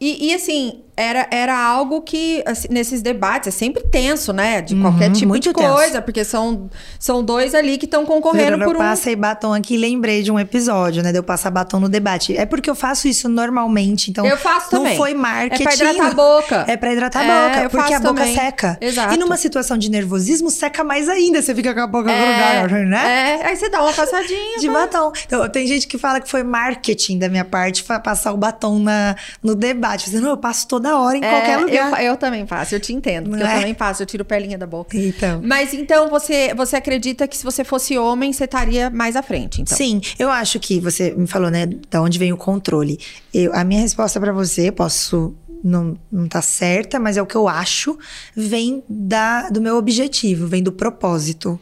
E, 0.00 0.28
e, 0.30 0.34
assim, 0.34 0.82
era, 0.96 1.26
era 1.30 1.56
algo 1.58 2.02
que, 2.02 2.40
assim, 2.46 2.68
nesses 2.70 3.02
debates, 3.02 3.48
é 3.48 3.50
sempre 3.50 3.82
tenso, 3.82 4.32
né? 4.32 4.60
De 4.62 4.76
qualquer 4.76 5.08
Uhum, 5.08 5.12
tipo 5.12 5.38
de 5.40 5.52
coisa, 5.52 6.00
porque 6.00 6.24
são, 6.24 6.70
são 7.00 7.22
dois 7.24 7.52
ali 7.52 7.76
que 7.78 7.84
estão 7.84 8.06
concorrendo 8.06 8.62
eu 8.62 8.66
por 8.68 8.76
um. 8.76 8.78
passei 8.78 9.16
batom 9.16 9.52
aqui 9.52 9.74
e 9.74 9.76
lembrei 9.76 10.22
de 10.22 10.30
um 10.30 10.38
episódio, 10.38 11.02
né? 11.02 11.10
De 11.10 11.18
eu 11.18 11.22
passar 11.24 11.50
batom 11.50 11.80
no 11.80 11.88
debate. 11.88 12.36
É 12.36 12.46
porque 12.46 12.70
eu 12.70 12.76
faço 12.76 13.08
isso 13.08 13.28
normalmente, 13.28 14.08
então. 14.10 14.24
Eu 14.24 14.36
faço 14.36 14.72
não 14.72 14.82
também. 14.82 14.96
foi 14.96 15.14
marketing. 15.14 15.62
É 15.62 15.66
pra 15.66 15.74
hidratar 15.74 16.06
a 16.06 16.14
boca. 16.14 16.64
É 16.68 16.76
pra 16.76 16.92
hidratar 16.92 17.24
É, 17.24 17.30
a 17.30 17.48
boca, 17.48 17.62
eu 17.64 17.70
porque 17.70 17.92
a 17.94 18.00
faço 18.00 18.02
boca 18.12 18.20
também. 18.20 18.34
seca. 18.36 18.78
Exato. 18.80 19.14
E 19.14 19.16
numa 19.16 19.36
situação 19.36 19.76
de 19.76 19.90
nervosismo, 19.90 20.48
seca 20.48 20.84
mais 20.84 21.08
ainda. 21.08 21.42
Você 21.42 21.52
fica 21.54 21.74
com 21.74 21.80
a 21.80 21.86
boca 21.88 22.12
grudada, 22.12 22.84
né? 22.84 23.38
é, 23.42 23.46
aí 23.48 23.56
você 23.56 23.68
dá 23.68 23.82
uma 23.82 23.92
passadinha. 23.92 24.58
De 24.60 24.68
vai. 24.68 24.82
batom. 24.82 25.10
Então, 25.26 25.48
tem 25.48 25.66
gente 25.66 25.88
que 25.88 25.98
fala 25.98 26.20
que 26.20 26.30
foi 26.30 26.44
marketing 26.44 27.18
da 27.18 27.28
minha 27.28 27.44
parte 27.44 27.82
passar 27.84 28.32
o 28.32 28.36
batom 28.36 28.78
na, 28.78 29.16
no 29.42 29.56
debate. 29.56 29.87
Dizendo, 29.96 30.22
não, 30.24 30.30
eu 30.30 30.36
passo 30.36 30.66
toda 30.66 30.98
hora 30.98 31.16
em 31.16 31.24
É, 31.24 31.28
qualquer 31.30 31.58
eu, 31.58 31.66
lugar. 31.66 31.90
fa- 31.90 32.02
eu 32.02 32.16
também 32.16 32.46
faço, 32.46 32.74
eu 32.74 32.80
te 32.80 32.92
entendo. 32.92 33.30
Porque 33.30 33.42
Não 33.42 33.50
eu 33.50 33.56
é? 33.56 33.58
também 33.60 33.74
faço, 33.74 34.02
eu 34.02 34.06
tiro 34.06 34.24
pelinha 34.24 34.56
da 34.58 34.66
boca. 34.66 34.96
Então. 34.96 35.40
Mas 35.44 35.72
então 35.74 36.08
você, 36.08 36.54
você 36.54 36.76
acredita 36.76 37.26
que 37.28 37.36
se 37.36 37.44
você 37.44 37.64
fosse 37.64 37.96
homem, 37.98 38.32
você 38.32 38.44
estaria 38.44 38.90
mais 38.90 39.16
à 39.16 39.22
frente, 39.22 39.60
então? 39.62 39.76
Sim, 39.76 40.00
eu 40.18 40.30
acho 40.30 40.58
que 40.60 40.80
você 40.80 41.12
me 41.12 41.26
falou, 41.26 41.50
né, 41.50 41.66
da 41.90 42.00
onde 42.02 42.18
vem 42.18 42.32
o 42.32 42.36
controle. 42.36 42.98
Eu, 43.32 43.54
a 43.54 43.64
minha 43.64 43.80
resposta 43.80 44.18
pra 44.20 44.32
você, 44.32 44.70
posso 44.72 45.34
não, 45.64 45.98
não 46.10 46.28
tá 46.28 46.40
certa, 46.40 47.00
mas 47.00 47.16
é 47.16 47.22
o 47.22 47.26
que 47.26 47.34
eu 47.34 47.48
acho, 47.48 47.98
vem 48.36 48.82
da, 48.88 49.50
do 49.50 49.60
meu 49.60 49.76
objetivo, 49.76 50.46
vem 50.46 50.62
do 50.62 50.70
propósito. 50.72 51.58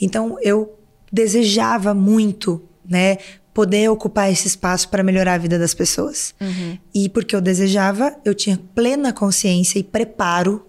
Então, 0.00 0.36
eu 0.42 0.76
desejava 1.12 1.94
muito, 1.94 2.62
né, 2.88 3.18
poder 3.54 3.88
ocupar 3.88 4.30
esse 4.30 4.46
espaço 4.46 4.88
para 4.88 5.02
melhorar 5.02 5.34
a 5.34 5.38
vida 5.38 5.58
das 5.58 5.74
pessoas. 5.74 6.34
E 6.94 7.08
porque 7.08 7.34
eu 7.34 7.40
desejava, 7.40 8.16
eu 8.24 8.34
tinha 8.34 8.60
plena 8.74 9.12
consciência 9.12 9.78
e 9.78 9.82
preparo 9.82 10.64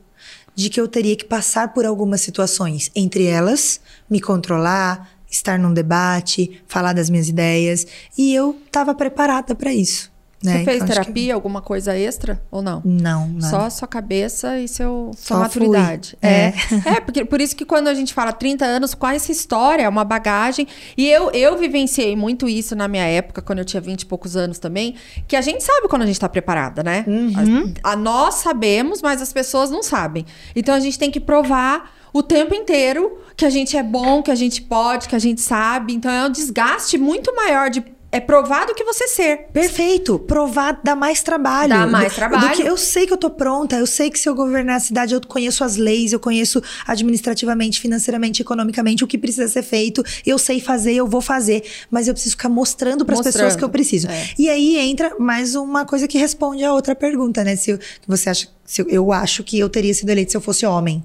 de 0.56 0.70
que 0.70 0.82
eu 0.82 0.88
teria 0.88 1.16
que 1.16 1.24
passar 1.24 1.74
por 1.74 1.86
algumas 1.86 2.20
situações, 2.22 2.92
entre 2.96 3.26
elas, 3.26 3.80
me 4.10 4.20
controlar, 4.20 5.10
estar 5.30 5.58
num 5.58 5.74
debate, 5.74 6.62
falar 6.68 6.94
das 6.94 7.10
minhas 7.10 7.30
ideias, 7.30 7.88
e 8.18 8.34
eu 8.34 8.60
estava 8.66 8.94
preparada 8.94 9.56
para 9.56 9.74
isso. 9.74 10.12
Você 10.42 10.50
né? 10.50 10.64
fez 10.64 10.78
Então, 10.78 10.88
acho 10.88 11.00
que- 11.00 11.04
terapia, 11.06 11.34
alguma 11.34 11.62
coisa 11.62 11.98
extra 11.98 12.42
ou 12.50 12.62
não? 12.62 12.82
Não, 12.86 13.28
não. 13.28 13.50
Só 13.50 13.60
a 13.62 13.70
sua 13.70 13.88
cabeça 13.88 14.58
e 14.58 14.68
seu, 14.70 15.12
sua 15.18 15.36
Só 15.36 15.44
maturidade. 15.44 16.18
fui. 16.20 16.30
É. 16.30 16.54
é, 16.96 17.00
porque 17.02 17.26
por 17.26 17.42
isso 17.42 17.56
que 17.56 17.66
quando 17.66 17.90
a 17.90 17.94
gente 17.94 18.14
fala 18.14 18.32
30 18.32 18.64
anos, 18.66 18.94
qual 18.94 19.12
é 19.12 19.16
essa 19.18 19.32
história? 19.34 19.84
É 19.84 19.90
uma 19.90 20.06
bagagem. 20.06 20.66
E 20.98 21.10
eu, 21.10 21.30
eu 21.32 21.58
vivenciei 21.58 22.16
muito 22.16 22.48
isso 22.48 22.74
na 22.76 22.88
minha 22.88 23.04
época, 23.04 23.42
quando 23.42 23.60
eu 23.60 23.66
tinha 23.66 23.82
20 23.82 24.04
e 24.04 24.06
poucos 24.06 24.38
anos 24.38 24.60
também, 24.60 24.96
que 25.28 25.36
a 25.36 25.42
gente 25.42 25.62
sabe 25.64 25.90
quando 25.90 26.04
a 26.04 26.06
gente 26.06 26.20
tá 26.20 26.30
preparada, 26.30 26.82
né? 26.84 27.04
Uhum. 27.06 27.74
A, 27.84 27.92
a 27.92 27.96
nós 27.98 28.36
sabemos, 28.36 29.02
mas 29.02 29.22
as 29.22 29.34
pessoas 29.34 29.70
não 29.70 29.84
sabem. 29.84 30.26
Então 30.56 30.74
a 30.74 30.80
gente 30.80 30.98
tem 30.98 31.12
que 31.12 31.20
provar 31.20 31.92
o 32.14 32.24
tempo 32.24 32.56
inteiro 32.56 33.20
que 33.36 33.46
a 33.46 33.50
gente 33.50 33.76
é 33.78 33.84
bom, 33.84 34.24
que 34.24 34.32
a 34.32 34.36
gente 34.36 34.62
pode, 34.62 35.08
que 35.10 35.16
a 35.16 35.20
gente 35.20 35.42
sabe. 35.42 35.94
Então 35.94 36.10
é 36.10 36.26
um 36.26 36.32
desgaste 36.32 36.98
muito 36.98 37.36
maior 37.36 37.70
de. 37.70 37.84
É 38.12 38.20
provar 38.20 38.66
do 38.66 38.74
que 38.74 38.84
você 38.84 39.07
ser. 39.07 39.47
Perfeito. 39.53 40.18
Provar 40.18 40.80
dá 40.84 40.95
mais 40.95 41.22
trabalho. 41.22 41.70
Dá 41.70 41.86
mais 41.86 42.12
Do- 42.12 42.16
trabalho. 42.16 42.49
do 42.49 42.55
que 42.55 42.64
eu 42.64 42.76
sei 42.76 43.05
que 43.05 43.14
eu 43.14 43.18
tô 43.18 43.30
pronta, 43.30 43.76
eu 43.76 43.86
sei 43.86 44.10
que 44.10 44.18
se 44.18 44.28
eu 44.28 44.34
governar 44.34 44.78
a 44.78 44.80
cidade, 44.80 45.14
eu 45.14 45.22
conheço 45.22 45.64
as 45.64 45.76
leis, 45.76 46.12
eu 46.12 46.20
conheço 46.20 46.60
administrativamente, 46.88 47.80
financeiramente, 47.80 48.41
economicamente 48.41 49.03
o 49.03 49.07
que 49.07 49.16
precisa 49.18 49.47
ser 49.47 49.62
feito, 49.62 50.03
eu 50.26 50.39
sei 50.39 50.60
fazer, 50.60 50.93
eu 50.93 51.05
vou 51.05 51.22
fazer, 51.22 51.64
mas 51.91 52.07
eu 52.07 52.14
preciso 52.16 52.36
ficar 52.36 52.49
mostrando 52.49 53.05
para 53.05 53.14
as 53.14 53.22
pessoas 53.22 53.55
que 53.55 53.64
eu 53.64 53.70
preciso. 53.70 54.07
é. 54.10 54.28
E 54.39 54.49
aí 54.49 54.78
entra 54.78 55.16
mais 55.20 55.53
uma 55.53 55.86
coisa 55.86 56.07
que 56.07 56.18
responde 56.18 56.64
a 56.64 56.74
outra 56.74 56.95
pergunta, 56.95 57.43
né? 57.43 57.55
Se 57.55 57.78
você 58.07 58.30
acha, 58.32 58.47
se 58.66 58.82
eu, 58.82 58.89
eu 58.89 59.12
acho 59.12 59.43
que 59.43 59.60
eu 59.60 59.70
teria 59.70 59.93
sido 59.93 60.10
eleito 60.10 60.32
se 60.32 60.38
eu 60.38 60.41
fosse 60.41 60.66
homem. 60.66 61.03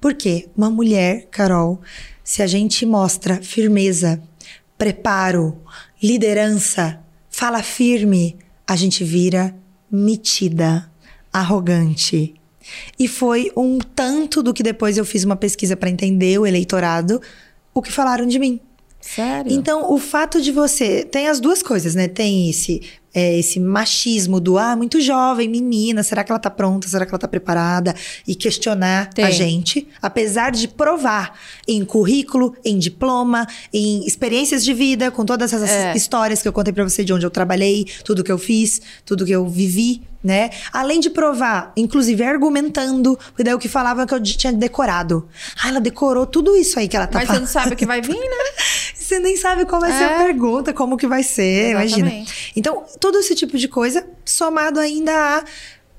Por 0.00 0.14
quê? 0.14 0.48
Uma 0.56 0.68
mulher, 0.70 1.28
Carol, 1.30 1.80
se 2.24 2.42
a 2.42 2.46
gente 2.48 2.84
mostra 2.84 3.36
firmeza, 3.40 4.20
preparo, 4.76 5.56
liderança, 6.02 7.00
fala 7.30 7.62
firme, 7.62 8.36
a 8.66 8.74
gente 8.74 9.04
vira 9.04 9.54
metida, 9.90 10.90
arrogante. 11.32 12.34
E 12.98 13.06
foi 13.06 13.52
um 13.56 13.78
tanto 13.78 14.42
do 14.42 14.54
que 14.54 14.62
depois 14.62 14.96
eu 14.96 15.04
fiz 15.04 15.24
uma 15.24 15.36
pesquisa 15.36 15.76
para 15.76 15.90
entender 15.90 16.38
o 16.38 16.46
eleitorado, 16.46 17.20
o 17.74 17.82
que 17.82 17.92
falaram 17.92 18.26
de 18.26 18.38
mim. 18.38 18.60
Sério? 19.00 19.52
Então, 19.52 19.92
o 19.92 19.98
fato 19.98 20.40
de 20.40 20.52
você. 20.52 21.04
Tem 21.04 21.28
as 21.28 21.40
duas 21.40 21.62
coisas, 21.62 21.94
né? 21.94 22.06
Tem 22.06 22.48
esse, 22.48 22.82
é, 23.14 23.38
esse 23.38 23.60
machismo 23.60 24.40
do, 24.40 24.56
ah, 24.58 24.74
muito 24.74 25.00
jovem, 25.00 25.48
menina, 25.48 26.02
será 26.02 26.24
que 26.24 26.32
ela 26.32 26.38
tá 26.38 26.50
pronta? 26.50 26.88
Será 26.88 27.04
que 27.04 27.10
ela 27.12 27.18
tá 27.18 27.28
preparada? 27.28 27.94
E 28.26 28.34
questionar 28.34 29.10
Tem. 29.12 29.24
a 29.24 29.30
gente, 29.30 29.86
apesar 30.00 30.50
de 30.52 30.66
provar 30.68 31.38
em 31.68 31.84
currículo, 31.84 32.54
em 32.64 32.78
diploma, 32.78 33.46
em 33.72 34.06
experiências 34.06 34.64
de 34.64 34.72
vida, 34.72 35.10
com 35.10 35.24
todas 35.24 35.52
essas 35.52 35.68
É. 35.70 35.96
histórias 35.96 36.40
que 36.42 36.48
eu 36.48 36.52
contei 36.52 36.72
pra 36.72 36.84
você 36.84 37.04
de 37.04 37.12
onde 37.12 37.26
eu 37.26 37.30
trabalhei, 37.30 37.86
tudo 38.04 38.24
que 38.24 38.32
eu 38.32 38.38
fiz, 38.38 38.80
tudo 39.04 39.24
que 39.26 39.32
eu 39.32 39.46
vivi, 39.48 40.02
né? 40.24 40.50
Além 40.72 41.00
de 41.00 41.10
provar, 41.10 41.72
inclusive 41.76 42.22
argumentando, 42.22 43.18
porque 43.26 43.42
daí 43.42 43.54
o 43.54 43.58
que 43.58 43.68
falavam 43.68 44.04
é 44.04 44.06
que 44.06 44.14
eu 44.14 44.22
tinha 44.22 44.52
decorado. 44.52 45.28
Ah, 45.62 45.68
ela 45.68 45.80
decorou 45.80 46.24
tudo 46.26 46.56
isso 46.56 46.78
aí 46.78 46.86
que 46.86 46.96
ela 46.96 47.08
tá 47.08 47.18
Mas 47.18 47.22
você 47.24 47.26
falando. 47.34 47.42
não 47.42 47.48
sabe 47.52 47.74
o 47.74 47.76
que 47.76 47.84
vai 47.84 48.00
vir, 48.02 48.14
né? 48.14 48.52
Você 49.12 49.18
nem 49.18 49.36
sabe 49.36 49.66
qual 49.66 49.80
vai 49.80 49.92
ser 49.92 50.04
a 50.04 50.10
É. 50.12 50.24
pergunta, 50.24 50.72
como 50.72 50.96
que 50.96 51.06
vai 51.06 51.22
ser, 51.22 51.72
imagina. 51.72 52.08
Exatamente. 52.08 52.52
Então, 52.56 52.82
todo 52.98 53.18
esse 53.18 53.34
tipo 53.34 53.58
de 53.58 53.68
coisa, 53.68 54.06
somado 54.24 54.80
ainda 54.80 55.12
a. 55.12 55.44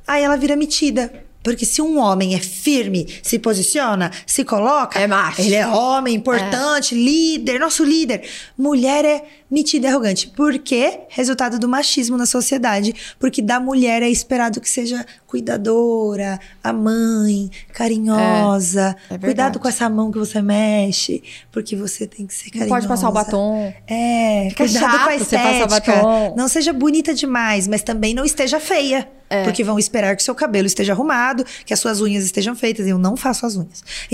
Aí 0.08 0.24
ela 0.24 0.36
vira 0.36 0.56
metida. 0.56 1.14
Porque 1.44 1.66
se 1.66 1.82
um 1.82 1.98
homem 2.00 2.36
é 2.36 2.40
firme, 2.40 3.06
se 3.22 3.38
posiciona, 3.38 4.10
se 4.26 4.46
coloca. 4.46 4.98
É 4.98 5.06
macho. 5.06 5.42
Ele 5.42 5.56
é 5.56 5.68
homem, 5.68 6.16
importante, 6.16 6.96
líder, 6.96 7.60
nosso 7.60 7.84
líder. 7.84 8.22
Mulher 8.58 9.04
é 9.04 9.26
metida 9.52 9.88
e 9.88 9.90
arrogante. 9.90 10.28
Por 10.30 10.58
quê? 10.58 11.02
Resultado 11.10 11.60
do 11.60 11.68
machismo 11.68 12.18
na 12.18 12.26
sociedade. 12.26 12.96
Porque 13.20 13.42
da 13.42 13.60
mulher 13.60 14.02
é 14.02 14.10
esperado 14.10 14.62
que 14.62 14.70
seja 14.70 15.06
cuidadora, 15.34 16.40
a 16.64 16.72
mãe, 16.72 17.50
carinhosa. 17.74 18.96
É, 19.10 19.16
é. 19.16 19.18
Cuidado 19.18 19.60
com 19.60 19.68
essa 19.68 19.90
mão 19.90 20.12
que 20.12 20.20
você 20.20 20.42
mexe. 20.44 21.24
Porque 21.52 21.76
você 21.76 22.06
tem 22.06 22.28
que 22.28 22.34
ser 22.36 22.46
Não 22.46 22.52
carinhosa. 22.60 22.70
pode 22.76 22.88
passar 22.88 23.10
o 23.10 23.12
batom. 23.12 23.74
É, 23.88 24.48
Fica 24.52 24.66
cuidado 24.66 24.92
chato 24.92 25.04
com 25.06 25.10
a 25.10 25.16
estética. 25.16 25.68
batom. 25.68 26.36
Não 26.38 26.48
seja 26.48 26.72
bonita 26.72 27.16
demais, 27.16 27.68
mas 27.68 27.82
também 27.82 28.14
não 28.14 28.24
esteja 28.24 28.60
feia. 28.60 29.10
É. 29.30 29.44
Porque 29.46 29.64
vão 29.64 29.80
esperar 29.80 30.16
que 30.16 30.22
seu 30.22 30.36
cabelo 30.36 30.68
esteja 30.68 30.94
arrumado, 30.94 31.44
que 31.66 31.74
as 31.74 31.80
suas 31.80 32.00
unhas 32.02 32.24
estejam 32.24 32.56
feitas. 32.56 32.86
Eu 32.86 33.00
não 33.00 33.18
faço 33.18 33.44
as 33.48 33.56
unhas. 33.56 33.84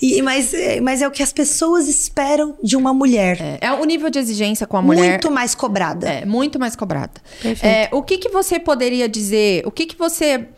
E- 0.00 0.20
mas, 0.22 0.52
é- 0.52 0.80
mas 0.80 1.00
é 1.02 1.06
o 1.06 1.10
que 1.10 1.22
as 1.22 1.32
pessoas 1.32 1.86
esperam 1.88 2.56
de 2.62 2.76
uma 2.76 2.92
mulher. 2.92 3.38
É, 3.40 3.66
é 3.66 3.72
o 3.72 3.84
nível 3.84 4.10
de 4.10 4.18
exigência 4.18 4.66
com 4.66 4.76
a 4.76 4.82
mulher. 4.82 5.10
Muito 5.10 5.30
mais 5.30 5.54
cobrada. 5.54 6.08
É, 6.08 6.24
muito 6.24 6.58
mais 6.58 6.74
cobrada. 6.74 7.12
Perfeito. 7.40 7.64
É, 7.64 7.88
o 7.92 8.02
que, 8.02 8.18
que 8.18 8.28
você 8.30 8.58
poderia 8.58 9.08
dizer? 9.08 9.51
O 9.64 9.70
que, 9.70 9.86
que 9.86 9.98
você 9.98 10.48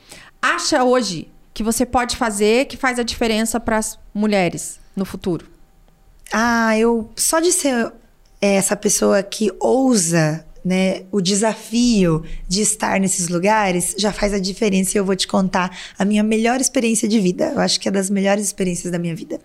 acha 0.41 0.85
hoje 0.85 1.29
que 1.53 1.63
você 1.63 1.87
pode 1.87 2.17
fazer 2.17 2.67
que 2.67 2.77
faz 2.77 2.99
a 2.99 3.03
diferença 3.03 3.59
para 3.59 3.79
as 3.79 3.99
mulheres 4.13 4.79
no 4.95 5.05
futuro? 5.05 5.47
Ah, 6.33 6.77
eu 6.79 7.11
só 7.17 7.41
de 7.41 7.53
ser 7.53 7.93
é, 8.41 8.57
essa 8.57 8.77
pessoa 8.77 9.23
que 9.23 9.51
ousa, 9.61 10.45
né, 10.65 11.03
o 11.13 11.21
desafio 11.21 12.25
de 12.49 12.63
estar 12.63 12.99
nesses 12.99 13.29
lugares 13.29 13.95
já 13.99 14.13
faz 14.13 14.33
a 14.33 14.39
diferença 14.39 14.97
e 14.97 14.99
eu 14.99 15.05
vou 15.05 15.15
te 15.15 15.27
contar 15.27 15.77
a 15.99 16.05
minha 16.05 16.23
melhor 16.23 16.61
experiência 16.61 17.09
de 17.09 17.21
vida. 17.21 17.53
Eu 17.55 17.61
acho 17.61 17.79
que 17.79 17.89
é 17.89 17.91
das 17.91 18.11
melhores 18.11 18.45
experiências 18.45 18.91
da 18.91 18.99
minha 18.99 19.15
vida. 19.15 19.39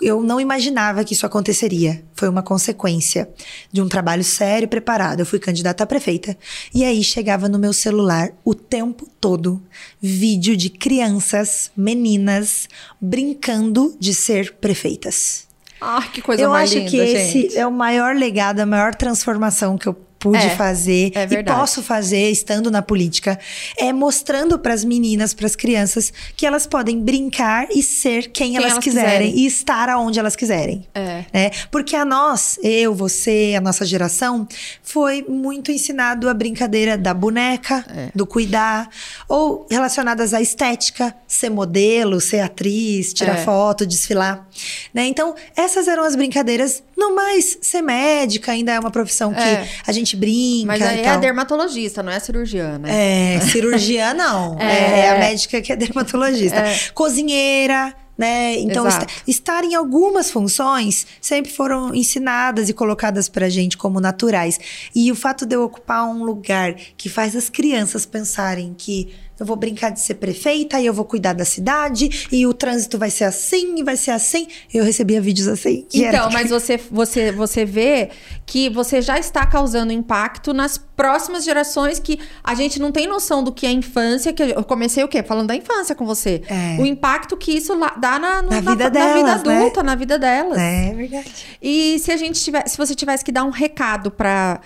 Eu 0.00 0.22
não 0.22 0.40
imaginava 0.40 1.04
que 1.04 1.14
isso 1.14 1.26
aconteceria. 1.26 2.02
Foi 2.14 2.28
uma 2.28 2.42
consequência 2.42 3.28
de 3.72 3.82
um 3.82 3.88
trabalho 3.88 4.24
sério 4.24 4.64
e 4.64 4.68
preparado. 4.68 5.20
Eu 5.20 5.26
fui 5.26 5.38
candidata 5.38 5.84
a 5.84 5.86
prefeita. 5.86 6.36
E 6.74 6.84
aí 6.84 7.02
chegava 7.02 7.48
no 7.48 7.58
meu 7.58 7.72
celular 7.72 8.30
o 8.44 8.54
tempo 8.54 9.08
todo 9.20 9.62
vídeo 10.00 10.56
de 10.56 10.70
crianças, 10.70 11.70
meninas, 11.76 12.68
brincando 13.00 13.94
de 13.98 14.14
ser 14.14 14.54
prefeitas. 14.54 15.46
Ah, 15.80 16.02
que 16.12 16.20
coisa 16.20 16.42
eu 16.42 16.50
mais 16.50 16.70
acho 16.70 16.78
linda, 16.78 16.90
que 16.90 17.06
gente. 17.06 17.46
esse 17.46 17.58
é 17.58 17.66
o 17.66 17.72
maior 17.72 18.14
legado, 18.14 18.60
a 18.60 18.66
maior 18.66 18.94
transformação 18.94 19.78
que 19.78 19.86
eu 19.88 19.96
pude 20.20 20.36
É, 20.46 20.50
fazer 20.50 21.10
é 21.14 21.24
e 21.24 21.42
posso 21.42 21.82
fazer 21.82 22.30
estando 22.30 22.70
na 22.70 22.82
política 22.82 23.38
é 23.76 23.92
mostrando 23.92 24.58
para 24.58 24.72
as 24.74 24.84
meninas, 24.84 25.34
para 25.34 25.46
as 25.46 25.56
crianças 25.56 26.12
que 26.36 26.44
elas 26.46 26.66
podem 26.66 27.00
brincar 27.00 27.66
e 27.74 27.82
ser 27.82 28.30
quem, 28.30 28.54
elas, 28.56 28.72
elas 28.72 28.84
quiserem, 28.84 29.30
quiserem. 29.30 29.38
e 29.38 29.46
estar 29.46 29.88
aonde 29.88 30.18
elas 30.20 30.36
quiserem. 30.36 30.86
É. 30.94 31.24
Né? 31.32 31.50
Porque 31.70 31.96
a 31.96 32.04
nós, 32.04 32.58
eu, 32.62 32.94
você, 32.94 33.54
a 33.56 33.60
nossa 33.60 33.84
geração, 33.86 34.46
foi 34.82 35.24
muito 35.26 35.72
ensinado 35.72 36.28
a 36.28 36.34
brincadeira 36.34 36.96
da 36.98 37.14
boneca, 37.14 37.84
É. 37.88 38.10
do 38.14 38.26
cuidar, 38.26 38.88
ou 39.28 39.66
relacionadas 39.70 40.34
à 40.34 40.40
estética, 40.42 41.14
ser 41.26 41.48
modelo, 41.50 42.20
ser 42.20 42.40
atriz, 42.40 43.14
tirar 43.14 43.38
É. 43.38 43.44
foto, 43.44 43.86
desfilar. 43.86 44.46
Né? 44.92 45.06
Então, 45.06 45.34
essas 45.56 45.88
eram 45.88 46.04
as 46.04 46.14
brincadeiras. 46.14 46.82
No 46.96 47.14
mais, 47.14 47.56
ser 47.62 47.80
médica 47.80 48.52
ainda 48.52 48.72
é 48.72 48.78
uma 48.78 48.90
profissão 48.90 49.32
que 49.32 49.40
É. 49.40 49.66
a 49.86 49.92
gente 49.92 50.09
brinca 50.16 50.66
Mas 50.66 50.82
aí 50.82 51.00
é 51.00 51.08
a 51.08 51.12
tal. 51.12 51.20
dermatologista, 51.20 52.02
não 52.02 52.12
é 52.12 52.16
a 52.16 52.20
cirurgiana. 52.20 52.88
É, 52.90 53.40
cirurgia 53.40 54.12
não. 54.14 54.58
É. 54.60 55.00
É. 55.00 55.10
a 55.10 55.18
médica 55.18 55.60
que 55.60 55.72
é 55.72 55.76
dermatologista. 55.76 56.56
É. 56.58 56.78
Cozinheira, 56.94 57.94
né? 58.16 58.56
Então, 58.58 58.86
esta- 58.86 59.06
estar 59.26 59.64
em 59.64 59.74
algumas 59.74 60.30
funções 60.30 61.06
sempre 61.20 61.50
foram 61.50 61.94
ensinadas 61.94 62.68
e 62.68 62.72
colocadas 62.74 63.28
pra 63.28 63.48
gente 63.48 63.76
como 63.76 64.00
naturais. 64.00 64.58
E 64.94 65.10
o 65.10 65.14
fato 65.14 65.44
de 65.46 65.54
eu 65.56 65.62
ocupar 65.64 66.04
um 66.06 66.22
lugar 66.24 66.74
que 66.96 67.08
faz 67.08 67.34
as 67.34 67.48
crianças 67.48 68.04
pensarem 68.06 68.74
que 68.76 69.08
eu 69.40 69.46
vou 69.46 69.56
brincar 69.56 69.90
de 69.90 69.98
ser 70.00 70.14
prefeita 70.14 70.78
e 70.78 70.84
eu 70.86 70.92
vou 70.92 71.04
cuidar 71.04 71.32
da 71.32 71.44
cidade 71.46 72.28
e 72.30 72.46
o 72.46 72.52
trânsito 72.52 72.98
vai 72.98 73.10
ser 73.10 73.24
assim 73.24 73.76
e 73.78 73.82
vai 73.82 73.96
ser 73.96 74.10
assim. 74.10 74.46
Eu 74.72 74.84
recebia 74.84 75.20
vídeos 75.20 75.48
assim. 75.48 75.86
que 75.88 76.04
era- 76.04 76.18
Então, 76.18 76.30
mas 76.30 76.50
você, 76.50 76.76
você, 76.90 77.32
você 77.32 77.64
vê 77.64 78.10
que 78.44 78.68
você 78.68 79.00
já 79.00 79.18
está 79.18 79.46
causando 79.46 79.92
impacto 79.92 80.52
nas 80.52 80.76
próximas 80.76 81.42
gerações 81.44 81.98
que 81.98 82.20
a 82.44 82.54
gente 82.54 82.78
não 82.78 82.92
tem 82.92 83.06
noção 83.06 83.42
do 83.42 83.50
que 83.50 83.64
é 83.66 83.72
infância. 83.72 84.32
Que 84.32 84.42
eu 84.42 84.62
comecei 84.62 85.02
o 85.02 85.08
quê? 85.08 85.22
Falando 85.22 85.48
da 85.48 85.56
infância 85.56 85.94
com 85.94 86.04
você. 86.04 86.42
É. 86.46 86.76
O 86.80 86.84
impacto 86.84 87.36
que 87.36 87.50
isso 87.52 87.72
dá 87.98 88.18
na, 88.18 88.42
no- 88.42 88.50
Na 88.50 88.60
vida 88.60 88.84
na 88.84 88.88
delas, 88.90 89.14
vida 89.40 89.50
né? 89.50 89.56
adulta, 89.58 89.82
na 89.82 89.94
vida 89.94 90.18
delas. 90.18 90.58
É 90.58 90.92
verdade. 90.94 91.32
E 91.62 91.98
se 91.98 92.12
a 92.12 92.16
gente 92.18 92.38
tivesse, 92.42 92.70
se 92.72 92.76
você 92.76 92.94
tivesse 92.94 93.24
que 93.24 93.32
dar 93.32 93.44
um 93.44 93.50
recado 93.50 94.10
para 94.10 94.60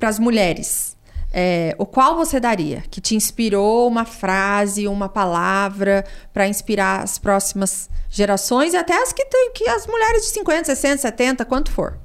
as 0.00 0.18
mulheres, 0.20 0.96
é, 1.32 1.74
o 1.78 1.86
qual 1.86 2.16
você 2.16 2.40
daria? 2.40 2.82
Que 2.90 3.00
te 3.00 3.14
inspirou 3.14 3.86
uma 3.86 4.04
frase, 4.04 4.88
uma 4.88 5.08
palavra 5.08 6.04
para 6.32 6.48
inspirar 6.48 7.02
as 7.02 7.18
próximas 7.18 7.88
gerações 8.08 8.74
e 8.74 8.76
até 8.76 9.00
as 9.00 9.12
que 9.12 9.24
tem, 9.24 9.52
que 9.52 9.68
as 9.68 9.86
mulheres 9.86 10.22
de 10.22 10.28
50, 10.30 10.64
60, 10.64 10.98
70, 10.98 11.44
quanto 11.44 11.70
for. 11.70 11.98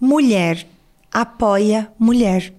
Mulher 0.00 0.66
apoia 1.12 1.90
mulher. 1.98 2.52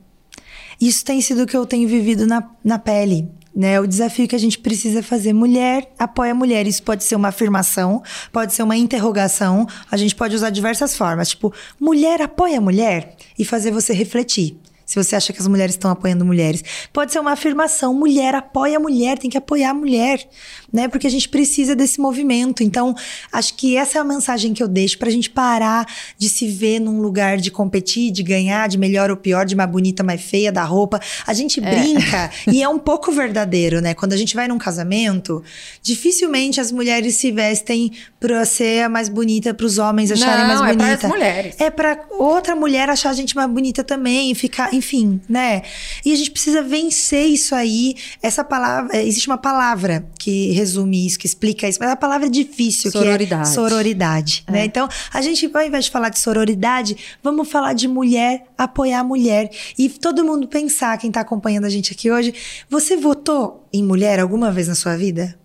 Isso 0.80 1.03
tem 1.03 1.22
sido 1.22 1.43
o 1.43 1.47
que 1.47 1.55
eu 1.55 1.65
tenho 1.65 1.88
vivido 1.88 2.26
na, 2.26 2.43
na 2.63 2.78
pele. 2.78 3.30
Né, 3.55 3.80
o 3.80 3.88
desafio 3.88 4.28
que 4.28 4.36
a 4.36 4.39
gente 4.39 4.59
precisa 4.59 5.03
fazer. 5.03 5.34
Mulher 5.34 5.91
apoia 5.97 6.34
mulher. 6.34 6.67
Isso 6.67 6.84
pode 6.84 7.03
ser 7.03 7.15
uma 7.15 7.30
afirmação, 7.30 8.01
pode 8.32 8.53
ser 8.53 8.63
uma 8.63 8.78
interrogação. 8.78 9.67
A 9.91 9.97
gente 9.97 10.15
pode 10.15 10.36
usar 10.36 10.49
diversas 10.49 10.95
formas. 10.95 11.30
Tipo, 11.30 11.53
mulher 11.80 12.22
apoia 12.22 12.61
mulher 12.61 13.15
e 13.38 13.43
fazer 13.43 13.72
você 13.72 13.91
refletir. 13.91 14.57
Se 14.89 14.95
você 14.95 15.15
acha 15.15 15.31
que 15.31 15.39
as 15.39 15.47
mulheres 15.47 15.75
estão 15.75 15.91
apoiando 15.91 16.25
mulheres. 16.25 16.63
Pode 16.91 17.11
ser 17.11 17.19
uma 17.19 17.33
afirmação. 17.33 17.93
Mulher 17.93 18.33
apoia 18.33 18.79
mulher, 18.79 19.19
tem 19.19 19.29
que 19.29 19.37
apoiar 19.37 19.69
a 19.69 19.73
mulher. 19.73 20.27
Né? 20.72 20.88
Porque 20.88 21.07
a 21.07 21.09
gente 21.09 21.28
precisa 21.28 21.76
desse 21.76 21.99
movimento. 21.99 22.63
Então, 22.63 22.95
acho 23.32 23.53
que 23.55 23.76
essa 23.78 23.97
é 23.97 24.01
a 24.01 24.03
mensagem 24.03 24.53
que 24.53 24.61
eu 24.61 24.67
deixo 24.67 24.97
pra 24.97 25.09
gente 25.09 25.30
parar 25.30 25.86
de 26.17 26.30
se 26.30 26.47
ver 26.47 26.80
num 26.80 27.01
lugar 27.01 27.38
de 27.38 27.49
competir, 27.49 28.11
de 28.11 28.24
ganhar, 28.24 28.67
de 28.67 28.78
melhor 28.78 29.09
ou 29.09 29.17
pior, 29.17 29.45
de 29.45 29.55
mais 29.55 29.70
bonita, 29.70 30.03
mais 30.03 30.22
feia, 30.22 30.51
da 30.51 30.63
roupa. 30.63 30.99
A 31.26 31.34
gente 31.34 31.59
brinca 31.59 32.32
e 32.51 32.61
é 32.61 32.70
um 32.70 32.80
pouco 32.80 33.11
verdadeiro, 33.11 33.82
né? 33.82 33.93
Quando 33.93 34.13
a 34.13 34.17
gente 34.17 34.36
vai 34.36 34.47
num 34.47 34.57
casamento, 34.57 35.43
dificilmente 35.82 36.61
as 36.61 36.72
mulheres 36.72 37.15
se 37.15 37.32
vestem 37.32 37.91
pra 38.20 38.45
ser 38.45 38.84
a 38.84 38.89
mais 38.89 39.09
bonita, 39.09 39.53
pros 39.53 39.78
homens 39.78 40.11
acharem 40.11 40.47
Não, 40.47 40.59
mais 40.59 40.59
é 40.59 40.76
bonita. 40.76 40.97
pras 40.97 41.11
mulheres. 41.11 41.55
É 41.59 41.70
pra 41.70 41.99
outra 42.11 42.55
mulher 42.55 42.89
achar 42.89 43.09
a 43.09 43.13
gente 43.13 43.36
mais 43.36 43.49
bonita 43.49 43.84
também, 43.84 44.34
ficar, 44.36 44.74
enfim, 44.74 45.22
né? 45.28 45.63
E 46.05 46.11
a 46.11 46.15
gente 46.15 46.32
precisa 46.32 46.61
vencer 46.61 47.26
isso 47.28 47.55
aí. 47.55 47.95
Essa 48.22 48.43
palavra, 48.43 48.95
é, 48.97 49.05
existe 49.05 49.28
uma 49.28 49.38
palavra 49.38 50.05
que 50.17 50.51
resume 50.60 51.05
isso, 51.05 51.18
que 51.18 51.26
explica 51.26 51.68
isso, 51.68 51.80
mas 51.82 51.89
a 51.89 51.95
palavra 51.95 52.28
é 52.28 52.30
difícil, 52.30 52.91
Sororidade. 52.91 53.43
que 53.43 53.49
é 53.49 53.53
sororidade, 53.53 54.43
né? 54.49 54.66
Então, 54.66 54.88
a 55.14 55.22
gente, 55.22 55.49
ao 55.53 55.62
invés 55.64 55.86
de 55.86 55.91
falar 55.91 56.10
de 56.10 56.20
sororidade, 56.20 56.95
vamos 57.24 57.49
falar 57.49 57.74
de 57.74 57.88
mulher 57.88 58.43
apoiar 58.57 58.99
a 58.99 59.03
mulher. 59.03 59.49
E 59.78 59.89
todo 59.89 60.24
mundo 60.24 60.47
pensar, 60.47 60.97
quem 60.97 61.12
tá 61.12 61.22
acompanhando 61.22 61.66
a 61.66 61.70
gente 61.70 61.93
aqui 61.93 62.12
hoje, 62.12 62.34
você 62.70 62.95
votou 62.97 63.68
em 63.72 63.84
mulher 63.84 64.20
alguma 64.20 64.51
vez 64.51 64.68
na 64.68 64.76
sua 64.76 64.95
vida? 64.95 65.38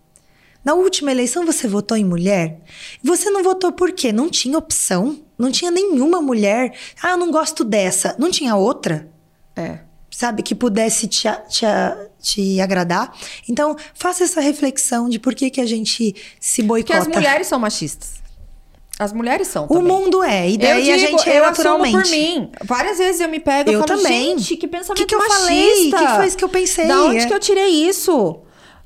Na 0.64 0.74
última 0.74 1.10
eleição 1.10 1.44
você 1.44 1.68
votou 1.68 1.96
em 1.96 2.04
mulher? 2.04 2.58
Você 3.02 3.30
não 3.30 3.42
votou 3.42 3.70
por 3.72 3.92
quê? 3.92 4.12
Não 4.12 4.30
tinha 4.30 4.56
opção. 4.56 5.18
Não 5.38 5.50
tinha 5.50 5.70
nenhuma 5.70 6.22
mulher. 6.22 6.72
Ah, 7.02 7.10
eu 7.10 7.16
não 7.18 7.30
gosto 7.30 7.64
dessa. 7.64 8.14
Não 8.18 8.30
tinha 8.30 8.56
outra, 8.56 9.08
É. 9.56 9.80
sabe, 10.16 10.42
que 10.42 10.54
pudesse 10.54 11.06
te, 11.06 11.28
te, 11.48 11.66
te 12.20 12.60
agradar. 12.60 13.12
Então, 13.48 13.76
faça 13.94 14.24
essa 14.24 14.40
reflexão 14.40 15.08
de 15.08 15.18
por 15.18 15.34
que, 15.34 15.50
que 15.50 15.60
a 15.60 15.66
gente 15.66 16.14
se 16.40 16.62
Porque 16.62 16.92
boicota. 16.92 16.98
as 16.98 17.06
mulheres 17.08 17.46
são 17.46 17.58
machistas. 17.58 18.22
As 18.96 19.12
mulheres 19.12 19.48
são 19.48 19.64
O 19.64 19.68
também. 19.68 19.82
mundo 19.82 20.22
é, 20.22 20.48
e 20.50 20.56
daí 20.56 20.88
eu 20.88 20.94
a 20.94 20.96
digo, 20.98 21.18
gente 21.18 21.28
é 21.28 21.38
eu 21.40 21.42
naturalmente. 21.42 21.92
por 22.00 22.08
mim. 22.10 22.48
Várias 22.62 22.98
vezes 22.98 23.20
eu 23.20 23.28
me 23.28 23.40
pego 23.40 23.68
e 23.68 23.74
Eu 23.74 23.80
falo, 23.84 24.00
também. 24.00 24.38
gente, 24.38 24.56
que 24.56 24.68
pensamento 24.68 25.00
Que 25.00 25.04
que 25.06 25.14
eu 25.16 25.18
machista. 25.18 25.40
falei? 25.40 25.90
Que 25.90 25.96
que 26.06 26.14
foi 26.14 26.26
isso 26.28 26.36
que 26.36 26.44
eu 26.44 26.48
pensei? 26.48 26.86
Da 26.86 27.02
onde 27.02 27.18
É. 27.18 27.26
que 27.26 27.34
eu 27.34 27.40
tirei 27.40 27.70
isso? 27.88 28.36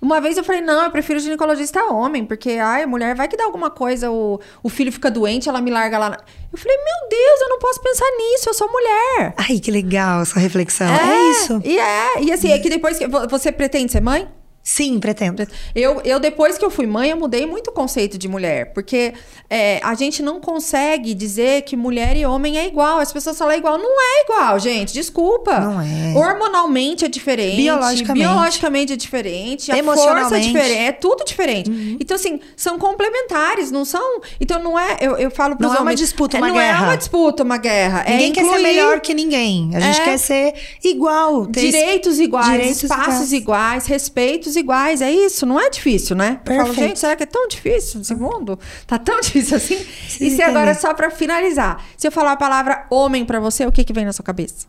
Uma 0.00 0.20
vez 0.20 0.36
eu 0.36 0.44
falei, 0.44 0.60
não, 0.60 0.84
eu 0.84 0.90
prefiro 0.92 1.18
ginecologista 1.18 1.82
homem, 1.86 2.24
porque, 2.24 2.50
ai, 2.52 2.84
a 2.84 2.86
mulher 2.86 3.16
vai 3.16 3.26
que 3.26 3.36
dá 3.36 3.44
alguma 3.44 3.68
coisa, 3.68 4.10
o, 4.10 4.38
o 4.62 4.68
filho 4.68 4.92
fica 4.92 5.10
doente, 5.10 5.48
ela 5.48 5.60
me 5.60 5.70
larga 5.72 5.98
lá. 5.98 6.10
na- 6.10 6.18
Eu 6.52 6.56
falei, 6.58 6.76
meu 6.76 7.08
Deus, 7.10 7.40
eu 7.40 7.48
não 7.48 7.58
posso 7.58 7.80
pensar 7.82 8.06
nisso, 8.16 8.48
eu 8.48 8.54
sou 8.54 8.70
mulher. 8.70 9.34
Ai, 9.36 9.58
que 9.58 9.70
legal 9.72 10.22
essa 10.22 10.38
reflexão. 10.38 10.86
É, 10.88 11.30
isso. 11.32 11.60
E 11.64 11.78
é, 11.78 12.22
e 12.22 12.32
assim, 12.32 12.52
é 12.52 12.58
que 12.60 12.70
depois 12.70 12.96
que 12.96 13.08
vo- 13.08 13.26
você 13.28 13.50
pretende 13.50 13.90
ser 13.90 14.00
mãe? 14.00 14.28
Sim, 14.70 15.00
pretendo. 15.00 15.46
Eu, 15.74 16.02
eu, 16.04 16.20
depois 16.20 16.58
que 16.58 16.64
eu 16.64 16.70
fui 16.70 16.86
mãe, 16.86 17.08
eu 17.08 17.16
mudei 17.16 17.46
muito 17.46 17.68
o 17.68 17.72
conceito 17.72 18.18
de 18.18 18.28
mulher. 18.28 18.74
Porque 18.74 19.14
é, 19.48 19.80
a 19.82 19.94
gente 19.94 20.22
não 20.22 20.40
consegue 20.42 21.14
dizer 21.14 21.62
que 21.62 21.74
mulher 21.74 22.14
e 22.18 22.26
homem 22.26 22.58
é 22.58 22.66
igual. 22.66 22.98
As 22.98 23.10
pessoas 23.10 23.38
falam 23.38 23.56
igual. 23.56 23.78
Não 23.78 23.98
é 23.98 24.24
igual, 24.24 24.58
gente. 24.60 24.92
Desculpa. 24.92 25.58
Não 25.58 25.80
é. 25.80 26.12
Hormonalmente 26.14 27.06
é 27.06 27.08
diferente. 27.08 27.56
Biologicamente. 27.56 28.26
Biologicamente 28.26 28.92
é 28.92 28.96
diferente. 28.96 29.72
A 29.72 29.82
força 29.82 30.36
é 30.36 30.40
diferente. 30.40 30.78
É 30.78 30.92
tudo 30.92 31.24
diferente. 31.24 31.96
Então, 31.98 32.14
assim, 32.14 32.38
são 32.54 32.78
complementares, 32.78 33.70
não 33.70 33.86
são. 33.86 34.20
Então, 34.38 34.62
não 34.62 34.78
é. 34.78 34.98
Eu, 35.00 35.16
eu 35.16 35.30
falo 35.30 35.56
pros 35.56 35.66
Não 35.70 35.76
é 35.76 35.80
uma 35.80 35.84
homens, 35.86 35.98
disputa, 36.00 36.36
é, 36.36 36.40
uma 36.40 36.48
não 36.48 36.54
guerra. 36.56 36.84
é 36.84 36.88
uma 36.88 36.96
disputa, 36.98 37.42
uma 37.42 37.56
guerra. 37.56 38.04
Ninguém 38.06 38.32
é 38.32 38.34
quer 38.34 38.44
ser 38.44 38.58
melhor 38.58 39.00
que 39.00 39.14
ninguém. 39.14 39.70
A 39.74 39.80
gente 39.80 40.00
É. 40.02 40.04
quer 40.04 40.18
ser 40.18 40.52
igual. 40.84 41.46
Direitos 41.46 42.20
iguais, 42.20 42.50
direitos 42.50 42.82
espaços 42.82 43.32
iguais. 43.32 43.86
respeitos 43.86 44.57
iguais. 44.58 45.00
É 45.00 45.10
isso, 45.10 45.46
não 45.46 45.58
é 45.58 45.70
difícil, 45.70 46.14
né? 46.16 46.40
Eu 46.44 46.54
falo, 46.54 46.66
Perfeito. 46.68 46.88
gente, 46.88 46.98
será 46.98 47.16
que 47.16 47.22
é 47.22 47.26
tão 47.26 47.48
difícil 47.48 48.00
esse 48.00 48.14
mundo? 48.14 48.58
Tá 48.86 48.98
tão 48.98 49.18
difícil 49.22 49.56
assim? 49.56 49.76
Preciso 49.76 50.24
e 50.24 50.30
se 50.30 50.42
agora, 50.42 50.74
só 50.74 50.92
pra 50.94 51.10
finalizar, 51.10 51.82
se 51.96 52.06
eu 52.06 52.12
falar 52.12 52.32
a 52.32 52.36
palavra 52.36 52.86
homem 52.90 53.24
pra 53.24 53.40
você, 53.40 53.64
o 53.66 53.72
que 53.72 53.84
que 53.84 53.92
vem 53.92 54.04
na 54.04 54.12
sua 54.12 54.24
cabeça? 54.24 54.66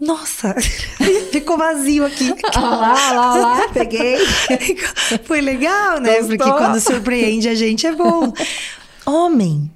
Nossa, 0.00 0.54
ficou 1.32 1.58
vazio 1.58 2.06
aqui. 2.06 2.32
Olha 2.56 2.60
lá, 2.70 2.92
olha 2.92 3.20
lá, 3.20 3.32
olha 3.32 3.42
lá, 3.42 3.68
peguei. 3.70 4.16
Foi 5.24 5.40
legal, 5.40 6.00
né? 6.00 6.18
Gostou? 6.20 6.38
Porque 6.38 6.52
quando 6.52 6.80
surpreende 6.80 7.48
a 7.48 7.54
gente 7.54 7.86
é 7.86 7.92
bom. 7.92 8.32
Homem, 9.04 9.70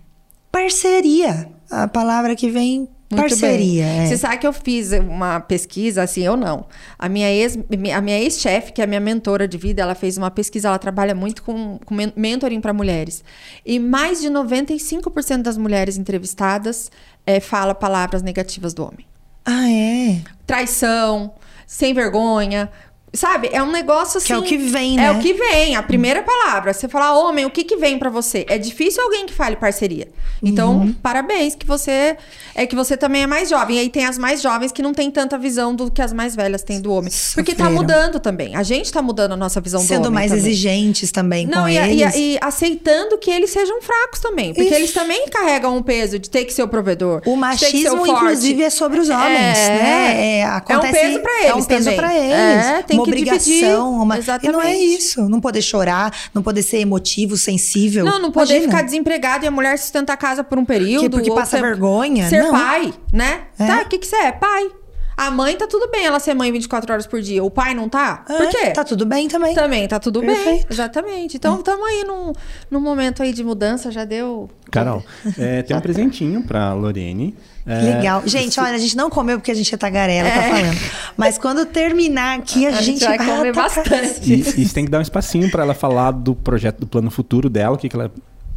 parceria. 0.50 1.50
A 1.68 1.88
palavra 1.88 2.36
que 2.36 2.50
vem, 2.50 2.86
Muito 3.16 3.28
parceria. 3.30 3.84
bem. 3.84 4.04
é. 4.04 4.06
Você 4.06 4.16
sabe 4.16 4.38
que 4.38 4.46
eu 4.46 4.52
fiz 4.52 4.92
uma 4.92 5.40
pesquisa, 5.40 6.02
assim, 6.02 6.22
eu 6.22 6.36
não. 6.36 6.66
A 6.98 7.08
minha 7.08 7.30
ex, 7.30 7.58
a 7.94 8.00
minha 8.00 8.18
ex-chefe, 8.18 8.72
que 8.72 8.80
é 8.80 8.84
a 8.84 8.86
minha 8.86 9.00
mentora 9.00 9.46
de 9.46 9.56
vida, 9.58 9.82
ela 9.82 9.94
fez 9.94 10.16
uma 10.18 10.30
pesquisa, 10.30 10.68
ela 10.68 10.78
trabalha 10.78 11.14
muito 11.14 11.42
com, 11.42 11.78
com 11.84 11.94
men- 11.94 12.12
mentoring 12.16 12.60
para 12.60 12.72
mulheres. 12.72 13.22
E 13.64 13.78
mais 13.78 14.20
de 14.20 14.28
95% 14.28 15.42
das 15.42 15.56
mulheres 15.56 15.96
entrevistadas 15.96 16.90
eh, 17.26 17.40
fala 17.40 17.74
palavras 17.74 18.22
negativas 18.22 18.74
do 18.74 18.82
homem. 18.84 19.06
Ah, 19.44 19.70
é? 19.70 20.20
Traição, 20.46 21.32
sem 21.66 21.92
vergonha, 21.94 22.70
Sabe? 23.14 23.50
É 23.52 23.62
um 23.62 23.70
negócio 23.70 24.16
assim. 24.18 24.28
Que 24.28 24.32
é 24.32 24.38
o 24.38 24.42
que 24.42 24.56
vem, 24.56 24.94
É 24.98 25.02
né? 25.02 25.10
o 25.12 25.18
que 25.18 25.34
vem, 25.34 25.76
a 25.76 25.82
primeira 25.82 26.22
palavra. 26.22 26.72
Você 26.72 26.88
falar, 26.88 27.12
homem, 27.18 27.44
o 27.44 27.50
que 27.50 27.62
que 27.62 27.76
vem 27.76 27.98
pra 27.98 28.08
você? 28.08 28.46
É 28.48 28.56
difícil 28.56 29.02
alguém 29.02 29.26
que 29.26 29.34
fale 29.34 29.54
parceria. 29.56 30.08
Então, 30.42 30.78
Uhum. 30.78 30.92
parabéns, 30.94 31.54
que 31.54 31.66
você. 31.66 32.16
É 32.54 32.66
que 32.66 32.74
você 32.74 32.96
também 32.96 33.22
é 33.22 33.26
mais 33.26 33.48
jovem. 33.50 33.76
E 33.76 33.80
aí 33.80 33.88
tem 33.90 34.04
as 34.06 34.16
mais 34.18 34.40
jovens 34.42 34.72
que 34.72 34.82
não 34.82 34.92
têm 34.94 35.10
tanta 35.10 35.36
visão 35.38 35.74
do 35.74 35.90
que 35.90 36.00
as 36.02 36.12
mais 36.12 36.34
velhas 36.34 36.62
têm 36.62 36.80
do 36.80 36.90
homem. 36.92 37.12
Porque 37.34 37.52
tá 37.54 37.64
Sofreram. 37.64 37.82
mudando 37.82 38.18
também. 38.20 38.56
A 38.56 38.62
gente 38.62 38.90
tá 38.90 39.00
mudando 39.02 39.32
a 39.32 39.36
nossa 39.36 39.60
visão 39.60 39.80
do 39.82 39.86
Sendo 39.86 40.06
homem. 40.06 40.12
mais 40.14 40.30
também. 40.32 40.46
exigentes 40.46 41.12
também 41.12 41.46
Não, 41.46 41.62
com 41.62 41.68
e, 41.68 41.76
eles. 41.78 42.14
e- 42.14 42.18
e 42.34 42.38
aceitando 42.40 43.18
que 43.18 43.30
eles 43.30 43.50
sejam 43.50 43.80
fracos 43.82 44.20
também. 44.20 44.52
Porque 44.54 44.72
eles 44.74 44.92
também 44.92 45.26
carregam 45.28 45.76
um 45.76 45.82
peso 45.82 46.18
de 46.18 46.28
ter 46.30 46.44
que 46.46 46.52
ser 46.52 46.62
o 46.62 46.68
provedor. 46.68 47.22
O 47.26 47.36
machismo, 47.36 48.06
inclusive, 48.06 48.62
é 48.62 48.70
sobre 48.70 49.00
os 49.00 49.08
homens, 49.08 49.58
É. 49.58 49.68
né? 49.82 50.38
É, 50.38 50.44
acontece, 50.44 50.92
peso 50.92 51.20
pra 51.20 51.32
É 51.44 51.52
um 51.52 51.56
eles 51.56 51.66
peso 51.66 51.84
também. 51.84 51.96
pra 51.98 52.14
eles. 52.14 52.66
É, 52.66 52.82
tem 52.82 53.01
uma 53.02 53.08
obrigação. 53.08 54.02
Uma... 54.02 54.16
E 54.16 54.48
não 54.48 54.60
é 54.60 54.72
Exatamente. 54.72 54.98
isso. 54.98 55.28
Não 55.28 55.40
poder 55.40 55.62
chorar, 55.62 56.14
não 56.34 56.42
poder 56.42 56.62
ser 56.62 56.78
emotivo, 56.78 57.36
sensível. 57.36 58.04
Não, 58.04 58.18
não 58.18 58.32
poder 58.32 58.54
Imagina. 58.54 58.72
ficar 58.72 58.82
desempregado 58.82 59.44
e 59.44 59.48
a 59.48 59.50
mulher 59.50 59.78
sustentar 59.78 60.14
a 60.14 60.16
casa 60.16 60.42
por 60.44 60.58
um 60.58 60.64
período. 60.64 61.02
Que 61.02 61.10
porque 61.10 61.30
ou 61.30 61.36
passa 61.36 61.56
ser, 61.56 61.62
vergonha? 61.62 62.28
Ser 62.28 62.42
Não. 62.42 62.50
pai, 62.50 62.92
né? 63.12 63.42
É. 63.58 63.66
Tá, 63.66 63.82
o 63.82 63.88
que, 63.88 63.98
que 63.98 64.06
você 64.06 64.16
é? 64.16 64.32
Pai. 64.32 64.70
A 65.16 65.30
mãe 65.30 65.54
tá 65.56 65.66
tudo 65.66 65.88
bem 65.90 66.06
ela 66.06 66.18
ser 66.18 66.34
mãe 66.34 66.50
24 66.50 66.92
horas 66.92 67.06
por 67.06 67.20
dia. 67.20 67.44
O 67.44 67.50
pai 67.50 67.74
não 67.74 67.88
tá? 67.88 68.24
É, 68.28 68.36
por 68.36 68.48
quê? 68.48 68.70
Tá 68.70 68.82
tudo 68.82 69.04
bem 69.04 69.28
também. 69.28 69.54
Também 69.54 69.86
tá 69.86 70.00
tudo 70.00 70.20
bem. 70.20 70.34
Perfeito. 70.34 70.66
Exatamente. 70.72 71.36
Então 71.36 71.58
estamos 71.58 71.86
aí 71.86 72.04
num, 72.04 72.32
num 72.70 72.80
momento 72.80 73.22
aí 73.22 73.32
de 73.32 73.44
mudança, 73.44 73.90
já 73.90 74.04
deu. 74.04 74.50
Carol, 74.70 75.04
é, 75.38 75.62
tem 75.62 75.76
um 75.76 75.80
presentinho 75.80 76.42
pra 76.42 76.72
Lorene. 76.72 77.36
É, 77.66 77.80
Legal. 77.96 78.22
Gente, 78.26 78.58
olha, 78.58 78.74
a 78.74 78.78
gente 78.78 78.96
não 78.96 79.08
comeu 79.08 79.38
porque 79.38 79.50
a 79.50 79.54
gente 79.54 79.72
é 79.72 79.78
tagarela, 79.78 80.28
tá 80.30 80.42
falando. 80.42 80.78
Mas 81.16 81.38
quando 81.38 81.64
terminar 81.66 82.38
aqui, 82.38 82.66
a, 82.66 82.70
A 82.70 82.82
gente 82.82 83.04
vai 83.04 83.16
comer 83.18 83.50
atacar. 83.50 83.54
bastante. 83.84 84.32
E, 84.32 84.40
e 84.40 84.42
você 84.66 84.74
tem 84.74 84.84
que 84.84 84.90
dar 84.90 84.98
um 84.98 85.02
espacinho 85.02 85.50
pra 85.50 85.62
ela 85.62 85.74
falar 85.74 86.10
do 86.10 86.34
projeto 86.34 86.80
do 86.80 86.86
plano 86.86 87.10
futuro 87.10 87.48
dela, 87.48 87.74
o 87.76 87.78
que, 87.78 87.88
que 87.88 87.94
ela 87.96 88.10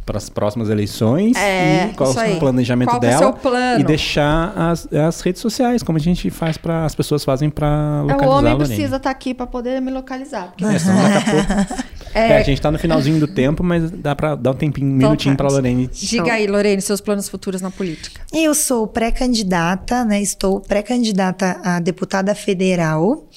para 0.04 0.18
as 0.18 0.28
próximas 0.28 0.68
eleições 0.70 1.36
É, 1.36 1.88
e 1.90 1.94
qual 1.94 2.12
é 2.20 2.34
o 2.34 2.38
planejamento 2.38 2.90
Qual 2.90 2.94
é 2.94 2.98
o 2.98 3.00
dela 3.00 3.18
seu 3.18 3.32
plano? 3.32 3.80
e 3.80 3.82
deixar 3.82 4.52
as, 4.56 4.86
as 4.92 5.20
redes 5.20 5.42
sociais 5.42 5.82
como 5.82 5.98
a 5.98 6.00
gente 6.00 6.30
faz 6.30 6.56
para 6.56 6.84
as 6.84 6.94
pessoas 6.94 7.24
fazem 7.24 7.50
para 7.50 7.66
É, 7.66 8.12
localizar 8.12 8.28
o 8.28 8.38
homem 8.38 8.56
precisa 8.56 8.96
estar 8.98 9.10
aqui 9.10 9.34
pra 9.34 9.48
poder 9.48 9.80
me 9.82 9.90
localizar. 9.90 10.52
porque- 10.56 10.64
É, 10.64 10.78
senão 10.78 11.02
daqui 11.02 11.16
a 11.16 11.64
pouco. 11.64 11.84
É, 12.16 12.38
a 12.38 12.42
gente 12.42 12.60
tá 12.60 12.70
no 12.70 12.78
finalzinho 12.78 13.20
do 13.20 13.28
tempo, 13.28 13.62
mas 13.62 13.90
dá 13.90 14.16
pra 14.16 14.34
dar 14.34 14.52
um 14.52 14.54
tempinho, 14.54 14.86
um 14.88 14.94
minutinho 14.94 15.36
pra 15.36 15.48
Lorene. 15.48 15.86
Diga 15.92 16.32
aí, 16.32 16.46
Lorene, 16.46 16.80
seus 16.80 17.00
planos 17.00 17.28
futuros 17.28 17.60
na 17.60 17.70
política. 17.70 18.22
Eu 18.32 18.54
sou 18.54 18.86
pré-candidata, 18.86 20.04
né? 20.04 20.20
Estou 20.20 20.60
pré-candidata 20.60 21.60
a 21.62 21.78
deputada 21.78 22.34
federal 22.34 23.28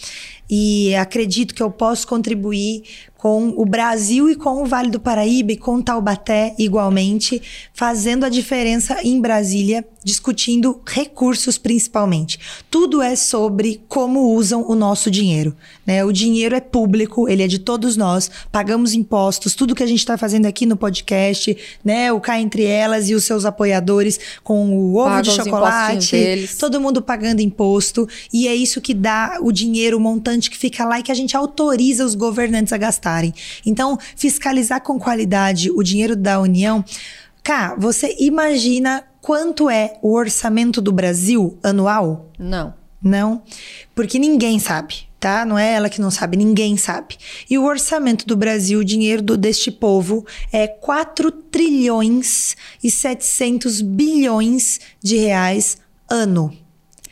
e 0.49 0.95
acredito 0.95 1.53
que 1.53 1.61
eu 1.61 1.69
posso 1.69 2.07
contribuir 2.07 2.83
com 3.19 3.53
o 3.57 3.65
Brasil 3.65 4.29
e 4.29 4.35
com 4.35 4.63
o 4.63 4.65
Vale 4.65 4.89
do 4.89 4.99
Paraíba 4.99 5.51
e 5.51 5.57
com 5.57 5.81
Taubaté 5.81 6.55
igualmente, 6.57 7.41
fazendo 7.73 8.23
a 8.23 8.29
diferença 8.29 8.97
em 9.03 9.19
Brasília, 9.19 9.85
discutindo 10.01 10.81
recursos 10.87 11.57
principalmente. 11.57 12.39
Tudo 12.71 13.01
é 13.01 13.17
sobre 13.17 13.81
como 13.89 14.33
usam 14.33 14.65
o 14.65 14.73
nosso 14.73 15.11
dinheiro, 15.11 15.53
né? 15.85 16.05
O 16.05 16.13
dinheiro 16.13 16.55
é 16.55 16.61
público, 16.61 17.27
ele 17.27 17.43
é 17.43 17.47
de 17.47 17.59
todos 17.59 17.97
nós, 17.97 18.31
pagamos 18.53 18.93
impostos, 18.93 19.53
tudo 19.53 19.75
que 19.75 19.83
a 19.83 19.87
gente 19.87 19.99
está 19.99 20.17
fazendo 20.17 20.45
aqui 20.45 20.65
no 20.65 20.77
podcast, 20.77 21.57
né? 21.83 22.13
O 22.13 22.21
Cá 22.21 22.39
Entre 22.39 22.63
Elas 22.63 23.09
e 23.09 23.15
os 23.15 23.25
seus 23.25 23.43
apoiadores 23.43 24.17
com 24.41 24.69
o 24.69 24.95
ovo 24.95 25.09
Pagam 25.09 25.21
de 25.21 25.31
chocolate, 25.31 26.49
todo 26.57 26.79
mundo 26.79 27.01
pagando 27.01 27.41
imposto, 27.41 28.07
e 28.31 28.47
é 28.47 28.55
isso 28.55 28.79
que 28.79 28.93
dá 28.93 29.39
o 29.41 29.51
dinheiro, 29.51 29.97
o 29.97 29.99
montante 29.99 30.49
que 30.49 30.57
fica 30.57 30.85
lá 30.85 31.01
e 31.01 31.03
que 31.03 31.11
a 31.11 31.15
gente 31.15 31.35
autoriza 31.35 32.05
os 32.05 32.15
governantes 32.15 32.71
a 32.71 32.77
gastarem. 33.09 33.33
Então, 33.65 33.97
fiscalizar 34.15 34.81
com 34.81 34.99
qualidade 34.99 35.71
o 35.71 35.81
dinheiro 35.81 36.15
da 36.15 36.39
União. 36.39 36.83
Cá, 37.43 37.75
você 37.77 38.15
imagina 38.19 39.03
quanto 39.21 39.69
é 39.69 39.97
o 40.01 40.13
orçamento 40.13 40.81
do 40.81 40.91
Brasil 40.91 41.57
anual? 41.63 42.29
Não. 42.37 42.77
Não, 43.01 43.43
porque 43.95 44.19
ninguém 44.19 44.59
sabe, 44.59 45.07
tá? 45.21 45.45
Não 45.45 45.57
é 45.57 45.71
ela 45.71 45.89
que 45.89 46.01
não 46.01 46.11
sabe, 46.11 46.35
ninguém 46.35 46.75
sabe. 46.75 47.15
E 47.49 47.57
o 47.57 47.63
orçamento 47.63 48.27
do 48.27 48.35
Brasil, 48.35 48.79
o 48.79 48.83
dinheiro 48.83 49.21
do, 49.21 49.37
deste 49.37 49.71
povo, 49.71 50.25
é 50.51 50.67
4 50.67 51.31
trilhões 51.31 52.57
e 52.83 52.91
700 52.91 53.79
bilhões 53.79 54.81
de 55.01 55.15
reais 55.15 55.77
ano. 56.09 56.53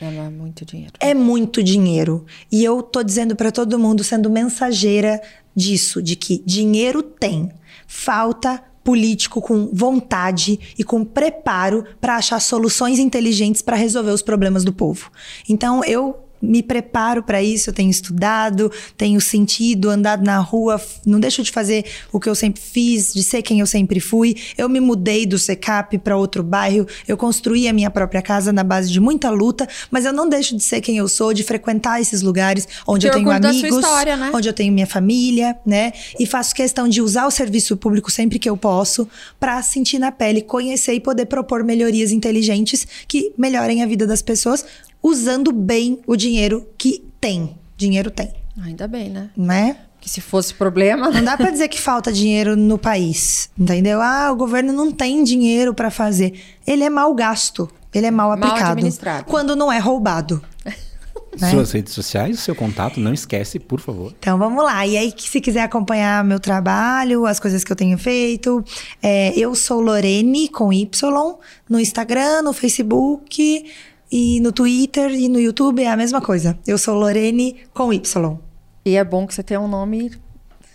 É 0.00 0.30
muito 0.30 0.64
dinheiro. 0.64 0.92
É 1.00 1.12
muito 1.12 1.62
dinheiro. 1.62 2.24
E 2.52 2.62
eu 2.62 2.82
tô 2.82 3.02
dizendo 3.02 3.34
para 3.34 3.50
todo 3.50 3.78
mundo, 3.78 4.04
sendo 4.04 4.30
mensageira 4.30 5.20
disso, 5.58 6.00
de 6.00 6.14
que 6.14 6.42
dinheiro 6.46 7.02
tem. 7.02 7.50
Falta 7.86 8.62
político 8.84 9.42
com 9.42 9.68
vontade 9.70 10.58
e 10.78 10.84
com 10.84 11.04
preparo 11.04 11.84
para 12.00 12.16
achar 12.16 12.40
soluções 12.40 12.98
inteligentes 12.98 13.60
para 13.60 13.76
resolver 13.76 14.12
os 14.12 14.22
problemas 14.22 14.64
do 14.64 14.72
povo. 14.72 15.10
Então 15.46 15.84
eu 15.84 16.16
me 16.40 16.62
preparo 16.62 17.22
para 17.22 17.42
isso, 17.42 17.70
eu 17.70 17.74
tenho 17.74 17.90
estudado, 17.90 18.70
tenho 18.96 19.20
sentido, 19.20 19.90
andado 19.90 20.24
na 20.24 20.38
rua, 20.38 20.80
não 21.04 21.20
deixo 21.20 21.42
de 21.42 21.50
fazer 21.50 21.84
o 22.12 22.20
que 22.20 22.28
eu 22.28 22.34
sempre 22.34 22.60
fiz, 22.60 23.12
de 23.12 23.22
ser 23.22 23.42
quem 23.42 23.60
eu 23.60 23.66
sempre 23.66 24.00
fui. 24.00 24.36
Eu 24.56 24.68
me 24.68 24.80
mudei 24.80 25.26
do 25.26 25.38
SECAP 25.38 25.98
para 25.98 26.16
outro 26.16 26.42
bairro, 26.42 26.86
eu 27.06 27.16
construí 27.16 27.68
a 27.68 27.72
minha 27.72 27.90
própria 27.90 28.22
casa 28.22 28.52
na 28.52 28.64
base 28.64 28.90
de 28.90 29.00
muita 29.00 29.30
luta, 29.30 29.68
mas 29.90 30.04
eu 30.04 30.12
não 30.12 30.28
deixo 30.28 30.56
de 30.56 30.62
ser 30.62 30.80
quem 30.80 30.96
eu 30.96 31.08
sou, 31.08 31.32
de 31.32 31.42
frequentar 31.42 32.00
esses 32.00 32.22
lugares 32.22 32.66
onde 32.86 33.06
eu 33.06 33.12
tenho 33.12 33.30
amigos, 33.30 33.76
história, 33.76 34.16
né? 34.16 34.30
onde 34.34 34.48
eu 34.48 34.52
tenho 34.52 34.72
minha 34.72 34.86
família, 34.86 35.56
né? 35.64 35.92
E 36.18 36.26
faço 36.26 36.54
questão 36.54 36.88
de 36.88 37.02
usar 37.02 37.26
o 37.26 37.30
serviço 37.30 37.76
público 37.76 38.10
sempre 38.10 38.38
que 38.38 38.48
eu 38.48 38.56
posso 38.56 39.08
para 39.38 39.62
sentir 39.62 39.98
na 39.98 40.12
pele, 40.12 40.42
conhecer 40.42 40.94
e 40.94 41.00
poder 41.00 41.26
propor 41.26 41.64
melhorias 41.64 42.12
inteligentes 42.12 42.86
que 43.06 43.32
melhorem 43.36 43.82
a 43.82 43.86
vida 43.86 44.06
das 44.06 44.22
pessoas 44.22 44.64
usando 45.02 45.52
bem 45.52 46.00
o 46.06 46.16
dinheiro 46.16 46.66
que 46.76 47.04
tem. 47.20 47.56
Dinheiro 47.76 48.10
tem, 48.10 48.32
Ainda 48.64 48.88
bem, 48.88 49.08
né? 49.08 49.30
né? 49.36 49.76
Que 50.00 50.08
se 50.10 50.20
fosse 50.20 50.54
problema. 50.54 51.10
Não 51.10 51.22
dá 51.24 51.36
pra 51.36 51.50
dizer 51.50 51.68
que 51.68 51.80
falta 51.80 52.12
dinheiro 52.12 52.56
no 52.56 52.76
país, 52.78 53.50
entendeu? 53.58 54.00
Ah, 54.00 54.30
o 54.32 54.36
governo 54.36 54.72
não 54.72 54.90
tem 54.92 55.22
dinheiro 55.24 55.72
pra 55.74 55.90
fazer. 55.90 56.34
Ele 56.66 56.82
é 56.84 56.90
mal 56.90 57.12
gasto, 57.14 57.68
ele 57.94 58.06
é 58.06 58.10
mal 58.10 58.28
Mal 58.36 58.38
aplicado. 58.38 58.72
administrado. 58.72 59.24
Quando 59.24 59.54
não 59.56 59.70
é 59.72 59.78
roubado. 59.78 60.42
né? 61.40 61.50
Suas 61.50 61.70
redes 61.72 61.92
sociais, 61.94 62.38
o 62.38 62.40
seu 62.42 62.54
contato, 62.54 62.98
não 63.00 63.12
esquece, 63.12 63.58
por 63.58 63.80
favor. 63.80 64.12
Então 64.18 64.38
vamos 64.38 64.62
lá. 64.64 64.84
E 64.86 64.96
aí, 64.96 65.12
que 65.12 65.28
se 65.28 65.40
quiser 65.40 65.62
acompanhar 65.62 66.24
meu 66.24 66.40
trabalho, 66.40 67.26
as 67.26 67.38
coisas 67.38 67.62
que 67.64 67.70
eu 67.70 67.76
tenho 67.76 67.96
feito, 67.98 68.64
é, 69.02 69.36
eu 69.38 69.54
sou 69.54 69.80
Lorene 69.80 70.48
com 70.48 70.72
Y 70.72 71.38
no 71.68 71.78
Instagram, 71.78 72.42
no 72.42 72.52
Facebook 72.52 73.64
e 74.10 74.40
no 74.40 74.52
Twitter 74.52 75.10
e 75.10 75.28
no 75.28 75.38
YouTube 75.38 75.82
é 75.82 75.90
a 75.90 75.96
mesma 75.96 76.20
coisa. 76.20 76.58
Eu 76.66 76.78
sou 76.78 76.94
Lorene 76.94 77.56
com 77.72 77.92
Y. 77.92 78.38
E 78.84 78.96
é 78.96 79.04
bom 79.04 79.26
que 79.26 79.34
você 79.34 79.42
tenha 79.42 79.60
um 79.60 79.68
nome 79.68 80.10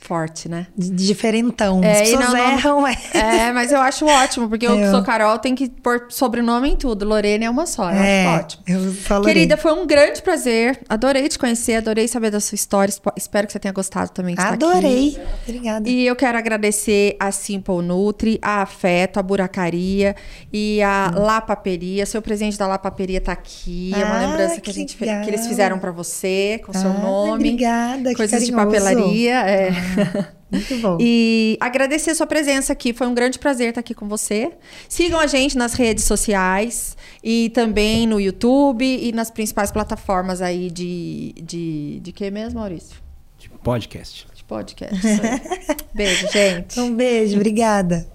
forte, 0.04 0.50
né? 0.50 0.68
Diferentão. 0.78 1.84
É, 1.84 1.92
As 1.94 2.00
pessoas 2.10 2.26
não- 2.26 2.32
não- 2.34 2.52
erram, 2.52 2.88
é. 2.88 2.98
É, 3.14 3.52
mas 3.54 3.72
eu 3.72 3.80
acho 3.82 4.06
ótimo, 4.06 4.50
porque 4.50 4.66
eu 4.68 4.76
que 4.76 4.82
Eu- 4.84 4.92
sou 4.92 5.04
Carol, 5.04 5.38
tem 5.40 5.56
que 5.56 5.70
pôr 5.70 6.06
sobrenome 6.10 6.72
em 6.72 6.76
tudo. 6.76 7.06
Lorena 7.06 7.46
é 7.46 7.50
uma 7.50 7.66
só, 7.66 7.90
eu 7.92 7.98
É, 8.02 8.26
acho 8.28 8.40
ótimo. 8.40 8.64
eu. 8.68 9.22
Querida, 9.22 9.58
foi 9.58 9.72
um 9.74 9.86
grande 9.88 10.22
prazer. 10.22 10.80
Adorei 10.90 11.28
te 11.30 11.38
conhecer, 11.40 11.76
adorei 11.76 12.08
saber 12.08 12.30
da 12.32 12.40
sua 12.40 12.56
história. 12.56 12.94
Espero 13.18 13.48
que 13.48 13.54
você 13.54 13.60
tenha 13.60 13.74
gostado 13.74 14.10
também 14.12 14.36
de 14.36 14.42
estar 14.42 14.54
aqui. 14.54 14.64
Adorei. 14.66 15.18
Obrigada. 15.48 15.90
E 15.90 16.06
eu 16.06 16.16
quero 16.16 16.38
agradecer 16.38 17.16
a 17.20 17.32
Simple 17.32 17.82
Nutri, 17.82 18.40
a 18.42 18.62
Afeto, 18.62 19.20
a 19.20 19.24
Buracaria 19.24 20.16
e 20.52 20.82
a 20.82 21.12
Lapaperia. 21.16 22.06
Seu 22.06 22.22
presente 22.22 22.58
da 22.58 22.68
Lapaperia 22.68 23.22
tá 23.22 23.32
aqui. 23.32 23.92
é 23.96 24.04
uma 24.04 24.16
Ah, 24.16 24.20
lembrança 24.28 24.56
que, 24.56 24.62
que 24.62 24.70
a 24.70 24.74
gente 24.74 24.98
legal. 25.00 25.22
que 25.24 25.30
eles 25.30 25.48
fizeram 25.48 25.80
pra 25.80 25.92
você, 25.92 26.62
com 26.66 26.74
seu 26.74 26.90
Ah, 26.90 26.94
nome. 26.94 27.32
obrigada, 27.34 28.10
que 28.10 28.16
Coisas 28.16 28.46
de 28.46 28.52
papelaria. 28.52 29.36
É. 29.42 29.70
Muito 30.52 30.78
bom. 30.78 30.98
E 31.00 31.58
agradecer 31.60 32.12
a 32.12 32.16
sua 32.16 32.28
presença 32.28 32.74
aqui. 32.74 32.94
Foi 32.94 33.08
um 33.08 33.14
grande 33.14 33.40
prazer 33.40 33.70
estar 33.70 33.80
aqui 33.80 33.96
com 33.96 34.08
você. 34.08 34.52
Sigam 34.88 35.20
a 35.20 35.26
gente 35.26 35.58
nas 35.58 35.74
redes 35.74 36.04
sociais 36.04 36.96
e 37.24 37.50
também 37.50 38.06
no 38.06 38.20
YouTube 38.20 38.86
e 38.86 39.12
nas 39.12 39.32
principais 39.32 39.72
plataformas 39.72 40.42
aí 40.42 40.70
de. 40.70 41.34
De, 41.42 42.00
de 42.02 42.12
que 42.12 42.30
mesmo, 42.30 42.60
Maurício? 42.60 42.98
De 43.40 43.50
podcast. 43.50 44.28
De 44.36 44.44
podcast. 44.44 45.02
Beijo, 45.94 46.32
gente. 46.32 46.80
Um 46.80 46.96
beijo, 46.96 47.36
obrigada. 47.36 48.13